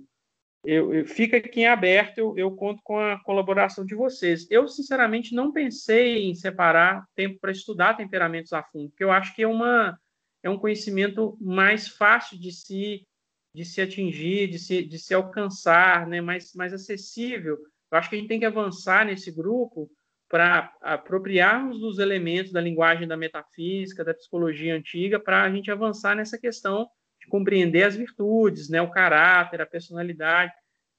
eu, 0.64 0.94
eu, 0.94 1.06
fica 1.06 1.36
aqui 1.36 1.60
em 1.60 1.66
aberto, 1.66 2.18
eu, 2.18 2.38
eu, 2.38 2.50
conto 2.52 2.80
com 2.84 2.98
a 2.98 3.22
colaboração 3.24 3.84
de 3.84 3.94
vocês. 3.94 4.48
Eu, 4.50 4.68
sinceramente, 4.68 5.34
não 5.34 5.52
pensei 5.52 6.24
em 6.24 6.34
separar 6.34 7.04
tempo 7.14 7.38
para 7.40 7.52
estudar 7.52 7.96
temperamentos 7.96 8.52
a 8.52 8.62
fundo, 8.62 8.90
porque 8.90 9.04
eu 9.04 9.10
acho 9.10 9.34
que 9.34 9.42
é, 9.42 9.48
uma, 9.48 9.98
é 10.42 10.50
um 10.50 10.58
conhecimento 10.58 11.36
mais 11.40 11.88
fácil 11.88 12.38
de 12.38 12.52
se, 12.52 13.06
de 13.54 13.64
se 13.64 13.80
atingir, 13.80 14.48
de 14.48 14.58
se, 14.58 14.82
de 14.82 14.98
se 14.98 15.14
alcançar, 15.14 16.06
né? 16.06 16.20
mais, 16.20 16.52
mais 16.54 16.72
acessível 16.72 17.58
eu 17.92 17.98
acho 17.98 18.08
que 18.08 18.16
a 18.16 18.18
gente 18.18 18.28
tem 18.28 18.40
que 18.40 18.46
avançar 18.46 19.04
nesse 19.04 19.30
grupo 19.30 19.90
para 20.26 20.74
apropriarmos 20.80 21.78
dos 21.78 21.98
elementos 21.98 22.50
da 22.50 22.60
linguagem 22.60 23.06
da 23.06 23.18
metafísica, 23.18 24.02
da 24.02 24.14
psicologia 24.14 24.74
antiga, 24.74 25.20
para 25.20 25.42
a 25.42 25.50
gente 25.50 25.70
avançar 25.70 26.16
nessa 26.16 26.38
questão 26.38 26.88
de 27.20 27.28
compreender 27.28 27.82
as 27.82 27.94
virtudes, 27.94 28.70
né, 28.70 28.80
o 28.80 28.90
caráter, 28.90 29.60
a 29.60 29.66
personalidade. 29.66 30.54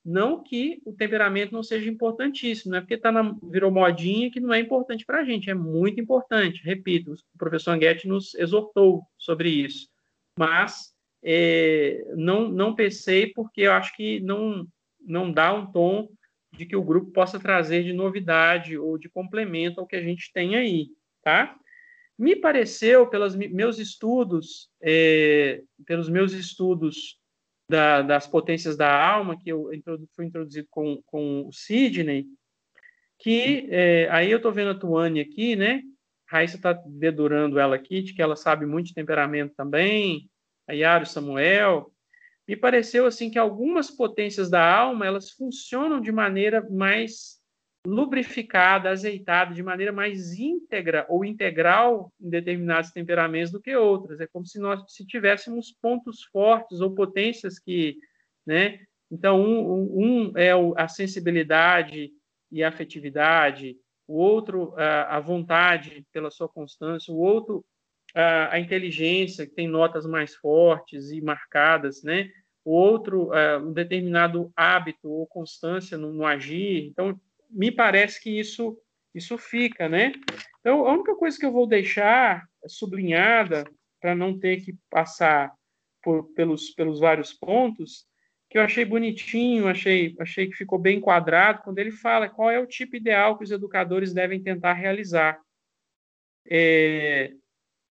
Não 0.06 0.44
que 0.44 0.82
o 0.86 0.92
temperamento 0.92 1.54
não 1.54 1.64
seja 1.64 1.90
importantíssimo, 1.90 2.72
não 2.72 2.80
é 2.80 2.82
porque 2.82 2.98
tá 2.98 3.12
na, 3.12 3.36
virou 3.44 3.72
modinha 3.72 4.30
que 4.30 4.40
não 4.40 4.54
é 4.54 4.60
importante 4.60 5.06
para 5.06 5.22
a 5.22 5.24
gente, 5.24 5.50
é 5.50 5.54
muito 5.54 6.00
importante. 6.00 6.62
Repito, 6.64 7.14
o 7.14 7.38
professor 7.38 7.72
Anguete 7.72 8.08
nos 8.08 8.36
exortou 8.36 9.04
sobre 9.18 9.50
isso. 9.50 9.88
Mas 10.38 10.94
é, 11.24 12.04
não, 12.16 12.50
não 12.50 12.76
pensei 12.76 13.28
porque 13.28 13.62
eu 13.62 13.72
acho 13.72 13.96
que 13.96 14.20
não, 14.20 14.68
não 15.00 15.32
dá 15.32 15.54
um 15.54 15.72
tom 15.72 16.10
de 16.52 16.66
que 16.66 16.76
o 16.76 16.84
grupo 16.84 17.12
possa 17.12 17.40
trazer 17.40 17.84
de 17.84 17.94
novidade 17.94 18.78
ou 18.78 18.98
de 18.98 19.10
complemento 19.10 19.80
ao 19.80 19.88
que 19.88 19.96
a 19.96 20.02
gente 20.02 20.32
tem 20.34 20.56
aí, 20.56 20.90
tá? 21.24 21.58
Me 22.18 22.36
pareceu, 22.36 23.08
pelos 23.08 23.36
meus 23.36 23.80
estudos, 23.80 24.70
é, 24.82 25.64
pelos 25.86 26.10
meus 26.10 26.34
estudos 26.34 27.18
da, 27.74 28.04
das 28.04 28.28
potências 28.28 28.78
da 28.78 29.04
alma, 29.04 29.36
que 29.36 29.50
eu 29.50 29.68
fui 30.16 30.26
introduzido 30.26 30.68
com, 30.70 31.02
com 31.08 31.48
o 31.48 31.52
Sidney, 31.52 32.28
que 33.18 33.68
é, 33.72 34.08
aí 34.12 34.30
eu 34.30 34.38
estou 34.38 34.52
vendo 34.52 34.70
a 34.70 34.76
Tuane 34.76 35.20
aqui, 35.20 35.56
né? 35.56 35.82
Raíssa 36.30 36.58
está 36.58 36.74
dedurando 36.86 37.58
ela 37.58 37.76
aqui, 37.76 38.04
de 38.04 38.14
que 38.14 38.22
ela 38.22 38.36
sabe 38.36 38.68
muito 38.68 38.88
de 38.88 38.94
temperamento 38.94 39.56
também, 39.56 40.30
a 40.68 40.74
Yara 40.74 41.04
Samuel, 41.06 41.92
me 42.48 42.56
pareceu 42.56 43.08
assim 43.08 43.32
que 43.32 43.40
algumas 43.40 43.90
potências 43.90 44.52
da 44.52 44.64
alma 44.64 45.08
elas 45.08 45.32
funcionam 45.32 46.00
de 46.00 46.12
maneira 46.12 46.64
mais 46.70 47.42
lubrificada, 47.86 48.90
azeitada, 48.90 49.54
de 49.54 49.62
maneira 49.62 49.92
mais 49.92 50.34
íntegra 50.40 51.06
ou 51.10 51.26
integral 51.26 52.12
em 52.20 52.30
determinados 52.30 52.92
temperamentos 52.92 53.52
do 53.52 53.62
que 53.62 53.76
outras. 53.76 54.20
É 54.22 54.28
como 54.28 54.46
se 54.46 54.60
nós 54.60 54.84
se 54.88 55.06
tivéssemos 55.06 55.72
pontos 55.82 56.24
fortes 56.24 56.80
ou 56.80 56.96
potências 56.96 57.60
que, 57.60 57.98
né? 58.46 58.80
Então 59.12 59.42
um, 59.42 60.32
um 60.32 60.38
é 60.38 60.52
a 60.78 60.88
sensibilidade 60.88 62.12
e 62.50 62.64
a 62.64 62.70
afetividade, 62.70 63.76
o 64.08 64.16
outro 64.16 64.74
a 64.78 65.20
vontade 65.20 66.06
pela 66.12 66.32
sua 66.32 66.48
constância, 66.48 67.14
o 67.14 67.18
outro 67.18 67.66
a, 68.16 68.56
a 68.56 68.60
inteligência, 68.60 69.46
que 69.46 69.54
tem 69.54 69.68
notas 69.68 70.06
mais 70.06 70.36
fortes 70.36 71.12
e 71.12 71.20
marcadas, 71.20 72.02
né? 72.02 72.30
O 72.66 72.72
outro, 72.72 73.32
um 73.62 73.74
determinado 73.74 74.50
hábito 74.56 75.10
ou 75.10 75.28
constância 75.28 75.98
no, 75.98 76.14
no, 76.14 76.26
agir. 76.26 76.88
Então, 76.88 77.20
me 77.54 77.72
parece 77.72 78.22
que 78.22 78.40
isso, 78.40 78.78
isso 79.14 79.38
fica, 79.38 79.88
né? 79.88 80.12
Então, 80.60 80.88
a 80.88 80.94
única 80.94 81.16
coisa 81.16 81.38
que 81.38 81.46
eu 81.46 81.52
vou 81.52 81.68
deixar 81.68 82.46
sublinhada, 82.68 83.66
para 84.02 84.16
não 84.16 84.38
ter 84.38 84.64
que 84.64 84.76
passar 84.90 85.54
por, 86.02 86.34
pelos, 86.34 86.72
pelos 86.72 87.00
vários 87.00 87.34
pontos, 87.34 88.06
que 88.50 88.58
eu 88.58 88.62
achei 88.62 88.84
bonitinho, 88.84 89.68
achei, 89.68 90.16
achei 90.20 90.48
que 90.48 90.56
ficou 90.56 90.78
bem 90.78 90.98
enquadrado, 90.98 91.62
quando 91.64 91.80
ele 91.80 91.92
fala 91.92 92.30
qual 92.30 92.52
é 92.52 92.60
o 92.60 92.68
tipo 92.68 92.96
ideal 92.96 93.38
que 93.38 93.44
os 93.44 93.52
educadores 93.52 94.14
devem 94.14 94.42
tentar 94.42 94.74
realizar. 94.74 95.40
É, 96.50 97.34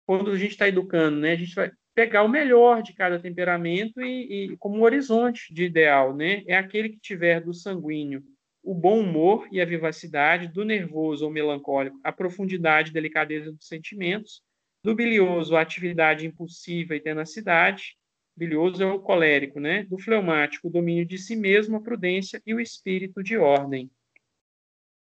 quando 0.06 0.32
a 0.32 0.38
gente 0.38 0.52
está 0.52 0.68
educando, 0.68 1.20
né, 1.20 1.32
a 1.32 1.36
gente 1.36 1.56
vai 1.56 1.72
pegar 1.96 2.24
o 2.24 2.30
melhor 2.30 2.82
de 2.82 2.94
cada 2.94 3.20
temperamento 3.20 4.02
e, 4.02 4.52
e, 4.52 4.58
como 4.58 4.78
um 4.78 4.84
horizonte 4.84 5.54
de 5.54 5.64
ideal, 5.64 6.16
né, 6.16 6.44
é 6.48 6.58
aquele 6.58 6.90
que 6.90 7.00
tiver 7.00 7.40
do 7.42 7.54
sanguíneo 7.54 8.24
o 8.64 8.74
bom 8.74 9.00
humor 9.00 9.48
e 9.52 9.62
a 9.62 9.66
vivacidade, 9.66 10.48
do 10.48 10.64
nervoso 10.64 11.26
ou 11.26 11.32
melancólico 11.32 12.00
a 12.04 12.12
profundidade 12.12 12.90
e 12.90 12.94
delicadeza 12.94 13.52
dos 13.52 13.68
sentimentos, 13.68 14.42
do 14.84 14.96
bilioso 14.96 15.56
a 15.56 15.62
atividade 15.62 16.26
impulsiva 16.26 16.96
e 16.96 17.00
tenacidade, 17.00 17.98
bilioso 18.36 18.82
é 18.82 18.86
o 18.86 19.00
colérico, 19.00 19.60
né, 19.60 19.84
do 19.84 20.00
fleumático 20.00 20.68
o 20.68 20.72
domínio 20.72 21.06
de 21.06 21.18
si 21.18 21.36
mesmo, 21.36 21.78
a 21.78 21.82
prudência 21.82 22.42
e 22.46 22.54
o 22.54 22.60
espírito 22.60 23.22
de 23.22 23.38
ordem. 23.38 23.92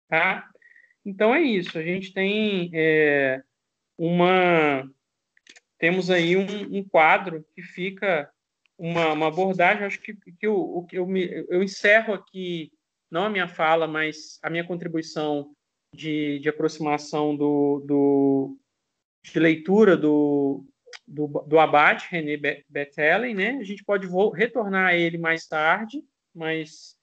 Tá? 0.07 0.49
Então 1.05 1.33
é 1.33 1.41
isso, 1.41 1.77
a 1.77 1.83
gente 1.83 2.13
tem... 2.13 2.69
É, 2.73 3.43
uma 3.97 4.89
temos 5.77 6.09
aí 6.09 6.35
um, 6.37 6.77
um 6.77 6.83
quadro 6.83 7.45
que 7.53 7.61
fica 7.61 8.29
uma, 8.77 9.13
uma 9.13 9.27
abordagem, 9.27 9.85
acho 9.85 10.01
que, 10.01 10.13
que, 10.13 10.47
eu, 10.47 10.85
que 10.89 10.97
eu, 10.97 11.05
me, 11.05 11.45
eu 11.49 11.61
encerro 11.61 12.13
aqui, 12.13 12.71
não 13.09 13.25
a 13.25 13.29
minha 13.29 13.47
fala, 13.47 13.87
mas 13.87 14.39
a 14.41 14.49
minha 14.49 14.65
contribuição 14.65 15.51
de, 15.93 16.39
de 16.39 16.49
aproximação 16.49 17.35
do, 17.35 17.83
do, 17.85 18.57
de 19.23 19.39
leitura 19.39 19.95
do, 19.95 20.65
do, 21.07 21.27
do 21.47 21.59
abate 21.59 22.07
René 22.09 22.63
Betelen, 22.69 23.33
né? 23.33 23.57
A 23.59 23.63
gente 23.63 23.83
pode 23.83 24.07
retornar 24.33 24.87
a 24.87 24.95
ele 24.95 25.17
mais 25.17 25.47
tarde, 25.47 26.03
mas 26.33 26.95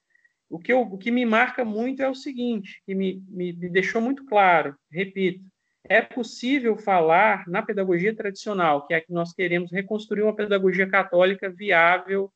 o 0.49 0.59
que, 0.59 0.71
eu, 0.71 0.81
o 0.81 0.97
que 0.97 1.09
me 1.09 1.25
marca 1.25 1.65
muito 1.65 2.01
é 2.01 2.09
o 2.09 2.15
seguinte, 2.15 2.81
que 2.85 2.93
me, 2.93 3.23
me, 3.27 3.53
me 3.53 3.69
deixou 3.69 3.99
muito 3.99 4.25
claro, 4.25 4.75
repito, 4.91 5.43
é 5.85 6.01
possível 6.01 6.77
falar 6.77 7.43
na 7.47 7.61
pedagogia 7.61 8.15
tradicional, 8.15 8.85
que 8.85 8.93
é 8.93 8.97
a 8.97 9.01
que 9.01 9.11
nós 9.11 9.33
queremos 9.33 9.71
reconstruir 9.71 10.21
uma 10.21 10.35
pedagogia 10.35 10.87
católica 10.87 11.49
viável, 11.49 12.31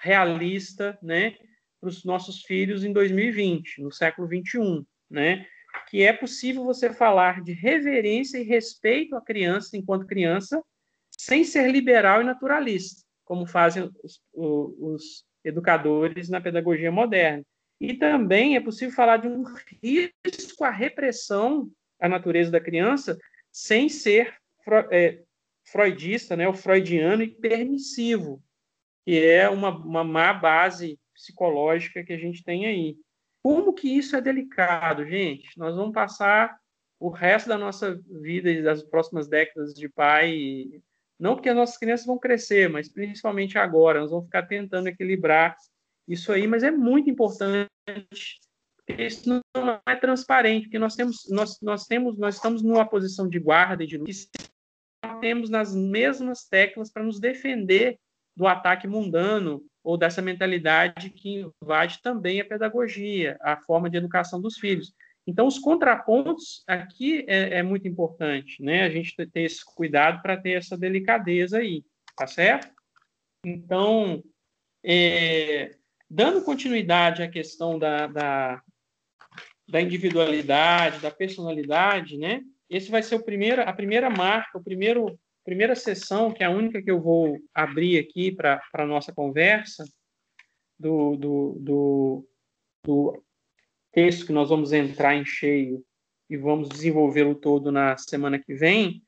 realista, 0.00 0.98
né, 1.02 1.36
para 1.80 1.88
os 1.88 2.04
nossos 2.04 2.42
filhos 2.42 2.84
em 2.84 2.92
2020, 2.92 3.82
no 3.82 3.92
século 3.92 4.26
21, 4.26 4.84
né? 5.10 5.46
Que 5.88 6.02
é 6.02 6.12
possível 6.12 6.64
você 6.64 6.92
falar 6.92 7.42
de 7.42 7.52
reverência 7.52 8.38
e 8.38 8.44
respeito 8.44 9.14
à 9.14 9.20
criança 9.20 9.76
enquanto 9.76 10.06
criança, 10.06 10.62
sem 11.10 11.44
ser 11.44 11.70
liberal 11.70 12.20
e 12.20 12.24
naturalista, 12.24 13.02
como 13.24 13.46
fazem 13.46 13.90
os, 14.02 14.20
os 14.32 15.24
educadores 15.44 16.28
na 16.28 16.40
pedagogia 16.40 16.90
moderna. 16.90 17.44
E 17.80 17.94
também 17.94 18.56
é 18.56 18.60
possível 18.60 18.94
falar 18.94 19.18
de 19.18 19.28
um 19.28 19.44
risco 19.82 20.64
à 20.64 20.70
repressão 20.70 21.70
à 22.00 22.08
natureza 22.08 22.50
da 22.50 22.60
criança 22.60 23.18
sem 23.52 23.88
ser 23.88 24.34
é, 24.90 25.22
freudista, 25.64 26.36
né, 26.36 26.48
o 26.48 26.54
freudiano 26.54 27.22
e 27.22 27.28
permissivo, 27.28 28.42
que 29.04 29.24
é 29.24 29.48
uma, 29.48 29.70
uma 29.70 30.04
má 30.04 30.32
base 30.32 30.98
psicológica 31.16 32.04
que 32.04 32.12
a 32.12 32.18
gente 32.18 32.44
tem 32.44 32.66
aí. 32.66 32.96
Como 33.42 33.72
que 33.72 33.88
isso 33.88 34.16
é 34.16 34.20
delicado, 34.20 35.06
gente? 35.06 35.58
Nós 35.58 35.76
vamos 35.76 35.92
passar 35.92 36.58
o 36.98 37.10
resto 37.10 37.48
da 37.48 37.58
nossa 37.58 38.00
vida 38.22 38.50
e 38.50 38.62
das 38.62 38.82
próximas 38.82 39.28
décadas 39.28 39.74
de 39.74 39.88
pai 39.88 40.82
não 41.18 41.34
porque 41.34 41.48
as 41.48 41.56
nossas 41.56 41.78
crianças 41.78 42.06
vão 42.06 42.18
crescer, 42.18 42.68
mas 42.68 42.88
principalmente 42.88 43.58
agora, 43.58 44.00
nós 44.00 44.10
vamos 44.10 44.26
ficar 44.26 44.42
tentando 44.42 44.88
equilibrar 44.88 45.56
isso 46.06 46.30
aí, 46.30 46.46
mas 46.46 46.62
é 46.62 46.70
muito 46.70 47.10
importante. 47.10 47.70
Isso 48.86 49.28
não 49.28 49.80
é 49.86 49.96
transparente, 49.96 50.64
porque 50.64 50.78
nós 50.78 50.94
temos, 50.94 51.28
nós, 51.30 51.58
nós 51.60 51.86
temos, 51.86 52.18
nós 52.18 52.36
estamos 52.36 52.62
numa 52.62 52.86
posição 52.86 53.28
de 53.28 53.38
guarda 53.40 53.82
e 53.82 53.86
de 53.86 53.98
luz, 53.98 54.28
temos 55.20 55.48
nas 55.48 55.74
mesmas 55.74 56.46
teclas 56.46 56.92
para 56.92 57.02
nos 57.02 57.18
defender 57.18 57.98
do 58.36 58.46
ataque 58.46 58.86
mundano 58.86 59.62
ou 59.82 59.96
dessa 59.96 60.20
mentalidade 60.20 61.10
que 61.10 61.46
invade 61.62 62.00
também 62.02 62.40
a 62.40 62.44
pedagogia, 62.44 63.38
a 63.40 63.56
forma 63.56 63.88
de 63.88 63.96
educação 63.96 64.40
dos 64.40 64.58
filhos. 64.58 64.92
Então, 65.26 65.46
os 65.46 65.58
contrapontos 65.58 66.62
aqui 66.66 67.24
é, 67.26 67.58
é 67.58 67.62
muito 67.62 67.88
importante, 67.88 68.62
né? 68.62 68.82
A 68.82 68.90
gente 68.90 69.14
ter 69.14 69.40
esse 69.40 69.64
cuidado 69.64 70.22
para 70.22 70.36
ter 70.36 70.52
essa 70.52 70.76
delicadeza 70.76 71.58
aí, 71.58 71.84
tá 72.16 72.26
certo? 72.26 72.70
Então, 73.44 74.22
é, 74.84 75.74
dando 76.08 76.42
continuidade 76.42 77.22
à 77.22 77.28
questão 77.28 77.76
da, 77.76 78.06
da, 78.06 78.62
da, 79.68 79.80
individualidade, 79.80 81.00
da 81.00 81.10
personalidade, 81.10 82.16
né? 82.16 82.42
Esse 82.70 82.90
vai 82.90 83.02
ser 83.02 83.16
o 83.16 83.24
primeiro, 83.24 83.62
a 83.62 83.72
primeira 83.72 84.08
marca, 84.08 84.58
o 84.58 84.62
primeiro 84.62 85.18
primeira 85.46 85.76
sessão, 85.76 86.32
que 86.32 86.42
é 86.42 86.46
a 86.46 86.50
única 86.50 86.82
que 86.82 86.90
eu 86.90 87.00
vou 87.00 87.38
abrir 87.54 87.98
aqui 88.00 88.32
para 88.32 88.60
a 88.74 88.84
nossa 88.84 89.12
conversa, 89.12 89.84
do, 90.78 91.16
do, 91.16 91.56
do, 91.60 92.28
do 92.84 93.24
texto 93.92 94.26
que 94.26 94.32
nós 94.32 94.50
vamos 94.50 94.72
entrar 94.72 95.14
em 95.14 95.24
cheio 95.24 95.82
e 96.28 96.36
vamos 96.36 96.68
desenvolvê-lo 96.68 97.36
todo 97.36 97.70
na 97.70 97.96
semana 97.96 98.38
que 98.38 98.54
vem, 98.54 99.02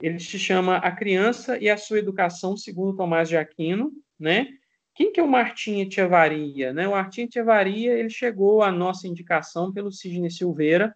ele 0.00 0.20
se 0.20 0.38
chama 0.38 0.76
A 0.76 0.92
Criança 0.92 1.58
e 1.58 1.68
a 1.68 1.76
Sua 1.76 1.98
Educação, 1.98 2.56
segundo 2.56 2.96
Tomás 2.96 3.28
de 3.28 3.36
Aquino, 3.36 3.92
né? 4.18 4.46
Quem 4.94 5.12
que 5.12 5.18
é 5.20 5.22
o 5.22 5.28
Martim 5.28 5.80
Echevaria? 5.80 6.72
Né? 6.72 6.86
O 6.86 6.92
Martim 6.92 7.22
Echevaria, 7.22 7.92
ele 7.92 8.10
chegou 8.10 8.62
à 8.62 8.70
nossa 8.70 9.08
indicação 9.08 9.72
pelo 9.72 9.90
Sidney 9.90 10.30
Silveira, 10.30 10.94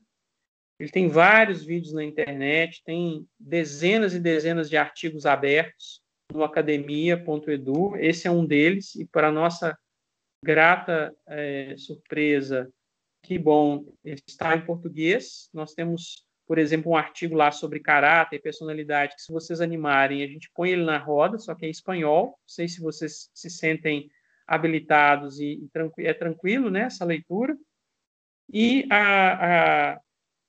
ele 0.84 0.90
tem 0.90 1.08
vários 1.08 1.64
vídeos 1.64 1.94
na 1.94 2.04
internet, 2.04 2.82
tem 2.84 3.26
dezenas 3.40 4.12
e 4.12 4.20
dezenas 4.20 4.68
de 4.68 4.76
artigos 4.76 5.24
abertos 5.24 6.02
no 6.30 6.44
academia.edu, 6.44 7.96
esse 7.96 8.28
é 8.28 8.30
um 8.30 8.44
deles, 8.44 8.94
e 8.94 9.06
para 9.06 9.32
nossa 9.32 9.76
grata 10.44 11.14
é, 11.26 11.74
surpresa, 11.78 12.70
que 13.22 13.38
bom, 13.38 13.86
está 14.04 14.54
em 14.54 14.66
português. 14.66 15.48
Nós 15.54 15.72
temos, 15.72 16.26
por 16.46 16.58
exemplo, 16.58 16.92
um 16.92 16.96
artigo 16.96 17.34
lá 17.34 17.50
sobre 17.50 17.80
caráter 17.80 18.36
e 18.36 18.42
personalidade, 18.42 19.14
que 19.14 19.22
se 19.22 19.32
vocês 19.32 19.62
animarem, 19.62 20.22
a 20.22 20.26
gente 20.26 20.50
põe 20.54 20.70
ele 20.70 20.84
na 20.84 20.98
roda, 20.98 21.38
só 21.38 21.54
que 21.54 21.64
é 21.64 21.70
espanhol. 21.70 22.26
Não 22.26 22.34
sei 22.46 22.68
se 22.68 22.82
vocês 22.82 23.30
se 23.32 23.48
sentem 23.48 24.10
habilitados 24.46 25.40
e, 25.40 25.66
e 25.98 26.06
é 26.06 26.12
tranquilo, 26.12 26.68
né, 26.68 26.82
essa 26.82 27.06
leitura. 27.06 27.56
E 28.52 28.86
a, 28.90 29.92
a, 29.92 30.00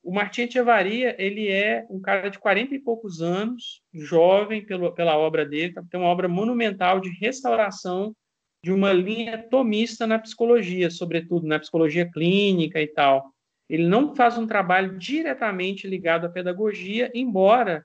o 0.06 0.14
Martim 0.14 0.43
Echevaria, 0.43 1.16
ele 1.18 1.51
é 1.51 1.84
um 1.89 1.99
cara 1.99 2.30
de 2.30 2.38
40 2.38 2.76
e 2.76 2.80
poucos 2.80 3.24
anos, 3.24 3.82
jovem 3.91 4.64
pelo, 4.64 4.91
pela 4.93 5.18
obra 5.18 5.43
dele, 5.43 5.74
tem 5.89 5.99
uma 5.99 6.10
obra 6.10 6.28
monumental 6.28 6.99
de 6.99 7.10
restauração 7.10 8.16
de 8.64 8.72
uma 8.72 8.93
linha 8.93 9.36
tomista 9.49 10.06
na 10.06 10.20
psicologia, 10.20 10.91
sobretudo 10.91 11.47
na 11.47 11.58
psicologia 11.58 12.08
clínica 12.08 12.80
e 12.80 12.86
tal. 12.86 13.34
Ele 13.68 13.88
não 13.88 14.14
faz 14.14 14.38
um 14.38 14.45
trabalho 14.45 14.95
diretamente 14.99 15.88
ligado 15.88 16.26
à 16.26 16.30
pedagogia, 16.30 17.12
embora 17.16 17.84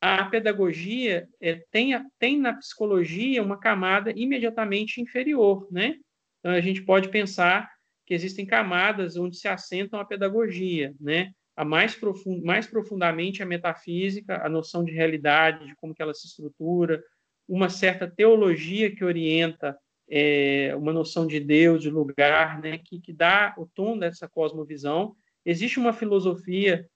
a 0.00 0.24
pedagogia 0.24 1.28
é, 1.42 1.62
tenha 1.70 2.06
tem 2.18 2.38
na 2.38 2.54
psicologia 2.54 3.42
uma 3.42 3.58
camada 3.58 4.10
imediatamente 4.16 4.98
inferior, 4.98 5.68
né? 5.70 5.96
Então 6.40 6.52
a 6.52 6.60
gente 6.60 6.82
pode 6.82 7.10
pensar 7.10 7.70
que 8.06 8.14
existem 8.14 8.44
camadas 8.44 9.16
onde 9.16 9.36
se 9.36 9.48
assentam 9.48 9.98
a 9.98 10.04
pedagogia, 10.04 10.94
né? 11.00 11.32
A 11.56 11.64
mais, 11.64 11.94
profund, 11.94 12.42
mais 12.44 12.66
profundamente 12.66 13.42
a 13.42 13.46
metafísica, 13.46 14.44
a 14.44 14.48
noção 14.48 14.84
de 14.84 14.92
realidade, 14.92 15.66
de 15.66 15.76
como 15.76 15.94
que 15.94 16.02
ela 16.02 16.12
se 16.12 16.26
estrutura, 16.26 17.02
uma 17.48 17.68
certa 17.68 18.10
teologia 18.10 18.94
que 18.94 19.04
orienta 19.04 19.76
é, 20.08 20.74
uma 20.76 20.92
noção 20.92 21.26
de 21.26 21.40
Deus, 21.40 21.80
de 21.80 21.90
lugar, 21.90 22.60
né, 22.60 22.78
que, 22.78 23.00
que 23.00 23.12
dá 23.12 23.54
o 23.56 23.66
tom 23.66 23.98
dessa 23.98 24.28
cosmovisão. 24.28 25.14
Existe 25.44 25.78
uma 25.78 25.92
filosofia 25.92 26.86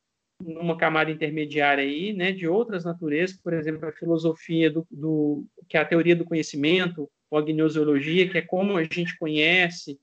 numa 0.40 0.76
camada 0.76 1.10
intermediária 1.10 1.82
aí, 1.82 2.12
né, 2.12 2.32
de 2.32 2.46
outras 2.46 2.84
naturezas, 2.84 3.36
por 3.36 3.52
exemplo, 3.52 3.88
a 3.88 3.92
filosofia 3.92 4.70
do, 4.70 4.86
do 4.90 5.44
que 5.68 5.76
é 5.76 5.80
a 5.80 5.84
teoria 5.84 6.14
do 6.14 6.24
conhecimento, 6.24 7.10
ou 7.30 7.38
a 7.38 7.42
gnoseologia, 7.42 8.28
que 8.28 8.38
é 8.38 8.42
como 8.42 8.76
a 8.76 8.84
gente 8.84 9.18
conhece, 9.18 9.98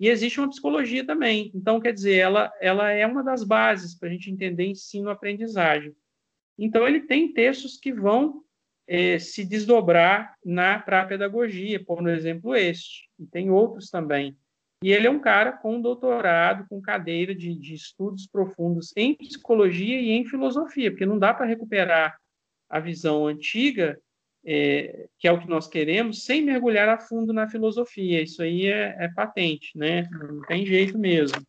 e 0.00 0.08
existe 0.08 0.40
uma 0.40 0.48
psicologia 0.48 1.04
também. 1.04 1.50
Então, 1.54 1.78
quer 1.78 1.92
dizer, 1.92 2.16
ela, 2.16 2.50
ela 2.58 2.90
é 2.90 3.06
uma 3.06 3.22
das 3.22 3.44
bases 3.44 3.94
para 3.94 4.08
a 4.08 4.10
gente 4.10 4.30
entender 4.30 4.64
ensino-aprendizagem. 4.64 5.94
Então, 6.58 6.88
ele 6.88 7.00
tem 7.00 7.32
textos 7.32 7.76
que 7.76 7.92
vão 7.92 8.42
é, 8.88 9.18
se 9.18 9.44
desdobrar 9.44 10.34
na 10.42 10.78
para 10.78 11.02
a 11.02 11.06
pedagogia, 11.06 11.84
por 11.84 12.08
exemplo 12.08 12.56
este, 12.56 13.10
e 13.18 13.26
tem 13.26 13.50
outros 13.50 13.90
também. 13.90 14.34
E 14.82 14.90
ele 14.90 15.06
é 15.06 15.10
um 15.10 15.20
cara 15.20 15.52
com 15.52 15.78
doutorado, 15.78 16.66
com 16.66 16.80
cadeira 16.80 17.34
de, 17.34 17.54
de 17.54 17.74
estudos 17.74 18.26
profundos 18.26 18.94
em 18.96 19.14
psicologia 19.14 20.00
e 20.00 20.12
em 20.12 20.24
filosofia, 20.24 20.90
porque 20.90 21.04
não 21.04 21.18
dá 21.18 21.34
para 21.34 21.44
recuperar 21.44 22.18
a 22.70 22.80
visão 22.80 23.26
antiga, 23.26 24.00
é, 24.44 25.06
que 25.18 25.28
é 25.28 25.32
o 25.32 25.40
que 25.40 25.48
nós 25.48 25.66
queremos, 25.68 26.24
sem 26.24 26.42
mergulhar 26.42 26.88
a 26.88 26.98
fundo 26.98 27.32
na 27.32 27.48
filosofia. 27.48 28.22
Isso 28.22 28.42
aí 28.42 28.66
é, 28.66 28.96
é 28.98 29.08
patente, 29.14 29.76
né? 29.76 30.08
Não 30.10 30.42
tem 30.42 30.64
jeito 30.64 30.98
mesmo. 30.98 31.40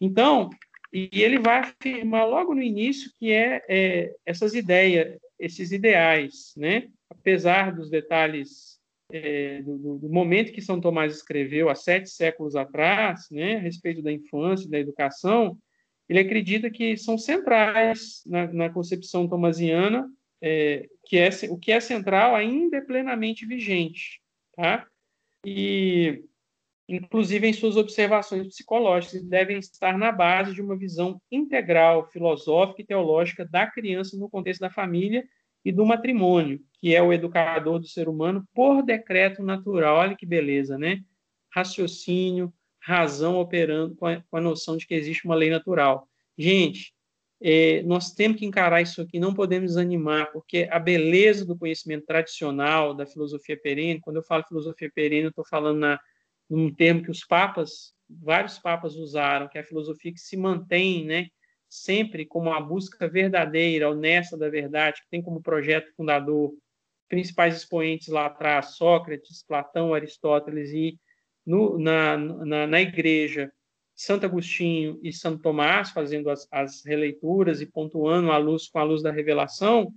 Então, 0.00 0.50
e 0.92 1.08
ele 1.12 1.38
vai 1.38 1.60
afirmar 1.60 2.26
logo 2.26 2.54
no 2.54 2.62
início 2.62 3.10
que 3.18 3.32
é, 3.32 3.62
é 3.68 4.14
essas 4.26 4.54
ideias, 4.54 5.18
esses 5.38 5.72
ideais, 5.72 6.52
né? 6.56 6.88
Apesar 7.08 7.74
dos 7.74 7.88
detalhes 7.88 8.80
é, 9.12 9.62
do, 9.62 9.98
do, 9.98 10.08
momento 10.08 10.52
que 10.52 10.62
São 10.62 10.80
Tomás 10.80 11.14
escreveu 11.14 11.68
há 11.68 11.74
sete 11.74 12.08
séculos 12.08 12.56
atrás, 12.56 13.26
né, 13.30 13.56
a 13.56 13.60
respeito 13.60 14.00
da 14.00 14.10
infância, 14.10 14.70
da 14.70 14.78
educação, 14.78 15.58
ele 16.08 16.18
acredita 16.18 16.70
que 16.70 16.96
são 16.96 17.18
centrais 17.18 18.22
na, 18.24 18.50
na 18.52 18.70
concepção 18.70 19.28
tomasiana, 19.28 20.08
é, 20.42 20.88
que 21.06 21.16
é, 21.16 21.30
o 21.48 21.56
que 21.56 21.70
é 21.70 21.80
central 21.80 22.34
ainda 22.34 22.78
é 22.78 22.80
plenamente 22.80 23.46
vigente, 23.46 24.20
tá? 24.56 24.86
E 25.46 26.24
inclusive 26.88 27.46
em 27.46 27.52
suas 27.52 27.76
observações 27.76 28.46
psicológicas, 28.48 29.22
devem 29.22 29.58
estar 29.58 29.96
na 29.96 30.10
base 30.12 30.52
de 30.52 30.60
uma 30.60 30.76
visão 30.76 31.20
integral, 31.30 32.10
filosófica 32.10 32.82
e 32.82 32.86
teológica 32.86 33.44
da 33.44 33.66
criança 33.66 34.16
no 34.16 34.28
contexto 34.28 34.60
da 34.60 34.70
família 34.70 35.24
e 35.64 35.70
do 35.70 35.86
matrimônio, 35.86 36.60
que 36.80 36.94
é 36.94 37.00
o 37.00 37.12
educador 37.12 37.78
do 37.78 37.86
ser 37.86 38.08
humano 38.08 38.44
por 38.52 38.82
decreto 38.82 39.42
natural. 39.42 39.98
Olha 39.98 40.16
que 40.16 40.26
beleza, 40.26 40.76
né? 40.76 41.02
Raciocínio, 41.54 42.52
razão 42.80 43.38
operando 43.38 43.94
com 43.94 44.06
a, 44.06 44.20
com 44.20 44.36
a 44.36 44.40
noção 44.40 44.76
de 44.76 44.86
que 44.86 44.94
existe 44.94 45.24
uma 45.24 45.36
lei 45.36 45.50
natural. 45.50 46.08
Gente, 46.36 46.92
é, 47.42 47.82
nós 47.82 48.12
temos 48.12 48.38
que 48.38 48.46
encarar 48.46 48.80
isso 48.80 49.02
aqui, 49.02 49.18
não 49.18 49.34
podemos 49.34 49.70
desanimar, 49.70 50.30
porque 50.32 50.68
a 50.70 50.78
beleza 50.78 51.44
do 51.44 51.58
conhecimento 51.58 52.06
tradicional 52.06 52.94
da 52.94 53.04
filosofia 53.04 53.58
perene, 53.60 54.00
quando 54.00 54.16
eu 54.16 54.22
falo 54.22 54.44
filosofia 54.44 54.90
perene, 54.94 55.24
eu 55.24 55.30
estou 55.30 55.44
falando 55.44 55.78
na, 55.80 56.00
num 56.48 56.72
termo 56.72 57.02
que 57.02 57.10
os 57.10 57.24
papas, 57.24 57.94
vários 58.08 58.58
papas 58.58 58.94
usaram, 58.94 59.48
que 59.48 59.58
é 59.58 59.60
a 59.60 59.64
filosofia 59.64 60.12
que 60.12 60.20
se 60.20 60.36
mantém, 60.36 61.04
né, 61.04 61.26
sempre 61.68 62.24
como 62.24 62.52
a 62.52 62.60
busca 62.60 63.08
verdadeira, 63.08 63.90
honesta 63.90 64.36
da 64.36 64.48
verdade, 64.48 65.00
que 65.00 65.08
tem 65.10 65.22
como 65.22 65.42
projeto 65.42 65.92
fundador 65.96 66.52
principais 67.08 67.56
expoentes 67.56 68.08
lá 68.08 68.26
atrás, 68.26 68.76
Sócrates, 68.76 69.44
Platão, 69.46 69.92
Aristóteles, 69.92 70.70
e 70.70 70.98
no, 71.44 71.78
na, 71.78 72.16
na, 72.16 72.66
na 72.66 72.80
igreja 72.80 73.52
Santo 73.94 74.26
Agostinho 74.26 74.98
e 75.02 75.12
Santo 75.12 75.42
Tomás 75.42 75.90
fazendo 75.90 76.30
as, 76.30 76.48
as 76.50 76.84
releituras 76.84 77.60
e 77.60 77.66
pontuando 77.66 78.30
a 78.30 78.38
luz 78.38 78.68
com 78.68 78.78
a 78.78 78.84
luz 78.84 79.02
da 79.02 79.12
revelação, 79.12 79.94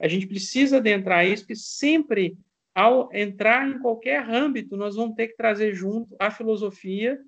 a 0.00 0.06
gente 0.06 0.26
precisa 0.26 0.76
adentrar 0.76 1.26
isso, 1.26 1.42
porque 1.42 1.56
sempre, 1.56 2.36
ao 2.74 3.12
entrar 3.12 3.68
em 3.68 3.78
qualquer 3.80 4.28
âmbito, 4.28 4.76
nós 4.76 4.94
vamos 4.96 5.16
ter 5.16 5.28
que 5.28 5.36
trazer 5.36 5.74
junto 5.74 6.14
a 6.18 6.30
filosofia, 6.30 7.18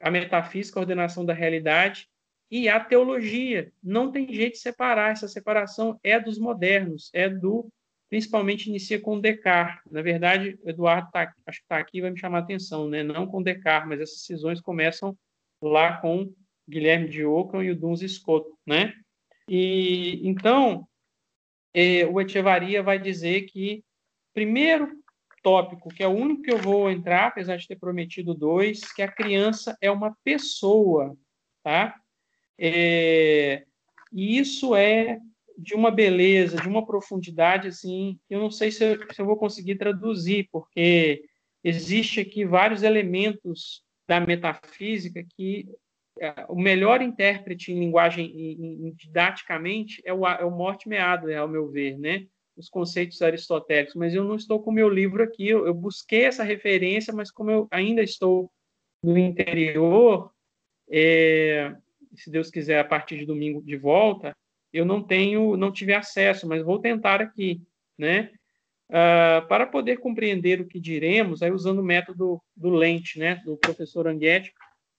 a 0.00 0.10
metafísica, 0.10 0.78
a 0.78 0.82
ordenação 0.82 1.24
da 1.24 1.32
realidade 1.32 2.08
e 2.50 2.68
a 2.68 2.78
teologia. 2.78 3.72
Não 3.82 4.12
tem 4.12 4.32
jeito 4.32 4.54
de 4.54 4.60
separar, 4.60 5.12
essa 5.12 5.28
separação 5.28 5.98
é 6.02 6.20
dos 6.20 6.38
modernos, 6.38 7.10
é 7.12 7.28
do 7.28 7.70
principalmente 8.10 8.68
inicia 8.68 8.98
com 8.98 9.20
Descartes. 9.20 9.90
Na 9.90 10.00
verdade, 10.00 10.58
o 10.62 10.70
Eduardo 10.70 11.10
tá, 11.10 11.32
acho 11.46 11.58
que 11.58 11.64
está 11.64 11.78
aqui 11.78 12.00
vai 12.00 12.10
me 12.10 12.18
chamar 12.18 12.38
a 12.38 12.40
atenção, 12.40 12.88
né? 12.88 13.02
não 13.02 13.26
com 13.26 13.42
Descartes, 13.42 13.88
mas 13.88 14.00
essas 14.00 14.22
cisões 14.22 14.60
começam 14.60 15.16
lá 15.62 15.98
com 15.98 16.32
Guilherme 16.68 17.08
de 17.08 17.24
Ockham 17.24 17.62
e 17.62 17.70
o 17.70 17.76
Duns 17.76 18.00
Scott, 18.00 18.48
né? 18.66 18.92
E 19.48 20.20
então 20.28 20.86
eh, 21.74 22.06
o 22.06 22.20
Echevarria 22.20 22.82
vai 22.82 22.98
dizer 22.98 23.42
que 23.42 23.82
primeiro 24.34 24.98
tópico, 25.42 25.88
que 25.88 26.02
é 26.02 26.08
o 26.08 26.12
único 26.12 26.42
que 26.42 26.52
eu 26.52 26.58
vou 26.58 26.90
entrar, 26.90 27.28
apesar 27.28 27.56
de 27.56 27.66
ter 27.66 27.76
prometido 27.76 28.34
dois, 28.34 28.80
que 28.92 29.02
a 29.02 29.10
criança 29.10 29.76
é 29.80 29.90
uma 29.90 30.16
pessoa, 30.22 31.16
tá? 31.62 31.94
É, 32.58 33.64
e 34.12 34.38
isso 34.38 34.74
é 34.74 35.18
de 35.56 35.74
uma 35.74 35.90
beleza, 35.90 36.56
de 36.56 36.68
uma 36.68 36.86
profundidade, 36.86 37.68
assim, 37.68 38.18
eu 38.28 38.38
não 38.38 38.50
sei 38.50 38.70
se 38.70 38.84
eu, 38.84 39.12
se 39.12 39.20
eu 39.20 39.26
vou 39.26 39.36
conseguir 39.36 39.76
traduzir, 39.76 40.48
porque 40.52 41.24
existe 41.64 42.20
aqui 42.20 42.44
vários 42.44 42.82
elementos 42.82 43.82
da 44.08 44.18
metafísica 44.18 45.22
que 45.36 45.68
é, 46.18 46.46
o 46.48 46.56
melhor 46.56 47.02
intérprete 47.02 47.70
em 47.70 47.78
linguagem 47.78 48.26
em, 48.26 48.88
em, 48.88 48.92
didaticamente 48.92 50.02
é 50.04 50.12
o, 50.12 50.26
é 50.26 50.44
o 50.44 50.50
Mortimer 50.50 51.04
Adler, 51.04 51.38
ao 51.38 51.46
meu 51.46 51.68
ver, 51.68 51.96
né? 51.98 52.26
Os 52.56 52.68
conceitos 52.68 53.22
aristotélicos. 53.22 53.94
Mas 53.94 54.14
eu 54.14 54.24
não 54.24 54.34
estou 54.34 54.60
com 54.60 54.70
o 54.70 54.74
meu 54.74 54.88
livro 54.88 55.22
aqui. 55.22 55.48
Eu, 55.48 55.66
eu 55.66 55.74
busquei 55.74 56.24
essa 56.24 56.42
referência, 56.42 57.12
mas 57.12 57.30
como 57.30 57.50
eu 57.50 57.68
ainda 57.70 58.02
estou 58.02 58.50
no 59.00 59.16
interior, 59.16 60.32
é, 60.90 61.76
se 62.16 62.30
Deus 62.30 62.50
quiser, 62.50 62.80
a 62.80 62.84
partir 62.84 63.18
de 63.18 63.26
domingo 63.26 63.62
de 63.62 63.76
volta, 63.76 64.34
eu 64.72 64.84
não 64.84 65.02
tenho, 65.02 65.56
não 65.56 65.70
tive 65.70 65.94
acesso, 65.94 66.48
mas 66.48 66.64
vou 66.64 66.80
tentar 66.80 67.20
aqui, 67.20 67.62
né? 67.96 68.32
Uh, 68.88 69.46
para 69.48 69.66
poder 69.66 69.98
compreender 69.98 70.60
o 70.60 70.66
que 70.66 70.80
diremos, 70.80 71.42
aí 71.42 71.50
usando 71.50 71.80
o 71.80 71.84
método 71.84 72.42
do 72.56 72.70
lente, 72.70 73.18
né, 73.18 73.36
do 73.44 73.56
professor 73.58 74.06
Anguete, 74.06 74.52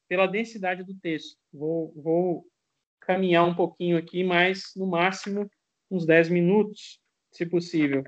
pela 0.08 0.28
densidade 0.28 0.84
do 0.84 0.94
texto. 0.96 1.38
Vou, 1.52 1.92
vou 1.96 2.46
caminhar 3.02 3.48
um 3.48 3.56
pouquinho 3.56 3.98
aqui, 3.98 4.24
mas 4.24 4.72
no 4.76 4.86
máximo 4.86 5.50
uns 5.90 6.06
10 6.06 6.30
minutos, 6.30 7.00
se 7.32 7.46
possível. 7.46 8.04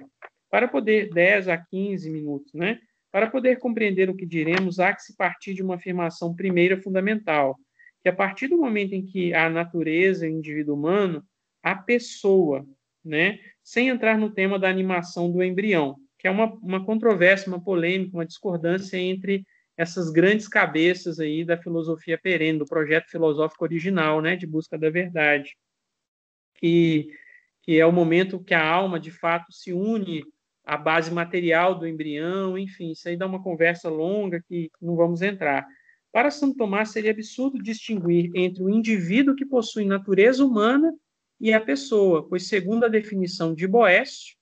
Para 0.49 0.67
poder, 0.67 1.09
10 1.09 1.47
a 1.47 1.57
15 1.57 2.09
minutos, 2.09 2.53
né? 2.53 2.79
Para 3.11 3.29
poder 3.29 3.57
compreender 3.59 4.09
o 4.09 4.15
que 4.15 4.25
diremos, 4.25 4.79
há 4.79 4.93
que 4.93 5.01
se 5.01 5.15
partir 5.15 5.53
de 5.53 5.63
uma 5.63 5.75
afirmação 5.75 6.35
primeira 6.35 6.79
fundamental, 6.79 7.57
que 8.01 8.09
a 8.09 8.13
partir 8.13 8.47
do 8.47 8.57
momento 8.57 8.93
em 8.93 9.05
que 9.05 9.33
a 9.33 9.49
natureza 9.49 10.25
o 10.25 10.29
indivíduo 10.29 10.75
humano, 10.75 11.23
a 11.61 11.75
pessoa, 11.75 12.65
né, 13.03 13.39
sem 13.71 13.87
entrar 13.87 14.17
no 14.17 14.29
tema 14.29 14.59
da 14.59 14.67
animação 14.67 15.31
do 15.31 15.41
embrião, 15.41 15.95
que 16.19 16.27
é 16.27 16.29
uma, 16.29 16.53
uma 16.55 16.85
controvérsia, 16.85 17.47
uma 17.47 17.63
polêmica, 17.63 18.17
uma 18.17 18.25
discordância 18.25 18.97
entre 18.97 19.45
essas 19.77 20.11
grandes 20.11 20.45
cabeças 20.45 21.21
aí 21.21 21.45
da 21.45 21.55
filosofia 21.55 22.19
perene, 22.21 22.59
do 22.59 22.65
projeto 22.65 23.09
filosófico 23.09 23.63
original, 23.63 24.21
né, 24.21 24.35
de 24.35 24.45
busca 24.45 24.77
da 24.77 24.89
verdade, 24.89 25.55
que, 26.55 27.07
que 27.61 27.79
é 27.79 27.85
o 27.85 27.93
momento 27.93 28.43
que 28.43 28.53
a 28.53 28.61
alma, 28.61 28.99
de 28.99 29.09
fato, 29.09 29.53
se 29.53 29.71
une 29.71 30.21
à 30.65 30.75
base 30.75 31.09
material 31.09 31.73
do 31.73 31.87
embrião, 31.87 32.57
enfim, 32.57 32.91
isso 32.91 33.07
aí 33.07 33.15
dá 33.15 33.25
uma 33.25 33.41
conversa 33.41 33.87
longa 33.87 34.43
que 34.49 34.69
não 34.81 34.97
vamos 34.97 35.21
entrar. 35.21 35.65
Para 36.11 36.29
Santo 36.29 36.57
Tomás, 36.57 36.89
seria 36.89 37.11
absurdo 37.11 37.63
distinguir 37.63 38.31
entre 38.35 38.61
o 38.61 38.69
indivíduo 38.69 39.33
que 39.33 39.45
possui 39.45 39.85
natureza 39.85 40.45
humana 40.45 40.93
e 41.41 41.51
a 41.51 41.59
pessoa, 41.59 42.27
pois 42.29 42.47
segundo 42.47 42.85
a 42.85 42.87
definição 42.87 43.55
de 43.55 43.67
Boécio, 43.67 44.35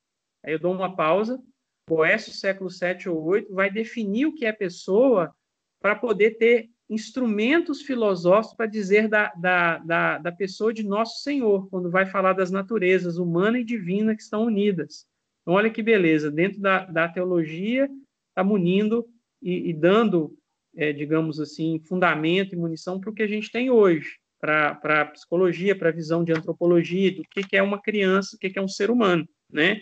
aí 0.44 0.52
eu 0.52 0.60
dou 0.60 0.74
uma 0.74 0.98
pausa, 0.98 1.42
Boécio, 1.88 2.34
século 2.34 2.70
7 2.70 3.08
ou 3.08 3.24
8, 3.24 3.54
vai 3.54 3.72
definir 3.72 4.26
o 4.26 4.36
que 4.36 4.46
é 4.46 4.52
pessoa 4.52 5.34
para 5.82 5.96
poder 5.96 6.32
ter 6.32 6.70
instrumentos 6.90 7.84
filosóficos 7.84 8.58
para 8.58 8.66
dizer 8.66 9.08
da, 9.08 9.32
da, 9.36 9.78
da, 9.78 10.18
da, 10.18 10.32
pessoa 10.32 10.74
de 10.74 10.84
Nosso 10.84 11.24
Senhor, 11.24 11.70
quando 11.70 11.90
vai 11.90 12.06
falar 12.06 12.34
das 12.34 12.52
naturezas 12.52 13.18
humana 13.18 13.58
e 13.60 13.64
divina 13.64 14.14
que 14.14 14.22
estão 14.22 14.44
unidas. 14.44 15.08
Então, 15.42 15.54
olha 15.54 15.70
que 15.70 15.82
beleza, 15.82 16.30
dentro 16.30 16.60
da, 16.60 16.86
da 16.86 17.08
teologia, 17.08 17.90
está 18.30 18.44
munindo 18.44 19.08
e, 19.42 19.70
e 19.70 19.74
dando, 19.74 20.38
é, 20.76 20.92
digamos 20.92 21.40
assim, 21.40 21.80
fundamento 21.80 22.54
e 22.54 22.58
munição 22.58 23.00
para 23.00 23.10
o 23.10 23.14
que 23.14 23.24
a 23.24 23.28
gente 23.28 23.50
tem 23.50 23.70
hoje 23.70 24.20
para 24.40 25.02
a 25.02 25.06
psicologia, 25.06 25.78
para 25.78 25.90
a 25.90 25.94
visão 25.94 26.24
de 26.24 26.32
antropologia, 26.32 27.14
do 27.14 27.24
que, 27.24 27.44
que 27.44 27.58
é 27.58 27.62
uma 27.62 27.82
criança, 27.82 28.36
o 28.36 28.40
que, 28.40 28.50
que 28.50 28.58
é 28.60 28.62
um 28.62 28.68
ser 28.68 28.90
humano, 28.90 29.28
né? 29.52 29.82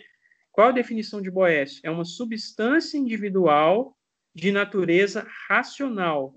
Qual 0.50 0.68
a 0.68 0.72
definição 0.72 1.22
de 1.22 1.30
Boécio? 1.30 1.80
É 1.84 1.90
uma 1.90 2.04
substância 2.04 2.98
individual 2.98 3.96
de 4.34 4.50
natureza 4.50 5.26
racional. 5.48 6.34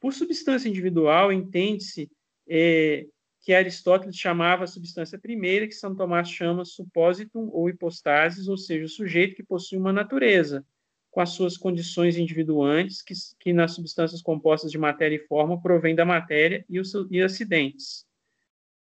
Por 0.00 0.12
substância 0.12 0.68
individual, 0.68 1.32
entende-se 1.32 2.10
é, 2.48 3.06
que 3.40 3.52
Aristóteles 3.52 4.16
chamava 4.16 4.64
a 4.64 4.66
substância 4.66 5.18
primeira, 5.18 5.66
que 5.66 5.74
São 5.74 5.94
Tomás 5.94 6.28
chama 6.28 6.64
suppositum 6.64 7.48
ou 7.52 7.68
hipostasis, 7.68 8.48
ou 8.48 8.56
seja, 8.56 8.84
o 8.84 8.88
sujeito 8.88 9.36
que 9.36 9.44
possui 9.44 9.78
uma 9.78 9.92
natureza 9.92 10.64
com 11.14 11.20
as 11.20 11.30
suas 11.30 11.56
condições 11.56 12.16
individuantes, 12.16 13.00
que, 13.00 13.14
que 13.38 13.52
nas 13.52 13.70
substâncias 13.70 14.20
compostas 14.20 14.72
de 14.72 14.76
matéria 14.76 15.14
e 15.14 15.26
forma 15.28 15.62
provém 15.62 15.94
da 15.94 16.04
matéria 16.04 16.64
e, 16.68 16.80
os, 16.80 16.92
e 17.08 17.22
acidentes. 17.22 18.04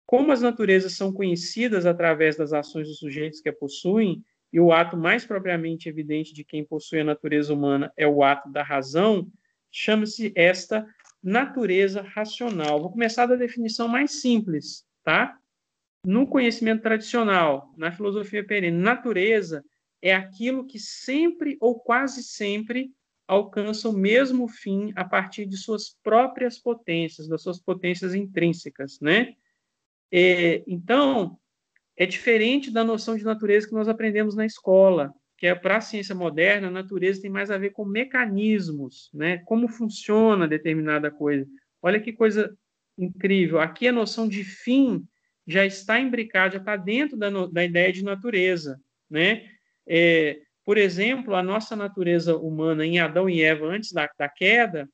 Como 0.06 0.30
as 0.30 0.40
naturezas 0.40 0.92
são 0.92 1.12
conhecidas 1.12 1.86
através 1.86 2.36
das 2.36 2.52
ações 2.52 2.86
dos 2.86 2.98
sujeitos 2.98 3.40
que 3.40 3.48
a 3.48 3.52
possuem, 3.52 4.22
e 4.52 4.60
o 4.60 4.72
ato 4.72 4.96
mais 4.96 5.24
propriamente 5.24 5.88
evidente 5.88 6.32
de 6.32 6.44
quem 6.44 6.64
possui 6.64 7.00
a 7.00 7.04
natureza 7.04 7.52
humana 7.52 7.92
é 7.96 8.06
o 8.06 8.22
ato 8.22 8.48
da 8.48 8.62
razão, 8.62 9.26
chama-se 9.68 10.32
esta 10.36 10.86
natureza 11.20 12.00
racional. 12.00 12.80
Vou 12.80 12.92
começar 12.92 13.26
da 13.26 13.34
definição 13.34 13.88
mais 13.88 14.20
simples, 14.20 14.86
tá? 15.02 15.36
No 16.04 16.28
conhecimento 16.28 16.82
tradicional, 16.82 17.74
na 17.76 17.90
filosofia 17.90 18.44
perene, 18.44 18.76
natureza 18.76 19.64
é 20.02 20.14
aquilo 20.14 20.66
que 20.66 20.78
sempre 20.78 21.56
ou 21.60 21.78
quase 21.78 22.22
sempre 22.22 22.92
alcança 23.26 23.88
o 23.88 23.92
mesmo 23.92 24.48
fim 24.48 24.92
a 24.96 25.04
partir 25.04 25.46
de 25.46 25.56
suas 25.56 25.96
próprias 26.02 26.58
potências, 26.58 27.28
das 27.28 27.42
suas 27.42 27.60
potências 27.60 28.14
intrínsecas, 28.14 28.98
né? 29.00 29.34
É, 30.10 30.64
então, 30.66 31.38
é 31.96 32.04
diferente 32.06 32.70
da 32.70 32.82
noção 32.82 33.16
de 33.16 33.22
natureza 33.22 33.68
que 33.68 33.74
nós 33.74 33.88
aprendemos 33.88 34.34
na 34.34 34.44
escola, 34.44 35.14
que 35.38 35.46
é 35.46 35.54
para 35.54 35.76
a 35.76 35.80
ciência 35.80 36.14
moderna, 36.14 36.68
a 36.68 36.72
natureza 36.72 37.22
tem 37.22 37.30
mais 37.30 37.50
a 37.50 37.58
ver 37.58 37.70
com 37.70 37.84
mecanismos, 37.84 39.10
né? 39.14 39.38
Como 39.44 39.68
funciona 39.68 40.48
determinada 40.48 41.10
coisa. 41.10 41.46
Olha 41.80 42.00
que 42.00 42.12
coisa 42.12 42.56
incrível. 42.98 43.60
Aqui 43.60 43.86
a 43.86 43.92
noção 43.92 44.28
de 44.28 44.42
fim 44.42 45.06
já 45.46 45.64
está 45.64 46.00
imbricada, 46.00 46.54
já 46.54 46.58
está 46.58 46.76
dentro 46.76 47.16
da, 47.16 47.30
da 47.46 47.64
ideia 47.64 47.92
de 47.92 48.04
natureza, 48.04 48.80
né? 49.08 49.48
É, 49.86 50.40
por 50.64 50.78
exemplo, 50.78 51.34
a 51.34 51.42
nossa 51.42 51.74
natureza 51.74 52.36
humana 52.36 52.84
em 52.86 52.98
Adão 52.98 53.28
e 53.28 53.42
Eva 53.42 53.66
antes 53.66 53.92
da, 53.92 54.08
da 54.18 54.28
queda 54.28 54.88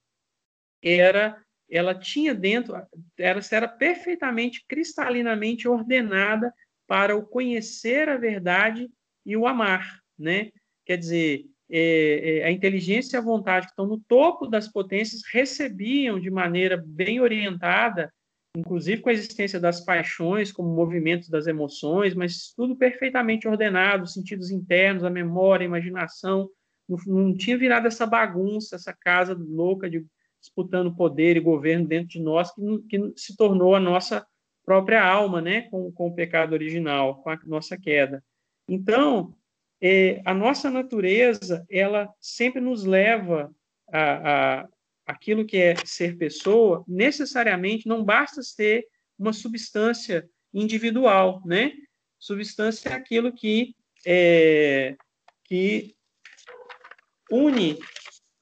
era 0.83 1.41
ela 1.69 1.95
tinha 1.95 2.33
dentro 2.33 2.75
era 3.19 3.41
era 3.51 3.69
perfeitamente 3.69 4.65
cristalinamente 4.69 5.67
ordenada 5.67 6.53
para 6.87 7.17
o 7.17 7.27
conhecer 7.27 8.09
a 8.09 8.17
verdade 8.17 8.89
e 9.25 9.37
o 9.37 9.47
amar, 9.47 10.01
né? 10.17 10.51
Quer 10.85 10.97
dizer, 10.97 11.45
é, 11.69 12.39
é, 12.39 12.45
a 12.45 12.51
inteligência 12.53 13.17
e 13.17 13.19
a 13.19 13.23
vontade 13.23 13.67
que 13.67 13.73
estão 13.73 13.87
no 13.87 13.99
topo 13.99 14.47
das 14.47 14.69
potências 14.69 15.23
recebiam 15.33 16.21
de 16.21 16.31
maneira 16.31 16.81
bem 16.87 17.21
orientada 17.21 18.13
inclusive 18.57 19.03
com 19.03 19.11
a 19.11 19.13
existência 19.13 19.61
das 19.61 19.85
paixões 19.85 20.51
como 20.51 20.75
movimentos 20.75 21.29
das 21.29 21.47
emoções, 21.47 22.15
mas 22.15 22.53
tudo 22.57 22.75
perfeitamente 22.75 23.47
ordenado, 23.47 24.07
sentidos 24.07 24.51
internos, 24.51 25.05
a 25.05 25.11
memória, 25.11 25.65
a 25.65 25.69
imaginação, 25.69 26.49
não, 26.89 26.99
não 27.07 27.37
tinha 27.37 27.59
virado 27.59 27.87
essa 27.87 28.07
bagunça, 28.07 28.77
essa 28.77 28.95
casa 28.95 29.37
louca 29.39 29.91
de 29.91 30.05
disputando 30.41 30.95
poder 30.95 31.37
e 31.37 31.41
governo 31.41 31.87
dentro 31.87 32.09
de 32.09 32.21
nós, 32.21 32.53
que, 32.53 32.63
que 32.89 33.13
se 33.17 33.37
tornou 33.37 33.75
a 33.75 33.81
nossa 33.81 34.27
própria 34.65 35.05
alma, 35.05 35.41
né, 35.41 35.63
com, 35.63 35.93
com 35.93 36.09
o 36.09 36.15
pecado 36.15 36.53
original, 36.53 37.23
com 37.23 37.31
a 37.31 37.39
nossa 37.45 37.77
queda. 37.77 38.23
Então, 38.69 39.35
é, 39.81 40.23
a 40.25 40.33
nossa 40.33 40.71
natureza, 40.71 41.65
ela 41.71 42.09
sempre 42.21 42.61
nos 42.61 42.85
leva 42.85 43.53
a, 43.93 44.61
a 44.61 44.69
aquilo 45.07 45.47
que 45.47 45.57
é 45.57 45.77
ser 45.85 46.17
pessoa, 46.19 46.85
necessariamente 46.87 47.87
não 47.87 48.05
basta 48.05 48.41
ter 48.57 48.87
uma 49.19 49.33
substância 49.33 50.29
individual, 50.53 51.41
né? 51.47 51.73
Substância 52.19 52.89
é 52.89 52.93
aquilo 52.93 53.33
que 53.33 53.75
é, 54.05 54.97
que 55.45 55.95
une 57.31 57.79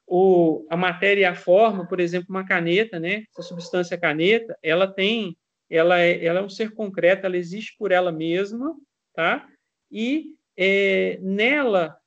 o, 0.06 0.66
a 0.70 0.76
matéria 0.76 1.22
e 1.22 1.24
a 1.24 1.34
forma, 1.34 1.86
por 1.86 2.00
exemplo, 2.00 2.28
uma 2.30 2.46
caneta, 2.46 2.98
né? 2.98 3.24
Essa 3.30 3.42
substância 3.42 3.98
caneta, 3.98 4.56
ela 4.62 4.86
tem, 4.86 5.36
ela 5.68 6.00
é, 6.00 6.24
ela 6.24 6.40
é 6.40 6.42
um 6.42 6.48
ser 6.48 6.72
concreto, 6.72 7.26
ela 7.26 7.36
existe 7.36 7.74
por 7.78 7.92
ela 7.92 8.12
mesma, 8.12 8.74
tá? 9.14 9.48
E 9.90 10.34
é, 10.56 11.18
nela 11.20 11.98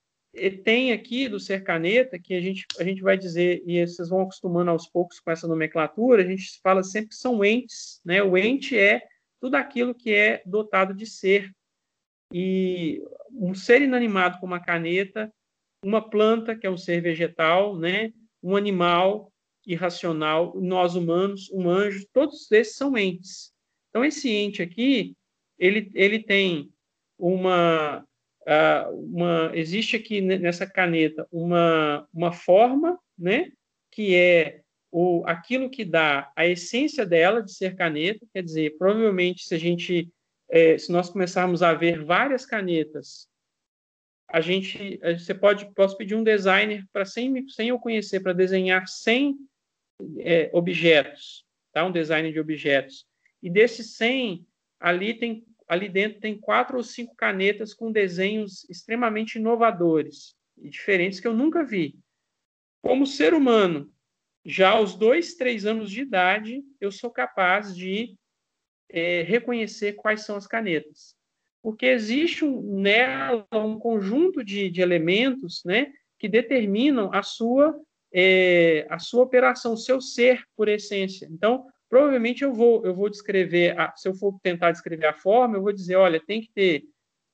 tem 0.64 0.92
aqui 0.92 1.28
do 1.28 1.40
ser 1.40 1.64
caneta 1.64 2.20
que 2.20 2.34
a 2.34 2.42
gente 2.42 2.66
a 2.80 2.84
gente 2.84 3.02
vai 3.02 3.18
dizer 3.18 3.64
e 3.66 3.86
vocês 3.86 4.10
vão 4.10 4.22
acostumando 4.22 4.72
aos 4.72 4.88
poucos 4.88 5.20
com 5.20 5.32
essa 5.32 5.48
nomenclatura. 5.48 6.24
A 6.24 6.28
gente 6.28 6.60
fala 6.62 6.84
sempre 6.84 7.10
que 7.10 7.16
são 7.16 7.44
entes, 7.44 8.02
né? 8.06 8.22
O 8.24 8.38
ente 8.38 8.78
é 8.78 9.02
tudo 9.40 9.56
aquilo 9.56 9.96
que 9.96 10.14
é 10.14 10.42
dotado 10.46 10.94
de 10.94 11.06
ser. 11.06 11.52
E 12.34 13.02
um 13.32 13.54
ser 13.56 13.82
inanimado 13.82 14.40
como 14.40 14.54
a 14.54 14.60
caneta 14.60 15.32
uma 15.84 16.02
planta, 16.02 16.56
que 16.56 16.66
é 16.66 16.70
um 16.70 16.78
ser 16.78 17.02
vegetal, 17.02 17.78
né? 17.78 18.12
um 18.42 18.56
animal 18.56 19.32
irracional, 19.66 20.54
nós 20.60 20.96
humanos, 20.96 21.50
um 21.52 21.70
anjo, 21.70 22.08
todos 22.14 22.50
esses 22.52 22.76
são 22.76 22.98
entes. 22.98 23.52
Então, 23.90 24.06
esse 24.06 24.30
ente 24.30 24.62
aqui, 24.62 25.16
ele, 25.58 25.92
ele 25.94 26.24
tem 26.24 26.72
uma, 27.18 28.06
uma. 28.91 29.52
Existe 29.54 29.95
aqui 29.95 30.22
nessa 30.22 30.66
caneta 30.66 31.28
uma, 31.32 32.08
uma 32.14 32.32
forma, 32.32 33.00
né? 33.18 33.52
que 33.91 34.16
é 34.16 34.62
o, 34.91 35.24
aquilo 35.26 35.70
que 35.70 35.84
dá 35.84 36.32
a 36.36 36.45
essência 36.45 37.06
dela 37.06 37.41
de 37.41 37.52
ser 37.52 37.76
caneta, 37.76 38.26
quer 38.34 38.43
dizer, 38.43 38.78
provavelmente 38.78 39.43
se 39.43 39.56
a 39.56 39.58
gente, 39.58 40.10
é, 40.50 40.78
se 40.78 40.91
nós 40.91 41.10
começarmos 41.10 41.64
a 41.64 41.74
ver 41.74 42.04
várias 42.04 42.45
canetas 42.45 43.28
a 44.30 44.41
gente, 44.41 45.00
você 45.18 45.34
pode, 45.34 45.74
posso 45.74 45.98
pedir 45.98 46.16
um 46.16 46.24
designer 46.24 46.86
para 46.91 47.06
sem, 47.06 47.48
sem 47.48 47.70
eu 47.70 47.80
conhecer, 47.80 48.20
para 48.20 48.34
desenhar 48.34 48.86
100 48.86 49.38
é, 50.20 50.50
objetos, 50.52 51.45
tá? 51.72 51.86
Um 51.86 51.91
design 51.91 52.32
de 52.32 52.39
objetos. 52.39 53.06
E 53.41 53.50
desses 53.50 53.95
100, 53.95 54.45
ali 54.80 55.14
tem, 55.14 55.45
ali 55.68 55.89
dentro 55.89 56.20
tem 56.20 56.39
quatro 56.39 56.78
ou 56.78 56.84
cinco 56.84 57.15
canetas 57.15 57.74
com 57.74 57.91
desenhos 57.91 58.68
extremamente 58.70 59.36
inovadores 59.36 60.36
e 60.57 60.70
diferentes 60.70 61.20
que 61.20 61.28
eu 61.28 61.34
nunca 61.34 61.63
vi. 61.63 61.95
Como 62.82 63.05
ser 63.05 63.34
humano, 63.34 63.91
já 64.45 64.70
aos 64.72 64.95
dois, 64.95 65.36
três 65.36 65.65
anos 65.65 65.91
de 65.91 66.01
idade, 66.01 66.63
eu 66.80 66.91
sou 66.91 67.11
capaz 67.11 67.76
de 67.76 68.15
é, 68.89 69.24
reconhecer 69.24 69.93
quais 69.93 70.22
são 70.22 70.36
as 70.36 70.47
canetas 70.47 71.18
porque 71.68 71.86
existe 71.86 72.45
um, 72.45 72.61
nela 72.80 73.45
um 73.53 73.78
conjunto 73.78 74.41
de, 74.41 74.70
de 74.70 74.82
elementos 74.82 75.61
né, 75.65 75.91
que 76.18 76.30
determinam 76.30 77.13
a 77.13 77.22
sua, 77.22 77.78
é, 78.13 78.88
a 78.89 78.99
sua 78.99 79.24
operação, 79.24 79.74
o 79.74 79.78
seu 79.78 79.99
ser 79.99 80.43
por 80.55 80.70
essência. 80.70 81.28
Então, 81.30 81.68
provavelmente 81.90 82.44
eu 82.44 82.54
vou, 82.54 82.86
eu 82.86 82.94
vou 82.94 83.10
descrever, 83.10 83.80
a, 83.80 83.96
se 83.96 84.08
eu 84.08 84.14
for 84.14 84.38
tentar 84.42 84.72
descrever 84.72 85.08
a 85.08 85.14
forma, 85.14 85.58
eu 85.58 85.62
vou 85.62 85.74
dizer, 85.74 85.96
olha, 85.96 86.20
tem 86.20 86.42
que 86.42 86.52
ter, 86.52 86.84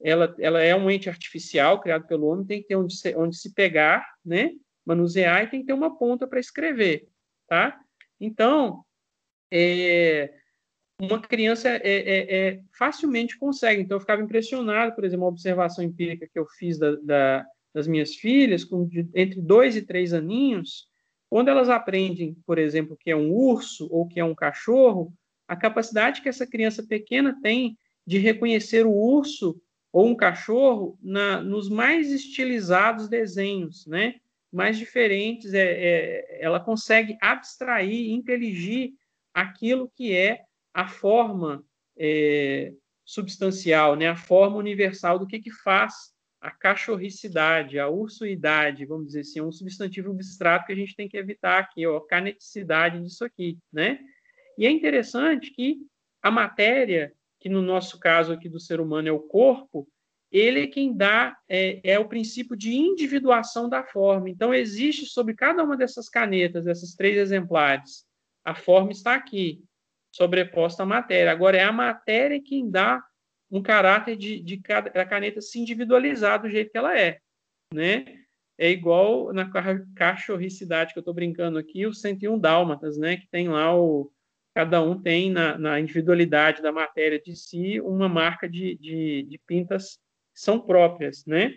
ela, 0.02 0.36
ela 0.40 0.62
é 0.62 0.76
um 0.76 0.90
ente 0.90 1.10
artificial 1.10 1.80
criado 1.82 2.08
pelo 2.08 2.28
homem, 2.28 2.46
tem 2.46 2.62
que 2.62 2.68
ter 2.68 2.76
onde 2.76 2.96
se, 2.96 3.16
onde 3.16 3.38
se 3.38 3.54
pegar, 3.54 4.06
né, 4.26 4.52
manusear 4.86 5.44
e 5.44 5.48
tem 5.48 5.62
que 5.62 5.68
ter 5.68 5.74
uma 5.74 5.98
ponta 5.98 6.28
para 6.28 6.40
escrever, 6.40 7.08
tá? 7.48 7.80
Então, 8.20 8.84
é, 9.52 10.34
uma 11.00 11.20
criança 11.20 11.70
é, 11.70 11.82
é, 11.84 12.36
é, 12.36 12.62
facilmente 12.78 13.38
consegue. 13.38 13.82
Então, 13.82 13.96
eu 13.98 14.02
ficava 14.02 14.22
impressionado, 14.22 14.94
por 14.96 15.04
exemplo, 15.04 15.26
uma 15.26 15.32
observação 15.32 15.84
empírica 15.84 16.28
que 16.32 16.40
eu 16.40 16.46
fiz 16.58 16.78
da, 16.78 16.96
da, 16.98 17.46
das 17.74 17.88
minhas 17.88 18.16
filhas, 18.16 18.64
com 18.64 18.88
de, 18.88 19.08
entre 19.14 19.42
dois 19.42 19.76
e 19.76 19.82
três 19.82 20.14
aninhos, 20.14 20.88
quando 21.34 21.48
elas 21.48 21.68
aprendem, 21.68 22.38
por 22.46 22.60
exemplo, 22.60 22.96
que 22.96 23.10
é 23.10 23.16
um 23.16 23.32
urso 23.32 23.88
ou 23.90 24.08
que 24.08 24.20
é 24.20 24.24
um 24.24 24.36
cachorro, 24.36 25.12
a 25.48 25.56
capacidade 25.56 26.22
que 26.22 26.30
essa 26.30 26.46
criança 26.46 26.84
pequena 26.84 27.36
tem 27.42 27.76
de 28.06 28.20
reconhecer 28.20 28.86
o 28.86 28.94
urso 28.94 29.60
ou 29.92 30.06
um 30.06 30.16
cachorro 30.16 30.96
na, 31.02 31.42
nos 31.42 31.70
mais 31.70 32.12
estilizados 32.12 33.10
desenhos, 33.10 33.88
né? 33.88 34.14
mais 34.52 34.78
diferentes, 34.78 35.56
é, 35.56 35.72
é, 35.72 36.38
ela 36.40 36.60
consegue 36.60 37.18
abstrair, 37.20 38.12
inteligir 38.12 38.92
aquilo 39.34 39.90
que 39.96 40.16
é 40.16 40.44
a 40.72 40.88
forma 40.88 41.66
é, 41.98 42.74
substancial, 43.04 43.96
né, 43.96 44.08
a 44.08 44.16
forma 44.16 44.58
universal 44.58 45.18
do 45.18 45.26
que, 45.26 45.40
que 45.40 45.52
faz 45.52 46.13
a 46.44 46.52
cachorricidade, 46.52 47.80
a 47.80 47.88
ursuidade, 47.88 48.86
vamos 48.86 49.08
dizer 49.08 49.22
assim, 49.22 49.40
é 49.40 49.44
um 49.44 49.52
substantivo 49.52 50.12
abstrato 50.12 50.66
que 50.66 50.74
a 50.74 50.76
gente 50.76 50.94
tem 50.94 51.08
que 51.08 51.16
evitar 51.16 51.58
aqui, 51.58 51.88
ó, 51.88 51.96
a 51.96 52.06
caneticidade 52.06 53.02
disso 53.02 53.24
aqui, 53.24 53.58
né? 53.72 53.98
E 54.58 54.68
é 54.68 54.70
interessante 54.70 55.52
que 55.52 55.78
a 56.22 56.30
matéria, 56.30 57.14
que 57.40 57.48
no 57.48 57.62
nosso 57.62 57.98
caso 57.98 58.34
aqui 58.34 58.50
do 58.50 58.60
ser 58.60 58.82
humano 58.82 59.08
é 59.08 59.12
o 59.12 59.22
corpo, 59.22 59.88
ele 60.30 60.64
é 60.64 60.68
quem 60.68 60.94
dá, 60.94 61.38
é, 61.48 61.80
é 61.82 61.98
o 61.98 62.10
princípio 62.10 62.58
de 62.58 62.74
individuação 62.74 63.70
da 63.70 63.82
forma. 63.82 64.30
Então, 64.30 64.54
existe 64.54 65.06
sobre 65.06 65.34
cada 65.36 65.64
uma 65.64 65.78
dessas 65.78 66.10
canetas, 66.10 66.68
esses 66.68 66.94
três 66.94 67.18
exemplares, 67.18 68.06
a 68.44 68.54
forma 68.54 68.92
está 68.92 69.16
aqui 69.16 69.64
sobreposta 70.12 70.84
à 70.84 70.86
matéria. 70.86 71.32
Agora, 71.32 71.56
é 71.56 71.64
a 71.64 71.72
matéria 71.72 72.42
quem 72.44 72.70
dá 72.70 73.02
um 73.54 73.62
caráter 73.62 74.18
de, 74.18 74.40
de 74.40 74.60
a 74.96 75.06
caneta 75.06 75.40
se 75.40 75.60
individualizar 75.60 76.42
do 76.42 76.50
jeito 76.50 76.72
que 76.72 76.78
ela 76.78 76.98
é, 76.98 77.20
né? 77.72 78.04
É 78.58 78.68
igual 78.72 79.32
na 79.32 79.48
cachorricidade 79.96 80.92
que 80.92 80.98
eu 80.98 81.02
estou 81.02 81.14
brincando 81.14 81.60
aqui, 81.60 81.86
o 81.86 81.94
101 81.94 82.40
dálmatas, 82.40 82.98
né? 82.98 83.18
Que 83.18 83.28
tem 83.28 83.48
lá 83.48 83.76
o... 83.78 84.12
Cada 84.56 84.82
um 84.82 85.00
tem 85.00 85.32
na, 85.32 85.56
na 85.58 85.80
individualidade 85.80 86.64
da 86.64 86.72
matéria 86.72 87.20
de 87.20 87.36
si 87.36 87.80
uma 87.82 88.10
marca 88.10 88.50
de, 88.50 88.76
de, 88.76 89.24
de 89.24 89.40
pintas 89.46 90.00
que 90.34 90.42
são 90.42 90.60
próprias, 90.60 91.24
né? 91.26 91.54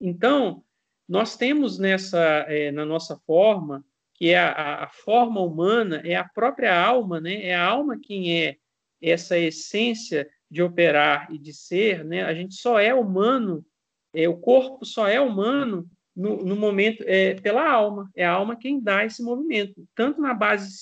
Então, 0.00 0.64
nós 1.08 1.36
temos 1.36 1.76
nessa, 1.76 2.44
é, 2.48 2.70
na 2.70 2.84
nossa 2.84 3.16
forma, 3.26 3.84
que 4.14 4.28
é 4.28 4.38
a, 4.38 4.84
a, 4.84 4.88
forma 4.88 5.40
humana, 5.40 6.02
é 6.04 6.14
a 6.14 6.24
própria 6.24 6.72
alma, 6.72 7.20
né? 7.20 7.46
É 7.46 7.54
a 7.54 7.64
alma 7.64 7.98
quem 8.00 8.44
é 8.44 8.56
essa 9.00 9.36
essência 9.36 10.28
de 10.50 10.62
operar 10.62 11.28
e 11.32 11.38
de 11.38 11.52
ser, 11.52 12.04
né? 12.04 12.24
A 12.24 12.34
gente 12.34 12.54
só 12.54 12.78
é 12.78 12.92
humano, 12.92 13.64
é, 14.12 14.28
o 14.28 14.36
corpo 14.36 14.84
só 14.84 15.06
é 15.06 15.20
humano 15.20 15.88
no, 16.14 16.44
no 16.44 16.56
momento 16.56 17.04
é, 17.06 17.34
pela 17.34 17.70
alma. 17.70 18.10
É 18.16 18.24
a 18.24 18.32
alma 18.32 18.56
quem 18.56 18.80
dá 18.80 19.04
esse 19.04 19.22
movimento, 19.22 19.86
tanto 19.94 20.20
na 20.20 20.34
base 20.34 20.76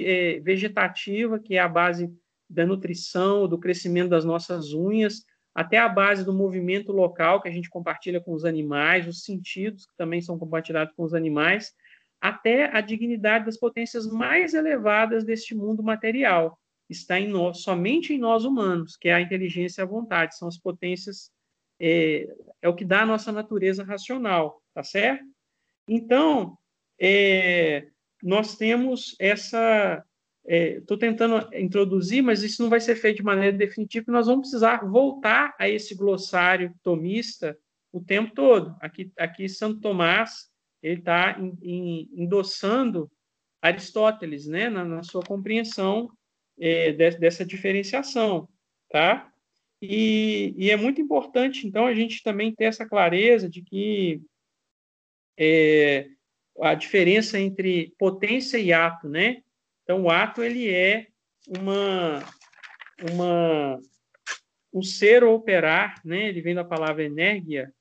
é, 0.00 0.40
vegetativa, 0.40 1.38
que 1.38 1.54
é 1.54 1.60
a 1.60 1.68
base 1.68 2.12
da 2.48 2.66
nutrição, 2.66 3.48
do 3.48 3.58
crescimento 3.58 4.10
das 4.10 4.24
nossas 4.24 4.72
unhas, 4.72 5.24
até 5.54 5.78
a 5.78 5.88
base 5.88 6.24
do 6.24 6.34
movimento 6.34 6.92
local 6.92 7.40
que 7.40 7.48
a 7.48 7.52
gente 7.52 7.70
compartilha 7.70 8.20
com 8.20 8.32
os 8.32 8.44
animais, 8.44 9.06
os 9.06 9.24
sentidos 9.24 9.86
que 9.86 9.96
também 9.96 10.20
são 10.20 10.38
compartilhados 10.38 10.94
com 10.94 11.02
os 11.02 11.14
animais, 11.14 11.72
até 12.20 12.76
a 12.76 12.80
dignidade 12.80 13.46
das 13.46 13.56
potências 13.56 14.06
mais 14.06 14.52
elevadas 14.52 15.24
deste 15.24 15.54
mundo 15.54 15.82
material. 15.82 16.58
Está 16.88 17.18
em 17.18 17.28
nós, 17.28 17.62
somente 17.62 18.14
em 18.14 18.18
nós 18.18 18.44
humanos, 18.44 18.96
que 18.96 19.08
é 19.08 19.14
a 19.14 19.20
inteligência 19.20 19.80
e 19.80 19.84
a 19.84 19.86
vontade, 19.86 20.36
são 20.36 20.46
as 20.46 20.58
potências, 20.58 21.30
é, 21.80 22.28
é 22.62 22.68
o 22.68 22.74
que 22.74 22.84
dá 22.84 23.02
a 23.02 23.06
nossa 23.06 23.32
natureza 23.32 23.82
racional, 23.82 24.62
tá 24.72 24.82
certo? 24.82 25.24
Então, 25.88 26.56
é, 27.00 27.88
nós 28.22 28.56
temos 28.56 29.14
essa. 29.18 30.04
Estou 30.44 30.96
é, 30.96 31.00
tentando 31.00 31.54
introduzir, 31.56 32.22
mas 32.22 32.44
isso 32.44 32.62
não 32.62 32.70
vai 32.70 32.78
ser 32.78 32.94
feito 32.94 33.16
de 33.16 33.24
maneira 33.24 33.56
definitiva, 33.56 34.12
nós 34.12 34.26
vamos 34.26 34.42
precisar 34.42 34.88
voltar 34.88 35.56
a 35.58 35.68
esse 35.68 35.92
glossário 35.94 36.72
tomista 36.84 37.58
o 37.92 38.00
tempo 38.00 38.32
todo. 38.32 38.76
Aqui, 38.80 39.10
aqui 39.18 39.48
Santo 39.48 39.80
Tomás 39.80 40.48
ele 40.82 41.00
está 41.00 41.36
endossando 41.40 43.10
Aristóteles, 43.60 44.46
né, 44.46 44.68
na, 44.68 44.84
na, 44.84 45.02
sua 45.02 45.22
compreensão 45.22 46.10
é, 46.58 46.92
de, 46.92 47.10
dessa 47.18 47.44
diferenciação, 47.44 48.48
tá? 48.90 49.32
E, 49.80 50.54
e, 50.56 50.70
é 50.70 50.76
muito 50.76 51.00
importante, 51.00 51.66
então, 51.66 51.86
a 51.86 51.94
gente 51.94 52.22
também 52.22 52.54
ter 52.54 52.64
essa 52.64 52.86
clareza 52.86 53.48
de 53.48 53.62
que 53.62 54.22
é, 55.38 56.08
a 56.60 56.74
diferença 56.74 57.38
entre 57.38 57.94
potência 57.98 58.58
e 58.58 58.72
ato, 58.72 59.08
né? 59.08 59.42
Então, 59.82 60.02
o 60.02 60.10
ato 60.10 60.42
ele 60.42 60.70
é 60.70 61.08
uma, 61.46 62.24
uma 63.12 63.78
um 64.72 64.82
ser 64.82 65.22
ou 65.22 65.34
operar, 65.34 66.00
né? 66.04 66.28
Ele 66.28 66.40
vem 66.40 66.54
da 66.54 66.64
palavra 66.64 67.04
energia 67.04 67.72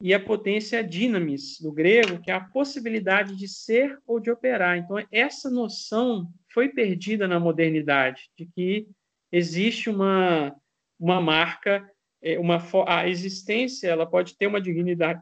e 0.00 0.12
a 0.12 0.20
potência 0.20 0.84
dynamis 0.84 1.58
do 1.60 1.72
grego, 1.72 2.20
que 2.20 2.30
é 2.30 2.34
a 2.34 2.40
possibilidade 2.40 3.34
de 3.34 3.48
ser 3.48 3.98
ou 4.06 4.20
de 4.20 4.30
operar. 4.30 4.76
Então, 4.76 4.96
essa 5.10 5.50
noção 5.50 6.30
foi 6.56 6.70
perdida 6.70 7.28
na 7.28 7.38
modernidade, 7.38 8.30
de 8.34 8.46
que 8.46 8.88
existe 9.30 9.90
uma 9.90 10.56
uma 10.98 11.20
marca, 11.20 11.86
é, 12.22 12.38
uma 12.38 12.56
a 12.86 13.06
existência, 13.06 13.88
ela 13.88 14.06
pode 14.06 14.38
ter 14.38 14.46
uma 14.46 14.58
dignidade 14.58 15.20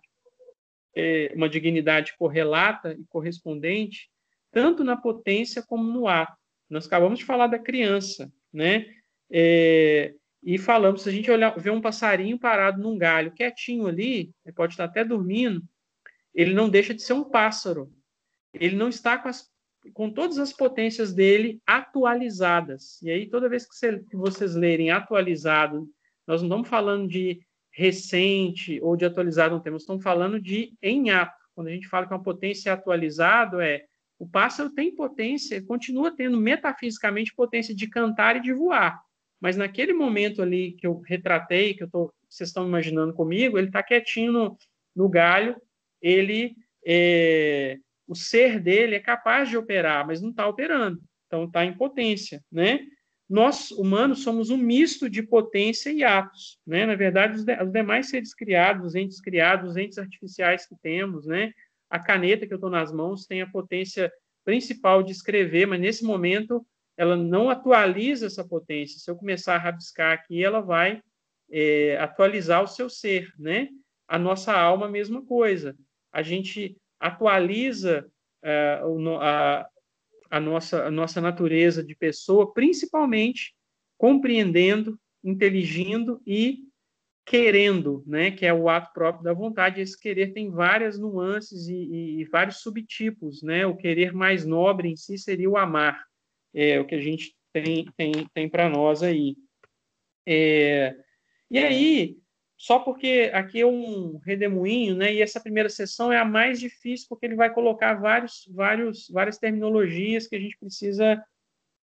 é, 0.94 1.32
uma 1.34 1.48
dignidade 1.48 2.16
correlata 2.16 2.92
e 2.92 3.04
correspondente, 3.06 4.08
tanto 4.52 4.84
na 4.84 4.96
potência 4.96 5.60
como 5.60 5.82
no 5.82 6.06
ato. 6.06 6.38
Nós 6.70 6.86
acabamos 6.86 7.18
de 7.18 7.24
falar 7.24 7.48
da 7.48 7.58
criança, 7.58 8.32
né? 8.52 8.86
É, 9.28 10.14
e 10.40 10.56
falamos, 10.56 11.02
se 11.02 11.08
a 11.08 11.12
gente 11.12 11.28
olhar, 11.32 11.58
ver 11.58 11.70
um 11.70 11.80
passarinho 11.80 12.38
parado 12.38 12.80
num 12.80 12.96
galho, 12.96 13.32
quietinho 13.32 13.88
ali, 13.88 14.32
ele 14.44 14.54
pode 14.54 14.74
estar 14.74 14.84
até 14.84 15.02
dormindo, 15.04 15.60
ele 16.32 16.54
não 16.54 16.70
deixa 16.70 16.94
de 16.94 17.02
ser 17.02 17.14
um 17.14 17.24
pássaro. 17.24 17.92
Ele 18.52 18.76
não 18.76 18.88
está 18.88 19.18
com, 19.18 19.28
as, 19.28 19.52
com 19.92 20.10
todas 20.10 20.38
as 20.38 20.52
potências 20.52 21.12
dele 21.12 21.60
atualizadas. 21.66 23.00
E 23.02 23.10
aí, 23.10 23.28
toda 23.28 23.48
vez 23.48 23.66
que, 23.66 23.74
você, 23.74 23.98
que 23.98 24.16
vocês 24.16 24.54
lerem 24.54 24.90
atualizado, 24.90 25.88
nós 26.26 26.40
não 26.40 26.48
estamos 26.48 26.68
falando 26.68 27.08
de 27.08 27.40
recente 27.70 28.80
ou 28.82 28.96
de 28.96 29.04
atualizado 29.04 29.54
no 29.54 29.60
tempo, 29.60 29.76
estamos 29.76 30.02
falando 30.02 30.40
de 30.40 30.72
em 30.82 31.10
ato. 31.10 31.44
Quando 31.54 31.68
a 31.68 31.70
gente 31.70 31.88
fala 31.88 32.06
que 32.06 32.14
uma 32.14 32.22
potência 32.22 32.70
é 32.70 32.72
atualizado, 32.72 33.60
é 33.60 33.84
o 34.18 34.26
pássaro 34.26 34.70
tem 34.70 34.94
potência, 34.94 35.62
continua 35.64 36.14
tendo 36.14 36.40
metafisicamente 36.40 37.34
potência 37.34 37.74
de 37.74 37.88
cantar 37.88 38.36
e 38.36 38.40
de 38.40 38.52
voar. 38.52 39.00
Mas 39.40 39.56
naquele 39.56 39.92
momento 39.92 40.40
ali 40.40 40.72
que 40.72 40.86
eu 40.86 41.00
retratei, 41.00 41.74
que 41.74 41.82
eu 41.82 41.90
tô, 41.90 42.12
vocês 42.28 42.48
estão 42.48 42.66
imaginando 42.66 43.12
comigo, 43.12 43.58
ele 43.58 43.66
está 43.66 43.82
quietinho 43.82 44.32
no, 44.32 44.56
no, 44.94 45.08
galho, 45.08 45.60
ele 46.00 46.56
é, 46.86 47.78
o 48.06 48.14
ser 48.14 48.60
dele 48.60 48.94
é 48.94 49.00
capaz 49.00 49.48
de 49.48 49.56
operar, 49.56 50.06
mas 50.06 50.20
não 50.20 50.30
está 50.30 50.46
operando, 50.46 51.00
então 51.26 51.44
está 51.44 51.64
em 51.64 51.72
potência, 51.72 52.42
né? 52.50 52.80
nós, 53.28 53.70
humanos, 53.70 54.22
somos 54.22 54.50
um 54.50 54.56
misto 54.56 55.08
de 55.08 55.22
potência 55.22 55.90
e 55.90 56.04
atos. 56.04 56.58
Né? 56.66 56.84
Na 56.84 56.94
verdade, 56.94 57.36
os, 57.36 57.44
de, 57.44 57.62
os 57.62 57.72
demais 57.72 58.08
seres 58.08 58.34
criados, 58.34 58.86
os 58.86 58.94
entes 58.94 59.20
criados, 59.20 59.70
os 59.70 59.76
entes 59.76 59.98
artificiais 59.98 60.66
que 60.66 60.76
temos, 60.82 61.26
né? 61.26 61.52
a 61.88 61.98
caneta 61.98 62.46
que 62.46 62.52
eu 62.52 62.56
estou 62.56 62.70
nas 62.70 62.92
mãos 62.92 63.26
tem 63.26 63.40
a 63.40 63.50
potência 63.50 64.12
principal 64.44 65.02
de 65.02 65.12
escrever, 65.12 65.66
mas 65.66 65.80
nesse 65.80 66.04
momento 66.04 66.64
ela 66.96 67.16
não 67.16 67.48
atualiza 67.48 68.26
essa 68.26 68.46
potência. 68.46 69.00
Se 69.00 69.10
eu 69.10 69.16
começar 69.16 69.54
a 69.54 69.58
rabiscar 69.58 70.12
aqui, 70.12 70.44
ela 70.44 70.60
vai 70.60 71.00
é, 71.50 71.96
atualizar 71.98 72.62
o 72.62 72.68
seu 72.68 72.90
ser. 72.90 73.32
Né? 73.38 73.68
A 74.06 74.18
nossa 74.18 74.52
alma, 74.52 74.86
a 74.86 74.90
mesma 74.90 75.24
coisa. 75.24 75.74
A 76.12 76.22
gente 76.22 76.76
atualiza 77.04 78.10
uh, 78.42 79.18
a, 79.20 79.68
a 80.30 80.40
nossa, 80.40 80.86
a 80.86 80.90
nossa 80.90 81.20
natureza 81.20 81.84
de 81.84 81.94
pessoa, 81.94 82.52
principalmente 82.52 83.54
compreendendo, 83.98 84.98
inteligindo 85.22 86.22
e 86.26 86.60
querendo, 87.26 88.02
né, 88.06 88.30
que 88.30 88.44
é 88.44 88.52
o 88.52 88.68
ato 88.68 88.92
próprio 88.92 89.24
da 89.24 89.32
vontade. 89.32 89.80
Esse 89.80 89.98
querer 89.98 90.32
tem 90.32 90.50
várias 90.50 90.98
nuances 90.98 91.68
e, 91.68 91.74
e, 91.74 92.20
e 92.20 92.24
vários 92.24 92.58
subtipos, 92.58 93.42
né? 93.42 93.66
O 93.66 93.76
querer 93.76 94.12
mais 94.12 94.44
nobre 94.44 94.88
em 94.88 94.96
si 94.96 95.16
seria 95.16 95.48
o 95.48 95.56
amar, 95.56 96.04
é 96.54 96.78
o 96.78 96.86
que 96.86 96.94
a 96.94 97.00
gente 97.00 97.34
tem 97.52 97.86
tem, 97.96 98.12
tem 98.34 98.48
para 98.48 98.68
nós 98.68 99.02
aí. 99.02 99.36
É, 100.26 100.96
e 101.50 101.58
aí 101.58 102.18
só 102.64 102.78
porque 102.78 103.30
aqui 103.34 103.60
é 103.60 103.66
um 103.66 104.16
redemoinho, 104.24 104.96
né? 104.96 105.12
E 105.12 105.20
essa 105.20 105.38
primeira 105.38 105.68
sessão 105.68 106.10
é 106.10 106.16
a 106.16 106.24
mais 106.24 106.58
difícil 106.58 107.06
porque 107.10 107.26
ele 107.26 107.36
vai 107.36 107.52
colocar 107.52 107.92
vários, 107.92 108.48
vários, 108.50 109.06
várias 109.10 109.36
terminologias 109.36 110.26
que 110.26 110.34
a 110.34 110.40
gente 110.40 110.56
precisa 110.56 111.22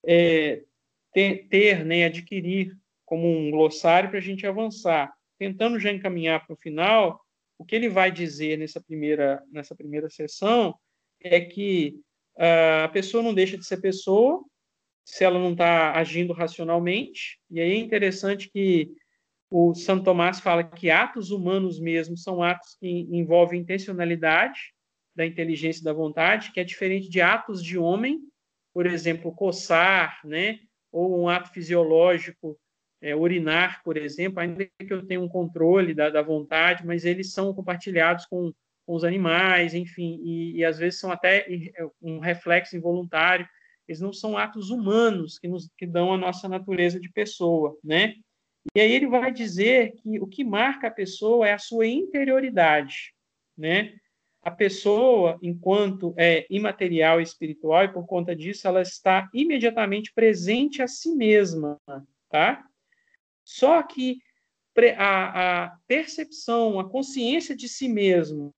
é, 0.08 0.64
ter, 1.12 1.50
ter, 1.50 1.84
né? 1.84 2.06
Adquirir 2.06 2.78
como 3.04 3.28
um 3.28 3.52
glossário 3.52 4.10
para 4.10 4.20
a 4.20 4.22
gente 4.22 4.48
avançar. 4.48 5.14
Tentando 5.38 5.78
já 5.78 5.92
encaminhar 5.92 6.48
para 6.48 6.54
o 6.54 6.58
final, 6.58 7.20
o 7.58 7.66
que 7.66 7.76
ele 7.76 7.90
vai 7.90 8.10
dizer 8.10 8.58
nessa 8.58 8.80
primeira 8.80 9.44
nessa 9.52 9.76
primeira 9.76 10.10
sessão 10.10 10.80
é 11.20 11.42
que 11.42 12.00
uh, 12.38 12.86
a 12.86 12.88
pessoa 12.88 13.22
não 13.22 13.34
deixa 13.34 13.58
de 13.58 13.66
ser 13.66 13.82
pessoa 13.82 14.46
se 15.04 15.26
ela 15.26 15.40
não 15.40 15.52
está 15.52 15.92
agindo 15.92 16.32
racionalmente. 16.32 17.38
E 17.52 17.60
aí 17.60 17.72
é 17.74 17.78
interessante 17.78 18.50
que 18.50 18.94
o 19.50 19.74
Santo 19.74 20.04
Tomás 20.04 20.40
fala 20.40 20.64
que 20.64 20.92
atos 20.92 21.32
humanos 21.32 21.80
mesmo 21.80 22.16
são 22.16 22.44
atos 22.44 22.76
que 22.80 22.88
envolvem 22.88 23.62
intencionalidade 23.62 24.74
da 25.16 25.26
inteligência 25.26 25.82
e 25.82 25.84
da 25.84 25.92
vontade, 25.92 26.52
que 26.52 26.60
é 26.60 26.64
diferente 26.64 27.10
de 27.10 27.20
atos 27.20 27.64
de 27.64 27.78
homem, 27.78 28.20
por 28.74 28.86
exemplo, 28.86 29.34
coçar, 29.34 30.20
né? 30.24 30.60
Ou 30.92 31.20
um 31.20 31.28
ato 31.28 31.50
fisiológico, 31.52 32.58
é, 33.02 33.16
urinar, 33.16 33.82
por 33.84 33.98
exemplo, 33.98 34.40
ainda 34.40 34.66
que 34.66 34.94
eu 34.94 35.06
tenha 35.06 35.22
um 35.22 35.28
controle 35.28 35.94
da, 35.94 36.10
da 36.10 36.22
vontade, 36.22 36.86
mas 36.86 37.04
eles 37.04 37.34
são 37.34 37.54
compartilhados 37.54 38.26
com, 38.26 38.54
com 38.86 38.94
os 38.94 39.04
animais, 39.04 39.74
enfim, 39.74 40.20
e, 40.24 40.58
e, 40.58 40.66
às 40.66 40.78
vezes 40.78 41.00
são 41.00 41.12
até 41.12 41.48
um 42.02 42.20
reflexo 42.20 42.78
involuntário. 42.78 43.48
Eles 43.88 44.00
não 44.00 44.14
são 44.14 44.38
atos 44.38 44.70
humanos 44.70 45.40
que 45.40 45.48
nos 45.48 45.70
que 45.76 45.88
dão 45.88 46.14
a 46.14 46.18
nossa 46.18 46.48
natureza 46.48 47.00
de 47.00 47.10
pessoa, 47.12 47.76
né? 47.84 48.14
E 48.76 48.80
aí 48.80 48.92
ele 48.92 49.08
vai 49.08 49.32
dizer 49.32 49.94
que 49.96 50.20
o 50.20 50.28
que 50.28 50.44
marca 50.44 50.88
a 50.88 50.92
pessoa 50.92 51.48
é 51.48 51.54
a 51.54 51.58
sua 51.58 51.88
interioridade, 51.88 53.14
né? 53.58 53.96
A 54.42 54.52
pessoa, 54.52 55.38
enquanto 55.42 56.14
é 56.18 56.46
imaterial 56.50 57.20
e 57.20 57.24
espiritual, 57.24 57.84
e 57.84 57.94
por 57.94 58.06
conta 58.06 58.36
disso 58.36 58.68
ela 58.68 58.82
está 58.82 59.30
imediatamente 59.34 60.14
presente 60.14 60.82
a 60.82 60.88
si 60.88 61.14
mesma, 61.14 61.78
tá? 62.30 62.66
Só 63.44 63.82
que 63.84 64.20
a, 64.98 65.66
a 65.66 65.78
percepção, 65.88 66.80
a 66.80 66.90
consciência 66.90 67.56
de 67.56 67.68
si 67.68 67.90
mesmo, 67.90 68.54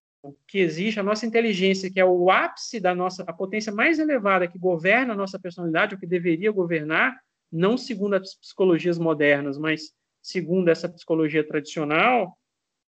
que 0.48 0.60
existe, 0.60 1.00
a 1.00 1.04
nossa 1.04 1.26
inteligência, 1.26 1.90
que 1.92 2.00
é 2.00 2.06
o 2.06 2.30
ápice 2.30 2.80
da 2.80 2.94
nossa, 2.94 3.24
a 3.24 3.34
potência 3.34 3.72
mais 3.72 3.98
elevada 3.98 4.48
que 4.48 4.60
governa 4.60 5.14
a 5.14 5.18
nossa 5.18 5.40
personalidade, 5.40 5.96
o 5.96 5.98
que 5.98 6.06
deveria 6.06 6.52
governar, 6.52 7.20
não 7.52 7.76
segundo 7.76 8.14
as 8.14 8.36
psicologias 8.36 9.00
modernas, 9.00 9.58
mas 9.58 9.94
segundo 10.22 10.70
essa 10.70 10.88
psicologia 10.88 11.46
tradicional, 11.46 12.38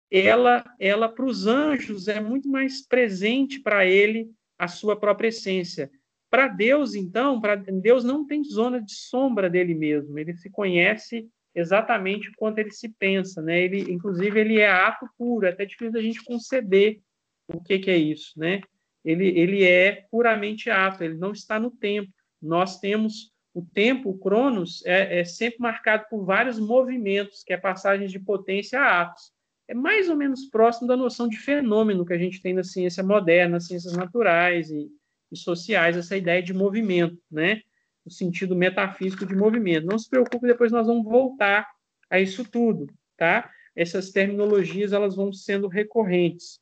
ela, 0.09 0.63
ela 0.79 1.09
para 1.09 1.25
os 1.25 1.47
anjos 1.47 2.07
é 2.07 2.19
muito 2.19 2.47
mais 2.47 2.85
presente 2.85 3.59
para 3.59 3.85
ele 3.85 4.29
a 4.57 4.67
sua 4.67 4.95
própria 4.95 5.27
essência. 5.27 5.91
Para 6.29 6.47
Deus, 6.47 6.95
então, 6.95 7.39
para 7.39 7.55
Deus 7.55 8.03
não 8.03 8.25
tem 8.25 8.43
zona 8.43 8.81
de 8.81 8.93
sombra 8.93 9.49
dele 9.49 9.73
mesmo. 9.73 10.17
Ele 10.17 10.35
se 10.35 10.49
conhece 10.49 11.27
exatamente 11.55 12.31
quanto 12.35 12.59
ele 12.59 12.71
se 12.71 12.89
pensa, 12.89 13.41
né? 13.41 13.61
Ele, 13.61 13.91
inclusive, 13.91 14.39
ele 14.39 14.59
é 14.59 14.69
ato 14.69 15.07
puro. 15.17 15.45
É 15.45 15.49
até 15.49 15.65
difícil 15.65 15.91
da 15.91 16.01
gente 16.01 16.23
conceber 16.23 16.99
o 17.47 17.61
que, 17.61 17.79
que 17.79 17.89
é 17.89 17.97
isso, 17.97 18.37
né? 18.37 18.61
Ele, 19.05 19.27
ele 19.39 19.63
é 19.63 20.05
puramente 20.11 20.69
ato. 20.69 21.03
Ele 21.03 21.15
não 21.15 21.31
está 21.31 21.59
no 21.59 21.71
tempo. 21.71 22.11
Nós 22.41 22.79
temos 22.79 23.31
o 23.57 23.65
tempo, 23.73 24.11
o 24.11 24.17
cronos, 24.19 24.85
é, 24.85 25.19
é, 25.19 25.25
sempre 25.25 25.59
marcado 25.61 26.05
por 26.11 26.23
vários 26.23 26.59
movimentos, 26.59 27.43
que 27.43 27.51
é 27.51 27.57
passagem 27.57 28.07
de 28.07 28.19
potência 28.19 28.79
a 28.79 29.01
atos. 29.01 29.31
É 29.67 29.73
mais 29.73 30.09
ou 30.09 30.15
menos 30.15 30.45
próximo 30.45 30.87
da 30.87 30.95
noção 30.95 31.27
de 31.27 31.37
fenômeno 31.37 32.05
que 32.05 32.13
a 32.13 32.19
gente 32.19 32.39
tem 32.39 32.53
na 32.53 32.63
ciência 32.63 33.03
moderna, 33.03 33.53
nas 33.53 33.65
ciências 33.65 33.93
naturais 33.93 34.69
e, 34.69 34.87
e 35.31 35.35
sociais, 35.35 35.97
essa 35.97 36.15
ideia 36.15 36.39
de 36.43 36.53
movimento, 36.53 37.19
né? 37.31 37.61
O 38.05 38.11
sentido 38.11 38.55
metafísico 38.55 39.25
de 39.25 39.35
movimento. 39.35 39.87
Não 39.87 39.97
se 39.97 40.07
preocupe, 40.07 40.45
depois 40.45 40.71
nós 40.71 40.85
vamos 40.85 41.03
voltar 41.03 41.67
a 42.11 42.19
isso 42.19 42.45
tudo, 42.47 42.85
tá? 43.17 43.49
Essas 43.75 44.11
terminologias 44.11 44.93
elas 44.93 45.15
vão 45.15 45.33
sendo 45.33 45.67
recorrentes. 45.67 46.59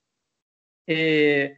É, 0.87 1.57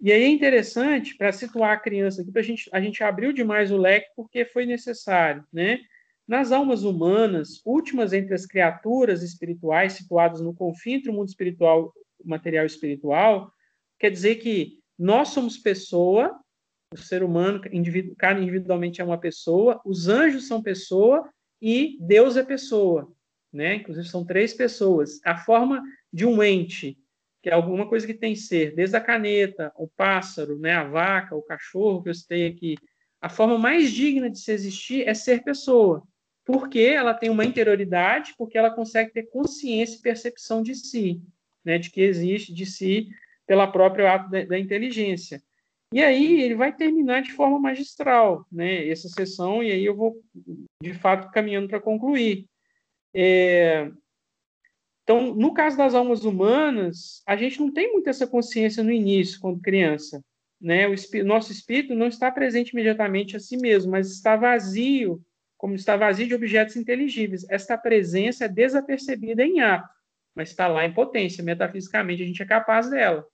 e 0.00 0.10
aí 0.12 0.22
é 0.22 0.28
interessante, 0.28 1.16
para 1.16 1.30
situar 1.32 1.72
a 1.72 1.80
criança 1.80 2.22
aqui, 2.22 2.30
a 2.34 2.42
gente, 2.42 2.70
a 2.72 2.80
gente 2.80 3.04
abriu 3.04 3.32
demais 3.32 3.70
o 3.70 3.76
leque 3.76 4.08
porque 4.16 4.44
foi 4.44 4.64
necessário, 4.64 5.44
né? 5.52 5.78
Nas 6.26 6.52
almas 6.52 6.84
humanas, 6.84 7.60
últimas 7.66 8.12
entre 8.12 8.34
as 8.34 8.46
criaturas 8.46 9.22
espirituais 9.22 9.94
situadas 9.94 10.40
no 10.40 10.54
confim 10.54 10.92
entre 10.94 11.10
o 11.10 11.12
mundo 11.12 11.28
espiritual, 11.28 11.92
material 12.24 12.64
espiritual, 12.64 13.52
quer 13.98 14.10
dizer 14.10 14.36
que 14.36 14.78
nós 14.98 15.28
somos 15.28 15.58
pessoa, 15.58 16.38
O 16.92 16.96
ser 16.96 17.22
humano, 17.22 17.60
indivíduo, 17.70 18.16
cada 18.16 18.40
individualmente 18.40 19.00
é 19.00 19.04
uma 19.04 19.18
pessoa, 19.18 19.80
os 19.84 20.08
anjos 20.08 20.48
são 20.48 20.60
pessoa 20.62 21.28
e 21.62 21.96
Deus 22.00 22.36
é 22.36 22.42
pessoa, 22.42 23.12
né? 23.52 23.76
Inclusive 23.76 24.08
são 24.08 24.24
três 24.24 24.54
pessoas. 24.54 25.20
A 25.24 25.36
forma 25.36 25.82
de 26.12 26.26
um 26.26 26.42
ente, 26.42 26.98
que 27.42 27.48
é 27.48 27.54
alguma 27.54 27.88
coisa 27.88 28.06
que 28.06 28.14
tem 28.14 28.36
ser, 28.36 28.74
desde 28.74 28.96
a 28.96 29.00
caneta, 29.00 29.72
o 29.76 29.88
pássaro, 29.88 30.58
né, 30.58 30.72
a 30.72 30.84
vaca, 30.84 31.34
o 31.34 31.42
cachorro 31.42 32.02
que 32.02 32.10
eu 32.10 32.14
citei 32.14 32.46
aqui, 32.46 32.76
a 33.20 33.28
forma 33.28 33.58
mais 33.58 33.90
digna 33.92 34.30
de 34.30 34.38
se 34.38 34.52
existir 34.52 35.06
é 35.06 35.14
ser 35.14 35.42
pessoa, 35.42 36.02
porque 36.44 36.80
ela 36.80 37.14
tem 37.14 37.30
uma 37.30 37.44
interioridade, 37.44 38.34
porque 38.36 38.58
ela 38.58 38.70
consegue 38.70 39.12
ter 39.12 39.24
consciência 39.24 39.96
e 39.96 40.02
percepção 40.02 40.62
de 40.62 40.74
si, 40.74 41.22
né, 41.64 41.78
de 41.78 41.90
que 41.90 42.00
existe 42.00 42.52
de 42.52 42.66
si 42.66 43.08
pela 43.46 43.66
própria 43.66 44.14
ato 44.14 44.30
da, 44.30 44.44
da 44.44 44.58
inteligência. 44.58 45.42
E 45.92 46.02
aí 46.02 46.40
ele 46.40 46.54
vai 46.54 46.74
terminar 46.74 47.22
de 47.22 47.32
forma 47.32 47.58
magistral, 47.58 48.46
né, 48.50 48.88
essa 48.88 49.08
sessão, 49.08 49.62
e 49.62 49.72
aí 49.72 49.84
eu 49.84 49.96
vou, 49.96 50.22
de 50.82 50.94
fato, 50.94 51.30
caminhando 51.32 51.68
para 51.68 51.80
concluir. 51.80 52.46
É... 53.14 53.90
Então, 55.10 55.34
no 55.34 55.52
caso 55.52 55.76
das 55.76 55.92
almas 55.92 56.24
humanas, 56.24 57.20
a 57.26 57.34
gente 57.34 57.58
não 57.58 57.72
tem 57.72 57.90
muito 57.90 58.08
essa 58.08 58.28
consciência 58.28 58.84
no 58.84 58.92
início, 58.92 59.40
quando 59.40 59.60
criança. 59.60 60.24
Né? 60.60 60.86
O 60.86 60.94
espí 60.94 61.24
nosso 61.24 61.50
espírito 61.50 61.96
não 61.96 62.06
está 62.06 62.30
presente 62.30 62.70
imediatamente 62.70 63.36
a 63.36 63.40
si 63.40 63.56
mesmo, 63.56 63.90
mas 63.90 64.08
está 64.08 64.36
vazio, 64.36 65.20
como 65.58 65.74
está 65.74 65.96
vazio 65.96 66.28
de 66.28 66.34
objetos 66.36 66.76
inteligíveis. 66.76 67.44
Esta 67.50 67.76
presença 67.76 68.44
é 68.44 68.48
desapercebida 68.48 69.44
em 69.44 69.60
ato, 69.60 69.92
mas 70.32 70.50
está 70.50 70.68
lá 70.68 70.86
em 70.86 70.94
potência. 70.94 71.42
Metafisicamente, 71.42 72.22
a 72.22 72.26
gente 72.26 72.40
é 72.40 72.46
capaz 72.46 72.88
dela. 72.88 73.26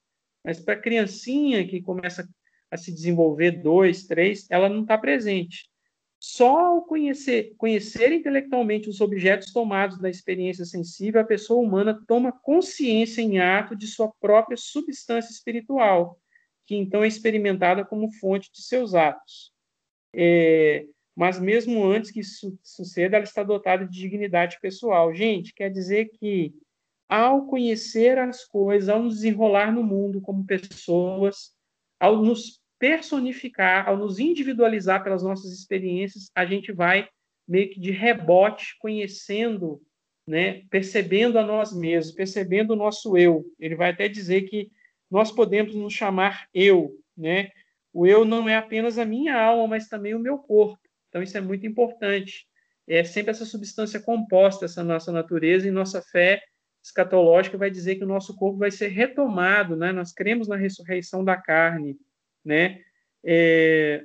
Mas 0.43 0.59
para 0.59 0.73
a 0.73 0.81
criancinha 0.81 1.69
que 1.69 1.83
começa 1.83 2.27
a 2.71 2.79
se 2.79 2.91
desenvolver 2.91 3.51
dois, 3.51 4.05
três, 4.05 4.47
ela 4.51 4.71
não 4.71 4.81
está 4.81 4.97
presente. 4.97 5.69
Só 6.19 6.59
ao 6.59 6.83
conhecer, 6.83 7.55
conhecer 7.59 8.13
intelectualmente 8.13 8.89
os 8.89 9.01
objetos 9.01 9.53
tomados 9.53 9.99
da 9.99 10.09
experiência 10.09 10.65
sensível, 10.65 11.21
a 11.21 11.25
pessoa 11.25 11.63
humana 11.63 12.03
toma 12.07 12.33
consciência 12.33 13.21
em 13.21 13.39
ato 13.39 13.77
de 13.77 13.87
sua 13.87 14.11
própria 14.21 14.57
substância 14.57 15.31
espiritual, 15.31 16.19
que 16.67 16.75
então 16.75 17.05
é 17.05 17.09
experimentada 17.09 17.85
como 17.85 18.11
fonte 18.13 18.51
de 18.51 18.63
seus 18.63 18.95
atos. 18.95 19.53
É, 20.15 20.87
mas 21.15 21.39
mesmo 21.39 21.85
antes 21.85 22.11
que 22.11 22.21
isso 22.21 22.59
suceda, 22.63 23.17
ela 23.17 23.25
está 23.25 23.43
dotada 23.43 23.87
de 23.87 23.99
dignidade 23.99 24.59
pessoal. 24.61 25.15
Gente, 25.15 25.55
quer 25.55 25.71
dizer 25.71 26.11
que 26.19 26.55
ao 27.09 27.47
conhecer 27.47 28.19
as 28.19 28.45
coisas, 28.45 28.89
ao 28.89 29.03
nos 29.03 29.17
desenrolar 29.17 29.73
no 29.73 29.83
mundo 29.83 30.21
como 30.21 30.45
pessoas, 30.45 31.55
ao 32.01 32.23
nos 32.23 32.61
personificar, 32.79 33.89
ao 33.89 33.97
nos 33.97 34.19
individualizar 34.19 35.03
pelas 35.03 35.23
nossas 35.23 35.53
experiências, 35.53 36.31
a 36.35 36.45
gente 36.45 36.73
vai 36.73 37.09
meio 37.47 37.71
que 37.71 37.81
de 37.81 37.91
rebote 37.91 38.77
conhecendo, 38.79 39.81
né, 40.27 40.65
percebendo 40.69 41.39
a 41.39 41.45
nós 41.45 41.73
mesmos, 41.73 42.15
percebendo 42.15 42.73
o 42.73 42.77
nosso 42.77 43.17
eu. 43.17 43.45
Ele 43.59 43.77
vai 43.77 43.91
até 43.91 44.09
dizer 44.09 44.43
que 44.43 44.71
nós 45.11 45.31
podemos 45.31 45.75
nos 45.75 45.93
chamar 45.93 46.49
eu, 46.53 46.99
né? 47.17 47.51
O 47.93 48.07
eu 48.07 48.25
não 48.25 48.49
é 48.49 48.57
apenas 48.57 48.99
a 48.99 49.05
minha 49.05 49.41
alma, 49.41 49.69
mas 49.69 49.89
também 49.89 50.15
o 50.15 50.19
meu 50.19 50.39
corpo. 50.39 50.79
Então 51.09 51.23
isso 51.23 51.39
é 51.39 51.41
muito 51.41 51.67
importante. 51.67 52.47
É 52.87 53.05
sempre 53.05 53.31
essa 53.31 53.45
substância 53.45 54.01
composta, 54.01 54.65
essa 54.65 54.83
nossa 54.83 55.11
natureza 55.11 55.67
e 55.67 55.71
nossa 55.71 56.03
fé 56.03 56.43
escatológica 56.83 57.59
vai 57.59 57.71
dizer 57.71 57.97
que 57.97 58.05
o 58.05 58.09
nosso 58.09 58.37
corpo 58.37 58.59
vai 58.59 58.71
ser 58.71 58.89
retomado, 58.89 59.77
né? 59.77 59.93
Nós 59.93 60.13
cremos 60.13 60.47
na 60.47 60.57
ressurreição 60.57 61.25
da 61.25 61.37
carne, 61.37 61.97
né? 62.47 62.81
É, 63.25 64.05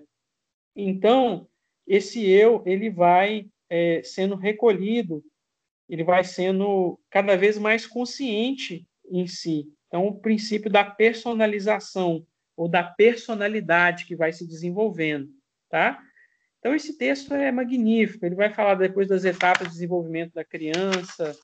então, 0.76 1.48
esse 1.86 2.28
eu, 2.28 2.64
ele 2.66 2.90
vai 2.90 3.48
é, 3.70 4.02
sendo 4.04 4.36
recolhido, 4.36 5.24
ele 5.88 6.04
vai 6.04 6.24
sendo 6.24 7.00
cada 7.10 7.36
vez 7.36 7.58
mais 7.58 7.86
consciente 7.86 8.88
em 9.10 9.28
si. 9.28 9.68
Então, 9.88 10.08
o 10.08 10.20
princípio 10.20 10.72
da 10.72 10.84
personalização 10.84 12.26
ou 12.58 12.68
da 12.68 12.84
personalidade 12.84 14.06
que 14.06 14.16
vai 14.16 14.34
se 14.34 14.48
desenvolvendo, 14.48 15.30
tá? 15.70 16.02
Então, 16.60 16.74
esse 16.74 16.98
texto 16.98 17.34
é 17.34 17.52
magnífico. 17.52 18.26
Ele 18.26 18.36
vai 18.36 18.54
falar 18.54 18.76
depois 18.76 19.08
das 19.08 19.26
etapas 19.26 19.68
de 19.68 19.74
desenvolvimento 19.74 20.34
da 20.34 20.46
criança, 20.46 21.36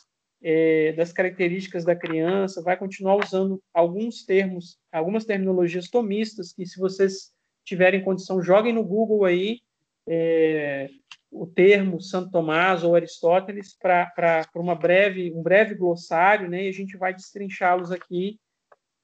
é, 0.42 0.94
das 0.94 1.12
características 1.12 1.84
da 1.84 1.96
criança, 1.96 2.62
vai 2.62 2.78
continuar 2.78 3.16
usando 3.16 3.62
alguns 3.74 4.24
termos, 4.24 4.78
algumas 4.92 5.26
terminologias 5.26 5.90
tomistas, 5.90 6.54
que 6.54 6.66
se 6.66 6.80
vocês 6.80 7.32
tiverem 7.66 8.04
condição, 8.04 8.42
joguem 8.42 8.74
no 8.74 8.84
Google 8.84 9.26
aí 9.26 9.60
é, 10.08 10.90
o 11.30 11.46
termo 11.46 12.02
Santo 12.02 12.32
Tomás 12.32 12.84
ou 12.84 12.96
Aristóteles 12.96 13.76
para 13.78 14.48
uma 14.56 14.76
breve, 14.76 15.34
um 15.34 15.44
breve 15.44 15.76
glossário, 15.76 16.50
né? 16.50 16.64
E 16.64 16.70
a 16.70 16.74
gente 16.74 16.96
vai 16.98 17.14
destrinchá-los 17.14 17.92
aqui. 17.92 18.40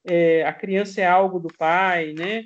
É, 0.06 0.44
a 0.44 0.52
criança 0.52 1.00
é 1.00 1.06
algo 1.06 1.38
do 1.38 1.48
pai, 1.58 2.14
né? 2.14 2.44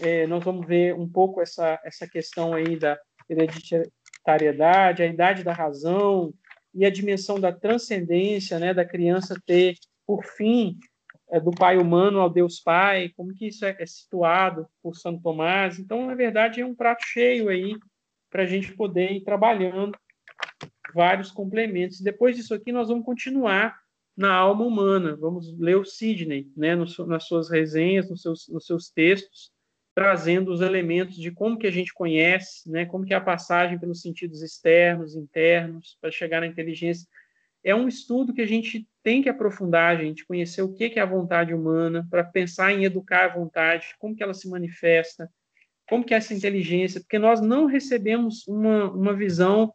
É, 0.00 0.26
nós 0.28 0.44
vamos 0.44 0.66
ver 0.66 0.94
um 0.94 1.08
pouco 1.08 1.40
essa, 1.40 1.80
essa 1.84 2.06
questão 2.06 2.54
aí 2.54 2.78
da 2.78 2.96
hereditariedade, 3.28 5.02
a 5.02 5.06
idade 5.06 5.42
da 5.42 5.52
razão, 5.52 6.32
e 6.74 6.84
a 6.84 6.90
dimensão 6.90 7.40
da 7.40 7.52
transcendência, 7.52 8.58
né, 8.58 8.72
da 8.72 8.84
criança 8.84 9.40
ter, 9.46 9.76
por 10.06 10.24
fim, 10.24 10.78
é, 11.30 11.40
do 11.40 11.50
pai 11.50 11.76
humano 11.76 12.20
ao 12.20 12.30
Deus 12.30 12.60
Pai, 12.60 13.10
como 13.16 13.34
que 13.34 13.48
isso 13.48 13.64
é, 13.64 13.76
é 13.78 13.86
situado 13.86 14.66
por 14.82 14.96
Santo 14.96 15.22
Tomás. 15.22 15.78
Então, 15.78 16.06
na 16.06 16.14
verdade, 16.14 16.60
é 16.60 16.66
um 16.66 16.74
prato 16.74 17.04
cheio 17.04 17.48
aí 17.48 17.76
para 18.30 18.42
a 18.42 18.46
gente 18.46 18.74
poder 18.74 19.12
ir 19.12 19.22
trabalhando 19.22 19.96
vários 20.94 21.30
complementos. 21.30 22.00
Depois 22.00 22.36
disso 22.36 22.54
aqui, 22.54 22.72
nós 22.72 22.88
vamos 22.88 23.04
continuar 23.04 23.78
na 24.16 24.34
alma 24.34 24.64
humana. 24.64 25.16
Vamos 25.16 25.56
ler 25.58 25.76
o 25.76 25.84
Sidney, 25.84 26.50
né, 26.56 26.74
nas 26.74 27.26
suas 27.26 27.50
resenhas, 27.50 28.08
nos 28.08 28.22
seus, 28.22 28.48
nos 28.48 28.66
seus 28.66 28.90
textos, 28.90 29.52
trazendo 29.98 30.52
os 30.52 30.60
elementos 30.60 31.16
de 31.16 31.32
como 31.32 31.58
que 31.58 31.66
a 31.66 31.72
gente 31.72 31.92
conhece, 31.92 32.70
né, 32.70 32.86
como 32.86 33.04
que 33.04 33.12
é 33.12 33.16
a 33.16 33.20
passagem 33.20 33.76
pelos 33.80 34.00
sentidos 34.00 34.42
externos, 34.42 35.16
internos, 35.16 35.98
para 36.00 36.08
chegar 36.08 36.40
na 36.40 36.46
inteligência. 36.46 37.04
É 37.64 37.74
um 37.74 37.88
estudo 37.88 38.32
que 38.32 38.40
a 38.40 38.46
gente 38.46 38.88
tem 39.02 39.20
que 39.20 39.28
aprofundar, 39.28 39.96
a 39.96 40.04
gente 40.04 40.24
conhecer 40.24 40.62
o 40.62 40.72
que 40.72 40.84
é 40.84 41.00
a 41.00 41.04
vontade 41.04 41.52
humana, 41.52 42.06
para 42.08 42.22
pensar 42.22 42.70
em 42.70 42.84
educar 42.84 43.24
a 43.24 43.34
vontade, 43.34 43.88
como 43.98 44.14
que 44.14 44.22
ela 44.22 44.34
se 44.34 44.48
manifesta, 44.48 45.28
como 45.88 46.04
que 46.04 46.14
é 46.14 46.18
essa 46.18 46.32
inteligência, 46.32 47.00
porque 47.00 47.18
nós 47.18 47.40
não 47.40 47.66
recebemos 47.66 48.46
uma, 48.46 48.92
uma 48.92 49.16
visão 49.16 49.74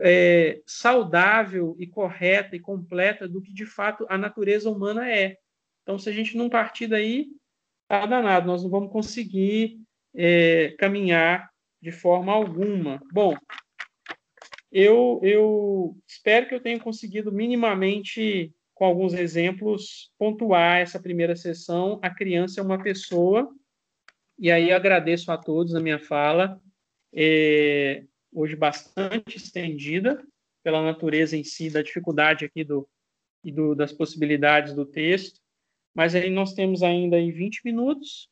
é, 0.00 0.60
saudável 0.64 1.74
e 1.80 1.88
correta 1.88 2.54
e 2.54 2.60
completa 2.60 3.26
do 3.26 3.42
que 3.42 3.52
de 3.52 3.66
fato 3.66 4.06
a 4.08 4.16
natureza 4.16 4.70
humana 4.70 5.10
é. 5.10 5.38
Então, 5.82 5.98
se 5.98 6.08
a 6.08 6.12
gente 6.12 6.36
não 6.36 6.48
partir 6.48 6.86
daí, 6.86 7.26
tá 7.90 8.06
danado, 8.06 8.46
nós 8.46 8.62
não 8.62 8.70
vamos 8.70 8.92
conseguir 8.92 9.80
é, 10.14 10.76
caminhar 10.78 11.50
de 11.82 11.90
forma 11.90 12.32
alguma. 12.32 13.02
Bom, 13.12 13.36
eu, 14.70 15.18
eu 15.24 15.96
espero 16.06 16.46
que 16.46 16.54
eu 16.54 16.60
tenha 16.60 16.78
conseguido 16.78 17.32
minimamente, 17.32 18.54
com 18.74 18.84
alguns 18.84 19.12
exemplos, 19.12 20.12
pontuar 20.16 20.78
essa 20.78 21.00
primeira 21.00 21.34
sessão. 21.34 21.98
A 22.00 22.08
criança 22.08 22.60
é 22.60 22.62
uma 22.62 22.80
pessoa, 22.80 23.52
e 24.38 24.52
aí 24.52 24.70
agradeço 24.70 25.32
a 25.32 25.36
todos 25.36 25.74
a 25.74 25.80
minha 25.80 25.98
fala, 25.98 26.60
é, 27.12 28.04
hoje 28.32 28.54
bastante 28.54 29.36
estendida, 29.36 30.24
pela 30.62 30.80
natureza 30.80 31.36
em 31.36 31.42
si, 31.42 31.68
da 31.68 31.82
dificuldade 31.82 32.44
aqui 32.44 32.62
do, 32.62 32.88
e 33.42 33.50
do, 33.50 33.74
das 33.74 33.92
possibilidades 33.92 34.74
do 34.74 34.86
texto. 34.86 35.40
Mas 35.94 36.14
aí 36.14 36.30
nós 36.30 36.54
temos 36.54 36.82
ainda 36.82 37.16
aí 37.16 37.30
20 37.30 37.62
minutos 37.64 38.28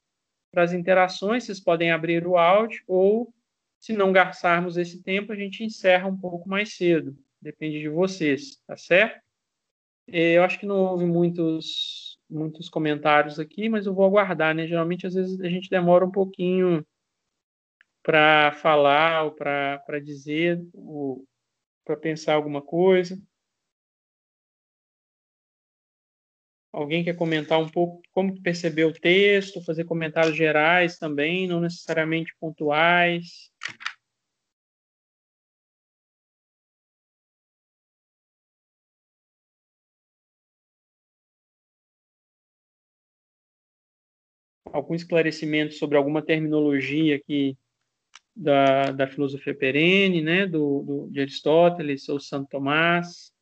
para 0.51 0.63
as 0.63 0.73
interações, 0.73 1.45
vocês 1.45 1.61
podem 1.61 1.91
abrir 1.91 2.27
o 2.27 2.37
áudio 2.37 2.83
ou, 2.87 3.33
se 3.79 3.93
não 3.93 4.13
gastarmos 4.13 4.77
esse 4.77 5.03
tempo, 5.03 5.33
a 5.33 5.37
gente 5.37 5.63
encerra 5.63 6.09
um 6.09 6.17
pouco 6.17 6.49
mais 6.49 6.75
cedo. 6.75 7.17
Depende 7.41 7.79
de 7.79 7.89
vocês, 7.89 8.57
tá 8.67 8.77
certo? 8.77 9.21
Eu 10.07 10.43
acho 10.43 10.59
que 10.59 10.67
não 10.67 10.77
houve 10.77 11.05
muitos, 11.05 12.19
muitos 12.31 12.69
comentários 12.71 13.39
aqui, 13.39 13.69
mas 13.69 13.85
eu 13.85 13.95
vou 13.95 14.07
aguardar, 14.07 14.55
né? 14.55 14.67
Geralmente, 14.67 15.07
às 15.07 15.15
vezes, 15.15 15.39
a 15.41 15.49
gente 15.49 15.69
demora 15.69 16.05
um 16.05 16.11
pouquinho 16.11 16.85
para 18.03 18.53
falar 18.53 19.25
ou 19.25 19.33
para 19.33 20.01
dizer, 20.03 20.59
para 21.85 21.97
pensar 21.99 22.35
alguma 22.35 22.63
coisa. 22.63 23.21
Alguém 26.73 27.03
quer 27.03 27.17
comentar 27.17 27.59
um 27.59 27.69
pouco 27.69 28.03
como 28.13 28.41
percebeu 28.43 28.89
o 28.89 28.93
texto, 28.93 29.65
fazer 29.65 29.85
comentários 29.85 30.37
gerais 30.37 30.99
também, 30.99 31.49
não 31.49 31.61
necessariamente 31.61 32.33
pontuais? 32.39 33.51
algum 44.73 44.95
esclarecimento 44.95 45.75
sobre 45.75 45.97
alguma 45.97 46.23
terminologia 46.23 47.17
aqui 47.17 47.57
da, 48.35 48.93
da 48.93 49.09
filosofia 49.09 49.55
perene, 49.55 50.23
né, 50.23 50.47
do, 50.47 50.83
do, 50.83 51.11
de 51.11 51.21
Aristóteles 51.21 52.09
ou 52.09 52.21
Santo 52.21 52.49
Tomás. 52.49 53.33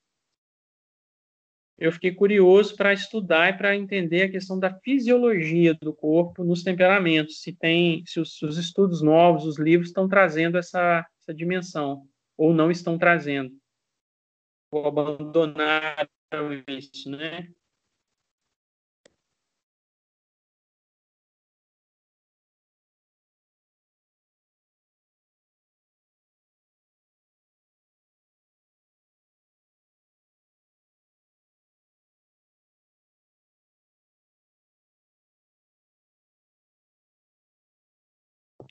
Eu 1.78 1.92
fiquei 1.92 2.12
curioso 2.12 2.74
para 2.74 2.92
estudar 2.92 3.50
e 3.50 3.56
para 3.56 3.76
entender 3.76 4.22
a 4.22 4.30
questão 4.30 4.58
da 4.58 4.74
fisiologia 4.80 5.74
do 5.74 5.92
corpo 5.92 6.42
nos 6.42 6.62
temperamentos, 6.62 7.42
se 7.42 7.52
tem, 7.52 8.02
se 8.06 8.18
os, 8.18 8.40
os 8.42 8.56
estudos 8.56 9.02
novos, 9.02 9.44
os 9.44 9.58
livros 9.58 9.88
estão 9.88 10.08
trazendo 10.08 10.56
essa, 10.56 11.06
essa 11.22 11.34
dimensão 11.34 12.06
ou 12.36 12.54
não 12.54 12.70
estão 12.70 12.96
trazendo. 12.96 13.52
Abandonaram 14.72 16.08
isso, 16.66 17.10
né? 17.10 17.48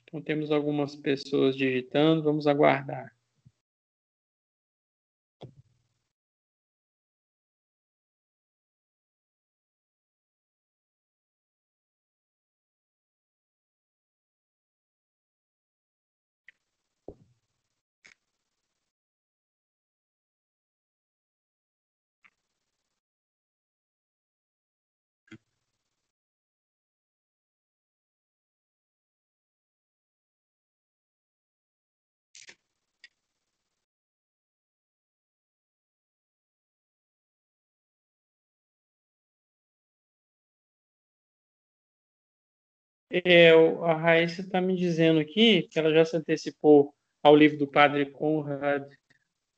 Então, 0.08 0.22
temos 0.22 0.50
algumas 0.52 0.94
pessoas 0.94 1.56
digitando, 1.56 2.22
vamos 2.22 2.46
aguardar. 2.46 3.15
É, 43.10 43.50
a 43.50 43.94
Raíssa 43.94 44.40
está 44.40 44.60
me 44.60 44.76
dizendo 44.76 45.20
aqui 45.20 45.68
que 45.70 45.78
ela 45.78 45.92
já 45.92 46.04
se 46.04 46.16
antecipou 46.16 46.92
ao 47.22 47.36
livro 47.36 47.58
do 47.58 47.66
padre 47.66 48.06
Conrad 48.06 48.84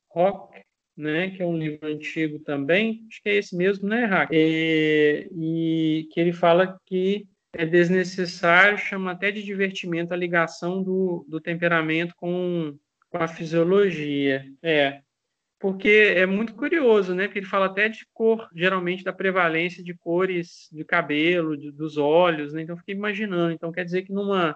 Rock, 0.09 0.61
né, 0.95 1.29
que 1.31 1.41
é 1.41 1.45
um 1.45 1.57
livro 1.57 1.87
antigo 1.87 2.39
também, 2.39 3.05
acho 3.09 3.21
que 3.21 3.29
é 3.29 3.35
esse 3.35 3.55
mesmo, 3.55 3.87
né, 3.87 4.05
Rack? 4.05 4.35
É, 4.35 5.27
e 5.31 6.09
que 6.11 6.19
ele 6.19 6.33
fala 6.33 6.77
que 6.85 7.27
é 7.53 7.65
desnecessário, 7.65 8.77
chama 8.77 9.11
até 9.11 9.31
de 9.31 9.41
divertimento 9.41 10.13
a 10.13 10.17
ligação 10.17 10.83
do, 10.83 11.25
do 11.27 11.39
temperamento 11.39 12.13
com, 12.15 12.77
com 13.09 13.17
a 13.17 13.27
fisiologia. 13.27 14.45
É, 14.61 15.01
porque 15.59 16.13
é 16.15 16.25
muito 16.25 16.55
curioso, 16.55 17.13
né? 17.13 17.27
Porque 17.27 17.39
ele 17.39 17.45
fala 17.45 17.65
até 17.65 17.89
de 17.89 18.07
cor, 18.13 18.47
geralmente 18.55 19.03
da 19.03 19.11
prevalência 19.11 19.83
de 19.83 19.93
cores 19.93 20.69
de 20.71 20.85
cabelo, 20.85 21.57
de, 21.57 21.69
dos 21.69 21.97
olhos, 21.97 22.53
né? 22.53 22.61
Então 22.61 22.77
fiquei 22.77 22.95
imaginando. 22.95 23.53
Então 23.53 23.71
quer 23.71 23.83
dizer 23.83 24.03
que 24.03 24.13
numa 24.13 24.55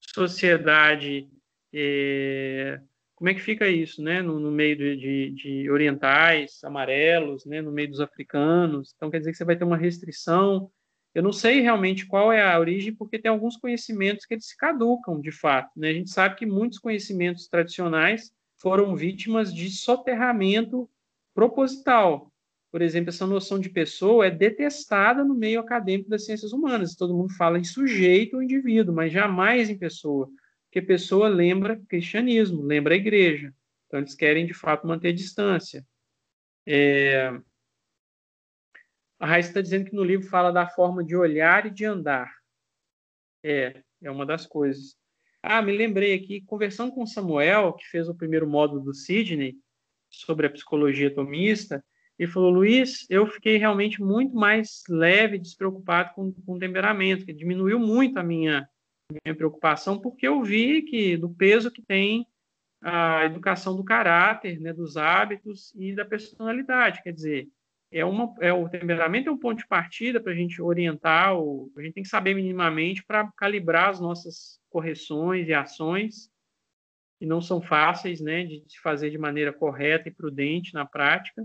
sociedade, 0.00 1.28
é, 1.72 2.80
como 3.14 3.30
é 3.30 3.34
que 3.34 3.40
fica 3.40 3.68
isso, 3.68 4.02
né? 4.02 4.20
No, 4.22 4.40
no 4.40 4.50
meio 4.50 4.76
de, 4.76 4.96
de, 4.96 5.30
de, 5.30 5.70
orientais, 5.70 6.64
amarelos, 6.64 7.46
né? 7.46 7.62
No 7.62 7.70
meio 7.70 7.88
dos 7.88 8.00
africanos. 8.00 8.92
Então 8.96 9.08
quer 9.08 9.18
dizer 9.20 9.30
que 9.30 9.38
você 9.38 9.44
vai 9.44 9.56
ter 9.56 9.64
uma 9.64 9.76
restrição. 9.76 10.68
Eu 11.14 11.22
não 11.22 11.32
sei 11.32 11.60
realmente 11.60 12.06
qual 12.06 12.32
é 12.32 12.42
a 12.42 12.58
origem, 12.58 12.92
porque 12.94 13.20
tem 13.20 13.30
alguns 13.30 13.56
conhecimentos 13.56 14.26
que 14.26 14.34
eles 14.34 14.48
se 14.48 14.56
caducam, 14.56 15.20
de 15.20 15.30
fato. 15.30 15.70
Né? 15.76 15.90
A 15.90 15.94
gente 15.94 16.10
sabe 16.10 16.36
que 16.36 16.46
muitos 16.46 16.78
conhecimentos 16.78 17.46
tradicionais 17.46 18.32
foram 18.60 18.94
vítimas 18.94 19.52
de 19.52 19.70
soterramento 19.70 20.88
proposital. 21.34 22.30
Por 22.70 22.82
exemplo, 22.82 23.08
essa 23.08 23.26
noção 23.26 23.58
de 23.58 23.68
pessoa 23.68 24.26
é 24.26 24.30
detestada 24.30 25.24
no 25.24 25.34
meio 25.34 25.60
acadêmico 25.60 26.08
das 26.08 26.24
ciências 26.24 26.52
humanas. 26.52 26.94
Todo 26.94 27.16
mundo 27.16 27.32
fala 27.34 27.58
em 27.58 27.64
sujeito 27.64 28.36
ou 28.36 28.42
indivíduo, 28.42 28.94
mas 28.94 29.12
jamais 29.12 29.68
em 29.68 29.78
pessoa, 29.78 30.30
porque 30.66 30.80
pessoa 30.80 31.28
lembra 31.28 31.80
cristianismo, 31.88 32.62
lembra 32.62 32.94
a 32.94 32.96
igreja. 32.96 33.52
Então, 33.86 33.98
eles 33.98 34.14
querem, 34.14 34.46
de 34.46 34.54
fato, 34.54 34.86
manter 34.86 35.12
distância. 35.12 35.84
É... 36.64 37.28
A 39.18 39.26
Raiz 39.26 39.48
está 39.48 39.60
dizendo 39.60 39.86
que 39.86 39.96
no 39.96 40.04
livro 40.04 40.28
fala 40.28 40.52
da 40.52 40.68
forma 40.68 41.02
de 41.02 41.16
olhar 41.16 41.66
e 41.66 41.70
de 41.70 41.84
andar. 41.84 42.32
É, 43.42 43.82
é 44.00 44.10
uma 44.10 44.24
das 44.24 44.46
coisas. 44.46 44.96
Ah, 45.42 45.62
me 45.62 45.76
lembrei 45.76 46.14
aqui, 46.14 46.42
conversando 46.42 46.92
com 46.92 47.02
o 47.02 47.06
Samuel, 47.06 47.72
que 47.72 47.86
fez 47.86 48.08
o 48.08 48.14
primeiro 48.14 48.48
módulo 48.48 48.82
do 48.82 48.94
Sidney, 48.94 49.56
sobre 50.10 50.46
a 50.46 50.50
psicologia 50.50 51.14
tomista, 51.14 51.84
ele 52.18 52.30
falou, 52.30 52.50
Luiz, 52.50 53.06
eu 53.08 53.26
fiquei 53.26 53.56
realmente 53.56 54.02
muito 54.02 54.34
mais 54.34 54.82
leve, 54.90 55.38
despreocupado 55.38 56.12
com, 56.14 56.30
com 56.30 56.54
o 56.54 56.58
temperamento, 56.58 57.24
que 57.24 57.32
diminuiu 57.32 57.78
muito 57.78 58.18
a 58.18 58.22
minha, 58.22 58.68
minha 59.24 59.34
preocupação, 59.34 59.98
porque 59.98 60.28
eu 60.28 60.42
vi 60.42 60.82
que 60.82 61.16
do 61.16 61.30
peso 61.30 61.70
que 61.70 61.80
tem 61.80 62.26
a 62.82 63.24
educação 63.24 63.74
do 63.74 63.82
caráter, 63.82 64.60
né, 64.60 64.70
dos 64.70 64.98
hábitos 64.98 65.72
e 65.74 65.94
da 65.94 66.04
personalidade, 66.04 67.02
quer 67.02 67.12
dizer, 67.12 67.48
é 67.90 68.04
uma, 68.04 68.34
é 68.40 68.52
o 68.52 68.68
temperamento 68.68 69.30
é 69.30 69.32
um 69.32 69.38
ponto 69.38 69.58
de 69.58 69.66
partida 69.66 70.20
para 70.20 70.32
a 70.32 70.36
gente 70.36 70.60
orientar, 70.60 71.34
o, 71.38 71.72
a 71.74 71.80
gente 71.80 71.94
tem 71.94 72.02
que 72.02 72.08
saber 72.08 72.34
minimamente 72.34 73.02
para 73.02 73.32
calibrar 73.32 73.88
as 73.88 73.98
nossas 73.98 74.59
correções 74.70 75.48
e 75.48 75.52
ações 75.52 76.30
que 77.18 77.26
não 77.26 77.40
são 77.40 77.60
fáceis 77.60 78.20
né, 78.20 78.44
de 78.44 78.64
se 78.66 78.80
fazer 78.80 79.10
de 79.10 79.18
maneira 79.18 79.52
correta 79.52 80.08
e 80.08 80.14
prudente 80.14 80.72
na 80.72 80.86
prática. 80.86 81.44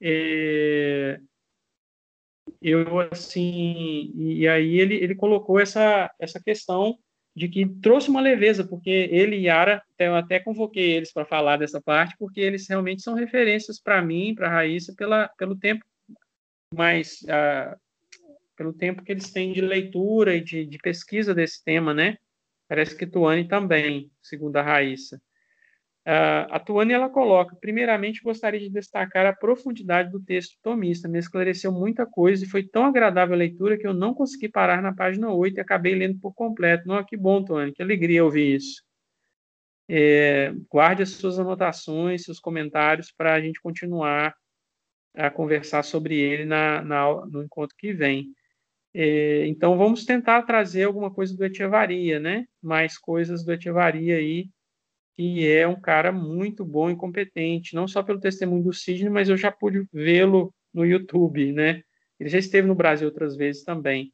É, 0.00 1.20
eu 2.62 2.98
assim 3.00 4.12
e 4.14 4.48
aí 4.48 4.80
ele, 4.80 4.94
ele 4.94 5.14
colocou 5.14 5.60
essa 5.60 6.10
essa 6.18 6.42
questão 6.42 6.98
de 7.36 7.48
que 7.48 7.68
trouxe 7.80 8.08
uma 8.08 8.20
leveza 8.20 8.66
porque 8.66 8.90
ele 8.90 9.36
e 9.36 9.44
Yara 9.44 9.82
eu 9.98 10.14
até 10.14 10.40
convoquei 10.40 10.92
eles 10.92 11.12
para 11.12 11.26
falar 11.26 11.58
dessa 11.58 11.80
parte 11.80 12.16
porque 12.18 12.40
eles 12.40 12.66
realmente 12.66 13.02
são 13.02 13.14
referências 13.14 13.78
para 13.78 14.00
mim 14.00 14.34
para 14.34 14.48
Raíssa 14.48 14.94
pela 14.96 15.28
pelo 15.36 15.56
tempo 15.56 15.84
mais 16.74 17.20
uh, 17.22 17.78
pelo 18.60 18.74
tempo 18.74 19.02
que 19.02 19.10
eles 19.10 19.32
têm 19.32 19.54
de 19.54 19.62
leitura 19.62 20.36
e 20.36 20.44
de, 20.44 20.66
de 20.66 20.76
pesquisa 20.76 21.34
desse 21.34 21.64
tema, 21.64 21.94
né? 21.94 22.18
Parece 22.68 22.94
que 22.94 23.06
Tuane 23.06 23.48
também, 23.48 24.12
segundo 24.20 24.54
a 24.58 24.62
Raíssa. 24.62 25.16
Uh, 26.06 26.44
a 26.50 26.60
Tuane 26.60 26.92
ela 26.92 27.08
coloca: 27.08 27.56
primeiramente, 27.58 28.22
gostaria 28.22 28.60
de 28.60 28.68
destacar 28.68 29.24
a 29.24 29.32
profundidade 29.32 30.10
do 30.10 30.22
texto 30.22 30.58
tomista, 30.62 31.08
me 31.08 31.18
esclareceu 31.18 31.72
muita 31.72 32.04
coisa 32.04 32.44
e 32.44 32.48
foi 32.48 32.62
tão 32.62 32.84
agradável 32.84 33.34
a 33.34 33.38
leitura 33.38 33.78
que 33.78 33.86
eu 33.86 33.94
não 33.94 34.12
consegui 34.12 34.50
parar 34.50 34.82
na 34.82 34.94
página 34.94 35.32
8 35.32 35.56
e 35.56 35.60
acabei 35.60 35.94
lendo 35.94 36.20
por 36.20 36.34
completo. 36.34 36.86
Não, 36.86 37.02
que 37.02 37.16
bom, 37.16 37.42
Tuane, 37.42 37.72
que 37.72 37.82
alegria 37.82 38.22
ouvir 38.22 38.56
isso. 38.56 38.82
É, 39.88 40.52
guarde 40.70 41.02
as 41.02 41.12
suas 41.12 41.38
anotações, 41.38 42.24
seus 42.24 42.38
comentários 42.38 43.10
para 43.10 43.32
a 43.32 43.40
gente 43.40 43.58
continuar 43.58 44.34
a 45.14 45.30
conversar 45.30 45.82
sobre 45.82 46.18
ele 46.18 46.44
na, 46.44 46.82
na, 46.82 47.26
no 47.26 47.42
encontro 47.42 47.74
que 47.78 47.94
vem. 47.94 48.34
É, 48.92 49.46
então, 49.46 49.78
vamos 49.78 50.04
tentar 50.04 50.42
trazer 50.42 50.84
alguma 50.84 51.12
coisa 51.12 51.36
do 51.36 51.44
Echevaria, 51.44 52.18
né? 52.18 52.46
Mais 52.62 52.98
coisas 52.98 53.44
do 53.44 53.52
Echevaria 53.52 54.16
aí, 54.16 54.48
que 55.16 55.46
é 55.48 55.66
um 55.68 55.80
cara 55.80 56.10
muito 56.12 56.64
bom 56.64 56.90
e 56.90 56.96
competente, 56.96 57.74
não 57.74 57.86
só 57.86 58.02
pelo 58.02 58.20
testemunho 58.20 58.64
do 58.64 58.72
Sidney, 58.72 59.10
mas 59.10 59.28
eu 59.28 59.36
já 59.36 59.52
pude 59.52 59.86
vê-lo 59.92 60.52
no 60.74 60.84
YouTube, 60.84 61.52
né? 61.52 61.82
Ele 62.18 62.28
já 62.28 62.38
esteve 62.38 62.66
no 62.66 62.74
Brasil 62.74 63.08
outras 63.08 63.36
vezes 63.36 63.64
também. 63.64 64.12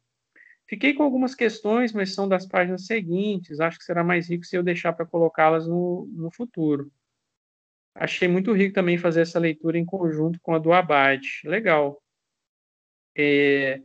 Fiquei 0.67 0.93
com 0.93 1.03
algumas 1.03 1.33
questões, 1.33 1.93
mas 1.93 2.13
são 2.13 2.27
das 2.27 2.45
páginas 2.45 2.85
seguintes. 2.85 3.59
Acho 3.59 3.77
que 3.79 3.85
será 3.85 4.03
mais 4.03 4.29
rico 4.29 4.45
se 4.45 4.55
eu 4.57 4.63
deixar 4.63 4.93
para 4.93 5.05
colocá-las 5.05 5.67
no, 5.67 6.07
no 6.13 6.29
futuro. 6.31 6.91
Achei 7.95 8.27
muito 8.27 8.53
rico 8.53 8.75
também 8.75 8.97
fazer 8.97 9.21
essa 9.21 9.39
leitura 9.39 9.77
em 9.77 9.85
conjunto 9.85 10.39
com 10.41 10.53
a 10.53 10.59
do 10.59 10.73
Abad. 10.73 11.21
Legal. 11.45 12.01
É, 13.17 13.81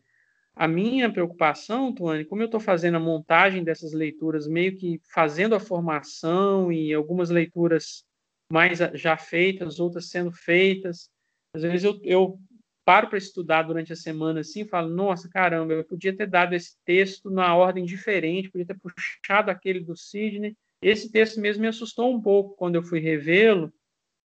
a 0.55 0.69
minha 0.69 1.11
preocupação, 1.11 1.95
Tuane, 1.95 2.25
como 2.25 2.43
eu 2.43 2.47
estou 2.47 2.61
fazendo 2.61 2.97
a 2.97 3.01
montagem 3.01 3.65
dessas 3.65 3.93
leituras, 3.93 4.47
meio 4.47 4.77
que 4.77 5.01
fazendo 5.13 5.55
a 5.55 5.61
formação 5.61 6.71
e 6.71 6.93
algumas 6.93 7.31
leituras 7.31 8.05
mais 8.51 8.79
já 8.95 9.17
feitas, 9.17 9.81
outras 9.81 10.11
sendo 10.11 10.31
feitas, 10.31 11.09
às 11.55 11.63
vezes 11.63 11.85
eu, 11.85 11.99
eu 12.03 12.39
paro 12.85 13.09
para 13.09 13.19
estudar 13.19 13.63
durante 13.63 13.93
a 13.93 13.97
semana 13.97 14.41
assim, 14.41 14.65
falo, 14.67 14.89
nossa, 14.89 15.29
caramba, 15.29 15.73
eu 15.73 15.85
podia 15.85 16.15
ter 16.15 16.27
dado 16.27 16.55
esse 16.55 16.77
texto 16.85 17.31
na 17.31 17.55
ordem 17.55 17.85
diferente, 17.85 18.51
podia 18.51 18.67
ter 18.67 18.79
puxado 18.79 19.51
aquele 19.51 19.81
do 19.81 19.97
Sidney. 19.97 20.57
Esse 20.83 21.11
texto 21.11 21.41
mesmo 21.41 21.63
me 21.63 21.69
assustou 21.69 22.13
um 22.13 22.21
pouco 22.21 22.57
quando 22.57 22.75
eu 22.75 22.83
fui 22.83 22.99
revê-lo, 22.99 23.73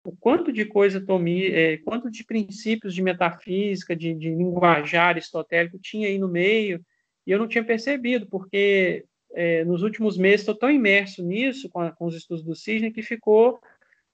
o 0.07 0.15
quanto 0.15 0.53
de 0.53 0.63
coisa 0.63 1.05
tomei, 1.05 1.53
é, 1.53 1.77
quanto 1.79 2.09
de 2.09 2.23
princípios 2.23 2.95
de 2.95 3.01
metafísica, 3.01 3.93
de, 3.93 4.13
de 4.13 4.29
linguajar 4.29 5.09
aristotélico 5.09 5.77
tinha 5.77 6.07
aí 6.07 6.17
no 6.17 6.29
meio, 6.29 6.81
e 7.25 7.31
eu 7.31 7.37
não 7.37 7.47
tinha 7.47 7.63
percebido, 7.63 8.25
porque 8.27 9.03
é, 9.33 9.65
nos 9.65 9.83
últimos 9.83 10.17
meses 10.17 10.41
estou 10.41 10.55
tão 10.55 10.71
imerso 10.71 11.21
nisso, 11.21 11.69
com, 11.69 11.81
a, 11.81 11.91
com 11.91 12.05
os 12.05 12.15
estudos 12.15 12.41
do 12.41 12.55
Sidney, 12.55 12.91
que 12.91 13.03
ficou 13.03 13.59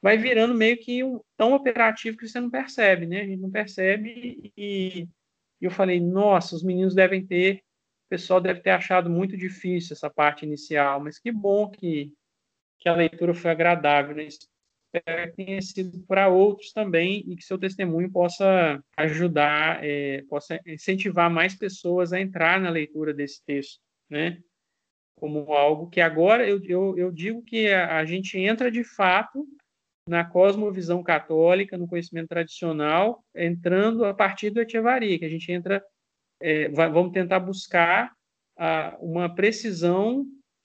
vai 0.01 0.17
virando 0.17 0.55
meio 0.55 0.77
que 0.77 1.03
um, 1.03 1.21
tão 1.37 1.53
operativo 1.53 2.17
que 2.17 2.27
você 2.27 2.39
não 2.39 2.49
percebe, 2.49 3.05
né? 3.05 3.21
A 3.21 3.25
gente 3.25 3.39
não 3.39 3.51
percebe 3.51 4.51
e, 4.57 5.07
e 5.61 5.65
eu 5.65 5.71
falei, 5.71 5.99
nossa, 6.01 6.55
os 6.55 6.63
meninos 6.63 6.93
devem 6.93 7.25
ter, 7.25 7.57
o 8.07 8.09
pessoal 8.09 8.41
deve 8.41 8.61
ter 8.61 8.71
achado 8.71 9.09
muito 9.09 9.37
difícil 9.37 9.93
essa 9.93 10.09
parte 10.09 10.43
inicial, 10.43 10.99
mas 10.99 11.19
que 11.19 11.31
bom 11.31 11.69
que, 11.69 12.11
que 12.79 12.89
a 12.89 12.95
leitura 12.95 13.33
foi 13.33 13.51
agradável, 13.51 14.15
né? 14.15 14.27
Espero 14.93 15.31
que 15.31 15.43
tenha 15.43 15.61
sido 15.61 16.05
para 16.05 16.27
outros 16.27 16.71
também 16.71 17.23
e 17.27 17.35
que 17.35 17.43
seu 17.43 17.57
testemunho 17.57 18.11
possa 18.11 18.79
ajudar, 18.95 19.83
é, 19.83 20.21
possa 20.29 20.59
incentivar 20.67 21.31
mais 21.31 21.55
pessoas 21.55 22.13
a 22.13 22.21
entrar 22.21 22.61
na 22.61 22.69
leitura 22.69 23.11
desse 23.11 23.43
texto, 23.43 23.81
né? 24.07 24.39
Como 25.15 25.51
algo 25.51 25.89
que 25.89 25.99
agora 25.99 26.47
eu, 26.47 26.61
eu, 26.63 26.95
eu 26.95 27.11
digo 27.11 27.41
que 27.41 27.69
a, 27.69 27.97
a 27.97 28.05
gente 28.05 28.37
entra 28.37 28.69
de 28.69 28.83
fato 28.83 29.47
na 30.07 30.23
cosmovisão 30.23 31.01
católica, 31.01 31.75
no 31.75 31.87
conhecimento 31.87 32.27
tradicional, 32.27 33.23
entrando 33.33 34.05
a 34.05 34.13
partir 34.13 34.51
do 34.51 34.61
Echevarria, 34.61 35.17
que 35.17 35.25
a 35.25 35.29
gente 35.29 35.51
entra, 35.51 35.83
é, 36.39 36.69
vai, 36.69 36.91
vamos 36.91 37.13
tentar 37.13 37.39
buscar 37.39 38.13
a, 38.55 38.95
uma 38.99 39.33
precisão 39.33 40.23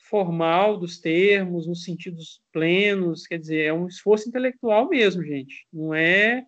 formal 0.08 0.78
dos 0.78 0.98
termos, 0.98 1.66
nos 1.66 1.84
sentidos 1.84 2.40
plenos, 2.52 3.26
quer 3.26 3.38
dizer, 3.38 3.64
é 3.64 3.72
um 3.72 3.86
esforço 3.86 4.28
intelectual 4.28 4.88
mesmo, 4.88 5.22
gente. 5.22 5.66
Não 5.72 5.94
é, 5.94 6.44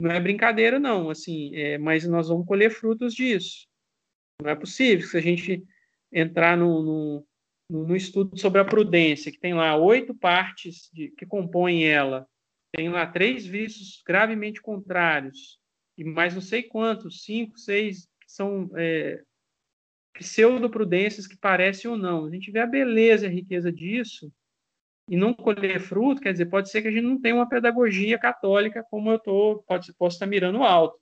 não 0.00 0.10
é 0.10 0.20
brincadeira, 0.20 0.78
não. 0.78 1.10
Assim, 1.10 1.54
é, 1.54 1.78
mas 1.78 2.06
nós 2.06 2.28
vamos 2.28 2.46
colher 2.46 2.70
frutos 2.70 3.14
disso. 3.14 3.66
Não 4.42 4.50
é 4.50 4.54
possível 4.54 5.06
se 5.06 5.16
a 5.16 5.20
gente 5.20 5.62
entrar 6.12 6.56
no, 6.56 6.82
no, 7.70 7.86
no 7.86 7.96
estudo 7.96 8.38
sobre 8.38 8.60
a 8.60 8.64
prudência, 8.64 9.30
que 9.30 9.40
tem 9.40 9.54
lá 9.54 9.76
oito 9.76 10.14
partes 10.14 10.88
de, 10.92 11.08
que 11.10 11.26
compõem 11.26 11.84
ela, 11.84 12.26
tem 12.74 12.88
lá 12.88 13.06
três 13.06 13.46
vícios 13.46 14.02
gravemente 14.06 14.60
contrários, 14.60 15.58
e 15.96 16.04
mais 16.04 16.34
não 16.34 16.40
sei 16.40 16.62
quantos, 16.62 17.22
cinco, 17.24 17.58
seis, 17.58 18.08
que 18.20 18.32
são 18.32 18.70
é, 18.76 19.22
pseudo-prudências 20.12 21.26
que 21.26 21.36
parecem 21.36 21.90
ou 21.90 21.96
não. 21.96 22.26
A 22.26 22.30
gente 22.30 22.50
vê 22.50 22.60
a 22.60 22.66
beleza 22.66 23.26
e 23.26 23.28
a 23.28 23.32
riqueza 23.32 23.72
disso 23.72 24.32
e 25.08 25.16
não 25.16 25.34
colher 25.34 25.80
fruto, 25.80 26.20
quer 26.20 26.32
dizer, 26.32 26.46
pode 26.46 26.70
ser 26.70 26.80
que 26.80 26.88
a 26.88 26.90
gente 26.90 27.02
não 27.02 27.20
tenha 27.20 27.34
uma 27.34 27.48
pedagogia 27.48 28.18
católica 28.18 28.84
como 28.88 29.10
eu 29.10 29.18
tô, 29.18 29.62
pode, 29.66 29.92
posso 29.94 30.16
estar 30.16 30.26
mirando 30.26 30.62
alto 30.62 30.98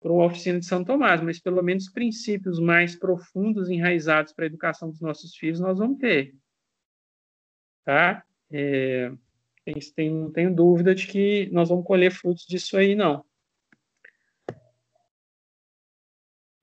para 0.00 0.12
uma 0.12 0.26
oficina 0.26 0.60
de 0.60 0.66
São 0.66 0.84
Tomás, 0.84 1.20
mas 1.20 1.40
pelo 1.40 1.62
menos 1.62 1.90
princípios 1.90 2.60
mais 2.60 2.94
profundos, 2.94 3.68
enraizados 3.68 4.32
para 4.32 4.44
a 4.44 4.46
educação 4.46 4.90
dos 4.90 5.00
nossos 5.00 5.34
filhos, 5.34 5.58
nós 5.58 5.78
vamos 5.78 5.98
ter. 5.98 6.34
Tá? 7.84 8.24
É, 8.50 9.10
tem, 9.94 10.10
não 10.10 10.30
tenho 10.30 10.54
dúvida 10.54 10.94
de 10.94 11.06
que 11.06 11.48
nós 11.50 11.68
vamos 11.68 11.84
colher 11.84 12.12
frutos 12.12 12.46
disso 12.46 12.76
aí, 12.76 12.94
não. 12.94 13.24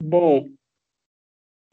Bom, 0.02 0.48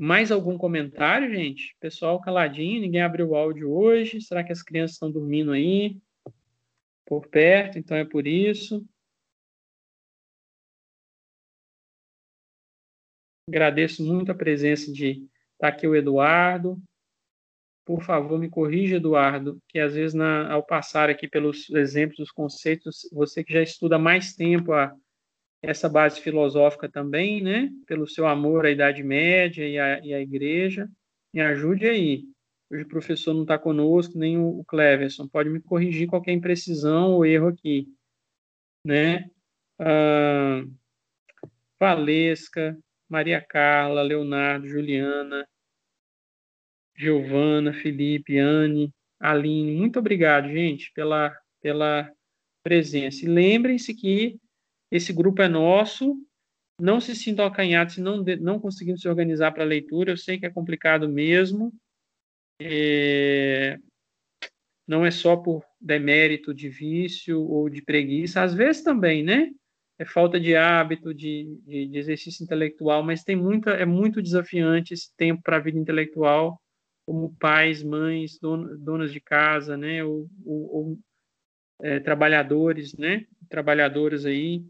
mais 0.03 0.31
algum 0.31 0.57
comentário, 0.57 1.33
gente? 1.33 1.75
Pessoal 1.79 2.19
caladinho, 2.19 2.81
ninguém 2.81 3.01
abriu 3.01 3.29
o 3.29 3.35
áudio 3.35 3.71
hoje. 3.71 4.19
Será 4.19 4.43
que 4.43 4.51
as 4.51 4.61
crianças 4.61 4.95
estão 4.95 5.09
dormindo 5.09 5.53
aí? 5.53 5.97
Por 7.05 7.27
perto, 7.27 7.79
então 7.79 7.95
é 7.95 8.03
por 8.03 8.27
isso. 8.27 8.85
Agradeço 13.47 14.05
muito 14.05 14.31
a 14.31 14.35
presença 14.35 14.91
de 14.91 15.25
tá 15.57 15.69
aqui 15.69 15.87
o 15.87 15.95
Eduardo, 15.95 16.81
por 17.85 18.01
favor, 18.01 18.39
me 18.39 18.49
corrija, 18.49 18.97
Eduardo, 18.97 19.61
que 19.67 19.79
às 19.79 19.93
vezes, 19.93 20.13
na, 20.13 20.51
ao 20.51 20.63
passar 20.65 21.09
aqui 21.09 21.27
pelos 21.27 21.69
exemplos, 21.69 22.19
os 22.19 22.31
conceitos, 22.31 23.09
você 23.11 23.43
que 23.43 23.53
já 23.53 23.61
estuda 23.61 23.99
mais 23.99 24.33
tempo 24.33 24.71
a, 24.71 24.95
essa 25.63 25.87
base 25.87 26.19
filosófica 26.19 26.89
também, 26.89 27.41
né? 27.41 27.69
Pelo 27.87 28.05
seu 28.05 28.27
amor 28.27 28.65
à 28.65 28.69
Idade 28.69 29.01
Média 29.01 29.65
e 29.65 29.79
à, 29.79 29.99
e 30.05 30.13
à 30.13 30.19
Igreja, 30.19 30.89
me 31.33 31.39
ajude 31.41 31.87
aí. 31.87 32.25
Hoje 32.69 32.83
o 32.83 32.87
professor 32.87 33.33
não 33.33 33.43
está 33.43 33.57
conosco, 33.57 34.17
nem 34.17 34.37
o, 34.37 34.63
Cleverson. 34.65 35.25
Pode 35.27 35.49
me 35.49 35.61
corrigir 35.61 36.07
qualquer 36.07 36.33
imprecisão 36.33 37.13
ou 37.13 37.25
erro 37.25 37.47
aqui, 37.47 37.87
né? 38.85 39.29
Ah, 39.79 40.63
Valesca, 41.79 42.77
Maria 43.07 43.39
Carla, 43.39 44.01
Leonardo, 44.01 44.67
Juliana, 44.67 45.47
Giovana, 46.95 47.73
Felipe, 47.73 48.37
Anne, 48.37 48.93
Aline, 49.19 49.75
muito 49.75 49.97
obrigado, 49.97 50.49
gente, 50.49 50.91
pela, 50.93 51.33
pela 51.61 52.11
presença. 52.63 53.23
E 53.23 53.29
lembrem-se 53.29 53.93
que 53.93 54.37
esse 54.93 55.11
grupo 55.11 55.41
é 55.41 55.47
nosso, 55.49 56.15
não 56.79 57.01
se 57.01 57.15
sintam 57.15 57.45
acanhados 57.45 57.95
se 57.95 58.01
não, 58.01 58.23
não 58.39 58.59
conseguindo 58.59 58.99
se 58.99 59.09
organizar 59.09 59.51
para 59.51 59.63
a 59.63 59.67
leitura, 59.67 60.11
eu 60.11 60.17
sei 60.17 60.37
que 60.37 60.45
é 60.45 60.51
complicado 60.51 61.09
mesmo, 61.09 61.73
é, 62.61 63.79
não 64.87 65.03
é 65.03 65.09
só 65.09 65.35
por 65.35 65.65
demérito 65.81 66.53
de 66.53 66.69
vício 66.69 67.41
ou 67.41 67.69
de 67.69 67.81
preguiça, 67.81 68.43
às 68.43 68.53
vezes 68.53 68.83
também, 68.83 69.23
né? 69.23 69.49
É 69.97 70.05
falta 70.05 70.39
de 70.39 70.55
hábito, 70.55 71.11
de, 71.11 71.59
de, 71.65 71.87
de 71.87 71.97
exercício 71.97 72.43
intelectual, 72.43 73.01
mas 73.01 73.23
tem 73.23 73.35
muita, 73.35 73.71
é 73.71 73.85
muito 73.85 74.21
desafiante 74.21 74.93
esse 74.93 75.15
tempo 75.15 75.41
para 75.41 75.57
a 75.57 75.59
vida 75.59 75.79
intelectual, 75.79 76.61
como 77.05 77.35
pais, 77.39 77.81
mães, 77.81 78.37
donas 78.39 79.11
de 79.11 79.19
casa, 79.19 79.75
né, 79.75 80.03
ou, 80.03 80.29
ou, 80.45 80.75
ou 80.75 80.99
é, 81.81 81.99
trabalhadores, 81.99 82.95
né, 82.95 83.25
trabalhadoras 83.49 84.25
aí, 84.25 84.63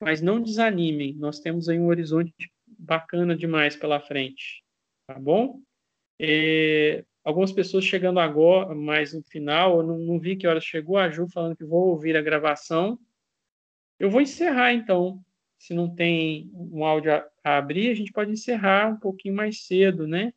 mas 0.00 0.20
não 0.20 0.40
desanimem, 0.40 1.14
nós 1.14 1.40
temos 1.40 1.68
aí 1.68 1.78
um 1.78 1.86
horizonte 1.86 2.32
bacana 2.66 3.36
demais 3.36 3.76
pela 3.76 4.00
frente, 4.00 4.62
tá 5.06 5.18
bom? 5.18 5.60
É, 6.20 7.04
algumas 7.24 7.52
pessoas 7.52 7.84
chegando 7.84 8.20
agora, 8.20 8.74
mais 8.74 9.12
no 9.12 9.22
final, 9.22 9.78
eu 9.78 9.86
não, 9.86 9.98
não 9.98 10.18
vi 10.18 10.36
que 10.36 10.46
hora 10.46 10.60
chegou, 10.60 10.98
a 10.98 11.10
Ju 11.10 11.28
falando 11.28 11.56
que 11.56 11.64
vou 11.64 11.88
ouvir 11.88 12.16
a 12.16 12.22
gravação, 12.22 12.98
eu 13.98 14.10
vou 14.10 14.20
encerrar 14.20 14.72
então, 14.72 15.20
se 15.58 15.72
não 15.72 15.94
tem 15.94 16.50
um 16.54 16.84
áudio 16.84 17.14
a, 17.14 17.26
a 17.42 17.56
abrir, 17.56 17.90
a 17.90 17.94
gente 17.94 18.12
pode 18.12 18.30
encerrar 18.30 18.88
um 18.88 18.98
pouquinho 18.98 19.34
mais 19.34 19.66
cedo, 19.66 20.06
né? 20.06 20.32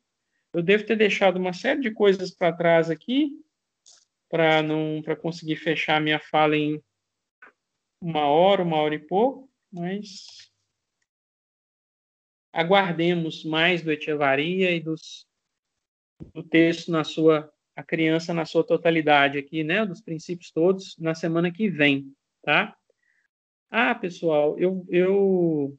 Eu 0.52 0.62
devo 0.62 0.86
ter 0.86 0.96
deixado 0.96 1.36
uma 1.36 1.52
série 1.52 1.80
de 1.80 1.90
coisas 1.90 2.30
para 2.30 2.52
trás 2.52 2.88
aqui 2.88 3.32
para 4.28 4.62
não 4.62 5.00
para 5.02 5.16
conseguir 5.16 5.56
fechar 5.56 6.00
minha 6.00 6.18
fala 6.18 6.56
em 6.56 6.82
uma 8.00 8.26
hora, 8.26 8.62
uma 8.62 8.76
hora 8.76 8.94
e 8.94 8.98
pouco, 8.98 9.47
mas 9.72 10.50
aguardemos 12.52 13.44
mais 13.44 13.82
do 13.82 13.92
Echevaria 13.92 14.70
e 14.72 14.80
dos, 14.80 15.26
do 16.34 16.42
texto 16.42 16.90
na 16.90 17.04
sua 17.04 17.52
a 17.76 17.82
criança 17.84 18.34
na 18.34 18.44
sua 18.44 18.64
totalidade 18.66 19.38
aqui, 19.38 19.62
né, 19.62 19.86
dos 19.86 20.00
princípios 20.00 20.50
todos 20.50 20.96
na 20.98 21.14
semana 21.14 21.52
que 21.52 21.70
vem, 21.70 22.12
tá? 22.42 22.76
Ah, 23.70 23.94
pessoal, 23.94 24.58
eu 24.58 24.84
eu 24.88 25.78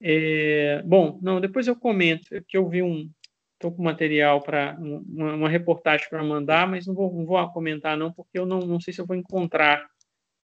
é, 0.00 0.82
bom, 0.82 1.18
não, 1.22 1.40
depois 1.40 1.66
eu 1.66 1.76
comento, 1.76 2.28
que 2.46 2.56
eu 2.56 2.68
vi 2.68 2.82
um 2.82 3.10
estou 3.54 3.72
com 3.72 3.82
material 3.82 4.40
para 4.40 4.74
uma, 4.80 5.34
uma, 5.34 5.48
reportagem 5.48 6.08
para 6.08 6.24
mandar, 6.24 6.66
mas 6.66 6.86
não 6.86 6.94
vou, 6.94 7.12
não 7.12 7.26
vou 7.26 7.52
comentar 7.52 7.96
não, 7.96 8.10
porque 8.10 8.38
eu 8.38 8.46
não, 8.46 8.60
não 8.60 8.80
sei 8.80 8.94
se 8.94 9.00
eu 9.02 9.06
vou 9.06 9.14
encontrar 9.14 9.86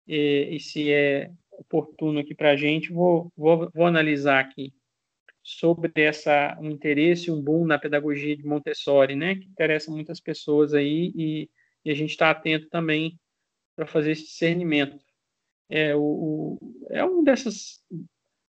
e, 0.07 0.51
e 0.53 0.61
se 0.61 0.93
é 0.93 1.31
oportuno 1.59 2.20
aqui 2.20 2.35
para 2.35 2.51
a 2.51 2.57
gente. 2.57 2.93
Vou, 2.93 3.33
vou, 3.37 3.70
vou 3.74 3.87
analisar 3.87 4.41
aqui 4.41 4.73
sobre 5.43 5.93
essa 6.03 6.59
um 6.61 6.70
interesse, 6.70 7.31
um 7.31 7.41
boom 7.41 7.65
na 7.66 7.78
pedagogia 7.78 8.37
de 8.37 8.45
Montessori, 8.45 9.15
né, 9.15 9.37
que 9.37 9.47
interessa 9.47 9.93
muitas 9.93 10.19
pessoas 10.19 10.74
aí 10.74 11.12
e, 11.15 11.51
e 11.85 11.91
a 11.91 11.95
gente 11.95 12.11
está 12.11 12.31
atento 12.31 12.69
também 12.69 13.16
para 13.77 13.87
fazer 13.87 14.11
esse 14.11 14.24
discernimento. 14.24 14.99
É, 15.69 15.95
o, 15.95 16.01
o, 16.01 16.87
é 16.91 17.05
um 17.05 17.23
dessas 17.23 17.81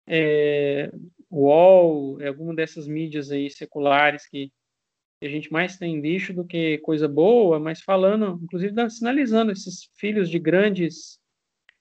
é, 0.04 0.90
UOL, 1.30 2.20
alguma 2.26 2.56
dessas 2.56 2.88
mídias 2.88 3.30
aí 3.30 3.48
seculares 3.48 4.26
que 4.26 4.50
a 5.22 5.28
gente 5.28 5.52
mais 5.52 5.76
tem 5.76 6.00
lixo 6.00 6.32
do 6.32 6.44
que 6.44 6.78
coisa 6.78 7.06
boa, 7.06 7.60
mas 7.60 7.80
falando, 7.82 8.40
inclusive 8.42 8.74
sinalizando 8.90 9.52
esses 9.52 9.88
filhos 9.94 10.28
de 10.28 10.40
grandes, 10.40 11.19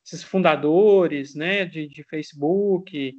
esses 0.06 0.24
fundadores, 0.24 1.36
né, 1.36 1.66
de, 1.66 1.88
de 1.88 2.04
Facebook, 2.04 3.16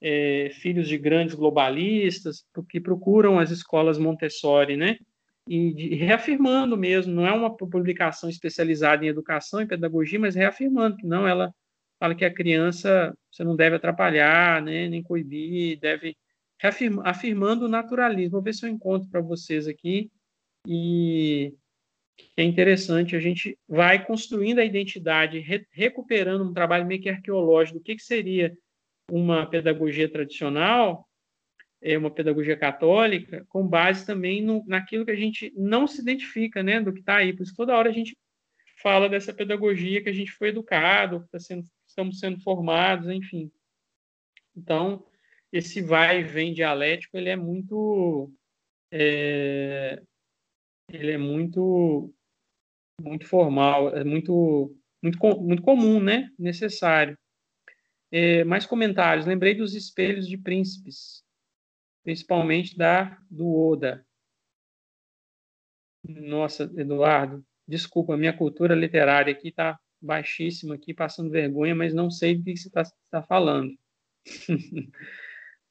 é, 0.00 0.50
filhos 0.52 0.88
de 0.88 0.96
grandes 0.96 1.34
globalistas 1.34 2.44
que 2.68 2.80
procuram 2.80 3.38
as 3.38 3.50
escolas 3.50 3.98
Montessori, 3.98 4.76
né? 4.76 4.96
E 5.48 5.72
de, 5.72 5.94
reafirmando 5.94 6.76
mesmo, 6.76 7.12
não 7.12 7.26
é 7.26 7.32
uma 7.32 7.54
publicação 7.56 8.28
especializada 8.28 9.04
em 9.04 9.08
educação 9.08 9.60
e 9.60 9.66
pedagogia, 9.66 10.18
mas 10.18 10.34
reafirmando 10.34 10.96
que 10.96 11.06
não, 11.06 11.26
ela 11.26 11.52
fala 11.98 12.14
que 12.14 12.24
a 12.24 12.32
criança 12.32 13.14
você 13.30 13.42
não 13.44 13.56
deve 13.56 13.76
atrapalhar, 13.76 14.62
né, 14.62 14.88
nem 14.88 15.02
coibir, 15.02 15.80
deve 15.80 16.16
reafirma, 16.60 17.02
afirmando 17.04 17.66
o 17.66 17.68
naturalismo. 17.68 18.32
Vou 18.32 18.42
ver 18.42 18.54
se 18.54 18.66
eu 18.66 18.70
encontro 18.70 19.08
para 19.08 19.20
vocês 19.20 19.66
aqui 19.66 20.10
e 20.66 21.54
é 22.36 22.42
interessante, 22.42 23.16
a 23.16 23.20
gente 23.20 23.58
vai 23.68 24.04
construindo 24.04 24.60
a 24.60 24.64
identidade, 24.64 25.38
re, 25.40 25.66
recuperando 25.70 26.44
um 26.44 26.52
trabalho 26.52 26.86
meio 26.86 27.00
que 27.00 27.08
arqueológico 27.08 27.78
do 27.78 27.84
que, 27.84 27.96
que 27.96 28.02
seria 28.02 28.56
uma 29.10 29.46
pedagogia 29.46 30.08
tradicional, 30.08 31.08
é 31.80 31.96
uma 31.96 32.10
pedagogia 32.10 32.56
católica, 32.56 33.44
com 33.48 33.66
base 33.66 34.04
também 34.04 34.42
no, 34.42 34.64
naquilo 34.66 35.04
que 35.04 35.10
a 35.10 35.16
gente 35.16 35.52
não 35.56 35.86
se 35.86 36.00
identifica, 36.00 36.62
né, 36.62 36.80
do 36.80 36.92
que 36.92 37.00
está 37.00 37.16
aí. 37.16 37.32
Por 37.32 37.42
isso, 37.42 37.54
toda 37.56 37.76
hora 37.76 37.88
a 37.88 37.92
gente 37.92 38.16
fala 38.82 39.08
dessa 39.08 39.32
pedagogia 39.32 40.02
que 40.02 40.08
a 40.08 40.12
gente 40.12 40.32
foi 40.32 40.48
educado, 40.48 41.22
que 41.22 41.30
tá 41.30 41.38
sendo, 41.38 41.64
estamos 41.86 42.18
sendo 42.18 42.40
formados, 42.40 43.08
enfim. 43.08 43.50
Então, 44.56 45.04
esse 45.52 45.80
vai 45.80 46.20
e 46.20 46.24
vem 46.24 46.52
dialético, 46.52 47.16
ele 47.16 47.30
é 47.30 47.36
muito... 47.36 48.32
É, 48.90 50.02
ele 50.88 51.12
é 51.12 51.18
muito 51.18 52.12
muito 53.00 53.26
formal, 53.26 53.94
é 53.96 54.02
muito 54.02 54.74
muito 55.02 55.18
muito 55.40 55.62
comum, 55.62 56.00
né? 56.02 56.30
Necessário. 56.38 57.16
É, 58.10 58.42
mais 58.44 58.66
comentários. 58.66 59.26
Lembrei 59.26 59.54
dos 59.54 59.74
espelhos 59.74 60.26
de 60.26 60.38
príncipes, 60.38 61.22
principalmente 62.02 62.76
da 62.76 63.18
do 63.30 63.54
Oda. 63.54 64.04
Nossa, 66.08 66.64
Eduardo, 66.76 67.44
desculpa, 67.66 68.16
minha 68.16 68.32
cultura 68.32 68.74
literária 68.74 69.32
aqui 69.32 69.48
está 69.48 69.78
baixíssima, 70.00 70.74
aqui 70.74 70.94
passando 70.94 71.30
vergonha, 71.30 71.74
mas 71.74 71.92
não 71.92 72.10
sei 72.10 72.36
do 72.36 72.44
que 72.44 72.56
você 72.56 72.68
está 72.68 72.84
tá 73.10 73.22
falando. 73.22 73.76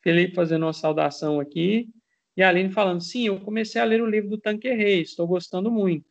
Felipe 0.03 0.35
fazendo 0.35 0.65
uma 0.65 0.73
saudação 0.73 1.39
aqui. 1.39 1.89
E 2.37 2.43
a 2.43 2.49
Aline 2.49 2.71
falando, 2.71 3.01
sim, 3.01 3.25
eu 3.25 3.39
comecei 3.39 3.81
a 3.81 3.83
ler 3.83 3.99
o 3.99 4.05
livro 4.05 4.29
do 4.29 4.37
Tanquerrey, 4.37 5.01
estou 5.01 5.25
gostando 5.27 5.71
muito, 5.71 6.05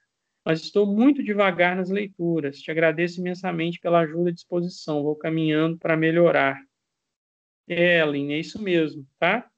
mas 0.44 0.60
estou 0.60 0.84
muito 0.84 1.22
devagar 1.22 1.76
nas 1.76 1.88
leituras. 1.88 2.60
Te 2.60 2.68
agradeço 2.68 3.20
imensamente 3.20 3.78
pela 3.78 4.00
ajuda 4.00 4.30
e 4.30 4.34
disposição, 4.34 5.04
vou 5.04 5.14
caminhando 5.14 5.78
para 5.78 5.96
melhorar. 5.96 6.60
É, 7.68 8.00
Aline, 8.00 8.34
é 8.34 8.38
isso 8.40 8.60
mesmo, 8.60 9.06
tá? 9.20 9.48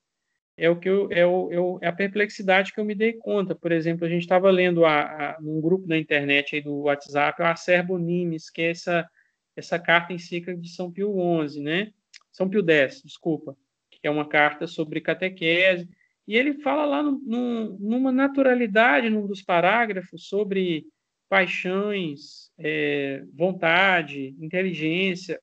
É 0.58 0.68
o 0.68 0.78
que 0.78 0.90
eu, 0.90 1.08
é, 1.10 1.24
o, 1.24 1.50
eu, 1.50 1.78
é 1.80 1.86
a 1.86 1.92
perplexidade 1.92 2.72
que 2.74 2.80
eu 2.80 2.84
me 2.84 2.94
dei 2.94 3.14
conta. 3.14 3.54
Por 3.54 3.72
exemplo, 3.72 4.04
a 4.04 4.08
gente 4.08 4.22
estava 4.22 4.50
lendo 4.50 4.84
a, 4.84 5.36
a, 5.36 5.40
num 5.40 5.62
grupo 5.62 5.86
da 5.86 5.96
internet 5.96 6.54
aí 6.54 6.60
do 6.60 6.80
WhatsApp, 6.82 7.40
o 7.40 7.46
Acerbo 7.46 7.96
Nimes, 7.96 8.50
que 8.50 8.60
é 8.60 8.70
essa, 8.72 9.08
essa 9.56 9.78
carta 9.78 10.12
encíclica 10.12 10.60
de 10.60 10.68
São 10.68 10.92
Pio 10.92 11.14
XI, 11.48 11.62
né? 11.62 11.92
São 12.30 12.48
Pio 12.48 12.62
X, 12.68 13.02
desculpa, 13.02 13.56
que 13.90 14.06
é 14.06 14.10
uma 14.10 14.28
carta 14.28 14.66
sobre 14.66 15.00
catequese, 15.00 15.88
e 16.28 16.36
ele 16.36 16.60
fala 16.60 16.84
lá 16.84 17.02
numa 17.02 18.12
naturalidade, 18.12 19.08
num 19.08 19.26
dos 19.26 19.40
parágrafos, 19.40 20.28
sobre 20.28 20.84
paixões, 21.26 22.50
é, 22.58 23.24
vontade, 23.34 24.36
inteligência, 24.38 25.40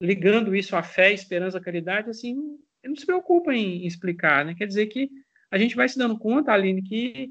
ligando 0.00 0.56
isso 0.56 0.74
à 0.74 0.82
fé, 0.82 1.12
esperança, 1.12 1.60
caridade, 1.60 2.10
assim, 2.10 2.34
ele 2.82 2.88
não 2.88 2.96
se 2.96 3.06
preocupa 3.06 3.54
em, 3.54 3.84
em 3.84 3.86
explicar, 3.86 4.44
né? 4.44 4.56
Quer 4.56 4.66
dizer 4.66 4.88
que 4.88 5.08
a 5.48 5.56
gente 5.56 5.76
vai 5.76 5.88
se 5.88 5.96
dando 5.96 6.18
conta, 6.18 6.52
Aline, 6.52 6.82
que 6.82 7.30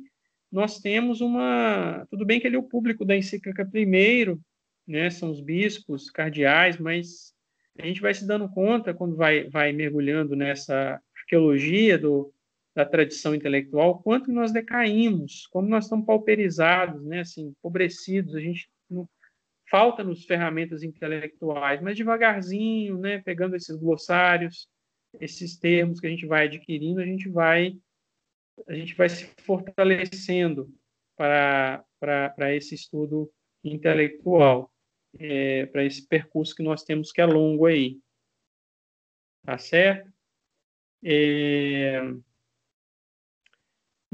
nós 0.50 0.80
temos 0.80 1.20
uma. 1.20 2.08
Tudo 2.10 2.26
bem 2.26 2.40
que 2.40 2.48
ele 2.48 2.56
é 2.56 2.60
o 2.60 2.64
público 2.64 3.04
da 3.04 3.18
encíclica 3.18 3.66
primeiro, 3.66 4.40
né? 4.88 5.10
São 5.10 5.32
os 5.32 5.42
bispos, 5.42 6.10
cardeais, 6.10 6.78
mas 6.78 7.34
a 7.78 7.86
gente 7.86 8.00
vai 8.00 8.14
se 8.14 8.26
dando 8.26 8.48
conta 8.48 8.94
quando 8.94 9.18
vai, 9.18 9.50
vai 9.50 9.74
mergulhando 9.74 10.34
nessa 10.34 11.02
arqueologia 11.18 11.98
do, 11.98 12.34
da 12.76 12.86
tradição 12.86 13.34
intelectual, 13.34 14.02
quanto 14.02 14.32
nós 14.32 14.52
decaímos, 14.52 15.48
como 15.48 15.70
nós 15.70 15.86
estamos 15.86 16.06
pauperizados, 16.06 17.02
né, 17.06 17.22
assim, 17.22 17.48
empobrecidos, 17.48 18.36
a 18.36 18.40
gente 18.42 18.70
não, 18.90 19.08
falta-nos 19.70 20.26
ferramentas 20.26 20.84
intelectuais, 20.84 21.82
mas 21.82 21.96
devagarzinho, 21.96 22.98
né, 22.98 23.22
pegando 23.22 23.56
esses 23.56 23.78
glossários, 23.78 24.68
esses 25.22 25.58
termos 25.58 26.02
que 26.02 26.08
a 26.08 26.10
gente 26.10 26.26
vai 26.26 26.46
adquirindo, 26.46 27.00
a 27.00 27.06
gente 27.06 27.30
vai 27.30 27.78
a 28.68 28.74
gente 28.74 28.96
vai 28.96 29.10
se 29.10 29.26
fortalecendo 29.42 30.74
para, 31.18 31.84
para, 32.00 32.30
para 32.30 32.56
esse 32.56 32.74
estudo 32.74 33.30
intelectual, 33.64 34.72
é, 35.20 35.66
para 35.66 35.84
esse 35.84 36.08
percurso 36.08 36.56
que 36.56 36.64
nós 36.64 36.84
temos 36.84 37.12
que 37.12 37.20
é 37.20 37.26
longo 37.26 37.66
aí. 37.66 38.00
Tá 39.46 39.58
certo? 39.58 40.12
É, 41.04 42.00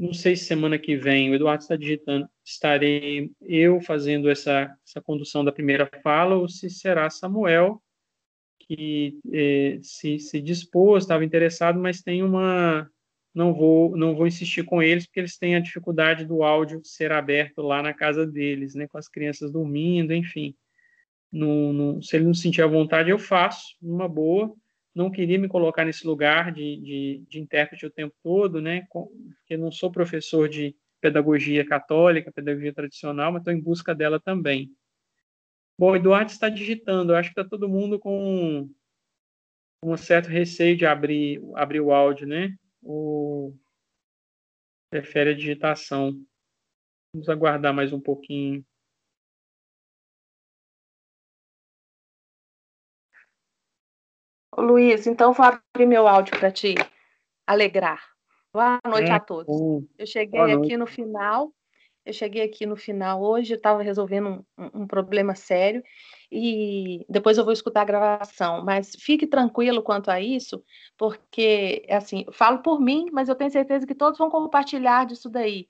não 0.02 0.12
sei 0.12 0.34
se 0.34 0.46
semana 0.46 0.76
que 0.80 0.96
vem 0.96 1.30
o 1.30 1.34
Eduardo 1.34 1.62
está 1.62 1.76
digitando, 1.76 2.28
estarei 2.44 3.30
eu 3.40 3.80
fazendo 3.80 4.28
essa, 4.28 4.76
essa 4.84 5.00
condução 5.00 5.44
da 5.44 5.52
primeira 5.52 5.88
fala 6.02 6.34
ou 6.34 6.48
se 6.48 6.68
será 6.68 7.08
Samuel 7.08 7.80
que 8.58 9.20
eh, 9.32 9.78
se, 9.80 10.18
se 10.18 10.40
dispôs, 10.40 11.04
estava 11.04 11.24
interessado, 11.24 11.78
mas 11.78 12.02
tem 12.02 12.20
uma 12.20 12.90
não 13.32 13.54
vou 13.54 13.96
não 13.96 14.16
vou 14.16 14.26
insistir 14.26 14.64
com 14.64 14.82
eles 14.82 15.06
porque 15.06 15.20
eles 15.20 15.38
têm 15.38 15.54
a 15.54 15.60
dificuldade 15.60 16.24
do 16.24 16.42
áudio 16.42 16.80
ser 16.84 17.12
aberto 17.12 17.62
lá 17.62 17.80
na 17.80 17.94
casa 17.94 18.26
deles, 18.26 18.74
né, 18.74 18.88
com 18.88 18.98
as 18.98 19.08
crianças 19.08 19.52
dormindo, 19.52 20.12
enfim. 20.12 20.52
Se 22.02 22.16
ele 22.16 22.24
não 22.26 22.34
sentir 22.34 22.60
a 22.62 22.66
vontade, 22.66 23.08
eu 23.08 23.18
faço, 23.18 23.76
uma 23.80 24.08
boa 24.08 24.52
não 24.94 25.10
queria 25.10 25.38
me 25.38 25.48
colocar 25.48 25.84
nesse 25.84 26.06
lugar 26.06 26.52
de, 26.52 26.76
de, 26.76 27.24
de 27.28 27.40
intérprete 27.40 27.86
o 27.86 27.90
tempo 27.90 28.14
todo, 28.22 28.60
né? 28.60 28.86
Porque 28.90 29.56
não 29.56 29.70
sou 29.70 29.90
professor 29.90 30.48
de 30.48 30.76
pedagogia 31.00 31.66
católica, 31.66 32.32
pedagogia 32.32 32.72
tradicional, 32.72 33.32
mas 33.32 33.40
estou 33.40 33.52
em 33.52 33.60
busca 33.60 33.94
dela 33.94 34.20
também. 34.20 34.70
Bom, 35.78 35.96
Eduardo 35.96 36.30
está 36.30 36.48
digitando. 36.48 37.12
Eu 37.12 37.16
acho 37.16 37.32
que 37.32 37.40
está 37.40 37.48
todo 37.48 37.68
mundo 37.68 37.98
com 37.98 38.68
um 39.84 39.96
certo 39.96 40.28
receio 40.28 40.76
de 40.76 40.86
abrir, 40.86 41.42
abrir 41.54 41.80
o 41.80 41.92
áudio, 41.92 42.26
né? 42.26 42.54
Ou 42.82 43.58
prefere 44.90 45.30
a 45.30 45.34
digitação. 45.34 46.12
Vamos 47.14 47.28
aguardar 47.28 47.74
mais 47.74 47.92
um 47.92 48.00
pouquinho. 48.00 48.64
Luiz, 54.56 55.06
então 55.06 55.32
vou 55.32 55.46
abrir 55.46 55.86
meu 55.86 56.06
áudio 56.06 56.38
para 56.38 56.50
te 56.50 56.74
alegrar. 57.46 58.02
Boa 58.52 58.78
noite 58.86 59.10
é, 59.10 59.14
a 59.14 59.20
todos. 59.20 59.56
Eu 59.98 60.06
cheguei 60.06 60.52
aqui 60.52 60.76
no 60.76 60.86
final, 60.86 61.50
eu 62.04 62.12
cheguei 62.12 62.42
aqui 62.42 62.66
no 62.66 62.76
final 62.76 63.22
hoje, 63.22 63.54
eu 63.54 63.56
estava 63.56 63.82
resolvendo 63.82 64.44
um, 64.58 64.82
um, 64.82 64.86
problema 64.86 65.34
sério 65.34 65.82
e 66.30 67.04
depois 67.08 67.38
eu 67.38 67.44
vou 67.44 67.52
escutar 67.52 67.80
a 67.80 67.86
gravação, 67.86 68.62
mas 68.62 68.94
fique 68.98 69.26
tranquilo 69.26 69.82
quanto 69.82 70.10
a 70.10 70.20
isso, 70.20 70.62
porque, 70.98 71.86
assim, 71.88 72.26
falo 72.30 72.58
por 72.58 72.78
mim, 72.78 73.08
mas 73.10 73.30
eu 73.30 73.34
tenho 73.34 73.50
certeza 73.50 73.86
que 73.86 73.94
todos 73.94 74.18
vão 74.18 74.28
compartilhar 74.28 75.06
disso 75.06 75.30
daí 75.30 75.66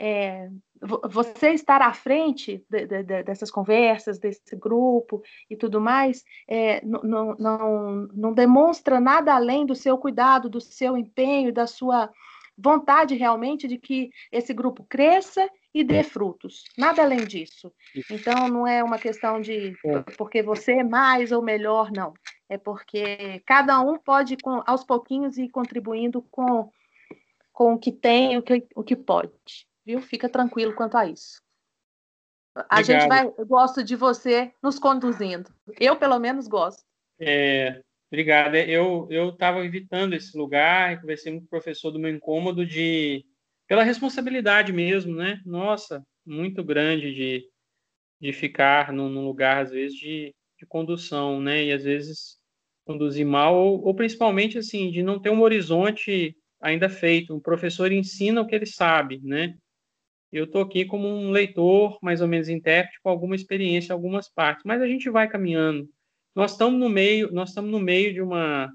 é, 0.00 0.48
você 0.80 1.50
estar 1.50 1.82
à 1.82 1.92
frente 1.92 2.64
de, 2.70 2.86
de, 2.86 3.02
de, 3.02 3.22
dessas 3.22 3.50
conversas, 3.50 4.18
desse 4.18 4.56
grupo 4.56 5.22
e 5.50 5.54
tudo 5.54 5.78
mais, 5.78 6.24
é, 6.48 6.82
não, 6.82 7.36
não, 7.38 8.08
não 8.10 8.32
demonstra 8.32 8.98
nada 8.98 9.34
além 9.34 9.66
do 9.66 9.74
seu 9.74 9.98
cuidado, 9.98 10.48
do 10.48 10.58
seu 10.58 10.96
empenho, 10.96 11.52
da 11.52 11.66
sua 11.66 12.10
vontade 12.56 13.14
realmente 13.14 13.68
de 13.68 13.76
que 13.76 14.10
esse 14.32 14.54
grupo 14.54 14.84
cresça 14.88 15.46
e 15.72 15.84
dê 15.84 16.02
frutos. 16.02 16.64
Nada 16.78 17.02
além 17.02 17.26
disso. 17.26 17.70
Então, 18.10 18.48
não 18.48 18.66
é 18.66 18.82
uma 18.82 18.98
questão 18.98 19.40
de 19.40 19.76
é. 19.84 20.00
porque 20.16 20.42
você 20.42 20.72
é 20.72 20.84
mais 20.84 21.30
ou 21.30 21.42
melhor, 21.42 21.90
não. 21.92 22.14
É 22.48 22.56
porque 22.56 23.42
cada 23.46 23.80
um 23.80 23.98
pode, 23.98 24.36
aos 24.66 24.82
pouquinhos, 24.82 25.36
ir 25.38 25.50
contribuindo 25.50 26.22
com, 26.30 26.70
com 27.52 27.74
o 27.74 27.78
que 27.78 27.92
tem, 27.92 28.36
o 28.38 28.42
que, 28.42 28.66
o 28.74 28.82
que 28.82 28.96
pode 28.96 29.30
viu? 29.84 30.00
Fica 30.00 30.28
tranquilo 30.28 30.74
quanto 30.74 30.96
a 30.96 31.06
isso. 31.06 31.40
A 32.54 32.80
Obrigado. 32.80 32.84
gente 32.84 33.08
vai, 33.08 33.26
eu 33.26 33.46
gosto 33.46 33.82
de 33.82 33.94
você 33.94 34.52
nos 34.62 34.78
conduzindo. 34.78 35.52
Eu, 35.78 35.96
pelo 35.96 36.18
menos, 36.18 36.48
gosto. 36.48 36.82
É, 37.18 37.80
obrigado. 38.10 38.54
É, 38.56 38.68
eu 38.68 39.06
eu 39.10 39.30
estava 39.30 39.64
evitando 39.64 40.14
esse 40.14 40.36
lugar, 40.36 41.00
conversei 41.00 41.32
com 41.32 41.44
o 41.44 41.48
professor 41.48 41.90
do 41.90 41.98
meu 41.98 42.10
incômodo 42.10 42.66
de 42.66 43.24
pela 43.68 43.84
responsabilidade 43.84 44.72
mesmo, 44.72 45.14
né? 45.14 45.40
Nossa, 45.46 46.04
muito 46.26 46.64
grande 46.64 47.14
de, 47.14 47.48
de 48.20 48.32
ficar 48.32 48.92
num, 48.92 49.08
num 49.08 49.24
lugar 49.24 49.62
às 49.62 49.70
vezes 49.70 49.96
de, 49.96 50.34
de 50.58 50.66
condução, 50.66 51.40
né? 51.40 51.64
E 51.64 51.72
às 51.72 51.84
vezes 51.84 52.36
conduzir 52.84 53.24
mal, 53.24 53.54
ou, 53.54 53.84
ou 53.84 53.94
principalmente 53.94 54.58
assim, 54.58 54.90
de 54.90 55.04
não 55.04 55.20
ter 55.20 55.30
um 55.30 55.42
horizonte 55.42 56.36
ainda 56.60 56.88
feito. 56.88 57.36
O 57.36 57.40
professor 57.40 57.92
ensina 57.92 58.40
o 58.40 58.46
que 58.46 58.56
ele 58.56 58.66
sabe, 58.66 59.20
né? 59.22 59.54
Eu 60.32 60.44
estou 60.44 60.62
aqui 60.62 60.84
como 60.84 61.08
um 61.08 61.30
leitor, 61.30 61.98
mais 62.02 62.20
ou 62.20 62.28
menos 62.28 62.48
intérprete, 62.48 63.00
com 63.02 63.10
alguma 63.10 63.34
experiência 63.34 63.92
algumas 63.92 64.28
partes, 64.28 64.62
mas 64.64 64.80
a 64.80 64.86
gente 64.86 65.10
vai 65.10 65.28
caminhando. 65.28 65.88
Nós 66.34 66.52
estamos 66.52 66.78
no 66.78 66.88
meio, 66.88 67.32
nós 67.32 67.50
estamos 67.50 67.70
no 67.70 67.80
meio 67.80 68.12
de 68.14 68.22
uma 68.22 68.72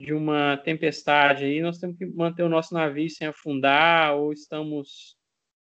de 0.00 0.12
uma 0.12 0.56
tempestade 0.58 1.44
aí, 1.44 1.60
nós 1.62 1.78
temos 1.78 1.96
que 1.96 2.04
manter 2.04 2.42
o 2.42 2.48
nosso 2.48 2.74
navio 2.74 3.08
sem 3.08 3.28
afundar, 3.28 4.16
ou 4.16 4.32
estamos 4.32 5.16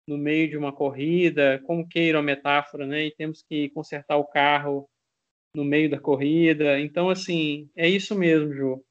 no 0.08 0.18
meio 0.18 0.50
de 0.50 0.58
uma 0.58 0.74
corrida, 0.74 1.62
como 1.66 1.88
queira 1.88 2.20
a 2.20 2.24
metáfora, 2.24 2.86
né? 2.86 3.06
E 3.06 3.16
temos 3.16 3.44
que 3.44 3.70
consertar 3.70 4.18
o 4.18 4.28
carro 4.28 4.90
no 5.56 5.64
meio 5.64 5.90
da 5.90 6.00
corrida. 6.00 6.80
Então, 6.80 7.10
assim, 7.10 7.70
é 7.76 7.88
isso 7.88 8.16
mesmo, 8.16 8.54
Ju. 8.54 8.84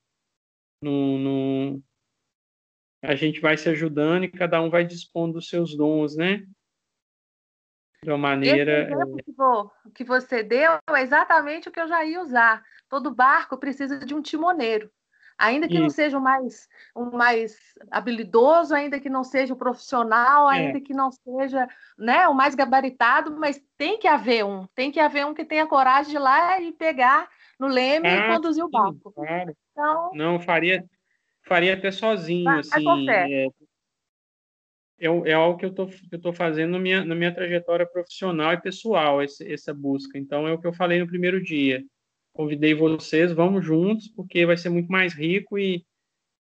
No, 0.82 1.18
no, 1.18 1.82
a 3.02 3.14
gente 3.14 3.40
vai 3.40 3.56
se 3.56 3.68
ajudando 3.68 4.24
e 4.24 4.30
cada 4.30 4.60
um 4.62 4.70
vai 4.70 4.84
dispondo 4.84 5.34
dos 5.34 5.48
seus 5.48 5.76
dons, 5.76 6.16
né? 6.16 6.46
De 8.02 8.10
uma 8.10 8.18
maneira. 8.18 8.82
Esse 8.82 8.92
exemplo 8.92 9.72
que 9.94 10.04
você 10.04 10.42
deu 10.42 10.78
é 10.88 11.02
exatamente 11.02 11.68
o 11.68 11.72
que 11.72 11.80
eu 11.80 11.88
já 11.88 12.04
ia 12.04 12.22
usar. 12.22 12.62
Todo 12.88 13.14
barco 13.14 13.58
precisa 13.58 13.98
de 13.98 14.14
um 14.14 14.22
timoneiro. 14.22 14.90
Ainda 15.38 15.66
que 15.66 15.74
Isso. 15.74 15.82
não 15.82 15.90
seja 15.90 16.18
o 16.18 16.20
mais, 16.20 16.68
o 16.94 17.04
mais 17.06 17.56
habilidoso, 17.90 18.74
ainda 18.74 19.00
que 19.00 19.10
não 19.10 19.24
seja 19.24 19.52
o 19.52 19.56
profissional, 19.56 20.48
é. 20.48 20.56
ainda 20.56 20.80
que 20.80 20.94
não 20.94 21.10
seja 21.10 21.68
né, 21.98 22.28
o 22.28 22.34
mais 22.34 22.54
gabaritado, 22.54 23.36
mas 23.36 23.60
tem 23.76 23.98
que 23.98 24.06
haver 24.06 24.44
um. 24.44 24.66
Tem 24.74 24.92
que 24.92 25.00
haver 25.00 25.26
um 25.26 25.34
que 25.34 25.44
tenha 25.44 25.66
coragem 25.66 26.10
de 26.10 26.16
ir 26.16 26.20
lá 26.20 26.60
e 26.60 26.70
pegar 26.72 27.28
no 27.58 27.66
leme 27.66 28.06
ah, 28.08 28.16
e 28.16 28.34
conduzir 28.34 28.62
sim, 28.62 28.68
o 28.68 28.70
barco. 28.70 29.12
Claro. 29.12 29.56
Então, 29.72 30.10
não, 30.14 30.38
faria, 30.38 30.84
faria 31.44 31.74
até 31.74 31.90
sozinho, 31.90 32.48
assim. 32.50 33.10
É, 33.10 33.46
é, 35.02 35.06
é, 35.06 35.32
algo 35.32 35.58
que 35.58 35.66
eu 35.66 35.74
tô, 35.74 35.86
que 35.86 36.08
eu 36.12 36.20
tô 36.20 36.32
fazendo 36.32 36.72
na 36.72 36.78
minha, 36.78 37.04
na 37.04 37.14
minha 37.14 37.34
trajetória 37.34 37.84
profissional 37.84 38.52
e 38.52 38.60
pessoal, 38.60 39.22
esse, 39.22 39.52
essa 39.52 39.74
busca. 39.74 40.16
Então, 40.16 40.46
é 40.46 40.52
o 40.52 40.58
que 40.58 40.66
eu 40.66 40.72
falei 40.72 41.00
no 41.00 41.08
primeiro 41.08 41.42
dia. 41.42 41.82
Convidei 42.32 42.72
vocês, 42.72 43.32
vamos 43.32 43.64
juntos, 43.64 44.08
porque 44.08 44.46
vai 44.46 44.56
ser 44.56 44.68
muito 44.68 44.90
mais 44.90 45.12
rico 45.12 45.58
e, 45.58 45.84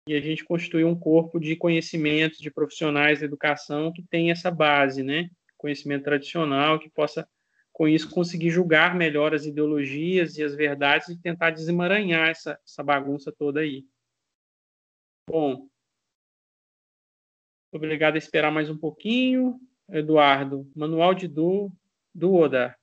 e 0.08 0.16
a 0.16 0.22
gente 0.22 0.46
constitui 0.46 0.84
um 0.84 0.98
corpo 0.98 1.40
de 1.40 1.56
conhecimentos 1.56 2.40
de 2.40 2.50
profissionais 2.50 3.20
da 3.20 3.26
educação 3.26 3.92
que 3.92 4.02
tem 4.02 4.32
essa 4.32 4.50
base, 4.50 5.04
né? 5.04 5.30
Conhecimento 5.58 6.06
tradicional, 6.06 6.80
que 6.80 6.90
possa, 6.90 7.28
com 7.74 7.88
isso, 7.88 8.10
conseguir 8.10 8.50
julgar 8.50 8.96
melhor 8.96 9.36
as 9.36 9.46
ideologias 9.46 10.38
e 10.38 10.44
as 10.44 10.56
verdades 10.56 11.10
e 11.10 11.22
tentar 11.22 11.52
desemaranhar 11.52 12.30
essa, 12.30 12.58
essa 12.66 12.82
bagunça 12.82 13.32
toda 13.32 13.60
aí. 13.60 13.84
Bom, 15.30 15.68
obrigado 17.70 18.16
a 18.16 18.18
esperar 18.18 18.50
mais 18.50 18.70
um 18.70 18.78
pouquinho. 18.78 19.60
Eduardo, 19.90 20.66
Manual 20.74 21.14
de 21.14 21.28
Du, 21.28 21.70
do 22.16 22.34
Oda. 22.34 22.74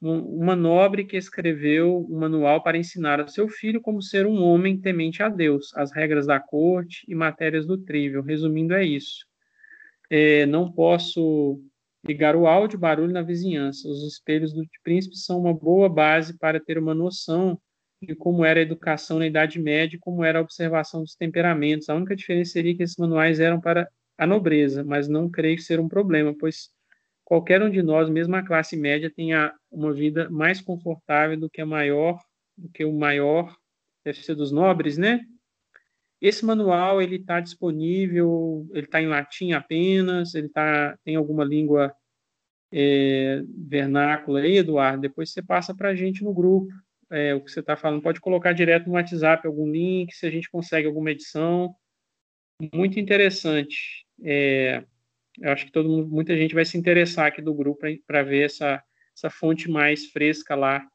Uma 0.00 0.56
nobre 0.56 1.04
que 1.04 1.16
escreveu 1.16 2.04
um 2.10 2.18
manual 2.18 2.64
para 2.64 2.76
ensinar 2.76 3.20
ao 3.20 3.28
seu 3.28 3.48
filho 3.48 3.80
como 3.80 4.02
ser 4.02 4.26
um 4.26 4.42
homem 4.42 4.76
temente 4.76 5.22
a 5.22 5.28
Deus, 5.28 5.72
as 5.76 5.92
regras 5.92 6.26
da 6.26 6.40
corte 6.40 7.06
e 7.08 7.14
matérias 7.14 7.64
do 7.64 7.78
trivial. 7.78 8.24
Resumindo, 8.24 8.74
é 8.74 8.84
isso. 8.84 9.24
É, 10.10 10.46
não 10.46 10.70
posso 10.70 11.62
ligar 12.04 12.34
o 12.34 12.48
áudio, 12.48 12.76
barulho 12.76 13.12
na 13.12 13.22
vizinhança. 13.22 13.88
Os 13.88 14.02
espelhos 14.02 14.52
do 14.52 14.64
príncipe 14.82 15.16
são 15.16 15.38
uma 15.38 15.54
boa 15.54 15.88
base 15.88 16.36
para 16.38 16.58
ter 16.58 16.76
uma 16.76 16.92
noção 16.92 17.56
de 18.04 18.14
como 18.14 18.44
era 18.44 18.60
a 18.60 18.62
educação 18.62 19.18
na 19.18 19.26
Idade 19.26 19.60
Média 19.60 19.96
e 19.96 19.98
como 19.98 20.24
era 20.24 20.38
a 20.38 20.42
observação 20.42 21.02
dos 21.02 21.14
temperamentos. 21.14 21.88
A 21.88 21.94
única 21.94 22.14
diferença 22.16 22.52
seria 22.52 22.76
que 22.76 22.82
esses 22.82 22.96
manuais 22.96 23.40
eram 23.40 23.60
para 23.60 23.88
a 24.16 24.26
nobreza, 24.26 24.84
mas 24.84 25.08
não 25.08 25.30
creio 25.30 25.58
ser 25.58 25.80
um 25.80 25.88
problema, 25.88 26.34
pois 26.38 26.70
qualquer 27.24 27.62
um 27.62 27.70
de 27.70 27.82
nós, 27.82 28.08
mesmo 28.08 28.36
a 28.36 28.44
classe 28.44 28.76
média, 28.76 29.10
tenha 29.14 29.52
uma 29.70 29.92
vida 29.92 30.28
mais 30.30 30.60
confortável 30.60 31.38
do 31.38 31.50
que 31.50 31.60
a 31.60 31.66
maior, 31.66 32.18
do 32.56 32.68
que 32.68 32.84
o 32.84 32.92
maior 32.92 33.56
deve 34.04 34.22
ser 34.22 34.34
dos 34.34 34.52
nobres, 34.52 34.98
né? 34.98 35.20
Esse 36.20 36.44
manual 36.44 37.02
ele 37.02 37.16
está 37.16 37.40
disponível, 37.40 38.66
ele 38.72 38.86
está 38.86 39.00
em 39.02 39.06
latim 39.06 39.52
apenas, 39.52 40.34
ele 40.34 40.48
tá 40.48 40.96
tem 41.04 41.16
alguma 41.16 41.44
língua 41.44 41.94
é, 42.72 43.42
vernácula 43.46 44.40
aí, 44.40 44.58
Eduardo. 44.58 45.02
Depois 45.02 45.30
você 45.30 45.42
passa 45.42 45.74
para 45.74 45.90
a 45.90 45.94
gente 45.94 46.24
no 46.24 46.32
grupo 46.32 46.68
é, 47.10 47.34
o 47.34 47.40
que 47.42 47.50
você 47.50 47.60
está 47.60 47.76
falando. 47.76 48.02
Pode 48.02 48.20
colocar 48.20 48.52
direto 48.52 48.86
no 48.86 48.94
WhatsApp 48.94 49.46
algum 49.46 49.70
link, 49.70 50.12
se 50.12 50.26
a 50.26 50.30
gente 50.30 50.50
consegue 50.50 50.86
alguma 50.86 51.10
edição. 51.10 51.74
Muito 52.72 52.98
interessante. 52.98 54.06
É, 54.22 54.84
eu 55.40 55.50
acho 55.52 55.66
que 55.66 55.72
todo 55.72 55.88
mundo, 55.88 56.08
muita 56.08 56.36
gente 56.36 56.54
vai 56.54 56.64
se 56.64 56.78
interessar 56.78 57.26
aqui 57.26 57.42
do 57.42 57.54
grupo 57.54 57.84
para 58.06 58.22
ver 58.22 58.44
essa, 58.44 58.82
essa 59.16 59.30
fonte 59.30 59.68
mais 59.68 60.06
fresca 60.06 60.54
lá, 60.54 60.86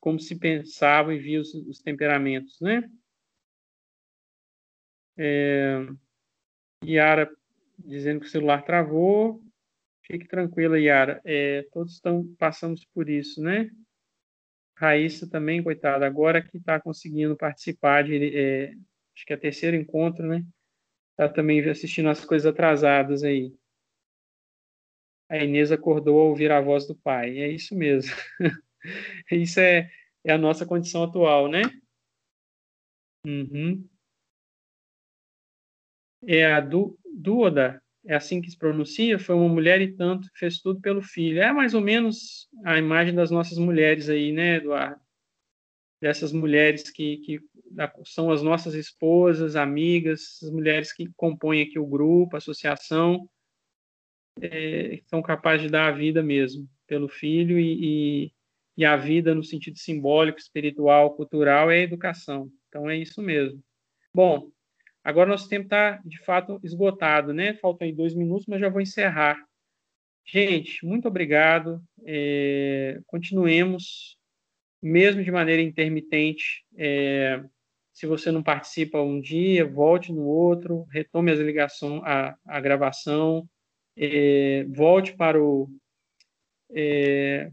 como 0.00 0.18
se 0.18 0.38
pensava 0.38 1.14
e 1.14 1.18
via 1.18 1.40
os, 1.40 1.54
os 1.54 1.80
temperamentos, 1.80 2.60
né? 2.60 2.88
É, 5.16 5.86
Yara 6.84 7.30
dizendo 7.78 8.20
que 8.20 8.26
o 8.26 8.30
celular 8.30 8.64
travou. 8.64 9.42
Fique 10.02 10.26
tranquila, 10.26 10.78
Yara. 10.78 11.20
É, 11.24 11.62
todos 11.72 11.94
estão 11.94 12.26
passamos 12.38 12.84
por 12.84 13.08
isso, 13.08 13.40
né? 13.42 13.70
Raíssa 14.76 15.28
também, 15.28 15.62
coitada, 15.62 16.06
agora 16.06 16.42
que 16.42 16.56
está 16.56 16.80
conseguindo 16.80 17.36
participar 17.36 18.04
de, 18.04 18.36
é, 18.36 18.72
acho 19.14 19.26
que 19.26 19.32
é 19.32 19.36
terceiro 19.36 19.76
encontro, 19.76 20.26
né? 20.26 20.44
Está 21.12 21.28
também 21.28 21.68
assistindo 21.68 22.08
as 22.08 22.24
coisas 22.24 22.46
atrasadas 22.46 23.22
aí. 23.22 23.54
A 25.28 25.38
Inês 25.38 25.70
acordou 25.72 26.20
ao 26.20 26.28
ouvir 26.28 26.50
a 26.50 26.60
voz 26.60 26.86
do 26.86 26.94
pai. 26.94 27.38
É 27.38 27.48
isso 27.48 27.74
mesmo. 27.74 28.14
isso 29.30 29.60
é, 29.60 29.90
é 30.24 30.32
a 30.32 30.38
nossa 30.38 30.66
condição 30.66 31.04
atual, 31.04 31.48
né? 31.48 31.62
Uhum. 33.26 33.88
É 36.26 36.52
a 36.52 36.60
du, 36.60 36.98
Duoda, 37.04 37.82
é 38.06 38.14
assim 38.14 38.40
que 38.40 38.50
se 38.50 38.58
pronuncia, 38.58 39.18
foi 39.18 39.34
uma 39.34 39.48
mulher 39.48 39.80
e 39.80 39.92
tanto, 39.94 40.28
fez 40.34 40.58
tudo 40.60 40.80
pelo 40.80 41.02
filho. 41.02 41.40
É 41.40 41.52
mais 41.52 41.74
ou 41.74 41.80
menos 41.80 42.48
a 42.64 42.78
imagem 42.78 43.14
das 43.14 43.30
nossas 43.30 43.58
mulheres 43.58 44.08
aí, 44.08 44.32
né, 44.32 44.56
Eduardo? 44.56 45.00
Dessas 46.00 46.32
mulheres 46.32 46.90
que, 46.90 47.18
que 47.18 47.40
são 48.04 48.30
as 48.30 48.42
nossas 48.42 48.74
esposas, 48.74 49.54
amigas, 49.54 50.40
as 50.42 50.50
mulheres 50.50 50.92
que 50.92 51.08
compõem 51.16 51.62
aqui 51.62 51.78
o 51.78 51.86
grupo, 51.86 52.34
a 52.34 52.38
associação, 52.38 53.28
é, 54.40 55.00
são 55.06 55.22
capazes 55.22 55.62
de 55.62 55.68
dar 55.70 55.88
a 55.88 55.92
vida 55.92 56.22
mesmo 56.22 56.68
pelo 56.86 57.08
filho 57.08 57.58
e, 57.58 58.24
e, 58.26 58.32
e 58.78 58.84
a 58.84 58.96
vida 58.96 59.34
no 59.34 59.44
sentido 59.44 59.78
simbólico, 59.78 60.38
espiritual, 60.38 61.14
cultural 61.14 61.70
é 61.70 61.76
a 61.76 61.82
educação. 61.82 62.50
Então 62.68 62.90
é 62.90 62.96
isso 62.96 63.22
mesmo. 63.22 63.62
Bom, 64.14 64.50
Agora 65.04 65.30
nosso 65.30 65.48
tempo 65.48 65.64
está, 65.64 66.00
de 66.04 66.18
fato, 66.22 66.60
esgotado, 66.62 67.32
né? 67.32 67.54
Faltam 67.54 67.86
aí 67.86 67.92
dois 67.92 68.14
minutos, 68.14 68.46
mas 68.46 68.60
já 68.60 68.68
vou 68.68 68.80
encerrar. 68.80 69.36
Gente, 70.24 70.84
muito 70.86 71.08
obrigado. 71.08 71.82
É, 72.04 73.00
continuemos, 73.06 74.16
mesmo 74.80 75.22
de 75.24 75.30
maneira 75.30 75.60
intermitente. 75.60 76.64
É, 76.76 77.42
se 77.92 78.06
você 78.06 78.30
não 78.30 78.42
participa 78.42 79.00
um 79.00 79.20
dia, 79.20 79.66
volte 79.66 80.12
no 80.12 80.22
outro, 80.22 80.84
retome 80.90 81.30
as 81.30 81.38
ligações, 81.38 82.00
a, 82.04 82.36
a 82.46 82.60
gravação, 82.60 83.48
é, 83.96 84.64
volte 84.64 85.14
para 85.16 85.42
o. 85.42 85.68
É, 86.74 87.50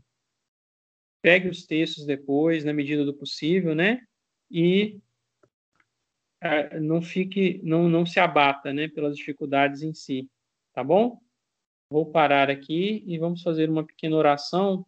pegue 1.22 1.50
os 1.50 1.66
textos 1.66 2.06
depois, 2.06 2.64
na 2.64 2.72
medida 2.72 3.04
do 3.04 3.14
possível, 3.14 3.76
né? 3.76 4.02
E 4.50 5.00
não 6.82 7.02
fique, 7.02 7.60
não, 7.64 7.90
não 7.90 8.06
se 8.06 8.20
abata, 8.20 8.74
né, 8.74 8.88
pelas 8.88 9.18
dificuldades 9.18 9.82
em 9.82 9.94
si, 9.94 10.30
tá 10.74 10.84
bom? 10.84 11.20
Vou 11.92 12.12
parar 12.12 12.50
aqui 12.50 13.04
e 13.06 13.18
vamos 13.18 13.42
fazer 13.42 13.70
uma 13.70 13.86
pequena 13.86 14.16
oração 14.16 14.86